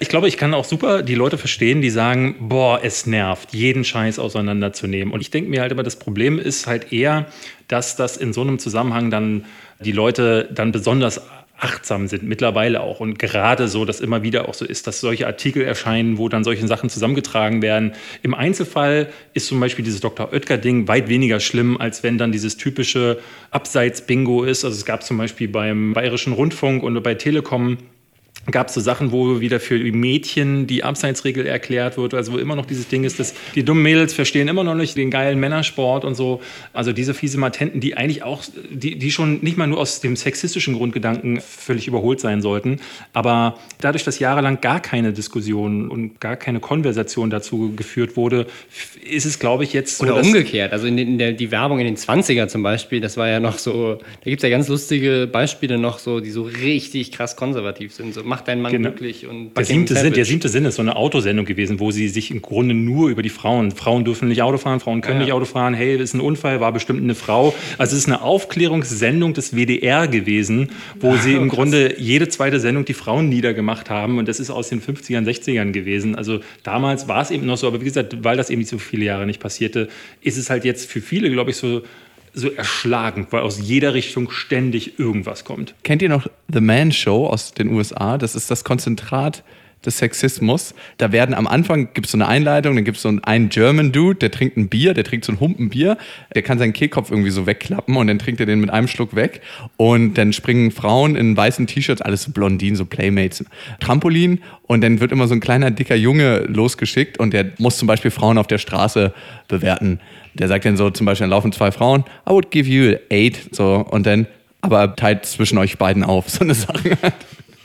Ich 0.00 0.08
glaube, 0.08 0.28
ich 0.28 0.36
kann 0.36 0.54
auch 0.54 0.64
super 0.64 1.02
die 1.02 1.16
Leute 1.16 1.38
verstehen, 1.38 1.82
die 1.82 1.90
sagen, 1.90 2.36
boah, 2.38 2.80
es 2.84 3.06
nervt, 3.06 3.52
jeden 3.52 3.82
Scheiß 3.82 4.20
auseinanderzunehmen. 4.20 5.12
Und 5.12 5.20
ich 5.20 5.30
denke 5.30 5.50
mir 5.50 5.60
halt 5.60 5.72
immer, 5.72 5.82
das 5.82 5.98
Problem 5.98 6.38
ist 6.38 6.68
halt 6.68 6.92
eher, 6.92 7.26
dass 7.66 7.96
das 7.96 8.16
in 8.16 8.32
so 8.32 8.42
einem 8.42 8.60
Zusammenhang 8.60 9.10
dann 9.10 9.44
die 9.80 9.90
Leute 9.90 10.48
dann 10.54 10.70
besonders 10.70 11.20
achtsam 11.58 12.06
sind, 12.06 12.22
mittlerweile 12.22 12.80
auch. 12.80 13.00
Und 13.00 13.18
gerade 13.18 13.68
so, 13.68 13.84
dass 13.84 14.00
immer 14.00 14.22
wieder 14.22 14.48
auch 14.48 14.54
so 14.54 14.64
ist, 14.64 14.86
dass 14.86 15.00
solche 15.00 15.26
Artikel 15.26 15.62
erscheinen, 15.62 16.18
wo 16.18 16.28
dann 16.28 16.44
solche 16.44 16.66
Sachen 16.66 16.88
zusammengetragen 16.88 17.62
werden. 17.62 17.92
Im 18.22 18.34
Einzelfall 18.34 19.08
ist 19.34 19.48
zum 19.48 19.58
Beispiel 19.60 19.84
dieses 19.84 20.00
Dr. 20.00 20.32
Oetker-Ding 20.32 20.88
weit 20.88 21.08
weniger 21.08 21.40
schlimm, 21.40 21.76
als 21.76 22.02
wenn 22.02 22.18
dann 22.18 22.32
dieses 22.32 22.56
typische 22.56 23.18
Abseits-Bingo 23.50 24.44
ist. 24.44 24.64
Also 24.64 24.76
es 24.76 24.84
gab 24.84 25.02
zum 25.02 25.18
Beispiel 25.18 25.48
beim 25.48 25.92
Bayerischen 25.94 26.32
Rundfunk 26.32 26.82
und 26.82 27.02
bei 27.02 27.14
Telekom 27.14 27.78
gab 28.50 28.68
es 28.68 28.74
so 28.74 28.80
Sachen, 28.80 29.12
wo 29.12 29.40
wieder 29.40 29.60
für 29.60 29.78
Mädchen 29.92 30.66
die 30.66 30.84
Abseitsregel 30.84 31.46
erklärt 31.46 31.96
wird, 31.96 32.14
also 32.14 32.32
wo 32.32 32.38
immer 32.38 32.56
noch 32.56 32.66
dieses 32.66 32.88
Ding 32.88 33.04
ist, 33.04 33.18
dass 33.18 33.34
die 33.54 33.64
dummen 33.64 33.82
Mädels 33.82 34.14
verstehen 34.14 34.48
immer 34.48 34.64
noch 34.64 34.74
nicht 34.74 34.96
den 34.96 35.10
geilen 35.10 35.38
Männersport 35.38 36.04
und 36.04 36.14
so. 36.14 36.40
Also 36.72 36.92
diese 36.92 37.14
fiese 37.14 37.38
Matenten, 37.38 37.80
die 37.80 37.96
eigentlich 37.96 38.22
auch, 38.22 38.42
die, 38.70 38.96
die 38.96 39.10
schon 39.10 39.40
nicht 39.40 39.56
mal 39.56 39.66
nur 39.66 39.78
aus 39.78 40.00
dem 40.00 40.16
sexistischen 40.16 40.74
Grundgedanken 40.74 41.40
völlig 41.40 41.88
überholt 41.88 42.20
sein 42.20 42.42
sollten. 42.42 42.80
Aber 43.12 43.58
dadurch, 43.80 44.04
dass 44.04 44.18
jahrelang 44.18 44.60
gar 44.60 44.80
keine 44.80 45.12
Diskussion 45.12 45.88
und 45.88 46.20
gar 46.20 46.36
keine 46.36 46.60
Konversation 46.60 47.30
dazu 47.30 47.74
geführt 47.76 48.16
wurde, 48.16 48.46
ist 49.08 49.26
es, 49.26 49.38
glaube 49.38 49.64
ich, 49.64 49.72
jetzt 49.72 49.98
so. 49.98 50.04
Oder 50.04 50.16
umgekehrt. 50.16 50.72
Also 50.72 50.86
in, 50.86 50.96
den, 50.96 51.08
in 51.08 51.18
der, 51.18 51.32
die 51.32 51.50
Werbung 51.50 51.78
in 51.80 51.86
den 51.86 51.96
20er 51.96 52.48
zum 52.48 52.62
Beispiel, 52.62 53.00
das 53.00 53.16
war 53.16 53.28
ja 53.28 53.40
noch 53.40 53.58
so, 53.58 53.94
da 53.94 54.30
gibt 54.30 54.38
es 54.38 54.42
ja 54.42 54.48
ganz 54.48 54.68
lustige 54.68 55.28
Beispiele 55.30 55.78
noch 55.78 55.98
so, 55.98 56.20
die 56.20 56.30
so 56.30 56.42
richtig 56.42 57.12
krass 57.12 57.36
konservativ 57.36 57.92
sind. 57.92 58.14
So, 58.14 58.22
mach 58.38 58.44
deinen 58.44 58.62
Mann 58.62 58.72
Genau. 58.72 58.90
glücklich 58.90 59.26
und 59.26 59.56
Der 59.56 59.64
siebte, 59.64 59.94
Sinn, 59.96 60.12
der 60.12 60.24
siebte 60.24 60.48
Sinn 60.48 60.64
ist 60.64 60.76
so 60.76 60.82
eine 60.82 60.96
Autosendung 60.96 61.44
gewesen, 61.44 61.80
wo 61.80 61.90
sie 61.90 62.08
sich 62.08 62.30
im 62.30 62.40
Grunde 62.42 62.74
nur 62.74 63.08
über 63.08 63.22
die 63.22 63.28
Frauen, 63.30 63.70
Frauen 63.72 64.04
dürfen 64.04 64.28
nicht 64.28 64.42
Auto 64.42 64.58
fahren, 64.58 64.80
Frauen 64.80 65.00
können 65.00 65.18
Ja. 65.20 65.24
nicht 65.26 65.32
Auto 65.32 65.44
fahren, 65.44 65.74
hey, 65.74 65.98
das 65.98 66.10
ist 66.10 66.14
ein 66.14 66.20
Unfall, 66.20 66.60
war 66.60 66.72
bestimmt 66.72 67.02
eine 67.02 67.14
Frau. 67.14 67.54
Also 67.78 67.94
es 67.96 68.02
ist 68.02 68.06
eine 68.06 68.22
Aufklärungssendung 68.22 69.34
des 69.34 69.54
WDR 69.56 70.06
gewesen, 70.08 70.70
wo 71.00 71.16
sie 71.16 71.34
im 71.34 71.48
Grunde 71.48 71.94
jede 72.00 72.28
zweite 72.28 72.60
Sendung 72.60 72.84
die 72.84 72.94
Frauen 72.94 73.28
niedergemacht 73.28 73.90
haben 73.90 74.18
und 74.18 74.28
das 74.28 74.40
ist 74.40 74.50
aus 74.50 74.68
den 74.68 74.80
50ern, 74.80 75.24
60ern 75.26 75.72
gewesen. 75.72 76.14
Also 76.14 76.40
damals 76.62 77.08
war 77.08 77.22
es 77.22 77.30
eben 77.30 77.46
noch 77.46 77.56
so, 77.56 77.66
aber 77.66 77.80
wie 77.80 77.84
gesagt, 77.84 78.22
weil 78.24 78.36
das 78.36 78.50
eben 78.50 78.60
nicht 78.60 78.68
so 78.70 78.78
viele 78.78 79.04
Jahre 79.04 79.26
nicht 79.26 79.40
passierte, 79.40 79.88
ist 80.22 80.36
es 80.38 80.50
halt 80.50 80.64
jetzt 80.64 80.90
für 80.90 81.00
viele, 81.00 81.30
glaube 81.30 81.50
ich, 81.50 81.56
so 81.56 81.82
so 82.34 82.50
erschlagend, 82.50 83.32
weil 83.32 83.42
aus 83.42 83.58
jeder 83.60 83.94
Richtung 83.94 84.30
ständig 84.30 84.98
irgendwas 84.98 85.44
kommt. 85.44 85.74
Kennt 85.82 86.02
ihr 86.02 86.08
noch 86.08 86.26
The 86.52 86.60
Man 86.60 86.92
Show 86.92 87.26
aus 87.26 87.52
den 87.52 87.68
USA? 87.70 88.18
Das 88.18 88.34
ist 88.34 88.50
das 88.50 88.64
Konzentrat 88.64 89.42
des 89.84 89.98
Sexismus. 89.98 90.74
Da 90.98 91.12
werden 91.12 91.34
am 91.34 91.46
Anfang 91.46 91.88
gibt 91.94 92.06
es 92.06 92.12
so 92.12 92.18
eine 92.18 92.26
Einleitung, 92.26 92.74
dann 92.74 92.84
gibt 92.84 92.96
es 92.96 93.02
so 93.02 93.08
einen, 93.08 93.22
einen 93.24 93.48
German 93.48 93.92
Dude, 93.92 94.18
der 94.18 94.30
trinkt 94.30 94.56
ein 94.56 94.68
Bier, 94.68 94.94
der 94.94 95.04
trinkt 95.04 95.24
so 95.24 95.32
ein 95.32 95.40
Humpen 95.40 95.68
Bier, 95.68 95.96
der 96.34 96.42
kann 96.42 96.58
seinen 96.58 96.72
Kehlkopf 96.72 97.10
irgendwie 97.10 97.30
so 97.30 97.46
wegklappen 97.46 97.96
und 97.96 98.06
dann 98.06 98.18
trinkt 98.18 98.40
er 98.40 98.46
den 98.46 98.60
mit 98.60 98.70
einem 98.70 98.88
Schluck 98.88 99.14
weg. 99.14 99.40
Und 99.76 100.14
dann 100.14 100.32
springen 100.32 100.70
Frauen 100.70 101.16
in 101.16 101.36
weißen 101.36 101.66
T-Shirts, 101.66 102.02
alles 102.02 102.24
so 102.24 102.32
Blondinen, 102.32 102.76
so 102.76 102.84
Playmates, 102.84 103.44
Trampolin 103.80 104.40
und 104.62 104.82
dann 104.82 105.00
wird 105.00 105.12
immer 105.12 105.28
so 105.28 105.34
ein 105.34 105.40
kleiner 105.40 105.70
dicker 105.70 105.94
Junge 105.94 106.40
losgeschickt 106.40 107.18
und 107.18 107.32
der 107.32 107.52
muss 107.58 107.78
zum 107.78 107.86
Beispiel 107.86 108.10
Frauen 108.10 108.38
auf 108.38 108.46
der 108.46 108.58
Straße 108.58 109.12
bewerten. 109.46 110.00
Der 110.34 110.48
sagt 110.48 110.64
dann 110.64 110.76
so 110.76 110.90
zum 110.90 111.06
Beispiel, 111.06 111.24
dann 111.24 111.30
laufen 111.30 111.52
zwei 111.52 111.72
Frauen, 111.72 112.04
I 112.28 112.30
would 112.30 112.50
give 112.50 112.68
you 112.68 112.96
eight, 113.10 113.48
so 113.52 113.86
und 113.90 114.06
dann 114.06 114.26
aber 114.60 114.96
teilt 114.96 115.24
zwischen 115.24 115.58
euch 115.58 115.78
beiden 115.78 116.04
auf, 116.04 116.28
so 116.30 116.40
eine 116.40 116.54
Sache. 116.54 116.98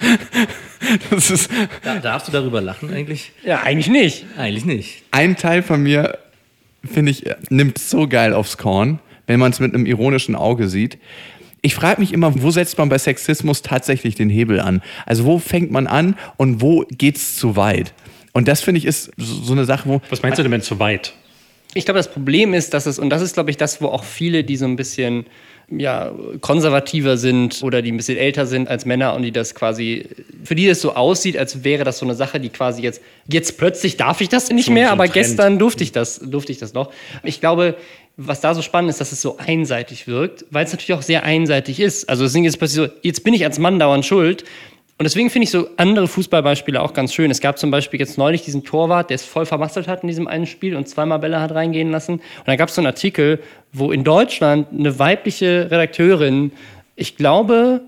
Das 1.09 1.31
ist 1.31 1.49
Da, 1.83 1.99
darfst 1.99 2.27
du 2.27 2.31
darüber 2.31 2.61
lachen 2.61 2.93
eigentlich? 2.93 3.31
Ja, 3.43 3.61
eigentlich 3.63 3.87
nicht. 3.87 4.25
Eigentlich 4.37 4.65
nicht. 4.65 5.03
ein 5.11 5.35
Teil 5.35 5.63
von 5.63 5.81
mir, 5.81 6.17
finde 6.83 7.11
ich, 7.11 7.23
nimmt 7.49 7.77
so 7.77 8.07
geil 8.07 8.33
aufs 8.33 8.57
Korn, 8.57 8.99
wenn 9.25 9.39
man 9.39 9.51
es 9.51 9.59
mit 9.59 9.73
einem 9.73 9.85
ironischen 9.85 10.35
Auge 10.35 10.67
sieht. 10.67 10.97
Ich 11.61 11.75
frage 11.75 12.01
mich 12.01 12.11
immer, 12.11 12.41
wo 12.43 12.51
setzt 12.51 12.77
man 12.77 12.89
bei 12.89 12.97
Sexismus 12.97 13.61
tatsächlich 13.61 14.15
den 14.15 14.29
Hebel 14.29 14.59
an? 14.59 14.81
Also 15.05 15.23
wo 15.23 15.39
fängt 15.39 15.71
man 15.71 15.87
an 15.87 16.17
und 16.35 16.61
wo 16.61 16.83
geht's 16.91 17.37
zu 17.37 17.55
weit? 17.55 17.93
Und 18.33 18.49
das 18.49 18.59
finde 18.61 18.79
ich 18.79 18.85
ist 18.85 19.11
so 19.15 19.43
so 19.43 19.53
eine 19.53 19.63
Sache, 19.63 19.87
wo 19.87 20.01
Was 20.09 20.21
meinst 20.21 20.39
du 20.39 20.43
denn 20.43 20.51
mit 20.51 20.65
zu 20.65 20.79
weit? 20.79 21.13
Ich 21.75 21.85
glaube, 21.85 21.99
das 21.99 22.11
Problem 22.11 22.53
ist, 22.53 22.73
dass 22.73 22.85
es, 22.85 22.99
und 22.99 23.09
das 23.09 23.21
ist, 23.21 23.33
glaube 23.33 23.49
ich, 23.49 23.57
das, 23.57 23.81
wo 23.81 23.87
auch 23.87 24.03
viele, 24.03 24.43
die 24.43 24.57
so 24.57 24.65
ein 24.65 24.75
bisschen 24.75 25.25
ja, 25.69 26.11
konservativer 26.41 27.17
sind 27.17 27.61
oder 27.63 27.81
die 27.81 27.91
ein 27.91 27.97
bisschen 27.97 28.17
älter 28.17 28.45
sind 28.45 28.67
als 28.67 28.85
Männer 28.85 29.13
und 29.15 29.23
die 29.23 29.31
das 29.31 29.55
quasi, 29.55 30.05
für 30.43 30.55
die 30.55 30.67
das 30.67 30.81
so 30.81 30.93
aussieht, 30.95 31.37
als 31.37 31.63
wäre 31.63 31.83
das 31.83 31.97
so 31.99 32.05
eine 32.05 32.15
Sache, 32.15 32.39
die 32.39 32.49
quasi 32.49 32.81
jetzt, 32.81 33.01
jetzt 33.31 33.57
plötzlich 33.57 33.97
darf 33.97 34.21
ich 34.21 34.29
das 34.29 34.49
nicht 34.51 34.65
So- 34.67 34.71
mehr, 34.71 34.87
so 34.87 34.93
aber 34.93 35.03
Trend. 35.05 35.13
gestern 35.13 35.59
durfte 35.59 35.83
ich 35.83 35.91
das, 35.91 36.19
durfte 36.19 36.51
ich 36.51 36.57
das 36.59 36.73
noch. 36.73 36.91
Ich 37.23 37.39
glaube, 37.39 37.75
was 38.17 38.41
da 38.41 38.53
so 38.53 38.61
spannend 38.61 38.91
ist, 38.91 39.01
dass 39.01 39.11
es 39.11 39.21
so 39.21 39.37
einseitig 39.37 40.07
wirkt, 40.07 40.45
weil 40.51 40.65
es 40.65 40.71
natürlich 40.71 40.93
auch 40.93 41.01
sehr 41.01 41.23
einseitig 41.23 41.79
ist. 41.79 42.07
Also 42.09 42.23
das 42.25 42.33
Ding 42.33 42.45
ist 42.45 42.57
plötzlich 42.57 42.85
so, 42.87 42.93
jetzt 43.01 43.23
bin 43.23 43.33
ich 43.33 43.43
als 43.43 43.57
Mann 43.57 43.79
dauernd 43.79 44.05
schuld. 44.05 44.43
Und 45.03 45.07
deswegen 45.07 45.29
finde 45.29 45.43
ich 45.43 45.51
so 45.51 45.67
andere 45.75 46.07
Fußballbeispiele 46.07 46.81
auch 46.81 46.93
ganz 46.93 47.13
schön. 47.13 47.29
Es 47.29 47.41
gab 47.41 47.59
zum 47.59 47.71
Beispiel 47.71 47.99
jetzt 47.99 48.17
neulich 48.17 48.43
diesen 48.43 48.63
Torwart, 48.63 49.09
der 49.09 49.15
es 49.15 49.25
voll 49.25 49.45
vermasselt 49.45 49.85
hat 49.85 50.01
in 50.01 50.07
diesem 50.07 50.29
einen 50.29 50.45
Spiel 50.45 50.77
und 50.77 50.87
zweimal 50.87 51.19
Bälle 51.19 51.41
hat 51.41 51.53
reingehen 51.53 51.91
lassen. 51.91 52.13
Und 52.13 52.47
da 52.47 52.55
gab 52.55 52.69
es 52.69 52.75
so 52.75 52.79
einen 52.79 52.87
Artikel, 52.87 53.43
wo 53.73 53.91
in 53.91 54.05
Deutschland 54.05 54.67
eine 54.71 54.97
weibliche 54.99 55.69
Redakteurin, 55.69 56.53
ich 56.95 57.17
glaube, 57.17 57.81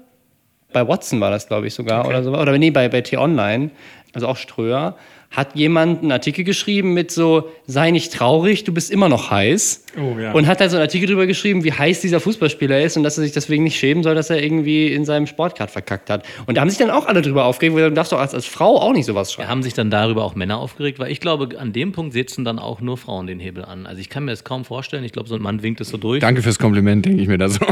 bei 0.74 0.86
Watson 0.86 1.22
war 1.22 1.32
das, 1.32 1.48
glaube 1.48 1.68
ich, 1.68 1.74
sogar, 1.74 2.06
oder 2.06 2.22
so, 2.22 2.34
oder 2.34 2.58
nee, 2.58 2.72
bei, 2.72 2.90
bei 2.90 3.00
T-Online, 3.00 3.70
also 4.12 4.28
auch 4.28 4.36
Ströer, 4.36 4.98
hat 5.36 5.56
jemand 5.56 6.02
einen 6.02 6.12
Artikel 6.12 6.46
geschrieben 6.46 6.94
mit 6.94 7.12
so, 7.12 7.50
sei 7.68 7.92
nicht 7.92 8.14
traurig, 8.14 8.64
du 8.64 8.74
bist 8.74 8.92
immer 8.92 9.10
noch 9.10 9.32
heiß. 9.32 9.86
Oh, 9.98 10.20
ja. 10.20 10.32
Und 10.32 10.48
hat 10.48 10.60
halt 10.60 10.72
so 10.72 10.78
einen 10.78 10.84
Artikel 10.84 11.08
drüber 11.08 11.26
geschrieben, 11.26 11.64
wie 11.64 11.72
heiß 11.72 12.02
dieser 12.02 12.20
Fußballspieler 12.20 12.82
ist 12.82 12.98
und 12.98 13.04
dass 13.04 13.18
er 13.18 13.24
sich 13.24 13.34
deswegen 13.34 13.64
nicht 13.64 13.78
schämen 13.78 14.04
soll, 14.04 14.16
dass 14.16 14.30
er 14.30 14.42
irgendwie 14.42 14.92
in 14.92 15.06
seinem 15.06 15.28
Sport 15.28 15.58
gerade 15.58 15.72
verkackt 15.72 16.10
hat. 16.10 16.26
Und 16.46 16.56
da 16.56 16.62
haben 16.62 16.70
sich 16.70 16.80
dann 16.80 16.90
auch 16.90 17.06
alle 17.06 17.22
drüber 17.22 17.46
aufgeregt, 17.46 17.76
wo 17.76 17.80
du 17.80 17.92
darfst 17.92 18.12
doch 18.12 18.20
als, 18.20 18.34
als 18.34 18.46
Frau 18.46 18.80
auch 18.80 18.94
nicht 18.94 19.06
sowas 19.06 19.32
schreiben. 19.32 19.50
Haben 19.50 19.64
sich 19.64 19.74
dann 19.74 19.90
darüber 19.90 20.24
auch 20.24 20.36
Männer 20.36 20.60
aufgeregt? 20.60 21.00
Weil 21.00 21.12
ich 21.12 21.20
glaube, 21.20 21.60
an 21.60 21.74
dem 21.74 21.92
Punkt 21.92 22.14
setzen 22.14 22.46
dann 22.46 22.60
auch 22.60 22.82
nur 22.82 22.98
Frauen 22.98 23.28
den 23.28 23.40
Hebel 23.40 23.64
an. 23.64 23.86
Also 23.86 24.02
ich 24.02 24.10
kann 24.10 24.26
mir 24.26 24.32
das 24.32 24.44
kaum 24.44 24.66
vorstellen. 24.66 25.04
Ich 25.04 25.12
glaube, 25.12 25.30
so 25.30 25.36
ein 25.36 25.42
Mann 25.42 25.64
winkt 25.64 25.82
es 25.82 25.90
so 25.90 25.98
durch 25.98 26.20
Danke 26.20 26.42
fürs 26.42 26.60
Kompliment, 26.60 27.06
denke 27.06 27.22
ich 27.22 27.28
mir 27.28 27.38
da 27.38 27.50
so. 27.50 27.66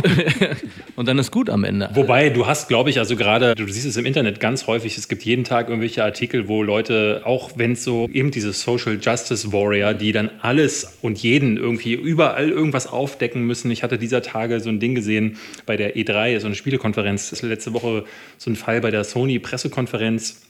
und 0.96 1.08
dann 1.08 1.20
ist 1.20 1.32
gut 1.32 1.50
am 1.50 1.64
Ende. 1.64 1.90
Wobei, 1.94 2.30
du 2.30 2.48
hast, 2.48 2.68
glaube 2.68 2.90
ich, 2.90 3.00
also 3.00 3.16
gerade, 3.16 3.56
du 3.56 3.66
siehst 3.68 3.86
es 3.86 3.98
im 3.98 4.06
Internet 4.06 4.40
ganz 4.40 4.68
häufig, 4.68 4.98
es 4.98 5.08
gibt 5.08 5.24
jeden 5.24 5.44
Tag 5.44 5.70
irgendwelche 5.70 6.04
Artikel, 6.04 6.48
wo 6.48 6.64
Leute, 6.64 7.22
auch 7.26 7.53
wenn 7.56 7.74
es 7.74 7.84
so 7.84 8.10
eben 8.12 8.32
diese 8.32 8.54
Social 8.54 9.00
Justice 9.02 9.52
Warrior, 9.52 9.94
die 9.94 10.12
dann 10.12 10.30
alles 10.42 10.98
und 11.02 11.18
jeden 11.20 11.58
irgendwie 11.58 11.94
überall 11.94 12.50
irgendwas 12.50 12.88
aufdecken 12.88 13.44
müssen. 13.44 13.72
Ich 13.72 13.84
hatte 13.84 13.98
dieser 13.98 14.22
Tage 14.22 14.60
so 14.60 14.70
ein 14.70 14.80
Ding 14.80 14.96
gesehen 14.96 15.38
bei 15.66 15.78
der 15.78 15.96
E3, 15.96 16.40
so 16.40 16.48
eine 16.48 16.56
Spielekonferenz, 16.56 17.30
das 17.30 17.42
letzte 17.42 17.74
Woche 17.74 18.06
so 18.38 18.50
ein 18.50 18.56
Fall 18.56 18.82
bei 18.82 18.92
der 18.92 19.04
Sony-Pressekonferenz. 19.04 20.42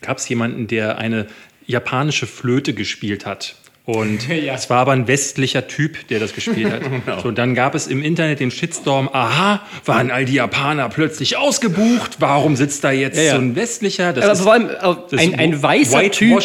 Gab 0.00 0.18
es 0.18 0.28
jemanden, 0.28 0.66
der 0.66 0.98
eine 0.98 1.26
japanische 1.66 2.26
Flöte 2.26 2.74
gespielt 2.74 3.26
hat. 3.26 3.56
Und 3.86 4.26
Ja. 4.28 4.54
es 4.54 4.70
war 4.70 4.78
aber 4.78 4.92
ein 4.92 5.06
westlicher 5.08 5.66
Typ, 5.68 6.08
der 6.08 6.18
das 6.18 6.32
gespielt 6.34 6.72
hat. 6.72 6.82
So, 7.22 7.30
dann 7.30 7.54
gab 7.54 7.74
es 7.74 7.86
im 7.86 8.02
Internet 8.02 8.40
den 8.40 8.50
Shitstorm, 8.50 9.08
aha, 9.12 9.60
waren 9.84 10.10
all 10.10 10.24
die 10.24 10.34
Japaner 10.34 10.88
plötzlich 10.88 11.36
ausgebucht? 11.36 12.16
Warum 12.18 12.56
sitzt 12.56 12.82
da 12.84 12.92
jetzt 12.92 13.16
Ja, 13.18 13.22
ja. 13.24 13.30
so 13.32 13.38
ein 13.38 13.56
westlicher? 13.56 14.12
Das 14.14 14.24
Aber 14.24 14.32
ist- 14.32 14.40
vor 14.40 14.52
allem 14.54 14.68
das 15.10 15.20
ein, 15.20 15.34
ein 15.38 15.62
weißer 15.62 16.10
Typ, 16.10 16.42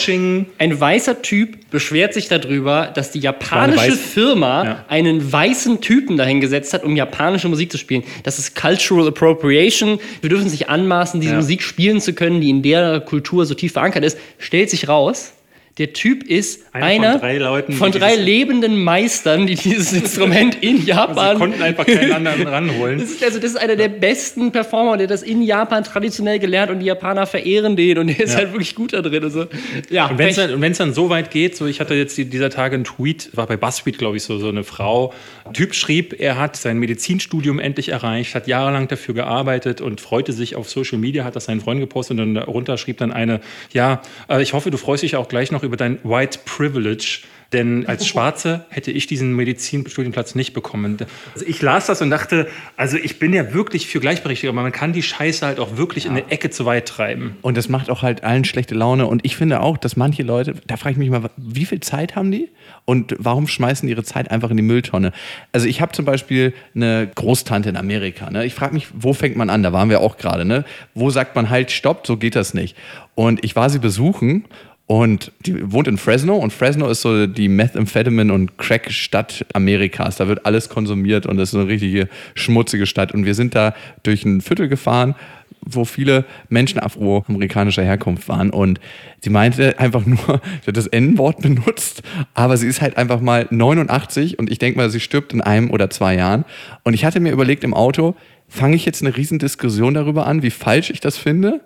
ein 0.57 0.79
weißer 0.79 1.21
Typ 1.21 1.69
beschwert 1.71 2.13
sich 2.13 2.27
darüber, 2.27 2.91
dass 2.93 3.11
die 3.11 3.19
japanische 3.19 3.91
Firma 3.93 4.83
einen 4.89 5.31
weißen 5.31 5.79
Typen 5.81 6.17
dahingesetzt 6.17 6.73
hat, 6.73 6.83
um 6.83 6.95
japanische 6.95 7.47
Musik 7.47 7.71
zu 7.71 7.77
spielen. 7.77 8.03
Das 8.23 8.37
ist 8.39 8.55
Cultural 8.55 9.07
Appropriation. 9.07 9.99
Wir 10.21 10.29
dürfen 10.29 10.49
sich 10.49 10.67
anmaßen, 10.69 11.21
diese. 11.21 11.35
Musik 11.35 11.61
spielen 11.63 12.01
zu 12.01 12.13
können, 12.13 12.41
die 12.41 12.49
in 12.49 12.63
der 12.63 12.99
Kultur 13.01 13.45
so 13.45 13.53
tief 13.53 13.73
verankert 13.73 14.03
ist. 14.03 14.17
Stellt 14.39 14.69
sich 14.69 14.87
raus. 14.89 15.31
Der 15.77 15.93
Typ 15.93 16.23
ist 16.23 16.65
Einer 16.73 16.81
von 16.81 17.05
einer 17.05 17.19
drei 17.19 17.37
Leuten, 17.37 17.73
von 17.73 17.91
drei 17.91 18.15
lebenden 18.15 18.83
Meistern, 18.83 19.47
die 19.47 19.55
dieses 19.55 19.93
Instrument 19.93 20.57
in 20.61 20.77
Sie 20.81 20.87
Japan 20.87 21.37
konnten 21.37 21.61
einfach 21.61 21.85
keinen 21.85 22.11
anderen 22.11 22.47
ranholen. 22.47 22.99
das 22.99 23.11
ist, 23.11 23.23
also, 23.23 23.39
das 23.39 23.51
ist 23.51 23.57
einer 23.57 23.77
der 23.77 23.87
besten 23.87 24.51
Performer, 24.51 24.97
der 24.97 25.07
das 25.07 25.23
in 25.23 25.41
Japan 25.41 25.83
traditionell 25.85 26.39
gelernt 26.39 26.69
und 26.71 26.79
die 26.79 26.85
Japaner 26.87 27.25
verehren 27.25 27.75
den 27.77 27.97
und 27.97 28.07
der 28.07 28.19
ist 28.19 28.31
Ja. 28.31 28.39
halt 28.39 28.51
wirklich 28.51 28.75
gut 28.75 28.91
da 28.91 29.01
drin. 29.01 29.23
Also, 29.23 29.45
ja, 29.89 30.07
Und 30.07 30.17
wenn 30.17 30.27
es 30.29 30.35
dann, 30.35 30.73
dann 30.73 30.93
so 30.93 31.09
weit 31.09 31.31
geht, 31.31 31.55
so 31.55 31.65
ich 31.65 31.79
hatte 31.79 31.93
jetzt 31.93 32.17
die, 32.17 32.25
dieser 32.25 32.49
Tage 32.49 32.75
einen 32.75 32.83
Tweet, 32.83 33.29
war 33.33 33.47
bei 33.47 33.55
BuzzFeed, 33.55 33.97
glaube 33.97 34.17
ich, 34.17 34.23
so, 34.23 34.37
so 34.37 34.49
eine 34.49 34.63
Frau. 34.65 35.13
Ein 35.45 35.53
Typ 35.53 35.73
schrieb, 35.75 36.13
er 36.19 36.37
hat 36.37 36.57
sein 36.57 36.77
Medizinstudium 36.77 37.57
endlich 37.59 37.89
erreicht, 37.89 38.35
hat 38.35 38.47
jahrelang 38.47 38.87
dafür 38.89 39.13
gearbeitet 39.15 39.79
und 39.81 40.01
freute 40.01 40.33
sich 40.33 40.55
auf 40.55 40.69
Social 40.69 40.97
Media, 40.97 41.23
hat 41.23 41.35
das 41.35 41.45
seinen 41.45 41.61
Freunden 41.61 41.81
gepostet 41.81 42.19
und 42.19 42.33
darunter 42.35 42.77
schrieb 42.77 42.97
dann 42.97 43.11
eine, 43.13 43.39
ja, 43.71 44.01
äh, 44.29 44.41
ich 44.41 44.53
hoffe, 44.53 44.71
du 44.71 44.77
freust 44.77 45.03
dich 45.03 45.15
auch 45.15 45.27
gleich 45.29 45.51
noch 45.51 45.63
über 45.63 45.68
dein 45.77 45.99
White 46.03 46.39
Privilege. 46.45 47.21
Denn 47.53 47.87
als 47.87 48.07
Schwarze 48.07 48.65
hätte 48.69 48.91
ich 48.91 49.07
diesen 49.07 49.35
Medizinstudienplatz 49.35 50.35
nicht 50.35 50.53
bekommen. 50.53 50.97
Also 51.33 51.45
ich 51.45 51.61
las 51.61 51.87
das 51.87 52.01
und 52.01 52.09
dachte, 52.09 52.47
also 52.77 52.97
ich 52.97 53.19
bin 53.19 53.33
ja 53.33 53.53
wirklich 53.53 53.87
für 53.87 53.99
Gleichberechtigung, 53.99 54.55
aber 54.55 54.63
man 54.63 54.71
kann 54.71 54.93
die 54.93 55.01
Scheiße 55.01 55.45
halt 55.45 55.59
auch 55.59 55.77
wirklich 55.77 56.05
in 56.05 56.11
eine 56.11 56.29
Ecke 56.29 56.49
zu 56.49 56.65
weit 56.65 56.87
treiben. 56.87 57.37
Und 57.41 57.57
das 57.57 57.69
macht 57.69 57.89
auch 57.89 58.01
halt 58.01 58.23
allen 58.23 58.45
schlechte 58.45 58.75
Laune. 58.75 59.07
Und 59.07 59.25
ich 59.25 59.35
finde 59.35 59.61
auch, 59.61 59.77
dass 59.77 59.95
manche 59.95 60.23
Leute, 60.23 60.55
da 60.67 60.77
frage 60.77 60.93
ich 60.93 60.97
mich 60.97 61.09
mal, 61.09 61.29
wie 61.37 61.65
viel 61.65 61.79
Zeit 61.79 62.15
haben 62.15 62.31
die? 62.31 62.49
Und 62.85 63.15
warum 63.19 63.47
schmeißen 63.47 63.87
die 63.87 63.93
ihre 63.93 64.03
Zeit 64.03 64.31
einfach 64.31 64.49
in 64.49 64.57
die 64.57 64.63
Mülltonne? 64.63 65.11
Also 65.51 65.67
ich 65.67 65.81
habe 65.81 65.91
zum 65.91 66.05
Beispiel 66.05 66.53
eine 66.75 67.09
Großtante 67.13 67.69
in 67.69 67.77
Amerika. 67.77 68.29
Ne? 68.29 68.45
Ich 68.45 68.53
frage 68.53 68.73
mich, 68.73 68.87
wo 68.93 69.13
fängt 69.13 69.35
man 69.35 69.49
an? 69.49 69.63
Da 69.63 69.73
waren 69.73 69.89
wir 69.89 70.01
auch 70.01 70.17
gerade. 70.17 70.45
Ne? 70.45 70.65
Wo 70.93 71.09
sagt 71.09 71.35
man 71.35 71.49
halt, 71.49 71.71
stopp, 71.71 72.05
so 72.07 72.17
geht 72.17 72.35
das 72.35 72.53
nicht. 72.53 72.75
Und 73.15 73.43
ich 73.43 73.55
war 73.55 73.69
sie 73.69 73.79
besuchen 73.79 74.45
und 74.89 75.31
die 75.45 75.71
wohnt 75.71 75.87
in 75.87 75.99
Fresno 75.99 76.35
und 76.35 76.51
Fresno 76.51 76.87
ist 76.89 77.01
so 77.01 77.27
die 77.27 77.47
Methamphetamine- 77.47 78.33
und 78.33 78.57
Crack-Stadt 78.57 79.45
Amerikas. 79.53 80.15
Da 80.15 80.27
wird 80.27 80.47
alles 80.47 80.67
konsumiert 80.67 81.27
und 81.27 81.37
das 81.37 81.49
ist 81.49 81.55
eine 81.59 81.67
richtige 81.67 82.09
schmutzige 82.33 82.87
Stadt. 82.87 83.13
Und 83.13 83.23
wir 83.23 83.35
sind 83.35 83.53
da 83.53 83.75
durch 84.01 84.25
ein 84.25 84.41
Viertel 84.41 84.67
gefahren, 84.67 85.13
wo 85.61 85.85
viele 85.85 86.25
Menschen 86.49 86.79
afroamerikanischer 86.79 87.83
Herkunft 87.83 88.27
waren. 88.29 88.49
Und 88.49 88.79
sie 89.21 89.29
meinte 89.29 89.77
einfach 89.77 90.07
nur, 90.07 90.17
sie 90.61 90.67
hat 90.69 90.77
das 90.77 90.87
N-Wort 90.87 91.39
benutzt, 91.43 92.01
aber 92.33 92.57
sie 92.57 92.65
ist 92.65 92.81
halt 92.81 92.97
einfach 92.97 93.21
mal 93.21 93.45
89 93.51 94.39
und 94.39 94.49
ich 94.49 94.57
denke 94.57 94.79
mal, 94.79 94.89
sie 94.89 94.99
stirbt 94.99 95.33
in 95.33 95.41
einem 95.41 95.69
oder 95.69 95.91
zwei 95.91 96.15
Jahren. 96.15 96.45
Und 96.81 96.95
ich 96.95 97.05
hatte 97.05 97.19
mir 97.19 97.31
überlegt 97.31 97.63
im 97.63 97.75
Auto, 97.75 98.15
fange 98.47 98.75
ich 98.75 98.85
jetzt 98.85 99.03
eine 99.03 99.15
Riesendiskussion 99.15 99.93
darüber 99.93 100.25
an, 100.25 100.41
wie 100.41 100.49
falsch 100.49 100.89
ich 100.89 100.99
das 100.99 101.15
finde? 101.15 101.61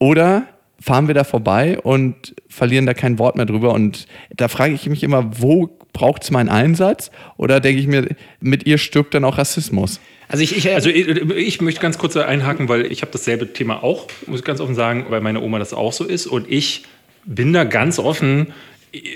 Oder 0.00 0.48
fahren 0.80 1.06
wir 1.06 1.14
da 1.14 1.24
vorbei 1.24 1.78
und 1.80 2.34
verlieren 2.48 2.86
da 2.86 2.94
kein 2.94 3.18
Wort 3.18 3.36
mehr 3.36 3.46
drüber. 3.46 3.72
Und 3.72 4.06
da 4.34 4.48
frage 4.48 4.74
ich 4.74 4.86
mich 4.86 5.02
immer, 5.02 5.30
wo 5.40 5.78
braucht 5.92 6.24
es 6.24 6.30
meinen 6.30 6.48
Einsatz? 6.48 7.10
Oder 7.36 7.60
denke 7.60 7.80
ich 7.80 7.86
mir, 7.86 8.08
mit 8.40 8.66
ihr 8.66 8.78
stirbt 8.78 9.14
dann 9.14 9.24
auch 9.24 9.38
Rassismus? 9.38 10.00
Also 10.28 10.42
ich, 10.42 10.56
ich, 10.56 10.74
also 10.74 10.90
ich, 10.90 11.08
ich 11.08 11.60
möchte 11.60 11.80
ganz 11.80 11.98
kurz 11.98 12.16
einhaken, 12.16 12.68
weil 12.68 12.90
ich 12.90 13.02
habe 13.02 13.12
dasselbe 13.12 13.52
Thema 13.52 13.82
auch, 13.82 14.08
muss 14.26 14.40
ich 14.40 14.44
ganz 14.44 14.60
offen 14.60 14.74
sagen, 14.74 15.06
weil 15.08 15.20
meine 15.20 15.40
Oma 15.40 15.58
das 15.58 15.72
auch 15.72 15.92
so 15.92 16.04
ist. 16.04 16.26
Und 16.26 16.50
ich 16.50 16.84
bin 17.24 17.52
da 17.52 17.64
ganz 17.64 17.98
offen, 17.98 18.52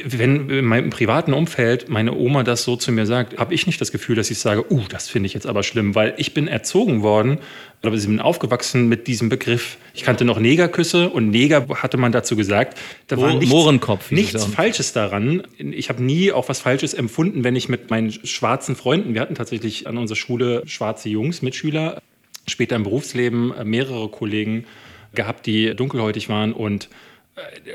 wenn 0.05 0.51
in 0.51 0.64
meinem 0.64 0.91
privaten 0.91 1.33
Umfeld 1.33 1.89
meine 1.89 2.14
Oma 2.14 2.43
das 2.43 2.64
so 2.64 2.76
zu 2.76 2.91
mir 2.91 3.07
sagt, 3.07 3.39
habe 3.39 3.55
ich 3.55 3.66
nicht 3.66 3.81
das 3.81 3.93
Gefühl, 3.93 4.16
dass 4.16 4.31
ich 4.31 4.39
sage, 4.39 4.72
uh, 4.72 4.83
das 4.89 5.09
finde 5.09 5.26
ich 5.26 5.35
jetzt 5.35 5.47
aber 5.47 5.62
schlimm, 5.62 5.95
weil 5.95 6.14
ich 6.16 6.35
bin 6.35 6.49
erzogen 6.49 7.03
worden, 7.03 7.39
oder 7.83 7.95
ich 7.95 8.07
bin 8.07 8.20
aufgewachsen 8.20 8.89
mit 8.89 9.07
diesem 9.07 9.29
Begriff. 9.29 9.76
Ich 9.95 10.03
kannte 10.03 10.24
noch 10.24 10.41
Negerküsse 10.41 11.11
und 11.11 11.31
Neger 11.31 11.66
hatte 11.76 11.97
man 11.97 12.11
dazu 12.11 12.35
gesagt. 12.35 12.76
Da 13.07 13.16
war 13.18 13.35
nichts, 13.35 13.51
Mohrenkopf. 13.51 14.11
nichts 14.11 14.45
Falsches 14.47 14.93
daran. 14.93 15.45
Ich 15.59 15.89
habe 15.89 16.03
nie 16.03 16.33
auch 16.33 16.49
was 16.49 16.61
Falsches 16.61 16.93
empfunden, 16.93 17.45
wenn 17.45 17.55
ich 17.55 17.68
mit 17.68 17.91
meinen 17.91 18.11
schwarzen 18.11 18.74
Freunden, 18.74 19.14
wir 19.14 19.20
hatten 19.20 19.37
tatsächlich 19.37 19.87
an 19.87 19.97
unserer 19.97 20.16
Schule 20.16 20.62
schwarze 20.66 21.09
Jungs, 21.09 21.41
Mitschüler, 21.41 22.03
später 22.49 22.74
im 22.74 22.83
Berufsleben 22.83 23.53
mehrere 23.64 24.09
Kollegen 24.09 24.64
gehabt, 25.14 25.47
die 25.47 25.74
dunkelhäutig 25.74 26.29
waren 26.29 26.53
und 26.53 26.89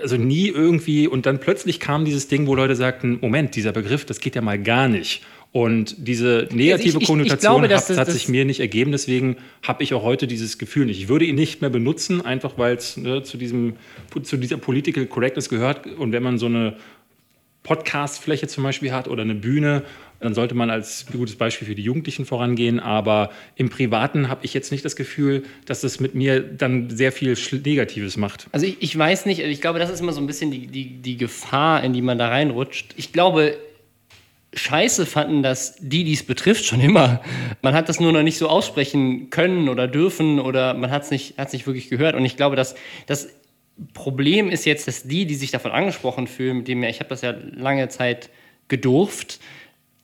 also 0.02 0.18
nie 0.18 0.48
irgendwie 0.48 1.08
und 1.08 1.26
dann 1.26 1.40
plötzlich 1.40 1.80
kam 1.80 2.06
dieses 2.06 2.28
Ding, 2.28 2.48
wo 2.48 2.56
Leute 2.56 2.76
sagten, 2.76 3.20
Moment, 3.22 3.56
dieser 3.56 3.72
Begriff, 3.72 4.06
das 4.06 4.20
geht 4.20 4.36
ja 4.36 4.42
mal 4.42 4.62
gar 4.62 4.88
nicht. 4.88 5.24
Und 5.54 6.08
diese 6.08 6.48
negative 6.52 6.98
ich, 6.98 7.04
ich, 7.04 7.08
Konnotation 7.08 7.64
ich 7.64 7.70
glaube, 7.70 7.76
hat, 7.76 7.90
das, 7.90 7.98
hat 7.98 8.10
sich 8.10 8.28
mir 8.28 8.44
nicht 8.44 8.60
ergeben. 8.60 8.92
Deswegen 8.92 9.38
habe 9.62 9.84
ich 9.84 9.94
auch 9.94 10.02
heute 10.02 10.26
dieses 10.26 10.58
Gefühl 10.58 10.88
nicht. 10.88 11.00
Ich 11.00 11.10
würde 11.10 11.26
ihn 11.26 11.36
nicht 11.36 11.62
mehr 11.62 11.70
benutzen, 11.70 12.26
einfach 12.26 12.58
weil 12.58 12.76
es 12.76 12.98
ne, 12.98 13.22
zu, 13.22 13.38
diesem, 13.38 13.76
zu 14.24 14.38
dieser 14.38 14.58
Political 14.58 15.06
Correctness 15.06 15.50
gehört. 15.50 15.86
Und 15.86 16.12
wenn 16.12 16.24
man 16.24 16.40
so 16.40 16.48
eine 16.48 16.78
Podcast-Fläche 17.64 18.48
zum 18.48 18.64
Beispiel 18.64 18.92
hat 18.92 19.08
oder 19.08 19.24
eine 19.24 19.36
Bühne, 19.36 19.84
dann 20.20 20.34
sollte 20.34 20.56
man 20.56 20.70
als 20.70 21.06
gutes 21.12 21.36
Beispiel 21.36 21.68
für 21.68 21.76
die 21.76 21.84
Jugendlichen 21.84 22.26
vorangehen. 22.26 22.80
Aber 22.80 23.32
im 23.56 23.70
Privaten 23.70 24.30
habe 24.30 24.46
ich 24.46 24.54
jetzt 24.54 24.72
nicht 24.72 24.86
das 24.86 24.96
Gefühl, 24.96 25.44
dass 25.66 25.82
das 25.82 26.00
mit 26.00 26.16
mir 26.16 26.40
dann 26.42 26.90
sehr 26.90 27.12
viel 27.12 27.36
Negatives 27.66 28.16
macht. 28.16 28.48
Also 28.52 28.66
ich, 28.66 28.78
ich 28.80 28.98
weiß 28.98 29.26
nicht, 29.26 29.40
ich 29.40 29.62
glaube, 29.62 29.80
das 29.80 29.90
ist 29.90 30.00
immer 30.00 30.14
so 30.14 30.22
ein 30.22 30.28
bisschen 30.28 30.52
die, 30.52 30.68
die, 30.68 31.02
die 31.02 31.18
Gefahr, 31.18 31.84
in 31.84 31.94
die 31.94 32.02
man 32.02 32.18
da 32.18 32.30
reinrutscht. 32.30 32.94
Ich 32.96 33.12
glaube, 33.12 33.58
Scheiße 34.54 35.06
fanden 35.06 35.42
das 35.44 35.76
die, 35.80 36.04
die 36.04 36.14
es 36.14 36.24
betrifft, 36.24 36.64
schon 36.64 36.80
immer. 36.80 37.22
Man 37.62 37.74
hat 37.74 37.90
das 37.90 38.00
nur 38.00 38.14
noch 38.14 38.24
nicht 38.24 38.38
so 38.38 38.48
aussprechen 38.48 39.30
können 39.30 39.68
oder 39.68 39.88
dürfen 39.88 40.40
oder 40.40 40.74
man 40.74 40.92
hat 40.92 41.04
es 41.04 41.12
nicht, 41.12 41.38
nicht 41.52 41.68
wirklich 41.68 41.90
gehört. 41.90 42.16
Und 42.16 42.24
ich 42.24 42.38
glaube, 42.38 42.56
dass 42.56 42.76
das 43.08 43.30
Problem 43.94 44.50
ist 44.50 44.66
jetzt, 44.66 44.88
dass 44.88 45.04
die, 45.04 45.26
die 45.26 45.36
sich 45.36 45.52
davon 45.52 45.72
angesprochen 45.72 46.28
fühlen, 46.28 46.58
mit 46.58 46.68
dem 46.68 46.84
ja, 46.84 46.90
ich 46.90 47.00
habe 47.00 47.10
das 47.10 47.22
ja 47.22 47.34
lange 47.56 47.90
Zeit 47.90 48.30
gedurft, 48.68 49.40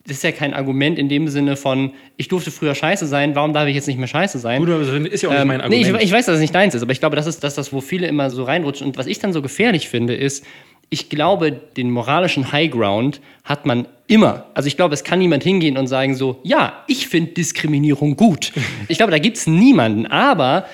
das 0.06 0.16
ist 0.16 0.22
ja 0.24 0.32
kein 0.32 0.54
Argument 0.54 0.98
in 0.98 1.08
dem 1.08 1.28
Sinne 1.28 1.56
von, 1.56 1.92
ich 2.16 2.28
durfte 2.28 2.50
früher 2.50 2.74
scheiße 2.74 3.06
sein, 3.06 3.34
warum 3.34 3.52
darf 3.52 3.68
ich 3.68 3.74
jetzt 3.74 3.86
nicht 3.86 3.98
mehr 3.98 4.08
scheiße 4.08 4.38
sein? 4.38 4.60
Gut, 4.60 4.70
aber 4.70 4.84
das 4.84 5.12
ist 5.12 5.22
ja 5.22 5.28
auch 5.28 5.34
nicht 5.34 5.44
mein 5.44 5.60
Argument. 5.60 5.86
Ähm, 5.86 5.92
nee, 5.92 5.98
ich, 5.98 6.06
ich, 6.06 6.12
weiß, 6.12 6.26
dass 6.26 6.36
es 6.36 6.40
nicht 6.40 6.54
deins 6.54 6.74
ist, 6.74 6.82
aber 6.82 6.92
ich 6.92 7.00
glaube, 7.00 7.16
das 7.16 7.26
ist 7.26 7.44
das, 7.44 7.54
das, 7.54 7.72
wo 7.72 7.80
viele 7.80 8.06
immer 8.06 8.30
so 8.30 8.44
reinrutschen. 8.44 8.86
Und 8.86 8.96
was 8.96 9.06
ich 9.06 9.18
dann 9.18 9.32
so 9.32 9.42
gefährlich 9.42 9.88
finde, 9.88 10.14
ist, 10.14 10.44
ich 10.88 11.08
glaube, 11.08 11.52
den 11.52 11.90
moralischen 11.90 12.50
Highground 12.50 13.20
hat 13.44 13.66
man 13.66 13.86
immer. 14.08 14.46
Also 14.54 14.66
ich 14.66 14.76
glaube, 14.76 14.94
es 14.94 15.04
kann 15.04 15.20
niemand 15.20 15.44
hingehen 15.44 15.76
und 15.76 15.86
sagen 15.86 16.16
so, 16.16 16.40
ja, 16.42 16.82
ich 16.88 17.06
finde 17.06 17.32
Diskriminierung 17.32 18.16
gut. 18.16 18.52
Ich 18.88 18.96
glaube, 18.96 19.12
da 19.12 19.18
gibt 19.18 19.36
es 19.36 19.46
niemanden. 19.46 20.06
Aber, 20.06 20.66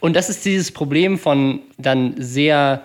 und 0.00 0.14
das 0.14 0.28
ist 0.28 0.44
dieses 0.44 0.70
Problem 0.72 1.18
von 1.18 1.60
dann 1.76 2.14
sehr 2.18 2.82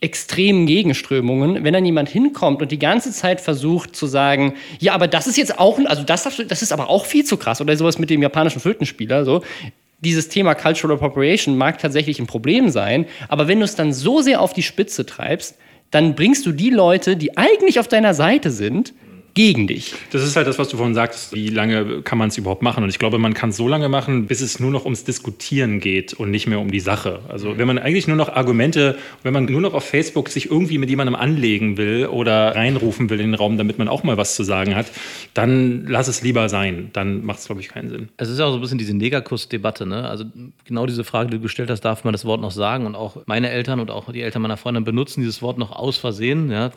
extremen 0.00 0.66
Gegenströmungen, 0.66 1.64
wenn 1.64 1.72
dann 1.72 1.84
jemand 1.84 2.08
hinkommt 2.08 2.62
und 2.62 2.70
die 2.70 2.78
ganze 2.78 3.10
Zeit 3.10 3.40
versucht 3.40 3.96
zu 3.96 4.06
sagen, 4.06 4.54
ja, 4.78 4.94
aber 4.94 5.08
das 5.08 5.26
ist 5.26 5.36
jetzt 5.36 5.58
auch, 5.58 5.80
also 5.86 6.04
das, 6.04 6.22
das 6.46 6.62
ist 6.62 6.72
aber 6.72 6.88
auch 6.88 7.04
viel 7.04 7.24
zu 7.24 7.36
krass 7.36 7.60
oder 7.60 7.76
sowas 7.76 7.98
mit 7.98 8.08
dem 8.08 8.22
japanischen 8.22 8.60
Flötenspieler, 8.60 9.24
so. 9.24 9.42
Dieses 10.00 10.28
Thema 10.28 10.54
Cultural 10.54 10.96
Appropriation 10.96 11.58
mag 11.58 11.78
tatsächlich 11.78 12.20
ein 12.20 12.28
Problem 12.28 12.68
sein, 12.68 13.06
aber 13.26 13.48
wenn 13.48 13.58
du 13.58 13.64
es 13.64 13.74
dann 13.74 13.92
so 13.92 14.20
sehr 14.20 14.40
auf 14.40 14.52
die 14.52 14.62
Spitze 14.62 15.04
treibst, 15.04 15.58
dann 15.90 16.14
bringst 16.14 16.46
du 16.46 16.52
die 16.52 16.70
Leute, 16.70 17.16
die 17.16 17.36
eigentlich 17.36 17.80
auf 17.80 17.88
deiner 17.88 18.14
Seite 18.14 18.52
sind, 18.52 18.94
gegen 19.38 19.68
dich. 19.68 19.94
Das 20.10 20.24
ist 20.24 20.34
halt 20.34 20.48
das, 20.48 20.58
was 20.58 20.68
du 20.68 20.76
vorhin 20.76 20.96
sagst, 20.96 21.32
wie 21.32 21.48
lange 21.48 22.02
kann 22.02 22.18
man 22.18 22.26
es 22.26 22.36
überhaupt 22.36 22.60
machen? 22.60 22.82
Und 22.82 22.90
ich 22.90 22.98
glaube, 22.98 23.18
man 23.18 23.34
kann 23.34 23.50
es 23.50 23.56
so 23.56 23.68
lange 23.68 23.88
machen, 23.88 24.26
bis 24.26 24.40
es 24.40 24.58
nur 24.58 24.72
noch 24.72 24.82
ums 24.82 25.04
Diskutieren 25.04 25.78
geht 25.78 26.12
und 26.12 26.32
nicht 26.32 26.48
mehr 26.48 26.58
um 26.58 26.72
die 26.72 26.80
Sache. 26.80 27.20
Also 27.28 27.56
wenn 27.56 27.68
man 27.68 27.78
eigentlich 27.78 28.08
nur 28.08 28.16
noch 28.16 28.30
Argumente, 28.30 28.98
wenn 29.22 29.32
man 29.32 29.44
nur 29.44 29.60
noch 29.60 29.74
auf 29.74 29.84
Facebook 29.84 30.28
sich 30.28 30.50
irgendwie 30.50 30.78
mit 30.78 30.90
jemandem 30.90 31.14
anlegen 31.14 31.76
will 31.76 32.06
oder 32.06 32.56
reinrufen 32.56 33.10
will 33.10 33.20
in 33.20 33.30
den 33.30 33.34
Raum, 33.36 33.58
damit 33.58 33.78
man 33.78 33.86
auch 33.86 34.02
mal 34.02 34.16
was 34.16 34.34
zu 34.34 34.42
sagen 34.42 34.74
hat, 34.74 34.86
dann 35.34 35.86
lass 35.86 36.08
es 36.08 36.20
lieber 36.22 36.48
sein. 36.48 36.90
Dann 36.92 37.24
macht 37.24 37.38
es, 37.38 37.46
glaube 37.46 37.60
ich, 37.60 37.68
keinen 37.68 37.90
Sinn. 37.90 38.08
Es 38.16 38.28
ist 38.28 38.40
ja 38.40 38.44
auch 38.44 38.50
so 38.50 38.56
ein 38.56 38.60
bisschen 38.60 38.78
diese 38.78 38.96
Negerkuss-Debatte. 38.96 39.86
Ne? 39.86 40.08
Also 40.08 40.24
genau 40.64 40.84
diese 40.84 41.04
Frage, 41.04 41.30
die 41.30 41.36
du 41.36 41.42
gestellt 41.44 41.70
hast, 41.70 41.82
darf 41.82 42.02
man 42.02 42.10
das 42.10 42.24
Wort 42.24 42.40
noch 42.40 42.50
sagen? 42.50 42.86
Und 42.86 42.96
auch 42.96 43.18
meine 43.26 43.50
Eltern 43.50 43.78
und 43.78 43.92
auch 43.92 44.10
die 44.10 44.22
Eltern 44.22 44.42
meiner 44.42 44.56
Freundin 44.56 44.82
benutzen 44.82 45.20
dieses 45.20 45.42
Wort 45.42 45.58
noch 45.58 45.70
aus 45.70 45.96
Versehen. 45.96 46.50
Ja? 46.50 46.72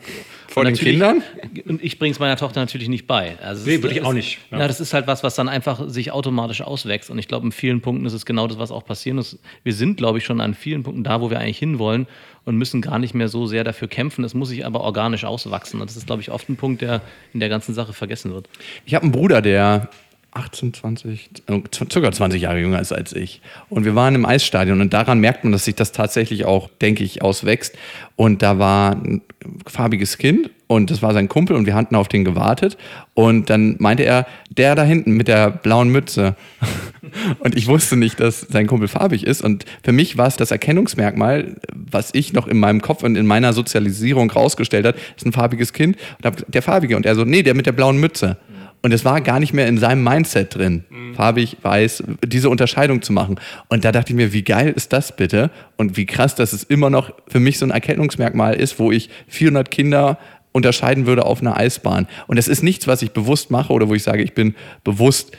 Vor 0.46 0.64
den 0.64 0.76
Kindern? 0.76 1.24
Und 1.66 1.82
ich 1.82 1.98
bringe 1.98 2.12
es 2.12 2.20
meiner 2.20 2.36
Tochter 2.36 2.51
Tochter 2.52 2.60
natürlich 2.60 2.88
nicht 2.88 3.06
bei. 3.06 3.36
Also 3.40 3.68
nee, 3.68 3.82
würde 3.82 3.94
ich 3.94 4.02
auch 4.02 4.12
nicht. 4.12 4.38
Ja. 4.50 4.60
ja. 4.60 4.68
das 4.68 4.80
ist 4.80 4.94
halt 4.94 5.06
was, 5.06 5.22
was 5.22 5.34
dann 5.34 5.48
einfach 5.48 5.88
sich 5.88 6.12
automatisch 6.12 6.60
auswächst. 6.62 7.10
Und 7.10 7.18
ich 7.18 7.28
glaube, 7.28 7.46
in 7.46 7.52
vielen 7.52 7.80
Punkten 7.80 8.06
ist 8.06 8.12
es 8.12 8.26
genau 8.26 8.46
das, 8.46 8.58
was 8.58 8.70
auch 8.70 8.84
passieren 8.84 9.16
muss. 9.16 9.38
Wir 9.64 9.72
sind, 9.72 9.96
glaube 9.96 10.18
ich, 10.18 10.24
schon 10.24 10.40
an 10.40 10.54
vielen 10.54 10.82
Punkten 10.82 11.04
da, 11.04 11.20
wo 11.20 11.30
wir 11.30 11.38
eigentlich 11.38 11.58
hinwollen 11.58 12.06
und 12.44 12.56
müssen 12.56 12.82
gar 12.82 12.98
nicht 12.98 13.14
mehr 13.14 13.28
so 13.28 13.46
sehr 13.46 13.64
dafür 13.64 13.88
kämpfen. 13.88 14.24
Es 14.24 14.34
muss 14.34 14.48
sich 14.48 14.66
aber 14.66 14.82
organisch 14.82 15.24
auswachsen. 15.24 15.80
Und 15.80 15.88
das 15.88 15.96
ist, 15.96 16.06
glaube 16.06 16.22
ich, 16.22 16.30
oft 16.30 16.48
ein 16.48 16.56
Punkt, 16.56 16.82
der 16.82 17.00
in 17.32 17.40
der 17.40 17.48
ganzen 17.48 17.74
Sache 17.74 17.92
vergessen 17.92 18.32
wird. 18.32 18.48
Ich 18.84 18.94
habe 18.94 19.04
einen 19.04 19.12
Bruder, 19.12 19.42
der 19.42 19.88
18, 20.34 20.72
20, 20.72 21.30
äh, 21.46 21.60
circa 21.74 22.10
20 22.10 22.40
Jahre 22.40 22.58
jünger 22.58 22.80
ist 22.80 22.92
als 22.92 23.12
ich. 23.12 23.42
Und 23.68 23.84
wir 23.84 23.94
waren 23.94 24.14
im 24.14 24.24
Eisstadion 24.24 24.80
und 24.80 24.92
daran 24.92 25.20
merkt 25.20 25.44
man, 25.44 25.52
dass 25.52 25.66
sich 25.66 25.74
das 25.74 25.92
tatsächlich 25.92 26.46
auch, 26.46 26.70
denke 26.80 27.04
ich, 27.04 27.22
auswächst. 27.22 27.76
Und 28.16 28.40
da 28.40 28.58
war 28.58 28.92
ein 28.92 29.20
farbiges 29.66 30.16
Kind 30.16 30.50
und 30.68 30.90
das 30.90 31.02
war 31.02 31.12
sein 31.12 31.28
Kumpel 31.28 31.54
und 31.54 31.66
wir 31.66 31.74
hatten 31.74 31.94
auf 31.94 32.08
den 32.08 32.24
gewartet. 32.24 32.78
Und 33.12 33.50
dann 33.50 33.76
meinte 33.78 34.04
er, 34.04 34.26
der 34.48 34.74
da 34.74 34.84
hinten 34.84 35.12
mit 35.12 35.28
der 35.28 35.50
blauen 35.50 35.90
Mütze. 35.90 36.34
und 37.40 37.54
ich 37.54 37.66
wusste 37.66 37.96
nicht, 37.96 38.18
dass 38.18 38.40
sein 38.40 38.66
Kumpel 38.66 38.88
farbig 38.88 39.26
ist. 39.26 39.42
Und 39.42 39.66
für 39.84 39.92
mich 39.92 40.16
war 40.16 40.28
es 40.28 40.36
das 40.36 40.50
Erkennungsmerkmal, 40.50 41.56
was 41.74 42.08
ich 42.14 42.32
noch 42.32 42.46
in 42.46 42.58
meinem 42.58 42.80
Kopf 42.80 43.02
und 43.02 43.16
in 43.16 43.26
meiner 43.26 43.52
Sozialisierung 43.52 44.30
rausgestellt 44.30 44.86
hat, 44.86 44.96
ist 45.14 45.26
ein 45.26 45.32
farbiges 45.32 45.74
Kind. 45.74 45.98
Und 46.22 46.46
der 46.48 46.62
farbige. 46.62 46.96
Und 46.96 47.04
er 47.04 47.16
so, 47.16 47.26
nee, 47.26 47.42
der 47.42 47.52
mit 47.52 47.66
der 47.66 47.72
blauen 47.72 47.98
Mütze. 47.98 48.38
Und 48.82 48.92
es 48.92 49.04
war 49.04 49.20
gar 49.20 49.38
nicht 49.38 49.52
mehr 49.52 49.68
in 49.68 49.78
seinem 49.78 50.02
Mindset 50.02 50.56
drin, 50.56 50.84
mhm. 50.90 51.14
farbig, 51.14 51.56
weiß, 51.62 52.02
diese 52.26 52.50
Unterscheidung 52.50 53.00
zu 53.00 53.12
machen. 53.12 53.36
Und 53.68 53.84
da 53.84 53.92
dachte 53.92 54.12
ich 54.12 54.16
mir, 54.16 54.32
wie 54.32 54.42
geil 54.42 54.72
ist 54.74 54.92
das 54.92 55.14
bitte? 55.14 55.50
Und 55.76 55.96
wie 55.96 56.06
krass, 56.06 56.34
dass 56.34 56.52
es 56.52 56.64
immer 56.64 56.90
noch 56.90 57.12
für 57.28 57.38
mich 57.38 57.58
so 57.58 57.66
ein 57.66 57.70
Erkennungsmerkmal 57.70 58.54
ist, 58.54 58.80
wo 58.80 58.90
ich 58.90 59.08
400 59.28 59.70
Kinder 59.70 60.18
unterscheiden 60.50 61.06
würde 61.06 61.24
auf 61.24 61.40
einer 61.40 61.56
Eisbahn. 61.56 62.08
Und 62.26 62.36
das 62.36 62.48
ist 62.48 62.62
nichts, 62.62 62.86
was 62.86 63.02
ich 63.02 63.12
bewusst 63.12 63.50
mache 63.50 63.72
oder 63.72 63.88
wo 63.88 63.94
ich 63.94 64.02
sage, 64.02 64.22
ich 64.22 64.34
bin 64.34 64.54
bewusst 64.84 65.32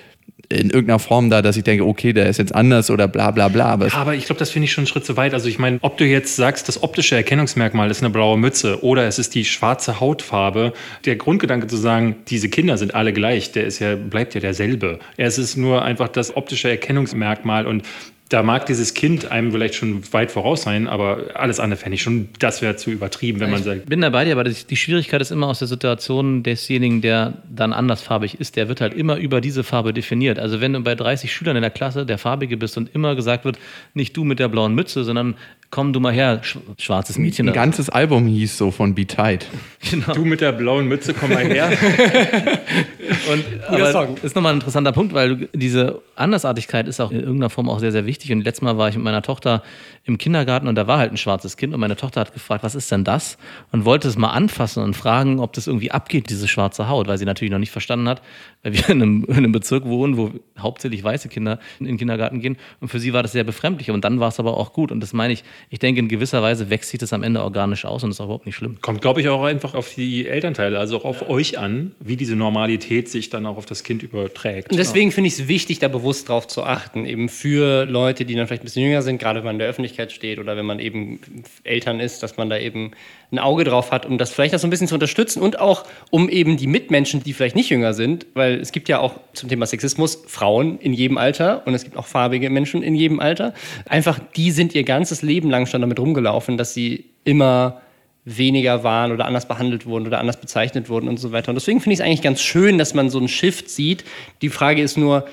in 0.54 0.70
irgendeiner 0.70 1.00
Form 1.00 1.30
da, 1.30 1.42
dass 1.42 1.58
ich 1.58 1.64
denke, 1.64 1.86
okay, 1.86 2.14
der 2.14 2.28
ist 2.28 2.38
jetzt 2.38 2.54
anders 2.54 2.90
oder 2.90 3.08
bla 3.08 3.32
bla 3.32 3.48
bla. 3.48 3.66
Aber 3.66 3.88
es- 3.88 3.96
Aber 3.96 4.14
ich 4.16 4.26
glaube, 4.26 4.40
das 4.40 4.50
finde 4.52 4.66
ich 4.66 4.72
schon 4.72 4.84
einen 4.84 4.88
Schritt 4.88 5.06
zu 5.06 5.18
weit. 5.18 5.34
Also 5.34 5.50
ich 5.50 5.60
meine, 5.60 5.80
ob 5.82 5.98
du 5.98 6.06
jetzt 6.06 6.36
sagst, 6.36 6.68
das 6.68 6.82
optische 6.84 7.16
Erkennungsmerkmal 7.16 7.90
ist 7.92 8.02
eine 8.02 8.10
blaue 8.12 8.38
Mütze 8.38 8.84
oder 8.84 9.08
es 9.08 9.20
ist 9.20 9.36
die 9.36 9.46
schwarze 9.46 10.00
Hautfarbe, 10.00 10.74
der 11.06 11.16
Grundgedanke 11.16 11.68
zu 11.68 11.78
sagen, 11.78 12.16
diese 12.28 12.50
Kinder 12.50 12.78
sind 12.78 12.96
alle 12.96 13.14
gleich, 13.14 13.52
der 13.52 13.66
ist 13.66 13.80
ja, 13.80 13.96
bleibt 13.96 14.36
ja 14.36 14.42
derselbe. 14.42 15.00
Es 15.18 15.38
ist 15.38 15.58
nur 15.58 15.82
einfach 15.84 16.08
das 16.10 16.36
optische 16.36 16.70
Erkennungsmerkmal 16.70 17.66
und 17.68 17.84
da 18.30 18.42
mag 18.42 18.66
dieses 18.66 18.94
Kind 18.94 19.32
einem 19.32 19.52
vielleicht 19.52 19.76
schon 19.76 20.02
weit 20.12 20.32
voraus 20.32 20.64
sein, 20.64 20.88
aber 20.88 21.36
alles 21.36 21.60
andere 21.60 21.80
fände 21.80 21.96
ich 21.96 22.02
schon, 22.02 22.30
das 22.40 22.62
wäre 22.62 22.76
zu 22.76 22.90
übertrieben, 22.90 23.40
wenn 23.40 23.52
man 23.52 23.62
sagt, 23.62 23.86
bin 23.86 24.02
da 24.02 24.10
bei 24.10 24.26
dir, 24.26 24.32
aber 24.32 24.44
die 24.46 24.76
Schwierigkeit 24.76 25.22
ist 25.22 25.32
immer 25.32 25.48
aus 25.48 25.60
der 25.60 25.68
Situation 25.68 26.42
desjenigen, 26.42 27.02
der 27.02 27.44
dann 27.48 27.74
andersfarbig 27.74 28.40
ist, 28.40 28.56
der 28.56 28.70
wird 28.70 28.82
halt 28.82 28.94
immer 28.94 29.18
über 29.18 29.40
diese 29.40 29.64
Farbe 29.64 29.94
definiert. 29.94 30.40
Also 30.40 30.62
wenn 30.62 30.74
du 30.74 30.80
bei 30.80 30.96
30 30.96 31.32
Schülern 31.32 31.56
in 31.58 31.62
der 31.62 31.72
Klasse 31.72 32.06
der 32.06 32.18
Farbige 32.18 32.58
bist 32.58 32.78
und 32.78 32.94
immer 32.96 33.16
gesagt 33.16 33.46
wird, 33.46 33.60
nicht 33.94 34.18
du 34.18 34.24
mit 34.24 34.40
der 34.40 34.48
blauen 34.48 34.74
Mütze, 34.74 35.04
sondern 35.04 35.36
komm 35.74 35.92
du 35.92 36.00
mal 36.00 36.14
her, 36.14 36.40
sch 36.44 36.60
schwarzes 36.78 37.18
Mädchen. 37.18 37.50
ein 37.50 37.54
ganzes 37.56 37.90
Album 37.90 38.28
hieß 38.28 38.60
so 38.60 38.70
von 38.70 38.94
Be 38.94 39.08
Tight. 39.08 39.48
genau. 39.90 40.14
du 40.14 40.24
mit 40.24 40.40
der 40.40 40.52
blauen 40.52 40.88
Mütze, 40.88 41.16
komm 41.16 41.32
mal 41.32 41.44
her. 41.46 41.68
Und, 43.32 43.44
aber 43.68 44.16
ist 44.22 44.36
nochmal 44.36 44.54
ein 44.54 44.58
interessanter 44.58 44.92
Punkt, 44.92 45.16
weil 45.16 45.50
diese 45.54 46.00
Andersartigkeit 46.16 46.88
ist 46.88 47.00
auch 47.00 47.10
in 47.10 47.22
irgendeiner 47.22 47.50
Form 47.50 47.70
auch 47.70 47.80
sehr, 47.80 47.92
sehr 47.92 48.06
wichtig. 48.06 48.32
Und 48.32 48.44
letztes 48.44 48.62
Mal 48.62 48.78
war 48.78 48.88
ich 48.90 48.96
mit 48.96 49.04
meiner 49.04 49.24
Tochter 49.24 49.64
im 50.06 50.18
Kindergarten 50.18 50.68
und 50.68 50.76
da 50.76 50.86
war 50.86 50.98
halt 50.98 51.12
ein 51.12 51.18
schwarzes 51.18 51.56
Kind 51.56 51.74
und 51.74 51.80
meine 51.80 51.96
Tochter 51.96 52.22
hat 52.22 52.34
gefragt, 52.34 52.64
was 52.64 52.76
ist 52.76 52.92
denn 52.92 53.06
das? 53.06 53.38
Und 53.72 53.86
wollte 53.86 54.10
es 54.10 54.18
mal 54.18 54.32
anfassen 54.32 54.84
und 54.84 54.96
fragen, 54.96 55.40
ob 55.40 55.54
das 55.54 55.68
irgendwie 55.68 55.92
abgeht, 55.92 56.30
diese 56.30 56.50
schwarze 56.50 56.90
Haut, 56.90 57.08
weil 57.08 57.18
sie 57.18 57.26
natürlich 57.26 57.52
noch 57.52 57.60
nicht 57.60 57.72
verstanden 57.72 58.10
hat, 58.10 58.22
weil 58.64 58.74
wir 58.74 58.90
in 58.90 59.02
einem, 59.02 59.26
in 59.26 59.36
einem 59.36 59.52
Bezirk 59.52 59.86
wohnen, 59.86 60.18
wo 60.18 60.32
hauptsächlich 60.58 61.04
weiße 61.04 61.30
Kinder 61.30 61.60
in 61.80 61.86
den 61.86 61.98
Kindergarten 61.98 62.42
gehen. 62.42 62.58
Und 62.82 62.90
für 62.90 63.00
sie 63.00 63.14
war 63.14 63.22
das 63.22 63.32
sehr 63.32 63.44
befremdlich. 63.44 63.92
Und 63.92 64.04
dann 64.04 64.20
war 64.20 64.30
es 64.30 64.40
aber 64.40 64.58
auch 64.58 64.74
gut. 64.74 64.92
Und 64.92 65.02
das 65.02 65.14
meine 65.14 65.34
ich, 65.34 65.44
ich 65.70 65.80
denke, 65.80 66.00
in 66.00 66.08
gewisser 66.08 66.42
Weise 66.42 66.70
wächst 66.70 66.90
sich 66.90 67.00
das 67.00 67.14
am 67.14 67.24
Ende 67.24 67.44
organisch 67.44 67.86
aus 67.86 68.04
und 68.04 68.12
ist 68.12 68.20
auch 68.20 68.26
überhaupt 68.26 68.46
nicht 68.46 68.56
schlimm. 68.56 68.80
Kommt, 68.82 69.02
glaube 69.02 69.22
ich, 69.22 69.30
auch 69.30 69.44
einfach 69.44 69.74
auf 69.74 69.94
die 69.94 70.28
Elternteile, 70.28 70.80
also 70.80 70.98
auch 70.98 71.06
auf 71.06 71.30
euch 71.30 71.60
an, 71.60 71.94
wie 72.00 72.18
diese 72.18 72.36
Normalität 72.36 73.10
sich 73.10 73.30
dann 73.30 73.46
auch 73.46 73.58
auf 73.58 73.66
das 73.66 73.84
Kind 73.84 74.04
überträgt. 74.04 74.72
Und 74.72 74.78
deswegen 74.78 75.12
finde 75.12 75.28
ich 75.28 75.40
es 75.40 75.48
wichtig, 75.48 75.80
da 75.80 75.88
bewusst 75.88 76.30
drauf 76.30 76.48
zu 76.48 76.64
achten, 76.64 77.06
eben 77.06 77.30
für 77.30 77.86
Leute, 77.86 78.26
die 78.26 78.36
dann 78.36 78.48
vielleicht 78.48 78.64
ein 78.64 78.66
bisschen 78.66 78.84
jünger 78.84 79.02
sind, 79.02 79.18
gerade 79.18 79.40
wenn 79.40 79.46
man 79.46 79.56
in 79.56 79.60
der 79.60 79.68
Öffentlichkeit 79.68 79.93
steht 80.12 80.40
oder 80.40 80.58
wenn 80.58 80.66
man 80.66 80.80
eben 80.80 81.20
Eltern 81.64 82.00
ist, 82.00 82.24
dass 82.24 82.38
man 82.38 82.50
da 82.50 82.58
eben 82.58 82.92
ein 83.32 83.40
Auge 83.40 83.64
drauf 83.64 83.92
hat, 83.92 84.06
um 84.06 84.18
das 84.18 84.32
vielleicht 84.32 84.54
auch 84.56 84.60
so 84.60 84.68
ein 84.68 84.70
bisschen 84.70 84.88
zu 84.88 84.96
unterstützen 84.96 85.42
und 85.42 85.60
auch 85.60 85.86
um 86.10 86.30
eben 86.30 86.58
die 86.58 86.68
Mitmenschen, 86.68 87.24
die 87.24 87.34
vielleicht 87.34 87.56
nicht 87.56 87.70
jünger 87.70 87.94
sind, 87.94 88.26
weil 88.34 88.60
es 88.60 88.72
gibt 88.72 88.90
ja 88.90 89.00
auch 89.00 89.20
zum 89.34 89.50
Thema 89.50 89.66
Sexismus 89.66 90.24
Frauen 90.28 90.80
in 90.80 90.94
jedem 90.94 91.18
Alter 91.18 91.66
und 91.66 91.74
es 91.74 91.84
gibt 91.84 91.98
auch 91.98 92.06
farbige 92.06 92.50
Menschen 92.50 92.84
in 92.84 92.96
jedem 92.96 93.20
Alter. 93.20 93.54
Einfach, 93.88 94.20
die 94.36 94.52
sind 94.52 94.76
ihr 94.76 94.84
ganzes 94.84 95.22
Leben 95.22 95.50
lang 95.50 95.66
schon 95.66 95.82
damit 95.82 96.00
rumgelaufen, 96.00 96.58
dass 96.58 96.74
sie 96.74 97.06
immer 97.24 97.82
weniger 98.26 98.84
waren 98.84 99.12
oder 99.12 99.26
anders 99.26 99.48
behandelt 99.48 99.86
wurden 99.86 100.08
oder 100.08 100.20
anders 100.20 100.40
bezeichnet 100.40 100.90
wurden 100.90 101.10
und 101.10 101.18
so 101.18 101.32
weiter. 101.32 101.50
Und 101.50 101.56
deswegen 101.56 101.82
finde 101.82 101.94
ich 101.94 102.00
es 102.00 102.06
eigentlich 102.06 102.22
ganz 102.22 102.42
schön, 102.42 102.78
dass 102.78 102.94
man 102.94 103.10
so 103.10 103.18
einen 103.18 103.28
Shift 103.28 103.70
sieht. 103.70 104.06
Die 104.42 104.50
Frage 104.50 104.82
ist 104.82 104.98
nur, 104.98 105.26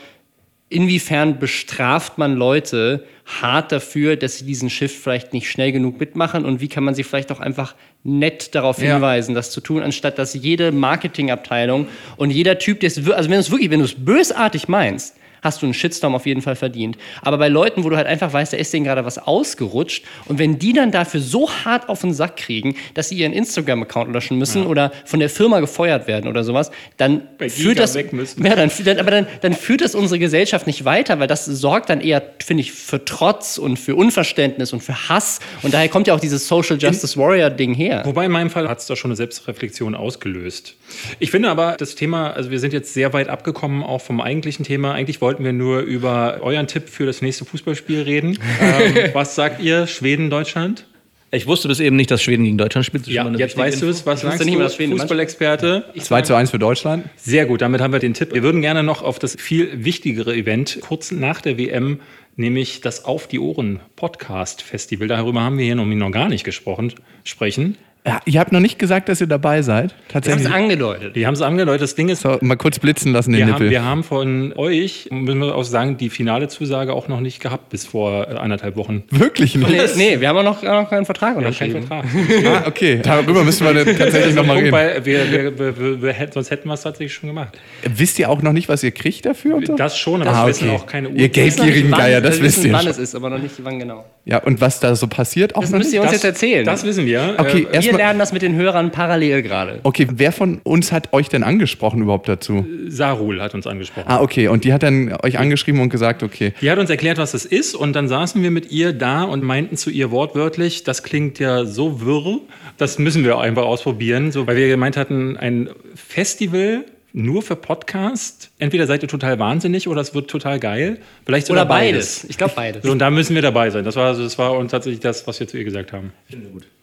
inwiefern 0.71 1.39
bestraft 1.39 2.17
man 2.17 2.37
Leute 2.37 3.05
hart 3.27 3.73
dafür, 3.73 4.17
dass 4.17 4.39
sie 4.39 4.47
diesen 4.47 4.71
Shift 4.71 4.97
vielleicht 4.97 5.33
nicht 5.33 5.51
schnell 5.51 5.73
genug 5.73 6.01
mitmachen 6.01 6.45
und 6.45 6.61
wie 6.61 6.69
kann 6.69 6.85
man 6.85 6.95
sie 6.95 7.03
vielleicht 7.03 7.31
auch 7.33 7.41
einfach 7.41 7.75
nett 8.05 8.55
darauf 8.55 8.81
Ja. 8.81 8.95
hinweisen, 8.95 9.35
das 9.35 9.51
zu 9.51 9.61
tun, 9.61 9.83
anstatt 9.83 10.17
dass 10.19 10.33
jede 10.33 10.73
Marketingabteilung 10.73 11.89
und 12.17 12.31
jeder 12.31 12.59
Typ, 12.59 12.81
der 12.81 12.87
es 12.87 12.97
also 12.97 13.29
wenn 13.29 13.37
du 13.37 13.41
es 13.41 13.51
wirklich, 13.51 13.71
wenn 13.71 13.81
du 13.81 13.85
es 13.85 13.95
bösartig 13.95 14.69
meinst, 14.69 15.17
hast 15.43 15.63
du 15.63 15.67
einen 15.67 15.75
Shitstorm 15.75 16.15
auf 16.15 16.27
jeden 16.27 16.43
Fall 16.43 16.57
verdient. 16.57 16.97
Aber 17.23 17.39
bei 17.39 17.49
Leuten, 17.49 17.85
wo 17.85 17.91
du 17.91 17.97
halt 17.97 18.07
einfach 18.07 18.33
weißt, 18.33 18.53
da 18.53 18.57
ist 18.57 18.73
denen 18.73 18.85
gerade 18.85 19.05
was 19.05 19.19
ausgerutscht 19.19 20.05
und 20.27 20.39
wenn 20.39 20.59
die 20.59 20.73
dann 20.73 20.91
dafür 20.91 21.21
so 21.21 21.51
hart 21.51 21.89
auf 21.89 22.01
den 22.01 22.13
Sack 22.13 22.37
kriegen, 22.37 22.77
dass 22.95 23.09
sie 23.09 23.17
ihren 23.17 23.33
Instagram-Account 23.33 24.13
löschen 24.13 24.39
müssen 24.39 24.67
oder 24.67 24.93
von 25.05 25.21
der 25.21 25.31
Firma 25.31 25.61
gefeuert 25.61 26.07
werden 26.07 26.29
oder 26.29 26.45
sowas, 26.45 26.71
dann 26.97 27.23
führt 27.49 27.79
das 27.79 27.95
weg 27.95 28.13
müssen. 28.13 28.45
ja, 28.45 28.55
dann, 28.57 28.71
aber 28.99 29.11
dann, 29.11 29.27
dann 29.41 29.55
führt 29.55 29.81
das 29.81 29.95
unsere 29.95 30.19
Gesellschaft 30.19 30.67
nicht 30.67 30.85
weiter, 30.85 31.19
weil 31.19 31.27
das 31.27 31.45
sorgt 31.45 31.91
dann 31.91 32.01
eher, 32.01 32.23
finde 32.45 32.63
ich, 32.63 32.73
für 32.73 33.05
Trotz 33.05 33.59
und 33.59 33.79
für 33.79 33.95
Unverständnis 33.95 34.73
und 34.73 34.83
für 34.83 35.09
Hass. 35.09 35.41
Und 35.63 35.75
daher 35.75 35.89
kommt 35.89 36.07
ja 36.07 36.15
auch 36.15 36.21
dieses 36.21 36.47
Social 36.47 36.79
Justice 36.79 37.17
Warrior-Ding 37.17 37.75
her. 37.75 38.03
Wobei 38.05 38.27
in 38.27 38.33
meinem 38.33 38.51
Fall 38.51 38.69
hat 38.69 38.79
es 38.79 38.87
da 38.87 38.97
schon 38.97 39.11
eine 39.11 39.17
Selbstreflexion 39.17 39.95
ausgelöst. 39.95 40.75
Ich 41.19 41.31
finde 41.31 41.51
aber 41.51 41.77
das 41.79 41.95
Thema, 41.95 42.33
also 42.33 42.51
wir 42.51 42.59
sind 42.59 42.73
jetzt 42.73 42.95
sehr 42.95 43.13
weit 43.13 43.29
abgekommen 43.29 43.83
auch 43.83 44.01
vom 44.01 44.21
eigentlichen 44.21 44.65
Thema. 44.65 44.93
Eigentlich 44.93 45.21
wollten 45.31 45.45
wir 45.45 45.53
nur 45.53 45.83
über 45.83 46.39
euren 46.41 46.67
Tipp 46.67 46.89
für 46.89 47.07
das 47.07 47.23
nächste 47.23 47.45
Fußballspiel 47.45 48.03
reden. 48.03 48.37
ähm, 48.61 49.11
was 49.13 49.37
sagt 49.37 49.63
ihr, 49.63 49.87
Schweden, 49.87 50.29
Deutschland? 50.29 50.87
Ich 51.31 51.47
wusste 51.47 51.69
bis 51.69 51.79
eben 51.79 51.95
nicht, 51.95 52.11
dass 52.11 52.21
Schweden 52.21 52.43
gegen 52.43 52.59
Deutschland 52.59 52.85
spielt. 52.85 53.07
Das 53.07 53.17
eine 53.17 53.39
jetzt 53.39 53.57
weißt 53.57 53.81
du 53.81 53.87
es. 53.87 54.05
Was 54.05 54.23
sagst 54.23 54.45
nicht 54.45 54.59
du, 54.59 54.69
Schweden 54.69 54.99
Fußballexperte? 54.99 55.85
2 55.97 56.23
zu 56.23 56.35
1 56.35 56.51
für 56.51 56.59
Deutschland. 56.59 57.09
Sehr 57.15 57.47
gut, 57.47 57.61
damit 57.61 57.81
haben 57.81 57.93
wir 57.93 58.01
den 58.01 58.13
Tipp. 58.13 58.35
Wir 58.35 58.43
würden 58.43 58.61
gerne 58.61 58.83
noch 58.83 59.05
auf 59.05 59.21
das 59.21 59.37
viel 59.37 59.85
wichtigere 59.85 60.35
Event 60.35 60.81
kurz 60.81 61.13
nach 61.13 61.41
der 61.41 61.57
WM, 61.57 62.01
nämlich 62.35 62.81
das 62.81 63.05
Auf 63.05 63.29
die 63.29 63.39
Ohren 63.39 63.79
Podcast 63.95 64.63
Festival. 64.63 65.07
Darüber 65.07 65.43
haben 65.43 65.59
wir 65.59 65.65
hier 65.65 65.77
noch 65.77 65.87
noch 65.87 66.11
gar 66.11 66.29
nicht 66.29 66.43
gesprochen, 66.43 66.93
sprechen. 67.23 67.77
Ja, 68.07 68.19
ihr 68.25 68.41
habt 68.41 68.51
noch 68.51 68.61
nicht 68.61 68.79
gesagt, 68.79 69.11
dass 69.11 69.21
ihr 69.21 69.27
dabei 69.27 69.61
seid. 69.61 69.91
Das 69.91 69.93
haben 69.93 70.09
Tatsächlich. 70.13 70.47
sie 70.47 70.53
angedeutet. 70.55 71.17
Die 71.17 71.27
haben 71.27 71.35
es 71.35 71.43
angedeutet. 71.43 71.83
Das 71.83 71.95
Ding 71.95 72.09
ist, 72.09 72.23
So, 72.23 72.39
mal 72.41 72.57
kurz 72.57 72.79
blitzen 72.79 73.13
lassen, 73.13 73.33
den 73.33 73.41
wir 73.41 73.47
Nippel. 73.47 73.67
haben, 73.67 73.71
wir 73.71 73.85
haben 73.85 74.05
von 74.05 74.55
euch, 74.57 75.09
müssen 75.11 75.41
wir 75.41 75.55
auch 75.55 75.65
sagen, 75.65 75.99
die 75.99 76.09
finale 76.09 76.49
Zusage 76.49 76.95
auch 76.95 77.09
noch 77.09 77.21
nicht 77.21 77.41
gehabt 77.43 77.69
bis 77.69 77.85
vor 77.85 78.27
äh, 78.27 78.37
anderthalb 78.37 78.77
Wochen. 78.77 79.03
Wirklich 79.11 79.55
nicht. 79.55 79.69
Nee, 79.69 80.15
nee, 80.15 80.21
wir 80.21 80.29
haben 80.31 80.39
auch 80.39 80.43
noch, 80.45 80.63
auch 80.65 80.83
noch 80.83 80.89
keinen 80.89 81.05
Vertrag 81.05 81.39
Wir 81.39 81.45
haben 81.45 81.55
keinen 81.55 81.77
unterschrieben. 81.77 82.43
Vertrag. 82.43 82.65
Ah, 82.65 82.69
okay. 82.69 83.01
Darüber 83.03 83.45
müssen 83.45 83.67
wir 83.67 83.85
dann 83.85 83.97
tatsächlich 83.99 84.35
nochmal 84.35 84.57
reden. 84.57 84.73
Weil 84.73 85.05
wir, 85.05 85.31
wir, 85.31 85.59
wir, 85.59 86.03
wir, 86.03 86.15
sonst 86.33 86.51
hätten 86.51 86.69
wir 86.69 86.75
es 86.75 86.81
tatsächlich 86.83 87.13
schon 87.13 87.29
gemacht. 87.29 87.59
Wisst 87.85 88.19
ihr 88.19 88.31
auch 88.31 88.41
noch 88.41 88.53
nicht, 88.55 88.71
was 88.71 88.83
ihr 88.83 88.93
kriegt 88.93 89.27
dafür? 89.27 89.57
Und 89.57 89.67
so? 89.67 89.77
Das 89.77 89.99
schon, 89.99 90.23
aber 90.23 90.31
Ah, 90.35 90.45
wir 90.45 90.49
wissen 90.51 90.71
okay. 90.71 90.79
auch 90.79 90.87
keine 90.87 91.11
Uhr. 91.11 91.17
Ihr 91.17 91.29
geldgierigen 91.29 91.91
Geier, 91.91 92.23
das 92.23 92.39
wir 92.39 92.45
wisst 92.45 92.57
wissen, 92.59 92.69
ihr 92.69 92.73
wann 92.73 92.81
schon. 92.83 92.91
es 92.93 92.99
ist, 92.99 93.15
aber 93.15 93.29
noch 93.29 93.39
nicht 93.39 93.57
wann 93.63 93.79
genau. 93.79 94.07
Ja, 94.31 94.39
und 94.39 94.61
was 94.61 94.79
da 94.79 94.95
so 94.95 95.09
passiert, 95.09 95.57
auch 95.57 95.63
Das 95.63 95.73
müsst 95.73 95.93
ihr 95.93 96.01
uns 96.01 96.13
Das- 96.13 96.23
jetzt 96.23 96.25
erzählen. 96.25 96.65
Das 96.65 96.85
wissen 96.85 97.05
wir. 97.05 97.35
Okay, 97.39 97.63
Äh, 97.63 97.67
wir 97.67 97.75
erstmal. 97.75 97.97
lernen 97.97 98.19
das 98.21 98.33
mit 98.33 98.43
den 98.43 98.55
Hörern 98.55 98.93
parallel 98.93 99.43
gerade. 99.43 99.81
Okay, 99.83 100.07
wer 100.13 100.31
von 100.31 100.61
uns 100.63 100.93
hat 100.93 101.13
euch 101.13 101.29
denn 101.29 101.43
angesprochen 101.43 102.01
überhaupt 102.03 102.29
dazu? 102.29 102.65
Sarul 102.89 103.43
hat 103.43 103.55
uns 103.55 103.67
angesprochen. 103.67 104.07
Ah, 104.09 104.21
okay. 104.21 104.47
Und 104.47 104.63
die 104.65 104.73
hat 104.73 104.85
dann 104.85 105.13
euch 105.25 105.39
angeschrieben 105.39 105.81
und 105.81 105.89
gesagt, 105.89 106.23
okay. 106.23 106.53
Die 106.61 106.71
hat 106.71 106.79
uns 106.79 106.91
erklärt, 106.91 107.19
was 107.19 107.33
das 107.33 107.45
ist, 107.45 107.75
und 107.75 107.95
dann 107.97 108.07
saßen 108.07 108.41
wir 108.43 108.53
mit 108.53 108.71
ihr 108.71 108.93
da 108.93 109.25
und 109.25 109.43
meinten 109.43 109.77
zu 109.77 109.91
ihr 109.91 110.13
wortwörtlich, 110.13 110.85
das 110.85 111.03
klingt 111.03 111.41
ja 111.41 111.65
so 111.65 112.01
wirr, 112.01 112.39
das 112.79 112.99
müssen 113.01 113.25
wir 113.25 113.39
einfach 113.39 113.65
ausprobieren, 113.65 114.31
so, 114.31 114.47
weil 114.47 114.57
wir 114.57 114.69
gemeint 114.69 114.97
hatten, 114.97 115.37
ein 115.39 115.71
Festival 115.97 116.85
nur 117.13 117.43
für 117.43 117.57
Podcast, 117.57 118.51
entweder 118.59 118.87
seid 118.87 119.03
ihr 119.03 119.09
total 119.09 119.39
wahnsinnig 119.39 119.89
oder 119.89 120.01
es 120.01 120.15
wird 120.15 120.31
total 120.31 120.61
geil, 120.61 120.99
vielleicht 121.25 121.47
sogar 121.47 121.65
Oder 121.65 121.69
beides. 121.69 122.25
Ich 122.25 122.39
glaube 122.39 122.53
beides. 122.55 122.83
So, 122.85 122.93
und 122.93 122.99
da 122.99 123.11
müssen 123.11 123.35
wir 123.35 123.43
dabei 123.43 123.71
sein. 123.71 123.85
Das 123.85 123.97
war, 123.97 124.09
also, 124.09 124.23
das 124.23 124.39
war 124.39 124.53
uns 124.57 124.71
tatsächlich 124.71 125.01
das, 125.01 125.27
was 125.27 125.41
wir 125.41 125.49
zu 125.49 125.59
ihr 125.59 125.65
gesagt 125.65 125.93
haben. 125.93 126.13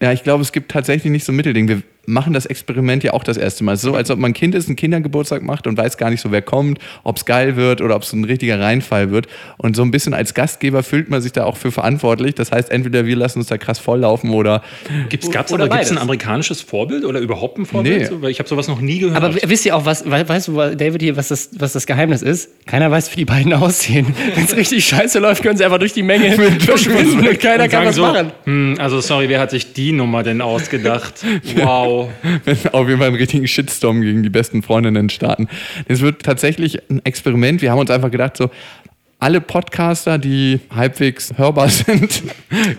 Ja, 0.02 0.12
ich 0.12 0.24
glaube, 0.24 0.42
es 0.42 0.52
gibt 0.52 0.72
tatsächlich 0.72 1.12
nicht 1.12 1.24
so 1.24 1.32
ein 1.32 1.36
Mittelding. 1.36 1.68
Wir 1.68 1.82
machen 2.10 2.32
das 2.34 2.46
Experiment 2.46 3.04
ja 3.04 3.12
auch 3.14 3.24
das 3.24 3.36
erste 3.38 3.64
Mal. 3.66 3.76
So, 3.78 3.94
als 3.94 4.10
ob 4.10 4.18
man 4.18 4.32
ein 4.32 4.34
Kind 4.34 4.56
ist, 4.56 4.68
einen 4.68 4.78
Kindergeburtstag 4.78 5.44
macht 5.44 5.68
und 5.68 5.78
weiß 5.78 5.98
gar 5.98 6.10
nicht 6.10 6.22
so, 6.22 6.32
wer 6.32 6.42
kommt, 6.42 6.80
ob 7.04 7.18
es 7.18 7.26
geil 7.26 7.56
wird 7.58 7.82
oder 7.82 7.96
ob 7.98 8.04
es 8.04 8.14
ein 8.14 8.24
richtiger 8.24 8.60
Reinfall 8.60 9.12
wird. 9.12 9.28
Und 9.58 9.76
so 9.76 9.82
ein 9.84 9.92
bisschen 9.92 10.14
als 10.14 10.34
Gastgeber 10.34 10.84
fühlt 10.84 11.10
man 11.10 11.22
sich 11.22 11.34
da 11.34 11.44
auch 11.44 11.58
für 11.58 11.72
verantwortlich. 11.72 12.34
Das 12.36 12.52
heißt, 12.52 12.72
entweder 12.72 13.06
wir 13.06 13.16
lassen 13.18 13.40
uns 13.40 13.48
da 13.50 13.58
krass 13.58 13.78
volllaufen 13.78 14.30
oder 14.32 14.64
Gibt's, 15.10 15.30
gab's 15.30 15.52
Oder 15.52 15.66
aber 15.66 15.76
gibt's 15.76 15.92
ein 15.92 15.98
amerikanisches 15.98 16.62
Vorbild 16.62 17.04
oder 17.04 17.20
überhaupt 17.20 17.58
ein 17.58 17.66
Vorbild? 17.66 18.00
Nee. 18.00 18.06
So, 18.06 18.22
weil 18.22 18.32
ich 18.32 18.40
habe 18.40 18.48
sowas 18.48 18.70
noch 18.70 18.80
nie 18.80 19.00
gehört. 19.00 19.18
Aber 19.22 19.36
wisst 19.36 19.66
ihr 19.66 19.76
auch, 19.76 19.86
was, 19.86 20.06
we- 20.06 20.28
weißt 20.30 20.48
du, 20.48 20.76
David 20.76 21.02
hier, 21.02 21.18
was 21.18 21.28
das, 21.28 21.50
was 21.60 21.74
das 21.74 21.86
Geheimnis 21.86 22.22
ist? 22.22 22.66
Keiner 22.66 22.90
weiß, 22.90 23.12
wie 23.12 23.18
die 23.18 23.26
beiden 23.26 23.52
aussehen. 23.54 24.08
Wenn 24.34 24.46
es 24.46 24.56
richtig 24.56 24.86
scheiße 24.86 25.20
läuft, 25.20 25.44
können 25.44 25.58
sie 25.58 25.66
einfach 25.66 25.80
durch 25.80 25.94
die 25.94 26.04
Menge 26.04 26.32
verschwinden 26.60 27.28
und 27.28 27.40
keiner 27.42 27.66
Und 27.66 27.70
kann 27.70 27.86
was 27.86 27.96
so, 27.96 28.04
machen. 28.04 28.32
Hm, 28.46 28.76
also 28.80 29.02
sorry, 29.02 29.28
wer 29.28 29.42
hat 29.42 29.52
sich 29.52 29.74
die 29.74 29.92
Nummer 29.92 30.24
denn 30.24 30.40
ausgedacht? 30.42 31.16
Wow. 31.58 31.97
auf 32.72 32.88
jeden 32.88 33.00
Fall 33.00 33.08
einen 33.08 33.16
richtigen 33.16 33.48
Shitstorm 33.48 34.02
gegen 34.02 34.24
die 34.24 34.30
besten 34.30 34.62
Freundinnen 34.62 35.10
starten. 35.10 35.48
Es 35.88 36.02
wird 36.02 36.24
tatsächlich 36.24 36.80
ein 36.90 37.04
Experiment. 37.04 37.62
Wir 37.62 37.72
haben 37.72 37.80
uns 37.80 37.92
einfach 37.92 38.12
gedacht, 38.12 38.38
so 38.38 38.50
alle 39.20 39.42
Podcaster, 39.42 40.20
die 40.20 40.60
halbwegs 40.74 41.34
hörbar 41.38 41.70
sind, 41.70 42.22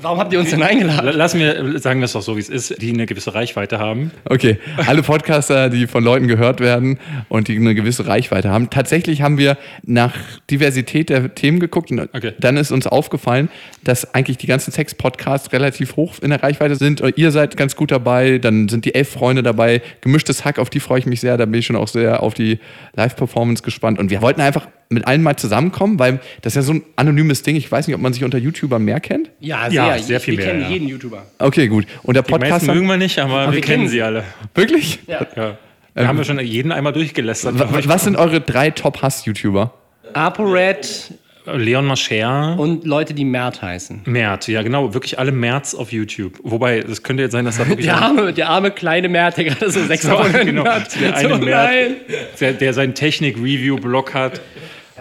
Warum 0.03 0.19
habt 0.19 0.33
ihr 0.33 0.39
uns 0.39 0.51
denn 0.51 0.63
eingeladen? 0.63 1.11
Lass 1.15 1.35
mir, 1.35 1.79
sagen 1.79 2.01
wir 2.01 2.05
es 2.05 2.13
doch 2.13 2.23
so, 2.23 2.37
wie 2.37 2.41
es 2.41 2.49
ist, 2.49 2.81
die 2.81 2.93
eine 2.93 3.07
gewisse 3.07 3.35
Reichweite 3.35 3.79
haben. 3.79 4.13
Okay, 4.25 4.59
alle 4.87 5.03
Podcaster, 5.03 5.69
die 5.69 5.87
von 5.87 6.03
Leuten 6.05 6.29
gehört 6.29 6.61
werden 6.61 6.99
und 7.29 7.49
die 7.49 7.57
eine 7.57 7.75
gewisse 7.75 8.07
Reichweite 8.07 8.51
haben. 8.51 8.71
Tatsächlich 8.71 9.21
haben 9.23 9.37
wir 9.37 9.59
nach 9.85 10.15
Diversität 10.51 11.11
der 11.11 11.35
Themen 11.35 11.59
geguckt 11.61 11.91
und 11.91 11.99
Okay. 12.15 12.33
dann 12.39 12.57
ist 12.57 12.71
uns 12.71 12.87
aufgefallen, 12.87 13.51
dass 13.85 14.15
eigentlich 14.15 14.39
die 14.39 14.47
ganzen 14.47 14.71
Sex-Podcasts 14.73 15.53
relativ 15.53 15.97
hoch 15.97 16.15
in 16.23 16.31
der 16.31 16.43
Reichweite 16.43 16.77
sind. 16.77 17.03
Ihr 17.17 17.31
seid 17.33 17.57
ganz 17.57 17.75
gut 17.77 17.91
dabei, 17.91 18.39
dann 18.39 18.69
sind 18.69 18.85
die 18.85 18.95
elf 18.95 19.11
Freunde 19.11 19.43
dabei. 19.43 19.83
Gemischtes 20.01 20.45
Hack, 20.45 20.59
auf 20.59 20.71
die 20.71 20.81
freue 20.81 21.01
ich 21.01 21.07
mich 21.07 21.21
sehr. 21.21 21.37
Da 21.37 21.45
bin 21.47 21.55
ich 21.55 21.67
schon 21.67 21.77
auch 21.77 21.89
sehr 21.89 22.23
auf 22.23 22.35
die 22.35 22.59
Live-Performance 22.95 23.63
gespannt. 23.63 23.99
Und 23.99 24.11
wir 24.11 24.23
wollten 24.23 24.41
einfach 24.41 24.69
mit 24.91 25.07
allen 25.07 25.23
mal 25.23 25.37
zusammenkommen? 25.37 25.99
Weil 25.99 26.21
das 26.43 26.53
ist 26.53 26.57
ja 26.57 26.63
so 26.63 26.73
ein 26.75 26.83
anonymes 26.97 27.43
Ding. 27.43 27.57
Ich 27.57 27.71
weiß 27.71 27.87
nicht, 27.87 27.95
ob 27.95 28.01
man 28.01 28.13
sich 28.13 28.25
unter 28.25 28.39
YouTubern 28.39 28.83
mehr 28.83 29.01
kennt. 29.01 29.31
Ja, 29.41 29.69
Ja, 29.69 29.99
sehr 29.99 30.21
viel 30.21 30.37
wir 30.39 30.45
mehr, 30.45 30.53
kennen 30.55 30.63
ja. 30.65 30.69
jeden 30.71 30.89
YouTuber. 30.89 31.25
Okay, 31.39 31.69
gut. 31.69 31.87
Und 32.03 32.15
der 32.15 32.23
Die 32.23 32.31
meisten 32.33 32.49
Podcast. 32.51 32.67
mögen 32.67 32.87
wir 32.87 32.97
nicht, 32.97 33.19
aber, 33.19 33.47
wir 33.47 33.53
wir 33.55 33.61
kennen 33.61 33.81
kennen 33.81 33.89
sie 33.89 34.03
alle. 34.03 34.25
Wirklich? 34.55 35.01
Ja. 35.07 35.27
Ja. 35.37 35.59
Da 35.95 36.07
haben 36.07 36.17
wir 36.19 36.25
schon 36.25 36.39
jeden 36.39 36.71
einmal 36.71 36.93
durchgelästert. 36.93 37.59
Wa- 37.59 37.69
Was 37.85 38.05
sind 38.05 38.17
eure 38.17 38.41
drei 38.41 38.71
Top-Hass-YouTuber? 38.71 39.75
ApoRed 40.15 41.13
Leon 41.47 41.87
Mascher. 41.87 42.57
und 42.59 42.85
Leute, 42.85 43.15
die 43.15 43.25
Mert 43.25 43.63
heißen. 43.63 44.03
Mert, 44.05 44.47
ja 44.49 44.63
genau, 44.63 44.93
wirklich 44.93 45.19
alle 45.19 45.33
Merts 45.33 45.75
auf 45.75 45.93
YouTube. 45.93 46.35
Wobei, 46.43 46.79
es 46.81 47.03
könnte 47.03 47.23
jetzt 47.23 47.33
sein, 47.33 47.47
dass 47.47 47.57
da 47.57 47.67
wirklich 47.67 47.87
Der 47.87 47.97
arme, 48.03 48.33
der 48.35 48.51
arme 48.51 48.71
kleine 48.71 49.09
Mert, 49.09 49.39
der 49.39 49.45
gerade 49.45 49.71
so 49.71 49.83
sechs 49.87 50.03
So, 50.03 50.11
Abonnenten 50.11 50.47
genau. 50.47 50.67
hat. 50.67 51.01
Der 51.01 51.17
eine 51.17 51.29
so, 51.31 51.39
Mert. 51.39 51.71
nein. 51.71 51.97
der, 52.39 52.53
der 52.53 52.75
seinen 52.75 52.95
Technik-Review-Blog 52.95 54.13
hat. 54.15 54.41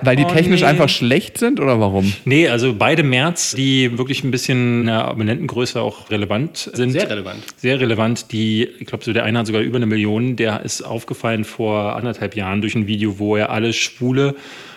Weil 0.02 0.16
die 0.16 0.26
Oh, 0.26 0.30
technisch 0.30 0.62
nee. 0.62 0.68
einfach 0.68 0.90
schlecht 0.90 1.38
sind 1.38 1.60
oder 1.60 1.80
warum? 1.80 2.14
Nee, 2.26 2.48
also 2.48 2.74
beide 2.74 3.04
Merz, 3.04 3.54
die 3.56 3.98
wirklich 3.98 4.24
ein 4.24 4.32
bisschen 4.32 4.82
in 4.82 4.86
der 4.88 5.06
Abonnentengröße 5.06 5.82
auch 5.82 6.10
relevant 6.10 6.70
sind. 6.74 6.92
Sehr 6.92 7.10
relevant. 7.10 7.44
Sehr 7.58 7.80
relevant. 7.80 8.32
Die, 8.32 8.68
ich 8.80 8.86
glaube, 8.86 9.04
so 9.04 9.14
der 9.14 9.24
eine 9.24 9.40
hat 9.40 9.48
sogar 9.48 9.62
über 9.62 9.78
eine 9.78 9.86
Million. 9.86 10.36
Der 10.36 10.64
ist 10.64 10.82
aufgefallen 10.82 11.44
vor 11.46 11.96
anderthalb 11.96 12.36
Jahren 12.36 12.62
durch 12.62 12.76
ein 12.76 12.88
Video, 12.88 13.20
wo 13.20 13.36
er 13.36 13.50
alle 13.50 13.74
Schwule, 13.74 14.36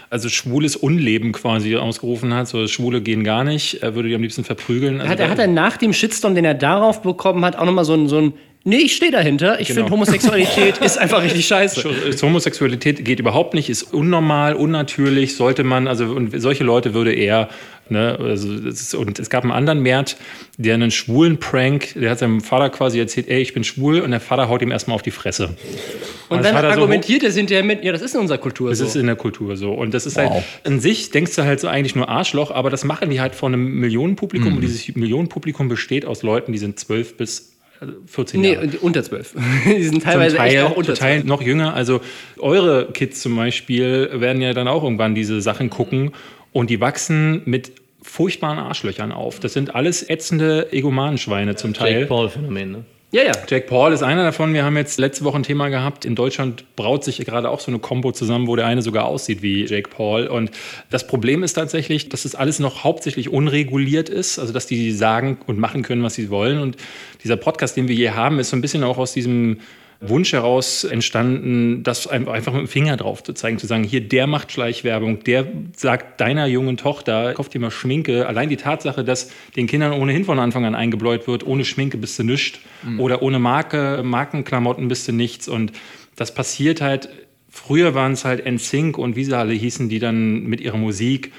also 0.09 0.29
schwules 0.29 0.75
Unleben 0.77 1.33
quasi 1.33 1.77
ausgerufen 1.77 2.35
hat. 2.35 2.49
So 2.49 2.67
Schwule 2.67 3.01
gehen 3.01 3.23
gar 3.23 3.45
nicht. 3.45 3.83
Er 3.83 3.95
würde 3.95 4.09
die 4.09 4.15
am 4.15 4.23
liebsten 4.23 4.45
verprügeln. 4.45 5.01
Also 5.01 5.13
Hat, 5.13 5.21
er 5.21 5.31
hat 5.31 5.39
er 5.39 5.47
nach 5.47 5.77
dem 5.77 5.93
Shitstorm, 5.93 6.35
den 6.35 6.45
er 6.45 6.55
darauf 6.55 7.03
bekommen 7.03 7.45
hat, 7.45 7.57
auch 7.57 7.65
nochmal 7.65 7.85
so 7.85 7.95
ein, 7.95 8.09
so 8.09 8.19
ein 8.19 8.33
Nee, 8.65 8.77
ich 8.77 8.95
stehe 8.95 9.11
dahinter. 9.11 9.59
Ich 9.61 9.69
Genau. 9.69 9.81
finde, 9.81 9.93
Homosexualität 9.93 10.79
ist 10.85 10.99
einfach 10.99 11.23
richtig 11.23 11.47
scheiße. 11.47 11.89
Ist 12.09 12.23
Homosexualität 12.23 13.05
geht 13.05 13.19
überhaupt 13.19 13.55
nicht, 13.55 13.71
ist 13.71 13.95
unnormal, 13.95 14.55
unnatürlich, 14.55 15.35
sollte 15.37 15.65
man, 15.65 15.89
also 15.89 16.05
und 16.07 16.39
solche 16.41 16.63
Leute 16.63 16.93
würde 16.93 17.13
er, 17.15 17.49
ne, 17.89 18.19
also 18.21 18.55
das 18.59 18.81
ist, 18.83 18.95
und 18.95 19.19
es 19.19 19.31
gab 19.31 19.45
einen 19.45 19.53
anderen 19.53 19.81
Mert, 19.81 20.19
der 20.59 20.75
einen 20.75 20.91
schwulen 20.91 21.39
Prank, 21.39 21.95
der 21.95 22.11
hat 22.11 22.19
seinem 22.19 22.43
Vater 22.43 22.69
quasi 22.69 22.99
erzählt, 23.01 23.29
ey, 23.29 23.41
ich 23.41 23.55
bin 23.55 23.65
schwul 23.65 24.01
und 24.01 24.11
der 24.11 24.21
Vater 24.21 24.51
haut 24.51 24.61
ihm 24.61 24.71
erstmal 24.71 24.95
auf 24.95 25.03
die 25.03 25.11
Fresse. 25.11 25.57
Und 26.29 26.39
das 26.39 26.47
dann 26.49 26.55
hat 26.57 26.65
er 26.65 26.75
so 26.75 26.81
argumentiert 26.81 27.23
er 27.23 27.33
hinterher 27.33 27.65
mit, 27.65 27.83
ja, 27.83 27.93
das 27.93 28.03
ist 28.03 28.15
in 28.15 28.21
unserer 28.21 28.37
Kultur 28.39 28.69
Das 28.69 28.81
so. 28.81 28.85
ist 28.85 28.95
in 28.95 29.07
der 29.07 29.17
Kultur 29.17 29.57
so. 29.57 29.73
Und 29.73 29.95
das 29.95 30.05
ist 30.05 30.17
Wow. 30.19 30.33
halt, 30.35 30.45
an 30.65 30.81
sich 30.81 31.11
denkst 31.11 31.35
du 31.35 31.45
halt 31.45 31.61
so 31.61 31.69
eigentlich 31.69 31.97
nur 31.97 32.11
Arschloch, 32.11 32.51
aber 32.51 32.69
das 32.69 32.85
machen 32.85 33.09
die 33.09 33.23
halt 33.23 33.35
vor 33.35 33.49
einem 33.49 33.65
Millionenpublikum 33.81 34.55
und 34.57 34.61
dieses 34.61 34.95
Millionenpublikum 34.95 35.69
besteht 35.71 36.05
aus 36.05 36.23
Leuten, 36.23 36.53
die 36.53 36.59
sind 36.59 36.79
12 36.79 37.17
bis 37.17 37.53
äh, 37.81 37.87
14 38.07 38.41
nee, 38.41 38.53
Jahre. 38.53 38.65
und 38.65 38.83
unter 38.83 39.03
zwölf. 39.03 39.35
die 39.65 39.83
sind 39.85 40.03
teilweise 40.03 40.37
zum 40.37 40.45
Teil, 40.45 40.55
echt 40.55 40.65
auch 40.65 40.77
unter 40.77 40.95
zum 40.95 41.03
Teil 41.03 41.19
zwölf. 41.21 41.29
noch 41.29 41.43
jünger. 41.43 41.75
Also 41.75 42.01
eure 42.39 42.91
Kids 42.93 43.21
zum 43.21 43.37
Beispiel 43.37 44.11
werden 44.15 44.43
ja 44.43 44.53
dann 44.53 44.69
auch 44.69 44.83
irgendwann 44.83 45.15
diese 45.15 45.41
Sachen 45.41 45.71
gucken 45.71 46.13
und 46.53 46.71
die 46.71 46.81
wachsen 46.81 47.43
mit 47.45 47.73
furchtbaren 48.03 48.59
Arschlöchern 48.59 49.13
auf. 49.13 49.41
Das 49.41 49.53
sind 49.53 49.75
alles 49.75 50.09
ätzende 50.09 50.73
Egomanenschweine 50.73 51.57
zum 51.57 51.75
Teil. 51.75 51.95
Jake 51.95 52.07
Paul-Phänomen, 52.07 52.73
ne? 52.73 52.85
Ja, 53.13 53.25
ja. 53.25 53.33
Jack 53.49 53.67
Paul 53.67 53.93
ist 53.93 54.05
einer 54.05 54.23
davon. 54.23 54.55
Wir 54.55 54.65
haben 54.65 54.77
jetzt 54.77 54.97
letzte 55.01 55.25
Woche 55.25 55.37
ein 55.37 55.43
Thema 55.43 55.69
gehabt. 55.69 56.05
In 56.05 56.15
Deutschland 56.15 56.65
braut 56.77 57.03
sich 57.03 57.19
gerade 57.19 57.51
auch 57.51 57.59
so 57.59 57.73
eine 57.73 57.81
Combo 57.81 58.13
zusammen, 58.13 58.47
wo 58.47 58.55
der 58.55 58.67
eine 58.67 58.83
sogar 58.83 59.07
aussieht 59.07 59.43
wie 59.43 59.65
Jake 59.65 59.91
Paul. 59.91 60.29
Und 60.29 60.53
das 60.91 61.09
Problem 61.09 61.43
ist 61.43 61.55
tatsächlich, 61.55 62.09
dass 62.09 62.23
das 62.23 62.37
alles 62.37 62.61
noch 62.61 62.85
hauptsächlich 62.85 63.29
unreguliert 63.29 64.09
ist. 64.09 64.39
Also, 64.39 64.53
dass 64.53 64.67
die 64.67 64.93
sagen 64.93 65.39
und 65.49 65.59
machen 65.59 65.83
können, 65.83 66.05
was 66.05 66.15
sie 66.15 66.31
wollen. 66.31 66.61
Und 66.61 66.77
dieser 67.25 67.37
Podcast, 67.37 67.77
den 67.77 67.89
wir 67.89 67.97
hier 67.97 68.15
haben, 68.15 68.39
ist 68.39 68.51
so 68.51 68.57
ein 68.57 68.61
bisschen 68.61 68.85
auch 68.85 68.97
aus 68.97 69.13
diesem 69.13 69.59
Wunsch 70.03 70.33
heraus 70.33 70.85
entstanden, 70.85 71.83
das 71.83 72.07
ein- 72.07 72.27
einfach 72.27 72.53
mit 72.53 72.63
dem 72.63 72.69
Finger 72.69 72.97
drauf 72.97 73.23
zu 73.23 73.35
zeigen, 73.35 73.59
zu 73.59 73.67
sagen, 73.67 73.85
hier, 73.85 74.01
der 74.01 74.27
macht 74.27 74.51
Schleichwerbung, 74.51 75.23
der 75.25 75.47
sagt 75.77 76.21
deiner 76.21 76.47
jungen 76.47 76.79
Tochter, 76.79 77.35
kauf 77.35 77.51
dir 77.51 77.61
mal 77.61 77.71
Schminke. 77.71 78.27
Allein 78.27 78.49
die 78.49 78.57
Tatsache, 78.57 79.05
dass 79.05 79.31
den 79.57 79.67
Kindern 79.67 79.93
ohnehin 79.93 80.25
von 80.25 80.39
Anfang 80.39 80.65
an 80.65 80.75
eingebläut 80.75 81.27
wird, 81.29 81.47
ohne 81.47 81.65
Schminke 81.67 81.99
bist 81.99 82.19
du 82.19 82.25
nichts 82.25 82.59
oder 82.99 83.21
ohne 83.23 83.39
Marke, 83.39 84.01
Markenklamotten 84.03 84.89
bist 84.89 85.07
du 85.07 85.13
nichts. 85.13 85.49
Und 85.49 85.73
das 86.17 86.35
passiert 86.35 86.81
halt, 86.81 87.11
früher 87.51 87.95
waren 87.95 88.13
es 88.13 88.25
halt 88.25 88.47
NSYNC 88.47 88.97
und 88.97 89.17
wie 89.17 89.25
sie 89.25 89.37
alle 89.37 89.53
hießen, 89.53 89.91
die 89.91 89.99
dann 89.99 90.45
mit 90.45 90.63
ihrer 90.63 90.79
Musik 90.79 91.31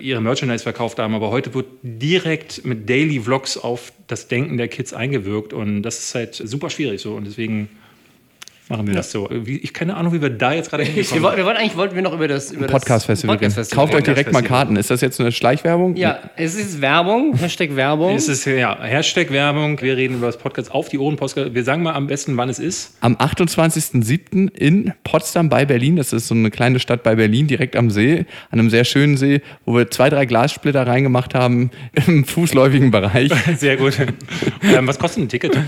ihre 0.00 0.20
Merchandise 0.20 0.62
verkauft 0.62 0.98
haben, 1.00 1.14
aber 1.14 1.30
heute 1.30 1.54
wird 1.54 1.66
direkt 1.82 2.64
mit 2.64 2.88
Daily 2.88 3.18
Vlogs 3.20 3.56
auf 3.58 3.92
das 4.06 4.28
Denken 4.28 4.56
der 4.56 4.68
Kids 4.68 4.92
eingewirkt 4.92 5.52
und 5.52 5.82
das 5.82 5.98
ist 5.98 6.14
halt 6.14 6.34
super 6.36 6.70
schwierig 6.70 7.00
so 7.00 7.14
und 7.14 7.26
deswegen 7.26 7.68
machen 8.68 8.86
wir 8.86 8.94
das 8.94 9.10
so. 9.10 9.28
Ich 9.46 9.72
keine 9.72 9.96
Ahnung, 9.96 10.12
wie 10.12 10.20
wir 10.22 10.30
da 10.30 10.52
jetzt 10.52 10.70
gerade 10.70 10.82
Wir, 10.86 10.92
hingekommen 10.92 11.22
wollten- 11.22 11.36
wir 11.38 11.44
wollten 11.46 11.58
eigentlich 11.60 11.76
wollten 11.76 11.94
wir 11.94 12.02
noch 12.02 12.12
über 12.12 12.28
das 12.28 12.50
über 12.52 12.66
das 12.66 12.72
Podcast-Festival 12.72 13.36
reden. 13.36 13.40
Podcast-Festival 13.52 13.84
Kauft 13.86 13.94
euch 13.96 14.04
direkt 14.04 14.32
mal. 14.32 14.42
Karten. 14.42 14.76
Ist 14.76 14.90
das 14.90 15.00
jetzt 15.00 15.20
eine 15.20 15.32
Schleichwerbung? 15.32 15.96
Ja, 15.96 16.18
es 16.36 16.54
ist 16.54 16.80
Werbung, 16.80 17.34
Hashtag 17.38 17.74
Werbung. 17.76 18.14
Es 18.14 18.28
ist 18.28 18.44
ja 18.44 18.78
Hashtag 18.82 19.30
Werbung. 19.30 19.80
Wir 19.80 19.96
reden 19.96 20.14
über 20.16 20.26
das 20.26 20.38
Podcast 20.38 20.70
auf 20.72 20.88
die 20.88 20.98
Ohren. 20.98 21.16
Podcast. 21.16 21.54
Wir 21.54 21.64
sagen 21.64 21.82
mal 21.82 21.94
am 21.94 22.06
besten, 22.06 22.36
wann 22.36 22.48
es 22.48 22.58
ist. 22.58 22.96
Am 23.00 23.16
28.07. 23.16 24.52
in 24.54 24.92
Potsdam 25.04 25.48
bei 25.48 25.64
Berlin. 25.64 25.96
Das 25.96 26.12
ist 26.12 26.28
so 26.28 26.34
eine 26.34 26.50
kleine 26.50 26.78
Stadt 26.80 27.02
bei 27.02 27.14
Berlin, 27.14 27.46
direkt 27.46 27.76
am 27.76 27.90
See, 27.90 28.26
an 28.50 28.58
einem 28.60 28.70
sehr 28.70 28.84
schönen 28.84 29.16
See, 29.16 29.40
wo 29.64 29.76
wir 29.76 29.90
zwei, 29.90 30.10
drei 30.10 30.26
Glassplitter 30.26 30.86
reingemacht 30.86 31.34
haben 31.34 31.70
im 32.06 32.24
fußläufigen 32.24 32.90
Bereich. 32.90 33.30
Sehr 33.56 33.76
gut. 33.76 33.98
ähm, 34.62 34.86
was 34.86 34.98
kostet 34.98 35.24
ein 35.24 35.28
Ticket? 35.28 35.58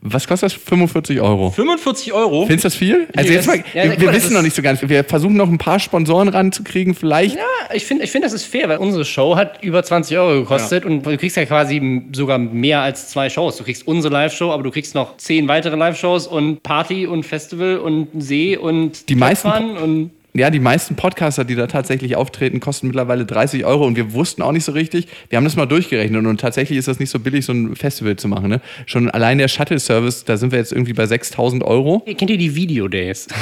Was 0.00 0.26
kostet 0.26 0.52
das? 0.52 0.52
45 0.54 1.20
Euro. 1.20 1.50
45 1.50 2.12
Euro. 2.12 2.46
Findest 2.50 2.64
du 2.64 2.68
das 2.68 2.74
viel? 2.74 3.06
Also 3.16 3.32
jetzt 3.32 3.46
mal, 3.46 3.62
ja, 3.74 3.84
wir, 3.84 4.00
wir 4.00 4.06
mal, 4.06 4.14
wissen 4.14 4.34
noch 4.34 4.42
nicht 4.42 4.56
so 4.56 4.62
ganz. 4.62 4.80
Wir 4.82 5.04
versuchen 5.04 5.36
noch 5.36 5.48
ein 5.48 5.58
paar 5.58 5.78
Sponsoren 5.78 6.28
ranzukriegen, 6.28 6.94
vielleicht. 6.94 7.36
Ja, 7.36 7.42
ich 7.72 7.86
finde, 7.86 8.02
ich 8.02 8.10
find, 8.10 8.24
das 8.24 8.32
ist 8.32 8.44
fair, 8.44 8.68
weil 8.68 8.78
unsere 8.78 9.04
Show 9.04 9.36
hat 9.36 9.62
über 9.62 9.82
20 9.82 10.18
Euro 10.18 10.40
gekostet 10.40 10.84
und 10.84 11.06
du 11.06 11.16
kriegst 11.16 11.36
ja 11.36 11.44
quasi 11.44 12.02
sogar 12.12 12.38
mehr 12.38 12.80
als 12.80 13.08
zwei 13.08 13.30
Shows. 13.30 13.56
Du 13.56 13.64
kriegst 13.64 13.86
unsere 13.86 14.12
Live-Show, 14.12 14.50
aber 14.50 14.64
du 14.64 14.72
kriegst 14.72 14.96
noch 14.96 15.16
zehn 15.16 15.46
weitere 15.46 15.76
Live-Shows 15.76 16.26
und 16.26 16.62
Party 16.64 17.06
und 17.06 17.24
Festival 17.24 17.78
und 17.78 18.08
See 18.18 18.56
und 18.56 19.08
Die 19.08 19.14
meisten 19.14 19.76
und 19.76 20.10
Ja, 20.32 20.50
die 20.50 20.60
meisten 20.60 20.94
Podcaster, 20.94 21.44
die 21.44 21.56
da 21.56 21.66
tatsächlich 21.66 22.14
auftreten, 22.14 22.60
kosten 22.60 22.86
mittlerweile 22.86 23.26
30 23.26 23.64
Euro 23.64 23.84
und 23.84 23.96
wir 23.96 24.12
wussten 24.12 24.42
auch 24.42 24.52
nicht 24.52 24.64
so 24.64 24.70
richtig. 24.72 25.08
Wir 25.28 25.36
haben 25.36 25.44
das 25.44 25.56
mal 25.56 25.66
durchgerechnet 25.66 26.24
und 26.24 26.40
tatsächlich 26.40 26.78
ist 26.78 26.86
das 26.86 27.00
nicht 27.00 27.10
so 27.10 27.18
billig, 27.18 27.44
so 27.44 27.52
ein 27.52 27.74
Festival 27.74 28.14
zu 28.14 28.28
machen. 28.28 28.48
Ne? 28.48 28.60
Schon 28.86 29.10
allein 29.10 29.38
der 29.38 29.48
Shuttle-Service, 29.48 30.24
da 30.24 30.36
sind 30.36 30.52
wir 30.52 30.60
jetzt 30.60 30.70
irgendwie 30.72 30.92
bei 30.92 31.06
6000 31.06 31.64
Euro. 31.64 32.00
kennt 32.06 32.30
ihr 32.30 32.38
die 32.38 32.54
Video-Days? 32.54 33.26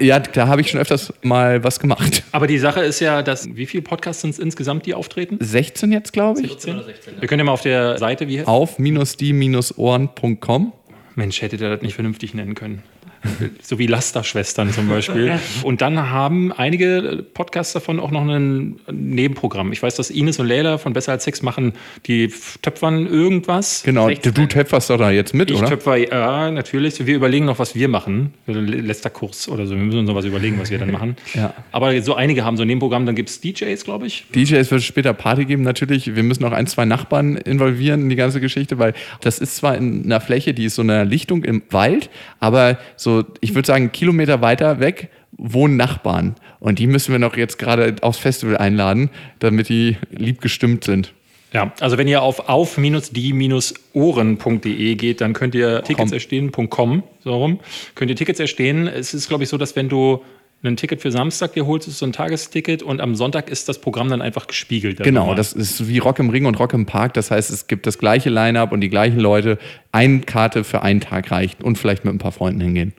Ja, 0.00 0.18
da 0.20 0.48
habe 0.48 0.60
ich 0.60 0.70
schon 0.70 0.80
öfters 0.80 1.12
mal 1.22 1.62
was 1.64 1.78
gemacht. 1.78 2.22
Aber 2.32 2.46
die 2.46 2.58
Sache 2.58 2.80
ist 2.80 3.00
ja, 3.00 3.22
dass 3.22 3.54
wie 3.54 3.66
viele 3.66 3.82
Podcasts 3.82 4.22
sind 4.22 4.30
es 4.30 4.38
insgesamt, 4.38 4.86
die 4.86 4.94
auftreten? 4.94 5.36
16 5.40 5.92
jetzt, 5.92 6.12
glaube 6.12 6.40
ich. 6.40 6.48
16? 6.52 6.80
Wir 7.20 7.28
können 7.28 7.40
ja 7.40 7.44
mal 7.44 7.52
auf 7.52 7.62
der 7.62 7.98
Seite, 7.98 8.28
wie 8.28 8.38
heißt 8.38 8.48
Auf 8.48 8.78
minus-die-ohren.com. 8.78 10.72
Mensch, 11.16 11.42
hätte 11.42 11.56
der 11.56 11.70
das 11.70 11.82
nicht 11.82 11.94
vernünftig 11.94 12.34
nennen 12.34 12.54
können. 12.54 12.82
So 13.62 13.78
wie 13.78 13.86
Lasterschwestern 13.86 14.72
zum 14.72 14.88
Beispiel. 14.88 15.38
Und 15.62 15.80
dann 15.80 16.10
haben 16.10 16.52
einige 16.52 17.24
Podcasts 17.34 17.72
davon 17.72 17.98
auch 18.00 18.10
noch 18.10 18.22
ein 18.22 18.76
Nebenprogramm. 18.90 19.72
Ich 19.72 19.82
weiß, 19.82 19.96
dass 19.96 20.10
Ines 20.10 20.38
und 20.38 20.46
Leila 20.46 20.78
von 20.78 20.92
Besser 20.92 21.12
als 21.12 21.24
Sex 21.24 21.42
machen, 21.42 21.72
die 22.06 22.32
töpfern 22.62 23.06
irgendwas. 23.06 23.82
Genau, 23.84 24.06
Rechts 24.06 24.30
du 24.30 24.46
töpferst 24.46 24.90
doch 24.90 24.98
da 24.98 25.10
jetzt 25.10 25.34
mit, 25.34 25.50
Ich 25.50 25.58
oder? 25.58 25.68
töpfer, 25.68 25.96
ja, 25.96 26.50
natürlich. 26.50 27.04
Wir 27.06 27.16
überlegen 27.16 27.46
noch, 27.46 27.58
was 27.58 27.74
wir 27.74 27.88
machen. 27.88 28.34
Letzter 28.46 29.10
Kurs 29.10 29.48
oder 29.48 29.66
so. 29.66 29.74
Wir 29.74 29.82
müssen 29.82 30.00
uns 30.00 30.08
noch 30.08 30.14
was 30.14 30.24
überlegen, 30.24 30.58
was 30.60 30.70
wir 30.70 30.78
dann 30.78 30.90
machen. 30.90 31.16
Ja. 31.34 31.52
Aber 31.72 32.00
so 32.02 32.14
einige 32.14 32.44
haben 32.44 32.56
so 32.56 32.62
ein 32.62 32.68
Nebenprogramm. 32.68 33.06
Dann 33.06 33.16
gibt 33.16 33.28
es 33.28 33.40
DJs, 33.40 33.82
glaube 33.84 34.06
ich. 34.06 34.26
DJs 34.34 34.70
wird 34.70 34.82
später 34.82 35.12
Party 35.14 35.46
geben, 35.46 35.62
natürlich. 35.62 36.14
Wir 36.14 36.22
müssen 36.22 36.44
auch 36.44 36.52
ein, 36.52 36.66
zwei 36.66 36.84
Nachbarn 36.84 37.36
involvieren 37.36 38.02
in 38.02 38.08
die 38.08 38.16
ganze 38.16 38.40
Geschichte, 38.40 38.78
weil 38.78 38.94
das 39.20 39.38
ist 39.38 39.56
zwar 39.56 39.76
in 39.76 40.04
einer 40.04 40.20
Fläche, 40.20 40.54
die 40.54 40.66
ist 40.66 40.76
so 40.76 40.82
eine 40.82 41.04
Lichtung 41.04 41.42
im 41.44 41.62
Wald, 41.70 42.08
aber 42.38 42.78
so, 42.96 43.13
ich 43.40 43.54
würde 43.54 43.66
sagen, 43.66 43.92
Kilometer 43.92 44.40
weiter 44.40 44.80
weg 44.80 45.10
wohnen 45.36 45.76
Nachbarn. 45.76 46.36
Und 46.60 46.78
die 46.78 46.86
müssen 46.86 47.12
wir 47.12 47.18
noch 47.18 47.36
jetzt 47.36 47.58
gerade 47.58 47.96
aufs 48.00 48.16
Festival 48.18 48.56
einladen, 48.56 49.10
damit 49.38 49.68
die 49.68 49.98
lieb 50.10 50.40
gestimmt 50.40 50.84
sind. 50.84 51.12
Ja, 51.52 51.74
also 51.78 51.98
wenn 51.98 52.08
ihr 52.08 52.22
auf 52.22 52.48
auf-die-ohren.de 52.48 54.94
geht, 54.96 55.20
dann 55.20 55.34
könnt 55.34 55.54
ihr 55.54 55.82
Tickets 55.82 56.10
Com. 56.10 56.12
erstehen.com, 56.12 57.04
so 57.22 57.36
rum, 57.36 57.60
könnt 57.94 58.10
ihr 58.10 58.16
Tickets 58.16 58.40
erstehen. 58.40 58.88
Es 58.88 59.14
ist, 59.14 59.28
glaube 59.28 59.44
ich, 59.44 59.50
so, 59.50 59.56
dass 59.56 59.76
wenn 59.76 59.88
du 59.88 60.20
ein 60.68 60.76
Ticket 60.76 61.00
für 61.00 61.10
Samstag 61.10 61.52
dir 61.52 61.66
holst, 61.66 61.88
ist 61.88 61.98
so 61.98 62.06
ein 62.06 62.12
Tagesticket 62.12 62.82
und 62.82 63.00
am 63.00 63.14
Sonntag 63.14 63.50
ist 63.50 63.68
das 63.68 63.80
Programm 63.80 64.08
dann 64.08 64.22
einfach 64.22 64.46
gespiegelt. 64.46 65.02
Genau, 65.02 65.34
das 65.34 65.52
ist 65.52 65.88
wie 65.88 65.98
Rock 65.98 66.18
im 66.18 66.30
Ring 66.30 66.46
und 66.46 66.58
Rock 66.58 66.72
im 66.72 66.86
Park. 66.86 67.14
Das 67.14 67.30
heißt, 67.30 67.50
es 67.50 67.66
gibt 67.66 67.86
das 67.86 67.98
gleiche 67.98 68.30
Line-Up 68.30 68.72
und 68.72 68.80
die 68.80 68.88
gleichen 68.88 69.20
Leute. 69.20 69.58
Eine 69.92 70.20
Karte 70.20 70.64
für 70.64 70.82
einen 70.82 71.00
Tag 71.00 71.30
reicht 71.30 71.62
und 71.62 71.76
vielleicht 71.76 72.04
mit 72.04 72.14
ein 72.14 72.18
paar 72.18 72.32
Freunden 72.32 72.60
hingehen. 72.60 72.92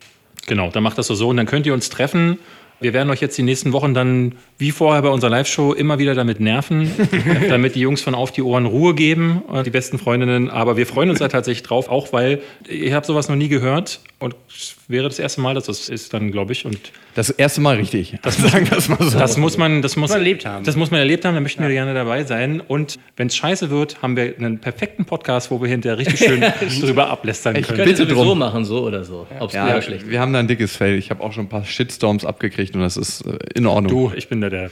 Genau, 0.48 0.70
dann 0.70 0.84
macht 0.84 0.98
das 0.98 1.08
so 1.08 1.16
so 1.16 1.30
und 1.30 1.38
dann 1.38 1.46
könnt 1.46 1.66
ihr 1.66 1.74
uns 1.74 1.90
treffen. 1.90 2.38
Wir 2.82 2.94
werden 2.94 3.10
euch 3.10 3.22
jetzt 3.22 3.38
die 3.38 3.44
nächsten 3.44 3.72
Wochen 3.72 3.94
dann, 3.94 4.34
wie 4.58 4.72
vorher 4.72 5.02
bei 5.02 5.10
unserer 5.10 5.32
Live-Show, 5.32 5.72
immer 5.74 5.98
wieder 5.98 6.14
damit 6.14 6.42
nerven, 6.42 6.92
damit 7.50 7.76
die 7.76 7.80
Jungs 7.80 8.02
von 8.02 8.14
Auf 8.14 8.32
die 8.32 8.42
Ohren 8.42 8.66
Ruhe 8.66 8.94
geben, 8.94 9.42
äh, 9.52 9.64
die 9.64 9.70
besten 9.70 9.98
Freundinnen. 9.98 10.50
Aber 10.50 10.76
wir 10.76 10.86
freuen 10.86 11.10
uns 11.10 11.20
da 11.20 11.30
tatsächlich 11.30 11.64
drauf, 11.64 11.88
auch 11.88 12.12
weil 12.12 12.42
ich 12.68 12.92
habe 12.92 13.06
sowas 13.06 13.30
noch 13.30 13.38
nie 13.38 13.48
gehört 13.48 14.02
und 14.26 14.36
wäre 14.88 15.04
das 15.04 15.20
erste 15.20 15.40
Mal, 15.40 15.54
dass 15.54 15.66
das 15.66 15.88
ist 15.88 16.14
dann, 16.14 16.32
glaube 16.32 16.52
ich. 16.52 16.66
Und 16.66 16.80
Das 17.14 17.30
erste 17.30 17.62
Mal 17.62 17.76
richtig. 17.76 18.18
Das 18.24 18.38
sagen 18.38 18.70
wir 18.70 18.78
es 18.78 18.90
mal 18.90 18.98
so. 19.02 19.18
das 19.18 19.38
muss 19.38 19.58
man, 19.58 19.82
das 19.82 19.96
muss 19.96 20.10
man 20.10 20.20
erlebt 20.20 20.46
haben. 20.46 20.66
Das 20.66 20.76
muss 20.76 20.92
man 20.92 21.00
erlebt 21.00 21.24
haben. 21.26 21.36
Da 21.36 21.42
möchten 21.42 21.62
wir 21.62 21.70
gerne 21.70 21.94
dabei 21.94 22.24
sein. 22.24 22.60
Und 22.60 22.98
wenn 23.16 23.28
es 23.28 23.36
scheiße 23.36 23.70
wird, 23.70 24.02
haben 24.02 24.18
wir 24.18 24.36
einen 24.38 24.60
perfekten 24.60 25.06
Podcast, 25.06 25.52
wo 25.52 25.62
wir 25.62 25.70
hinterher 25.70 26.00
richtig 26.00 26.20
schön 26.20 26.42
drüber 26.82 27.10
ablästern 27.10 27.54
können. 27.54 27.66
Könnte 27.66 27.84
Bitte 27.84 28.04
sowieso 28.04 28.24
drum. 28.24 28.40
machen, 28.40 28.66
so 28.66 28.84
oder 28.84 29.04
so. 29.06 29.28
Ob 29.40 29.50
es 29.50 29.56
ja, 29.56 29.82
schlecht 29.82 30.10
wir 30.10 30.20
haben 30.20 30.34
da 30.34 30.40
ein 30.40 30.48
dickes 30.48 30.76
Fell. 30.76 30.98
Ich 30.98 31.10
habe 31.12 31.24
auch 31.24 31.32
schon 31.32 31.46
ein 31.46 31.50
paar 31.50 31.66
Shitstorms 31.66 32.26
abgekriegt 32.26 32.76
und 32.76 32.82
das 32.82 32.98
ist 32.98 33.22
äh, 33.22 33.38
in 33.54 33.68
Ordnung. 33.68 33.92
Du, 33.92 34.12
ich 34.16 34.28
bin 34.28 34.42
da 34.42 34.50
der, 34.50 34.72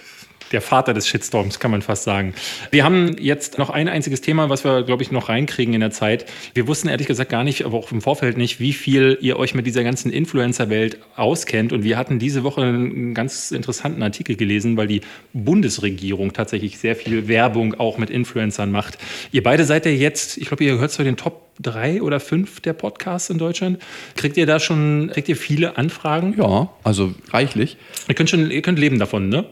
der 0.51 0.61
Vater 0.61 0.93
des 0.93 1.07
Shitstorms, 1.07 1.59
kann 1.59 1.71
man 1.71 1.81
fast 1.81 2.03
sagen. 2.03 2.33
Wir 2.71 2.83
haben 2.83 3.15
jetzt 3.19 3.57
noch 3.57 3.69
ein 3.69 3.87
einziges 3.87 4.21
Thema, 4.21 4.49
was 4.49 4.63
wir, 4.63 4.83
glaube 4.83 5.03
ich, 5.03 5.11
noch 5.11 5.29
reinkriegen 5.29 5.73
in 5.73 5.79
der 5.79 5.91
Zeit. 5.91 6.25
Wir 6.53 6.67
wussten 6.67 6.87
ehrlich 6.87 7.07
gesagt 7.07 7.29
gar 7.29 7.43
nicht, 7.43 7.65
aber 7.65 7.77
auch 7.77 7.91
im 7.91 8.01
Vorfeld 8.01 8.37
nicht, 8.37 8.59
wie 8.59 8.73
viel 8.73 9.17
ihr 9.21 9.37
euch 9.37 9.53
mit 9.53 9.65
dieser 9.65 9.83
ganzen 9.83 10.11
Influencer-Welt 10.11 10.99
auskennt. 11.15 11.73
Und 11.73 11.83
wir 11.83 11.97
hatten 11.97 12.19
diese 12.19 12.43
Woche 12.43 12.61
einen 12.61 13.13
ganz 13.13 13.51
interessanten 13.51 14.03
Artikel 14.03 14.35
gelesen, 14.35 14.77
weil 14.77 14.87
die 14.87 15.01
Bundesregierung 15.33 16.33
tatsächlich 16.33 16.77
sehr 16.77 16.95
viel 16.95 17.27
Werbung 17.27 17.75
auch 17.79 17.97
mit 17.97 18.09
Influencern 18.09 18.71
macht. 18.71 18.97
Ihr 19.31 19.43
beide 19.43 19.65
seid 19.65 19.85
ja 19.85 19.91
jetzt, 19.91 20.37
ich 20.37 20.47
glaube, 20.47 20.63
ihr 20.63 20.73
gehört 20.73 20.91
zu 20.91 21.03
den 21.03 21.17
Top 21.17 21.43
drei 21.61 22.01
oder 22.01 22.19
fünf 22.19 22.61
der 22.61 22.73
Podcasts 22.73 23.29
in 23.29 23.37
Deutschland. 23.37 23.79
Kriegt 24.15 24.37
ihr 24.37 24.45
da 24.45 24.59
schon, 24.59 25.11
kriegt 25.13 25.29
ihr 25.29 25.37
viele 25.37 25.77
Anfragen? 25.77 26.35
Ja, 26.37 26.69
also 26.83 27.13
reichlich. 27.31 27.77
Ihr 28.07 28.15
könnt 28.15 28.29
schon, 28.29 28.49
ihr 28.49 28.61
könnt 28.61 28.79
leben 28.79 28.99
davon, 28.99 29.29
ne? 29.29 29.45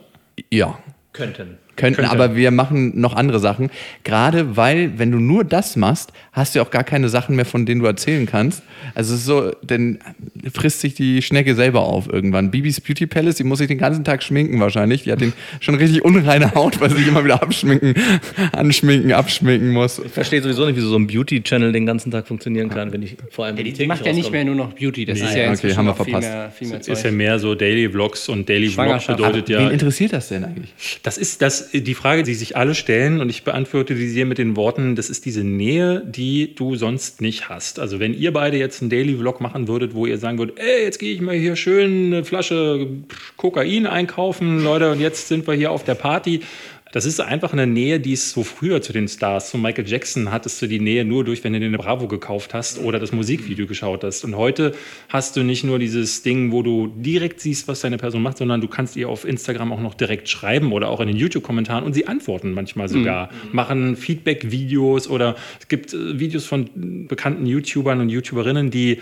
Ja, 0.49 0.80
könnten. 1.13 1.57
Könnten, 1.76 2.02
Könnte. 2.02 2.11
aber 2.11 2.35
wir 2.35 2.52
machen 2.52 2.99
noch 2.99 3.15
andere 3.15 3.39
Sachen. 3.39 3.69
Gerade 4.03 4.57
weil, 4.57 4.98
wenn 4.99 5.11
du 5.11 5.19
nur 5.19 5.43
das 5.43 5.76
machst, 5.76 6.11
hast 6.31 6.53
du 6.56 6.60
ja 6.60 6.65
auch 6.65 6.72
gar 6.72 6.84
keine 6.84 7.10
Sachen 7.10 7.35
mehr, 7.35 7.45
von 7.45 7.65
denen 7.65 7.81
du 7.81 7.88
erzählen 7.88 8.26
kannst. 8.26 8.64
Also 8.95 9.14
es 9.14 9.22
ist 9.22 9.26
so, 9.26 9.52
dann 9.64 9.99
frisst 10.53 10.81
sich 10.81 10.93
die 10.95 11.22
Schnecke 11.22 11.56
selber 11.56 11.81
auf 11.81 12.07
irgendwann. 12.11 12.52
Bibis 12.52 12.81
Beauty 12.81 13.07
Palace, 13.07 13.35
die 13.35 13.43
muss 13.43 13.60
sich 13.60 13.68
den 13.68 13.77
ganzen 13.77 14.03
Tag 14.03 14.23
schminken 14.23 14.60
wahrscheinlich. 14.60 15.03
Die 15.03 15.11
hat 15.11 15.22
den 15.22 15.34
schon 15.60 15.76
richtig 15.76 16.03
unreine 16.03 16.53
Haut, 16.56 16.80
weil 16.81 16.89
sie 16.89 16.98
sich 16.98 17.07
immer 17.07 17.23
wieder 17.23 17.41
abschminken, 17.41 17.93
anschminken, 18.52 19.14
abschminken 19.14 19.72
muss. 19.72 19.99
Ich 19.99 20.11
verstehe 20.11 20.41
sowieso 20.41 20.65
nicht, 20.65 20.76
wie 20.76 20.81
so 20.81 20.95
ein 20.95 21.07
Beauty-Channel 21.07 21.72
den 21.72 21.85
ganzen 21.85 22.11
Tag 22.11 22.27
funktionieren 22.27 22.69
kann, 22.69 22.91
wenn 22.91 23.02
ich 23.02 23.18
vor 23.30 23.45
allem 23.45 23.56
Die 23.56 23.64
täglich 23.64 23.88
macht 23.88 24.06
ja 24.06 24.14
nicht 24.14 24.31
mehr 24.31 24.45
nur 24.45 24.56
noch 24.56 24.73
Beauty, 24.73 25.06
das 25.06 25.19
ist 25.19 25.30
okay, 25.30 25.43
ja 25.43 25.49
inzwischen 25.49 25.77
haben 25.77 25.85
wir 25.85 25.91
noch 25.91 26.03
viel 26.03 26.14
verpasst. 26.14 26.30
mehr, 26.30 26.52
viel 26.52 26.68
mehr 26.68 26.80
Ist 26.80 27.03
ja 27.03 27.11
mehr 27.11 27.39
so 27.39 27.56
Daily 27.56 27.89
Vlogs 27.89 28.30
und 28.30 28.48
Daily 28.48 28.68
Vlog 28.68 28.85
Schwangerschaft. 28.85 29.18
bedeutet 29.18 29.49
Wen 29.49 29.56
ja. 29.56 29.69
interessiert 29.69 30.14
das 30.14 30.30
denn 30.30 30.43
eigentlich? 30.43 30.73
Das 31.03 31.18
ist 31.18 31.41
das, 31.41 31.61
die 31.72 31.94
Frage, 31.94 32.24
die 32.24 32.34
sich 32.34 32.58
alle 32.58 32.76
stellen 32.76 33.22
und 33.22 33.30
ich 33.30 33.44
beantworte 33.44 33.96
die 33.96 34.08
hier 34.08 34.26
mit 34.26 34.38
den 34.38 34.56
Worten, 34.56 34.96
das 34.96 35.10
ist 35.10 35.26
diese 35.26 35.44
Nähe, 35.44 36.02
die 36.06 36.56
du 36.56 36.76
sonst 36.76 37.22
nicht 37.22 37.50
hast. 37.50 37.80
Also 37.80 38.00
wenn 38.00 38.14
ihr 38.14 38.34
beide 38.34 38.58
jetzt 38.58 38.82
einen 38.82 38.90
Daily 38.90 39.16
Vlog 39.16 39.42
machen 39.42 39.68
würdet, 39.68 39.94
wo 39.94 40.06
ihr 40.06 40.18
sagen 40.18 40.38
würdet, 40.38 40.60
ey, 40.60 40.84
jetzt 40.84 41.00
gehe 41.00 41.14
ich 41.14 41.22
mal 41.22 41.36
hier 41.36 41.56
schön 41.56 42.14
eine 42.14 42.24
Flasche 42.24 42.88
Kokain 43.38 43.88
einkaufen, 43.88 44.64
Leute, 44.64 44.92
und 44.92 45.00
jetzt 45.00 45.28
sind 45.28 45.48
wir 45.48 45.54
hier 45.54 45.72
auf 45.72 45.84
der 45.84 45.96
Party. 45.96 46.42
Das 46.91 47.05
ist 47.05 47.22
einfach 47.22 47.53
eine 47.53 47.68
Nähe, 47.68 47.99
die 47.99 48.13
es 48.13 48.31
so 48.31 48.43
früher 48.43 48.81
zu 48.81 48.91
den 48.91 49.07
Stars, 49.07 49.49
zu 49.49 49.57
Michael 49.57 49.88
Jackson 49.88 50.31
hattest 50.31 50.61
du 50.61 50.68
die 50.68 50.80
Nähe 50.80 51.05
nur 51.05 51.23
durch, 51.23 51.43
wenn 51.43 51.53
du 51.53 51.59
dir 51.59 51.68
eine 51.68 51.77
Bravo 51.77 52.07
gekauft 52.07 52.53
hast 52.53 52.80
oder 52.80 52.99
das 52.99 53.11
Musikvideo 53.11 53.65
geschaut 53.65 54.03
hast. 54.03 54.26
Und 54.26 54.35
heute 54.35 54.73
hast 55.09 55.38
du 55.38 55.43
nicht 55.43 55.63
nur 55.63 55.80
dieses 55.80 56.22
Ding, 56.22 56.51
wo 56.51 56.63
du 56.63 56.88
direkt 56.88 57.39
siehst, 57.39 57.68
was 57.68 57.81
deine 57.81 57.97
Person 57.97 58.22
macht, 58.22 58.38
sondern 58.38 58.59
du 58.59 58.68
kannst 58.68 58.95
ihr 58.97 59.07
auf 59.07 59.26
Instagram 59.26 59.72
auch 59.72 59.80
noch 59.80 59.93
direkt 59.93 60.27
schreiben 60.27 60.73
oder 60.73 60.89
auch 60.89 60.99
in 60.99 61.07
den 61.07 61.18
YouTube-Kommentaren 61.18 61.84
und 61.84 61.93
sie 61.93 62.07
antworten 62.07 62.53
manchmal 62.53 62.89
sogar, 62.89 63.30
machen 63.51 63.95
Feedback-Videos 63.95 65.07
oder 65.07 65.35
es 65.59 65.68
gibt 65.68 65.93
äh, 65.93 66.19
Videos 66.19 66.45
von 66.45 66.69
bekannten 67.07 67.45
YouTubern 67.45 68.01
und 68.01 68.09
YouTuberinnen, 68.09 68.69
die 68.69 68.99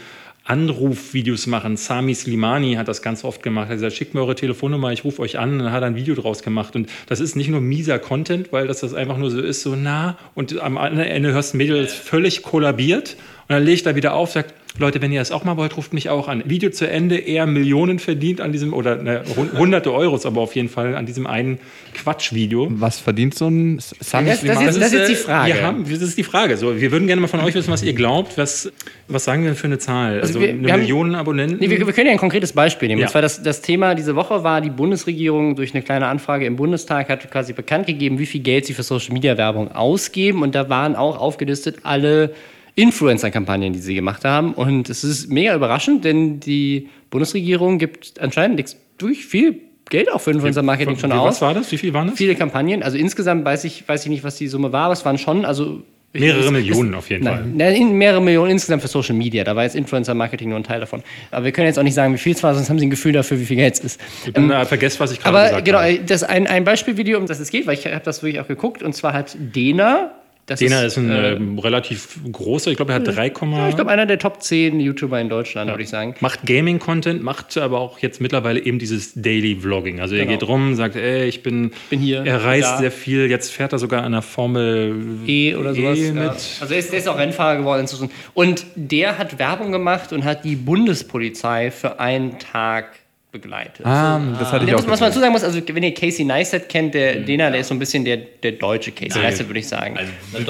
Anrufvideos 0.49 1.45
machen. 1.45 1.77
Sami 1.77 2.15
Slimani 2.15 2.73
hat 2.73 2.88
das 2.88 3.01
ganz 3.01 3.23
oft 3.23 3.43
gemacht. 3.43 3.67
Er 3.67 3.69
hat 3.69 3.76
gesagt, 3.76 3.93
schickt 3.93 4.15
mir 4.15 4.21
eure 4.21 4.35
Telefonnummer, 4.35 4.91
ich 4.91 5.03
rufe 5.03 5.21
euch 5.21 5.38
an. 5.38 5.53
Und 5.53 5.59
dann 5.59 5.71
hat 5.71 5.84
er 5.84 5.88
ein 5.88 5.95
Video 5.95 6.15
draus 6.15 6.41
gemacht. 6.41 6.76
Und 6.76 6.89
das 7.07 7.19
ist 7.19 7.35
nicht 7.35 7.49
nur 7.49 7.61
mieser 7.61 7.99
Content, 7.99 8.51
weil 8.51 8.67
das, 8.67 8.80
das 8.80 8.95
einfach 8.95 9.17
nur 9.17 9.30
so 9.30 9.39
ist, 9.39 9.61
so 9.61 9.76
nah. 9.76 10.17
Und 10.34 10.59
am 10.59 10.77
Ende 10.77 11.34
hörst 11.34 11.53
du 11.53 11.57
ein 11.57 11.59
Mädel, 11.59 11.84
das 11.84 11.93
völlig 11.93 12.41
kollabiert. 12.41 13.15
Und 13.49 13.55
dann 13.55 13.63
legt 13.63 13.88
er 13.88 13.95
wieder 13.95 14.13
auf, 14.13 14.31
sagt, 14.31 14.53
Leute, 14.77 15.01
wenn 15.01 15.11
ihr 15.11 15.19
das 15.19 15.31
auch 15.31 15.43
mal 15.43 15.57
wollt, 15.57 15.76
ruft 15.76 15.91
mich 15.91 16.07
auch 16.09 16.27
an. 16.27 16.43
Video 16.45 16.69
zu 16.69 16.88
Ende, 16.88 17.17
er 17.17 17.47
Millionen 17.47 17.97
verdient 17.97 18.41
an 18.41 18.51
diesem, 18.51 18.73
oder 18.73 18.95
ne, 18.97 19.23
hun- 19.35 19.49
hunderte 19.57 19.91
Euros, 19.91 20.27
aber 20.27 20.39
auf 20.41 20.55
jeden 20.55 20.69
Fall 20.69 20.95
an 20.95 21.07
diesem 21.07 21.26
einen 21.26 21.57
Quatschvideo. 21.95 22.67
Was 22.69 22.99
verdient 22.99 23.34
so 23.34 23.47
ein 23.47 23.80
Sami 23.80 24.30
Das- 24.30 24.41
das 24.43 24.61
ist- 24.61 24.80
das 24.81 24.93
ist 24.93 25.07
die 25.09 25.13
äh, 25.13 25.15
Frage. 25.15 25.53
Wir 25.55 25.63
haben, 25.63 25.84
das 25.84 26.01
ist 26.01 26.17
die 26.17 26.23
Frage. 26.23 26.57
So, 26.57 26.80
wir 26.80 26.91
würden 26.91 27.07
gerne 27.07 27.21
mal 27.21 27.27
von 27.27 27.39
euch 27.39 27.55
wissen, 27.55 27.71
was 27.71 27.81
ihr 27.81 27.93
glaubt. 27.93 28.38
Was, 28.38 28.71
was 29.07 29.23
sagen 29.26 29.41
wir 29.41 29.49
denn 29.49 29.57
für 29.57 29.65
eine 29.65 29.80
Zahl? 29.80 30.21
Also, 30.21 30.39
wir- 30.39 30.49
eine 30.49 30.63
wir 30.63 30.71
haben- 30.73 30.81
Million 30.81 31.15
Abonnenten? 31.15 31.57
Nee, 31.59 31.71
wir, 31.71 31.80
wir 31.85 31.91
können 31.93 32.05
ja 32.07 32.13
ein 32.13 32.19
konkretes 32.19 32.53
Beispiel 32.53 32.88
nehmen. 32.88 33.01
Ja. 33.01 33.07
Und 33.07 33.11
zwar 33.11 33.23
das, 33.23 33.41
das 33.41 33.63
Thema 33.63 33.95
diese 33.95 34.15
Woche 34.15 34.43
war, 34.43 34.61
die 34.61 34.69
Bundesregierung 34.69 35.55
durch 35.55 35.73
eine 35.73 35.81
kleine 35.81 36.05
Anfrage 36.05 36.45
im 36.45 36.55
Bundestag 36.55 37.09
hat 37.09 37.30
quasi 37.31 37.53
bekannt 37.53 37.88
gegeben, 37.88 38.19
wie 38.19 38.27
viel 38.27 38.41
Geld 38.41 38.67
sie 38.67 38.76
für 38.76 38.84
Social 38.84 39.13
Media 39.13 39.38
Werbung 39.38 39.71
ausgeben. 39.71 40.43
Und 40.43 40.53
da 40.53 40.69
waren 40.69 40.95
auch 40.95 41.19
aufgelistet 41.19 41.77
alle 41.84 42.31
Influencer-Kampagnen, 42.75 43.73
die 43.73 43.79
sie 43.79 43.95
gemacht 43.95 44.25
haben. 44.25 44.53
Und 44.53 44.89
es 44.89 45.03
ist 45.03 45.29
mega 45.29 45.55
überraschend, 45.55 46.05
denn 46.05 46.39
die 46.39 46.89
Bundesregierung 47.09 47.77
gibt 47.77 48.19
anscheinend 48.19 48.75
durch 48.97 49.25
viel 49.25 49.55
Geld 49.89 50.11
auch 50.11 50.21
für 50.21 50.31
Influencer-Marketing 50.31 50.97
schon 50.97 51.09
Wie- 51.11 51.15
aus. 51.15 51.27
Was 51.35 51.41
war 51.41 51.53
das? 51.53 51.71
Wie 51.71 51.77
viel 51.77 51.93
waren 51.93 52.09
das? 52.09 52.17
Viele 52.17 52.35
Kampagnen. 52.35 52.83
Also 52.83 52.97
insgesamt 52.97 53.43
weiß 53.45 53.63
ich, 53.63 53.87
weiß 53.87 54.03
ich 54.03 54.09
nicht, 54.09 54.23
was 54.23 54.35
die 54.35 54.47
Summe 54.47 54.71
war, 54.71 54.85
aber 54.85 54.93
es 54.93 55.03
waren 55.05 55.17
schon, 55.17 55.45
also. 55.45 55.81
Mehrere 56.11 56.39
es- 56.45 56.49
Millionen 56.51 56.95
auf 56.95 57.07
jeden 57.11 57.23
Fall. 57.23 57.41
Nein, 57.41 57.53
nein, 57.55 57.75
in- 57.75 57.91
mehrere 57.93 58.19
Millionen 58.21 58.49
insgesamt 58.51 58.81
für 58.81 58.87
Social 58.87 59.15
Media. 59.15 59.43
Da 59.43 59.55
war 59.55 59.63
jetzt 59.63 59.75
Influencer-Marketing 59.75 60.49
nur 60.49 60.57
ein 60.57 60.63
Teil 60.63 60.79
davon. 60.79 61.03
Aber 61.29 61.45
wir 61.45 61.51
können 61.51 61.67
jetzt 61.67 61.77
auch 61.77 61.83
nicht 61.83 61.93
sagen, 61.93 62.13
wie 62.15 62.17
viel 62.17 62.33
es 62.33 62.41
war, 62.41 62.55
sonst 62.55 62.67
haben 62.69 62.79
sie 62.79 62.87
ein 62.87 62.89
Gefühl 62.89 63.11
dafür, 63.13 63.39
wie 63.39 63.45
viel 63.45 63.57
Geld 63.57 63.75
es 63.75 63.79
ist. 63.81 64.01
Dann 64.33 64.49
äh, 64.49 64.65
vergesst, 64.65 64.99
was 64.99 65.11
ich 65.11 65.19
gerade 65.19 65.37
Aber 65.37 65.47
gesagt 65.49 65.65
genau, 65.65 65.77
habe. 65.79 65.99
das 66.05 66.23
ein, 66.23 66.47
ein 66.47 66.63
Beispielvideo, 66.63 67.17
um 67.19 67.27
das 67.27 67.39
es 67.39 67.51
geht, 67.51 67.67
weil 67.67 67.75
ich 67.75 67.85
habe 67.85 68.01
das 68.03 68.23
wirklich 68.23 68.39
auch 68.41 68.47
geguckt, 68.47 68.81
und 68.81 68.93
zwar 68.93 69.13
hat 69.13 69.35
Dena. 69.39 70.11
Das 70.49 70.59
Dena 70.59 70.81
ist 70.81 70.97
ein 70.97 71.09
äh, 71.11 71.34
ähm, 71.34 71.59
relativ 71.59 72.17
großer, 72.31 72.71
ich 72.71 72.77
glaube, 72.77 72.91
er 72.93 72.95
hat 72.99 73.07
3, 73.07 73.27
ich 73.27 73.34
glaube, 73.76 73.88
einer 73.88 74.05
der 74.05 74.17
Top 74.17 74.41
10 74.41 74.80
YouTuber 74.80 75.19
in 75.21 75.30
Deutschland, 75.30 75.69
würde 75.69 75.84
ich 75.84 75.89
sagen. 75.89 76.15
macht 76.21 76.45
Gaming-Content, 76.45 77.21
macht 77.21 77.57
aber 77.57 77.80
auch 77.80 77.99
jetzt 77.99 78.19
mittlerweile 78.21 78.59
eben 78.59 78.80
dieses 78.80 79.13
Daily 79.13 79.55
Vlogging. 79.55 79.99
Also 79.99 80.15
er 80.15 80.26
Genau. 80.26 80.39
geht 80.39 80.47
rum, 80.47 80.76
sagt, 80.76 80.95
ey, 80.95 81.26
ich 81.27 81.43
bin, 81.43 81.71
Bin 81.89 81.99
hier, 81.99 82.23
Er 82.26 82.43
reist 82.43 82.67
da. 82.67 82.77
sehr 82.77 82.91
viel. 82.91 83.30
Jetzt 83.30 83.51
fährt 83.51 83.73
er 83.73 83.80
sogar 83.80 84.03
an 84.03 84.11
der 84.11 84.21
Formel 84.21 85.19
E 85.27 85.55
oder 85.55 85.73
sowas. 85.76 85.97
E 85.97 86.07
ja. 86.07 86.13
mit. 86.13 86.30
Also 86.59 86.73
er 86.73 86.80
ist, 86.80 86.91
der 86.91 86.99
ist 86.99 87.07
auch 87.07 87.17
Rennfahrer 87.17 87.57
geworden 87.57 87.81
inzwischen. 87.81 88.09
Und 88.34 88.65
der 88.76 89.17
hat 89.17 89.38
Werbung 89.39 89.71
gemacht 89.71 90.13
und 90.13 90.23
hat 90.23 90.43
die 90.45 90.55
Bundespolizei 90.55 91.71
für 91.71 91.99
einen 91.99 92.39
Tag 92.39 92.88
begleitet. 93.31 93.85
Ah, 93.85 94.19
das 94.39 94.51
hatte 94.51 94.65
ich 94.65 94.72
Ja, 94.72 94.76
auch 94.77 94.80
was, 94.80 94.88
was 94.89 94.99
man 95.01 95.10
dazu 95.10 95.19
sagen 95.19 95.31
muss, 95.34 95.43
also 95.43 95.60
wenn 95.68 95.84
ihr 95.84 95.93
Casey 95.93 96.26
Neistat 96.26 96.68
kennt, 96.68 96.95
der 96.95 97.18
Dena, 97.18 97.51
der 97.51 97.60
ist 97.61 97.68
so 97.68 97.76
ein 97.76 97.80
bisschen 97.80 98.03
der, 98.03 98.18
der 98.18 98.53
deutsche 98.53 98.91
Casey 98.91 99.22
Neistat, 99.22 99.47
würde 99.47 99.60
ich 99.60 99.68
sagen. 99.68 99.99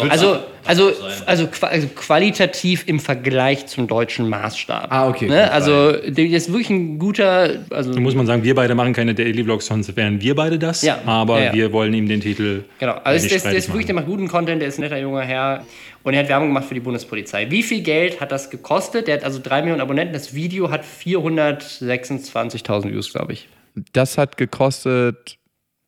Also, 0.10 0.38
also, 0.66 0.92
also, 1.26 1.48
qua- 1.48 1.68
also 1.68 1.88
qualitativ 1.88 2.84
im 2.88 3.00
Vergleich 3.02 3.66
zum 3.68 3.88
deutschen 3.88 4.30
Maßstab. 4.30 4.88
Ah, 4.92 5.10
okay. 5.10 5.28
Ne? 5.28 5.52
Also 5.52 5.92
der 5.92 6.26
ist 6.26 6.50
wirklich 6.52 6.70
ein 6.70 7.00
guter, 7.00 7.66
also 7.70 7.94
Da 7.94 8.00
muss 8.00 8.16
man 8.16 8.26
sagen, 8.26 8.44
wir 8.44 8.56
beide 8.56 8.76
machen 8.76 8.94
keine 8.94 9.14
Daily 9.14 9.44
Vlogs, 9.44 9.66
sonst 9.66 9.94
wären 9.98 10.22
wir 10.22 10.36
beide 10.36 10.58
das. 10.58 10.82
Ja. 10.82 11.00
Aber 11.06 11.40
Ja, 11.40 11.46
ja. 11.48 11.54
wir 11.54 11.74
wollen 11.74 11.94
ihm 11.94 12.08
den 12.08 12.22
Titel. 12.22 12.64
Genau, 12.80 12.94
nicht 12.94 13.06
also 13.06 13.28
der, 13.28 13.38
ist- 13.38 13.46
der 13.46 13.54
ist 13.56 13.68
wirklich, 13.70 13.88
der 13.88 13.96
macht 13.96 14.06
guten 14.06 14.28
Content, 14.30 14.62
der 14.62 14.70
ist 14.70 14.78
ein 14.78 14.82
netter 14.84 15.00
junger 15.00 15.22
Herr 15.22 15.66
und 16.04 16.14
er 16.14 16.22
hat 16.22 16.30
Werbung 16.30 16.50
gemacht 16.50 16.66
für 16.66 16.74
die 16.74 16.80
Bundespolizei. 16.80 17.50
Wie 17.52 17.64
viel 17.64 17.82
Geld 17.82 18.22
hat 18.22 18.32
das 18.32 18.50
gekostet? 18.50 19.08
Der 19.08 19.18
hat 19.18 19.24
also 19.24 19.40
drei 19.42 19.62
Millionen 19.62 19.82
Abonnenten. 19.82 20.14
Das 20.14 20.34
Video 20.34 20.72
hat 20.72 20.84
426.000 20.84 22.92
Views, 22.92 23.12
glaube 23.12 23.34
ich. 23.34 23.48
Das 23.94 24.18
hat 24.18 24.38
gekostet 24.38 25.38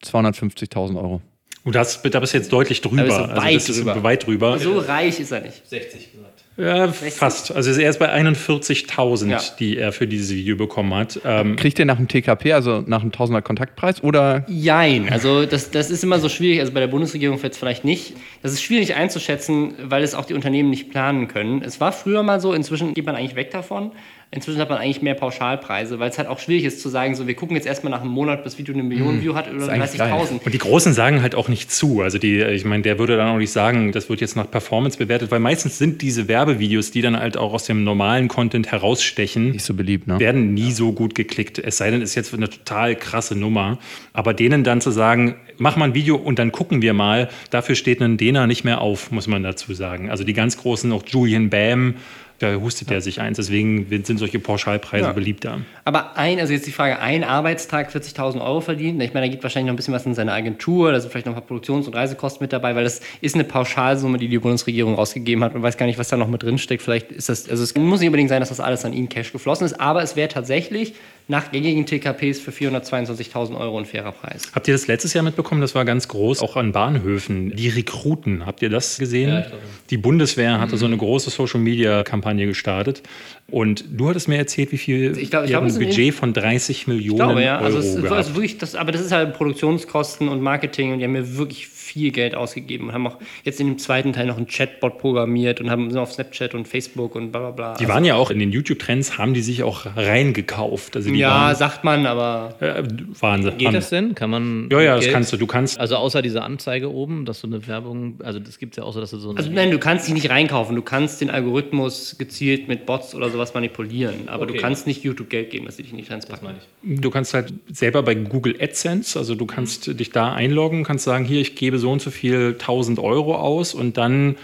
250.000 0.03 0.97
Euro. 0.97 1.21
Und 1.63 1.75
das, 1.75 2.01
da 2.01 2.19
bist 2.19 2.33
du 2.33 2.37
jetzt 2.37 2.51
deutlich 2.51 2.81
drüber. 2.81 3.03
Da 3.03 3.05
bist 3.05 3.19
du 3.19 3.37
weit 3.37 3.55
das 3.55 3.69
ist 3.69 3.79
drüber. 3.79 4.03
weit 4.03 4.25
drüber. 4.25 4.59
So 4.59 4.79
reich 4.79 5.19
ist 5.19 5.31
er 5.31 5.41
nicht. 5.41 5.67
60 5.67 6.11
gesagt. 6.11 6.30
Ja, 6.61 6.87
fast. 6.91 7.51
Also 7.55 7.71
er 7.79 7.89
ist 7.89 7.97
bei 7.99 8.13
41.000, 8.13 9.29
Ja. 9.29 9.39
die 9.59 9.77
er 9.77 9.91
für 9.91 10.07
dieses 10.07 10.31
Video 10.35 10.55
bekommen 10.55 10.93
hat. 10.93 11.19
Ähm, 11.25 11.55
Kriegt 11.55 11.79
ihr 11.79 11.85
nach 11.85 11.97
dem 11.97 12.07
TKP, 12.07 12.53
also 12.53 12.83
nach 12.85 13.01
dem 13.01 13.11
Tausender 13.11 13.41
Kontaktpreis 13.41 14.03
oder 14.03 14.45
Jein, 14.47 15.09
also 15.09 15.45
das, 15.45 15.71
das 15.71 15.89
ist 15.89 16.03
immer 16.03 16.19
so 16.19 16.29
schwierig, 16.29 16.59
also 16.59 16.71
bei 16.71 16.79
der 16.79 16.87
Bundesregierung 16.87 17.39
jetzt 17.41 17.57
vielleicht 17.57 17.83
nicht. 17.83 18.13
Das 18.43 18.51
ist 18.53 18.61
schwierig 18.61 18.93
einzuschätzen, 18.95 19.73
weil 19.83 20.03
es 20.03 20.13
auch 20.13 20.25
die 20.25 20.33
Unternehmen 20.35 20.69
nicht 20.69 20.91
planen 20.91 21.27
können. 21.27 21.63
Es 21.63 21.79
war 21.81 21.91
früher 21.91 22.21
mal 22.21 22.39
so, 22.39 22.53
inzwischen 22.53 22.93
geht 22.93 23.05
man 23.05 23.15
eigentlich 23.15 23.35
weg 23.35 23.51
davon. 23.51 23.91
Inzwischen 24.33 24.61
hat 24.61 24.69
man 24.69 24.77
eigentlich 24.77 25.01
mehr 25.01 25.13
Pauschalpreise, 25.13 25.99
weil 25.99 26.09
es 26.09 26.17
halt 26.17 26.29
auch 26.29 26.39
schwierig 26.39 26.63
ist 26.63 26.79
zu 26.81 26.87
sagen, 26.87 27.15
so 27.15 27.27
wir 27.27 27.35
gucken 27.35 27.57
jetzt 27.57 27.67
erstmal 27.67 27.91
nach 27.91 27.99
einem 27.99 28.11
Monat, 28.11 28.45
bis 28.45 28.57
Video 28.57 28.73
eine 28.73 28.81
Million 28.81 29.21
View 29.21 29.35
hat 29.35 29.53
oder 29.53 29.67
eigentlich 29.67 29.97
geil. 29.97 30.13
30.000. 30.13 30.45
Und 30.45 30.53
die 30.53 30.57
Großen 30.57 30.93
sagen 30.93 31.21
halt 31.21 31.35
auch 31.35 31.49
nicht 31.49 31.69
zu. 31.69 32.01
Also 32.01 32.17
die, 32.17 32.41
ich 32.41 32.63
meine, 32.63 32.81
der 32.81 32.97
würde 32.97 33.17
dann 33.17 33.27
auch 33.27 33.37
nicht 33.37 33.51
sagen, 33.51 33.91
das 33.91 34.09
wird 34.09 34.21
jetzt 34.21 34.37
nach 34.37 34.49
Performance 34.49 34.97
bewertet, 34.97 35.31
weil 35.31 35.41
meistens 35.41 35.77
sind 35.77 36.01
diese 36.01 36.29
Werbevideos, 36.29 36.91
die 36.91 37.01
dann 37.01 37.19
halt 37.19 37.35
auch 37.35 37.51
aus 37.51 37.65
dem 37.65 37.83
normalen 37.83 38.29
Content 38.29 38.71
herausstechen, 38.71 39.51
nicht 39.51 39.65
so 39.65 39.73
beliebt, 39.73 40.07
ne? 40.07 40.17
werden 40.17 40.53
nie 40.53 40.71
so 40.71 40.93
gut 40.93 41.13
geklickt. 41.13 41.59
Es 41.59 41.75
sei 41.75 41.91
denn, 41.91 42.01
es 42.01 42.11
ist 42.11 42.15
jetzt 42.15 42.33
eine 42.33 42.49
total 42.49 42.95
krasse 42.95 43.35
Nummer. 43.35 43.79
Aber 44.13 44.33
denen 44.33 44.63
dann 44.63 44.79
zu 44.79 44.91
sagen, 44.91 45.35
mach 45.57 45.75
mal 45.75 45.85
ein 45.85 45.93
Video 45.93 46.15
und 46.15 46.39
dann 46.39 46.53
gucken 46.53 46.81
wir 46.81 46.93
mal, 46.93 47.27
dafür 47.49 47.75
steht 47.75 48.01
ein 48.01 48.15
Dena 48.15 48.47
nicht 48.47 48.63
mehr 48.63 48.79
auf, 48.79 49.11
muss 49.11 49.27
man 49.27 49.43
dazu 49.43 49.73
sagen. 49.73 50.09
Also 50.09 50.23
die 50.23 50.33
ganz 50.33 50.55
großen, 50.55 50.89
auch 50.93 51.03
Julian 51.05 51.49
Bam, 51.49 51.95
Da 52.41 52.55
hustet 52.55 52.89
er 52.89 53.01
sich 53.01 53.21
eins. 53.21 53.37
Deswegen 53.37 53.85
sind 54.03 54.17
solche 54.17 54.39
Pauschalpreise 54.39 55.05
Ja. 55.05 55.11
beliebter. 55.11 55.59
Aber 55.85 56.17
ein, 56.17 56.39
also 56.39 56.51
jetzt 56.53 56.65
die 56.65 56.71
Frage, 56.71 56.97
ein 56.99 57.23
Arbeitstag 57.23 57.91
40.000 57.91 58.41
Euro 58.43 58.61
verdient. 58.61 58.99
Ich 59.03 59.13
meine, 59.13 59.27
da 59.27 59.31
geht 59.31 59.43
wahrscheinlich 59.43 59.67
noch 59.67 59.73
ein 59.73 59.75
bisschen 59.75 59.93
was 59.93 60.07
in 60.07 60.15
seine 60.15 60.31
Agentur, 60.33 60.91
da 60.91 60.99
sind 60.99 61.11
vielleicht 61.11 61.27
noch 61.27 61.33
ein 61.33 61.39
paar 61.39 61.45
Produktions- 61.47 61.85
und 61.85 61.95
Reisekosten 61.95 62.43
mit 62.43 62.51
dabei, 62.51 62.73
weil 62.73 62.83
das 62.83 63.01
ist 63.21 63.35
eine 63.35 63.43
Pauschalsumme, 63.43 64.17
die 64.17 64.27
die 64.27 64.39
Bundesregierung 64.39 64.95
rausgegeben 64.95 65.43
hat. 65.43 65.53
Man 65.53 65.61
weiß 65.61 65.77
gar 65.77 65.85
nicht, 65.85 65.99
was 65.99 66.07
da 66.07 66.17
noch 66.17 66.29
mit 66.29 66.41
drin 66.41 66.57
steckt. 66.57 66.81
Vielleicht 66.81 67.11
ist 67.11 67.29
das, 67.29 67.47
also 67.47 67.61
es 67.61 67.75
muss 67.75 67.99
nicht 67.99 68.07
unbedingt 68.09 68.29
sein, 68.29 68.39
dass 68.39 68.49
das 68.49 68.59
alles 68.59 68.85
an 68.85 68.93
ihn 68.93 69.07
Cash 69.07 69.31
geflossen 69.31 69.65
ist, 69.65 69.79
aber 69.79 70.01
es 70.01 70.15
wäre 70.15 70.27
tatsächlich 70.29 70.95
nach 71.31 71.49
gängigen 71.51 71.85
TKPs 71.85 72.39
für 72.39 72.51
422.000 72.51 73.57
Euro 73.57 73.79
ein 73.79 73.85
fairer 73.85 74.11
Preis. 74.11 74.43
Habt 74.53 74.67
ihr 74.67 74.73
das 74.73 74.87
letztes 74.87 75.13
Jahr 75.13 75.23
mitbekommen? 75.23 75.61
Das 75.61 75.73
war 75.73 75.85
ganz 75.85 76.09
groß, 76.09 76.41
auch 76.41 76.57
an 76.57 76.73
Bahnhöfen. 76.73 77.55
Die 77.55 77.69
Rekruten, 77.69 78.45
habt 78.45 78.61
ihr 78.61 78.69
das 78.69 78.97
gesehen? 78.97 79.29
Ja, 79.29 79.45
die 79.89 79.97
Bundeswehr 79.97 80.59
hatte 80.59 80.75
so 80.75 80.85
eine 80.85 80.97
große 80.97 81.29
Social-Media-Kampagne 81.29 82.45
gestartet. 82.47 83.01
Und 83.49 83.85
du 83.91 84.09
hattest 84.09 84.27
mir 84.27 84.37
erzählt, 84.37 84.71
wie 84.73 84.77
viel 84.77 85.17
Ich 85.17 85.29
glaub- 85.29 85.45
ich 85.45 85.49
glaub, 85.51 85.63
es 85.65 85.77
ein 85.77 85.85
Budget 85.85 86.13
von 86.13 86.33
30 86.33 86.87
Millionen 86.87 87.19
Ich 87.19 87.25
glaube, 87.25 87.43
ja. 87.43 87.57
Also, 87.59 87.77
Euro 87.77 87.87
es 87.87 87.95
ist 87.95 88.01
gehabt. 88.01 88.11
also 88.17 88.35
wirklich, 88.35 88.57
das, 88.57 88.75
aber 88.75 88.91
das 88.91 89.01
ist 89.01 89.11
halt 89.13 89.33
Produktionskosten 89.33 90.27
und 90.27 90.41
Marketing 90.41 90.91
und 90.93 90.99
die 90.99 91.05
haben 91.05 91.11
mir 91.13 91.37
wirklich 91.37 91.67
viel 91.91 92.11
Geld 92.11 92.35
ausgegeben 92.35 92.87
und 92.87 92.93
haben 92.93 93.05
auch 93.07 93.17
jetzt 93.43 93.59
in 93.59 93.67
dem 93.67 93.77
zweiten 93.77 94.13
Teil 94.13 94.27
noch 94.27 94.37
einen 94.37 94.47
Chatbot 94.47 94.97
programmiert 94.97 95.59
und 95.59 95.69
haben 95.69 95.95
auf 95.97 96.13
Snapchat 96.13 96.53
und 96.55 96.67
Facebook 96.67 97.15
und 97.15 97.31
bla 97.31 97.41
bla 97.41 97.51
bla. 97.51 97.73
Die 97.77 97.87
waren 97.87 98.05
ja 98.05 98.15
auch 98.15 98.31
in 98.31 98.39
den 98.39 98.51
YouTube-Trends, 98.51 99.17
haben 99.17 99.33
die 99.33 99.41
sich 99.41 99.63
auch 99.63 99.85
reingekauft. 99.95 100.95
Also 100.95 101.11
die 101.11 101.19
ja, 101.19 101.29
waren, 101.29 101.55
sagt 101.55 101.83
man, 101.83 102.05
aber 102.05 102.55
äh, 102.59 102.83
Wahnsinn. 103.19 103.57
Geht 103.57 103.67
Haben- 103.67 103.73
das 103.75 103.89
denn? 103.89 104.15
Kann 104.15 104.29
man. 104.29 104.69
Ja, 104.71 104.81
ja, 104.81 104.95
das 104.95 105.03
Geld- 105.05 105.13
kannst 105.13 105.33
du. 105.33 105.37
Du 105.37 105.47
kannst 105.47 105.79
Also 105.79 105.95
außer 105.95 106.21
dieser 106.21 106.43
Anzeige 106.43 106.91
oben, 106.91 107.25
dass 107.25 107.41
du 107.41 107.47
eine 107.47 107.67
Werbung, 107.67 108.15
also 108.23 108.39
das 108.39 108.57
gibt 108.59 108.73
es 108.73 108.77
ja 108.77 108.83
auch 108.83 108.93
so, 108.93 108.99
dass 109.01 109.11
du 109.11 109.17
so 109.17 109.29
eine. 109.29 109.37
Also 109.39 109.51
nein, 109.51 109.71
du 109.71 109.79
kannst 109.79 110.07
dich 110.07 110.13
nicht 110.13 110.29
reinkaufen. 110.29 110.75
Du 110.75 110.81
kannst 110.81 111.21
den 111.21 111.29
Algorithmus 111.29 112.15
gezielt 112.17 112.67
mit 112.67 112.85
Bots 112.85 113.13
oder 113.15 113.29
sowas 113.29 113.53
manipulieren. 113.53 114.27
Aber 114.27 114.45
du 114.45 114.53
Okay. 114.53 114.61
kannst 114.61 114.87
nicht 114.87 115.03
YouTube 115.03 115.29
Geld 115.29 115.49
geben, 115.49 115.65
dass 115.65 115.77
sie 115.77 115.83
dich 115.83 115.93
nicht 115.93 116.11
reinpacken. 116.11 116.45
meine 116.47 116.57
ich. 116.59 117.01
Du 117.01 117.09
kannst 117.09 117.33
halt 117.33 117.53
selber 117.71 118.03
bei 118.03 118.15
Google 118.15 118.55
AdSense, 118.59 119.17
also 119.17 119.35
du 119.35 119.45
kannst 119.45 119.87
dich 119.99 120.11
da 120.11 120.33
einloggen, 120.33 120.83
kannst 120.83 121.05
sagen, 121.05 121.25
hier, 121.25 121.41
ich 121.41 121.55
gebe 121.55 121.79
so 121.81 121.91
und 121.91 122.01
so 122.01 122.11
viel 122.11 122.53
1000 122.53 122.99
Euro 122.99 123.35
aus 123.35 123.73
und 123.73 123.97
dann 123.97 124.37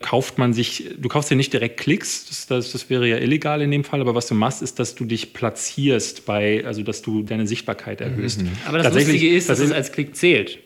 kauft 0.00 0.38
man 0.38 0.52
sich, 0.52 0.90
du 0.98 1.08
kaufst 1.08 1.30
dir 1.30 1.36
nicht 1.36 1.52
direkt 1.52 1.78
Klicks, 1.78 2.26
das, 2.28 2.46
das, 2.46 2.72
das 2.72 2.90
wäre 2.90 3.08
ja 3.08 3.16
illegal 3.16 3.62
in 3.62 3.70
dem 3.70 3.84
Fall, 3.84 4.00
aber 4.00 4.14
was 4.14 4.26
du 4.26 4.34
machst, 4.34 4.60
ist, 4.60 4.78
dass 4.78 4.94
du 4.94 5.04
dich 5.04 5.32
platzierst 5.32 6.26
bei, 6.26 6.64
also 6.66 6.82
dass 6.82 7.00
du 7.02 7.22
deine 7.22 7.46
Sichtbarkeit 7.46 8.00
erhöhst. 8.00 8.40
Aber 8.66 8.78
das 8.78 8.92
Lustige 8.94 9.28
ist, 9.34 9.48
dass 9.48 9.60
es 9.60 9.72
als 9.72 9.92
Klick 9.92 10.14
zählt. 10.16 10.58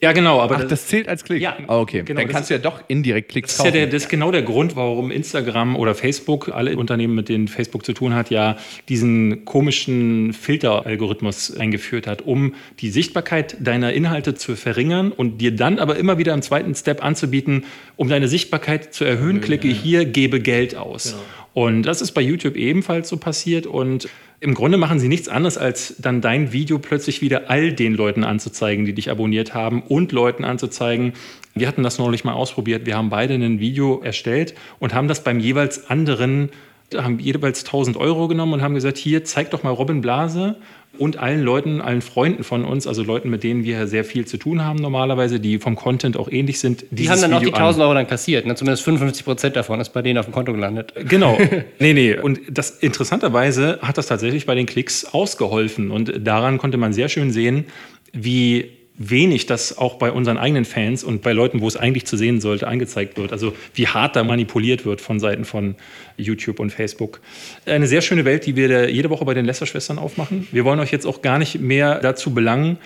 Ja 0.00 0.12
genau, 0.12 0.40
aber 0.40 0.56
Ach, 0.56 0.60
das, 0.60 0.68
das 0.70 0.86
zählt 0.86 1.08
als 1.08 1.24
Klick? 1.24 1.40
Ja. 1.42 1.56
Ah, 1.66 1.78
okay. 1.78 2.02
Genau, 2.04 2.20
Dann 2.20 2.28
kannst 2.28 2.50
du 2.50 2.54
ja 2.54 2.58
doch 2.58 2.82
indirekt 2.88 3.30
Klicks 3.30 3.48
Das 3.48 3.54
ist, 3.54 3.58
ja 3.58 3.64
kaufen. 3.64 3.74
der, 3.74 3.86
das 3.86 4.02
ist 4.04 4.08
genau 4.08 4.30
der 4.30 4.42
Grund, 4.42 4.76
warum 4.76 5.10
Instagram 5.10 5.76
oder 5.76 5.94
Facebook, 5.94 6.50
alle 6.50 6.76
Unternehmen, 6.76 7.14
mit 7.14 7.28
denen 7.28 7.48
Facebook 7.48 7.84
zu 7.84 7.92
tun 7.92 8.14
hat, 8.14 8.30
ja 8.30 8.56
diesen 8.88 9.44
komischen 9.44 10.32
Filteralgorithmus 10.32 11.56
eingeführt 11.56 12.06
hat, 12.06 12.22
um 12.22 12.54
die 12.80 12.90
Sichtbarkeit 12.90 13.56
deiner 13.60 13.92
Inhalte 13.92 14.34
zu 14.34 14.56
verringern 14.56 15.12
und 15.12 15.38
dir 15.38 15.54
dann 15.54 15.78
aber 15.78 15.96
immer 15.96 16.18
wieder 16.18 16.34
im 16.34 16.42
zweiten 16.42 16.74
Step 16.74 17.04
anzubieten, 17.04 17.64
um 17.96 18.08
deine 18.08 18.28
Sichtbarkeit 18.28 18.92
zu 18.92 19.04
erhöhen, 19.04 19.40
klicke 19.40 19.68
hier, 19.68 20.04
gebe 20.04 20.40
Geld 20.40 20.76
aus. 20.76 21.16
Und 21.56 21.84
das 21.84 22.02
ist 22.02 22.12
bei 22.12 22.20
YouTube 22.20 22.54
ebenfalls 22.54 23.08
so 23.08 23.16
passiert 23.16 23.66
und 23.66 24.10
im 24.40 24.52
Grunde 24.52 24.76
machen 24.76 24.98
sie 24.98 25.08
nichts 25.08 25.26
anderes, 25.26 25.56
als 25.56 25.96
dann 25.98 26.20
dein 26.20 26.52
Video 26.52 26.78
plötzlich 26.78 27.22
wieder 27.22 27.48
all 27.48 27.72
den 27.72 27.94
Leuten 27.94 28.24
anzuzeigen, 28.24 28.84
die 28.84 28.92
dich 28.92 29.10
abonniert 29.10 29.54
haben 29.54 29.80
und 29.80 30.12
Leuten 30.12 30.44
anzuzeigen. 30.44 31.14
Wir 31.54 31.66
hatten 31.66 31.82
das 31.82 31.96
neulich 31.96 32.24
mal 32.24 32.34
ausprobiert. 32.34 32.84
Wir 32.84 32.98
haben 32.98 33.08
beide 33.08 33.32
ein 33.32 33.58
Video 33.58 34.02
erstellt 34.02 34.54
und 34.80 34.92
haben 34.92 35.08
das 35.08 35.24
beim 35.24 35.40
jeweils 35.40 35.88
anderen, 35.88 36.50
haben 36.94 37.18
jeweils 37.20 37.64
1000 37.64 37.96
Euro 37.96 38.28
genommen 38.28 38.52
und 38.52 38.60
haben 38.60 38.74
gesagt, 38.74 38.98
hier, 38.98 39.24
zeig 39.24 39.50
doch 39.50 39.62
mal 39.62 39.70
Robin 39.70 40.02
Blase 40.02 40.56
und 40.98 41.18
allen 41.18 41.42
Leuten, 41.42 41.80
allen 41.80 42.02
Freunden 42.02 42.44
von 42.44 42.64
uns, 42.64 42.86
also 42.86 43.02
Leuten, 43.02 43.30
mit 43.30 43.42
denen 43.42 43.64
wir 43.64 43.86
sehr 43.86 44.04
viel 44.04 44.26
zu 44.26 44.36
tun 44.36 44.64
haben 44.64 44.78
normalerweise, 44.78 45.40
die 45.40 45.58
vom 45.58 45.76
Content 45.76 46.16
auch 46.16 46.30
ähnlich 46.30 46.58
sind. 46.60 46.84
Die 46.90 47.08
haben 47.08 47.20
dann 47.20 47.32
auch 47.34 47.40
die 47.40 47.52
1000 47.52 47.82
Euro 47.82 47.94
dann 47.94 48.06
kassiert. 48.06 48.46
Ne? 48.46 48.54
Zumindest 48.54 48.82
55 48.84 49.24
Prozent 49.24 49.56
davon 49.56 49.80
ist 49.80 49.90
bei 49.90 50.02
denen 50.02 50.18
auf 50.18 50.26
dem 50.26 50.32
Konto 50.32 50.52
gelandet. 50.52 50.92
Genau. 51.08 51.38
Nee, 51.78 51.92
nee. 51.92 52.18
Und 52.18 52.40
das 52.50 52.70
interessanterweise 52.70 53.78
hat 53.82 53.98
das 53.98 54.06
tatsächlich 54.06 54.46
bei 54.46 54.54
den 54.54 54.66
Klicks 54.66 55.04
ausgeholfen. 55.04 55.90
Und 55.90 56.12
daran 56.26 56.58
konnte 56.58 56.78
man 56.78 56.92
sehr 56.92 57.08
schön 57.08 57.30
sehen, 57.30 57.66
wie 58.12 58.75
wenig 58.98 59.46
das 59.46 59.76
auch 59.76 59.96
bei 59.96 60.10
unseren 60.10 60.38
eigenen 60.38 60.64
Fans 60.64 61.04
und 61.04 61.22
bei 61.22 61.32
Leuten, 61.32 61.60
wo 61.60 61.68
es 61.68 61.76
eigentlich 61.76 62.06
zu 62.06 62.16
sehen 62.16 62.40
sollte, 62.40 62.66
angezeigt 62.66 63.18
wird. 63.18 63.32
Also 63.32 63.54
wie 63.74 63.86
hart 63.86 64.16
da 64.16 64.24
manipuliert 64.24 64.86
wird 64.86 65.00
von 65.00 65.20
Seiten 65.20 65.44
von 65.44 65.74
YouTube 66.16 66.60
und 66.60 66.70
Facebook. 66.70 67.20
Eine 67.66 67.86
sehr 67.86 68.00
schöne 68.00 68.24
Welt, 68.24 68.46
die 68.46 68.56
wir 68.56 68.90
jede 68.90 69.10
Woche 69.10 69.24
bei 69.24 69.34
den 69.34 69.44
Lester-Schwestern 69.44 69.98
aufmachen. 69.98 70.48
Wir 70.50 70.64
wollen 70.64 70.80
euch 70.80 70.92
jetzt 70.92 71.06
auch 71.06 71.20
gar 71.20 71.38
nicht 71.38 71.60
mehr 71.60 72.00
dazu 72.00 72.32
belangen. 72.32 72.78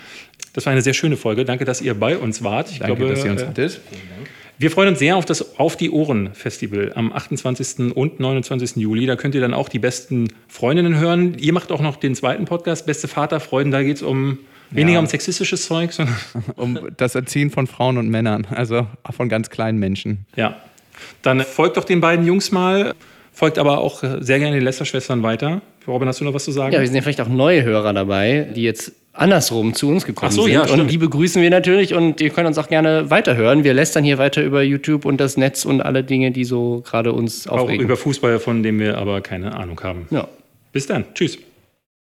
Das 0.52 0.66
war 0.66 0.72
eine 0.72 0.82
sehr 0.82 0.94
schöne 0.94 1.16
Folge. 1.16 1.44
Danke, 1.44 1.64
dass 1.64 1.80
ihr 1.80 1.94
bei 1.94 2.18
uns 2.18 2.42
wart. 2.42 2.70
Ich 2.70 2.80
Danke, 2.80 2.96
glaube, 2.96 3.14
dass 3.14 3.24
ihr 3.24 3.30
uns 3.30 3.42
äh, 3.42 3.46
hattet. 3.46 3.80
wir 4.58 4.70
freuen 4.72 4.88
uns 4.88 4.98
sehr 4.98 5.16
auf 5.16 5.24
das 5.24 5.58
Auf 5.60 5.76
die 5.76 5.90
Ohren 5.90 6.34
Festival 6.34 6.90
am 6.96 7.12
28. 7.12 7.94
und 7.94 8.18
29. 8.18 8.76
Juli. 8.76 9.06
Da 9.06 9.14
könnt 9.14 9.36
ihr 9.36 9.40
dann 9.40 9.54
auch 9.54 9.68
die 9.68 9.78
besten 9.78 10.28
Freundinnen 10.48 10.98
hören. 10.98 11.36
Ihr 11.38 11.52
macht 11.52 11.70
auch 11.70 11.80
noch 11.80 11.96
den 11.96 12.16
zweiten 12.16 12.46
Podcast, 12.46 12.84
Beste 12.84 13.06
Vaterfreuden. 13.06 13.70
Da 13.70 13.84
geht 13.84 13.96
es 13.96 14.02
um 14.02 14.38
weniger 14.70 14.98
um 14.98 15.06
sexistisches 15.06 15.66
Zeug, 15.66 15.92
sondern 15.92 16.16
Um 16.56 16.78
das 16.96 17.14
Erziehen 17.14 17.50
von 17.50 17.66
Frauen 17.66 17.98
und 17.98 18.08
Männern, 18.08 18.46
also 18.50 18.86
von 19.10 19.28
ganz 19.28 19.50
kleinen 19.50 19.78
Menschen. 19.78 20.26
ja. 20.36 20.56
Dann 21.22 21.40
folgt 21.40 21.78
doch 21.78 21.84
den 21.84 22.02
beiden 22.02 22.26
Jungs 22.26 22.52
mal. 22.52 22.94
Folgt 23.32 23.58
aber 23.58 23.78
auch 23.78 24.02
sehr 24.20 24.38
gerne 24.38 24.56
den 24.56 24.64
Lester-Schwestern 24.64 25.22
weiter. 25.22 25.62
Robin, 25.86 26.06
hast 26.06 26.20
du 26.20 26.24
noch 26.24 26.34
was 26.34 26.44
zu 26.44 26.52
sagen? 26.52 26.74
Ja, 26.74 26.80
wir 26.80 26.86
sind 26.86 26.94
ja 26.94 27.00
vielleicht 27.00 27.22
auch 27.22 27.28
neue 27.28 27.62
Hörer 27.62 27.94
dabei, 27.94 28.48
die 28.54 28.62
jetzt 28.64 28.92
andersrum 29.14 29.72
zu 29.72 29.88
uns 29.88 30.04
gekommen 30.04 30.28
Ach 30.30 30.36
so, 30.36 30.42
sind. 30.42 30.52
ja, 30.52 30.62
und 30.66 30.90
die 30.90 30.98
begrüßen 30.98 31.40
wir 31.40 31.48
natürlich 31.48 31.94
und 31.94 32.20
ihr 32.20 32.28
könnt 32.30 32.46
uns 32.48 32.58
auch 32.58 32.68
gerne 32.68 33.08
weiterhören. 33.10 33.64
Wir 33.64 33.72
lästern 33.72 34.04
hier 34.04 34.18
weiter 34.18 34.42
über 34.42 34.62
YouTube 34.62 35.06
und 35.06 35.18
das 35.22 35.38
Netz 35.38 35.64
und 35.64 35.80
alle 35.80 36.04
Dinge, 36.04 36.32
die 36.32 36.44
so 36.44 36.82
gerade 36.86 37.14
uns 37.14 37.46
auch 37.48 37.60
aufregen. 37.60 37.82
über 37.82 37.96
Fußball, 37.96 38.38
von 38.38 38.62
dem 38.62 38.78
wir 38.78 38.98
aber 38.98 39.22
keine 39.22 39.54
Ahnung 39.56 39.80
haben. 39.82 40.06
ja. 40.10 40.28
Bis 40.72 40.86
dann. 40.86 41.04
Tschüss. 41.14 41.38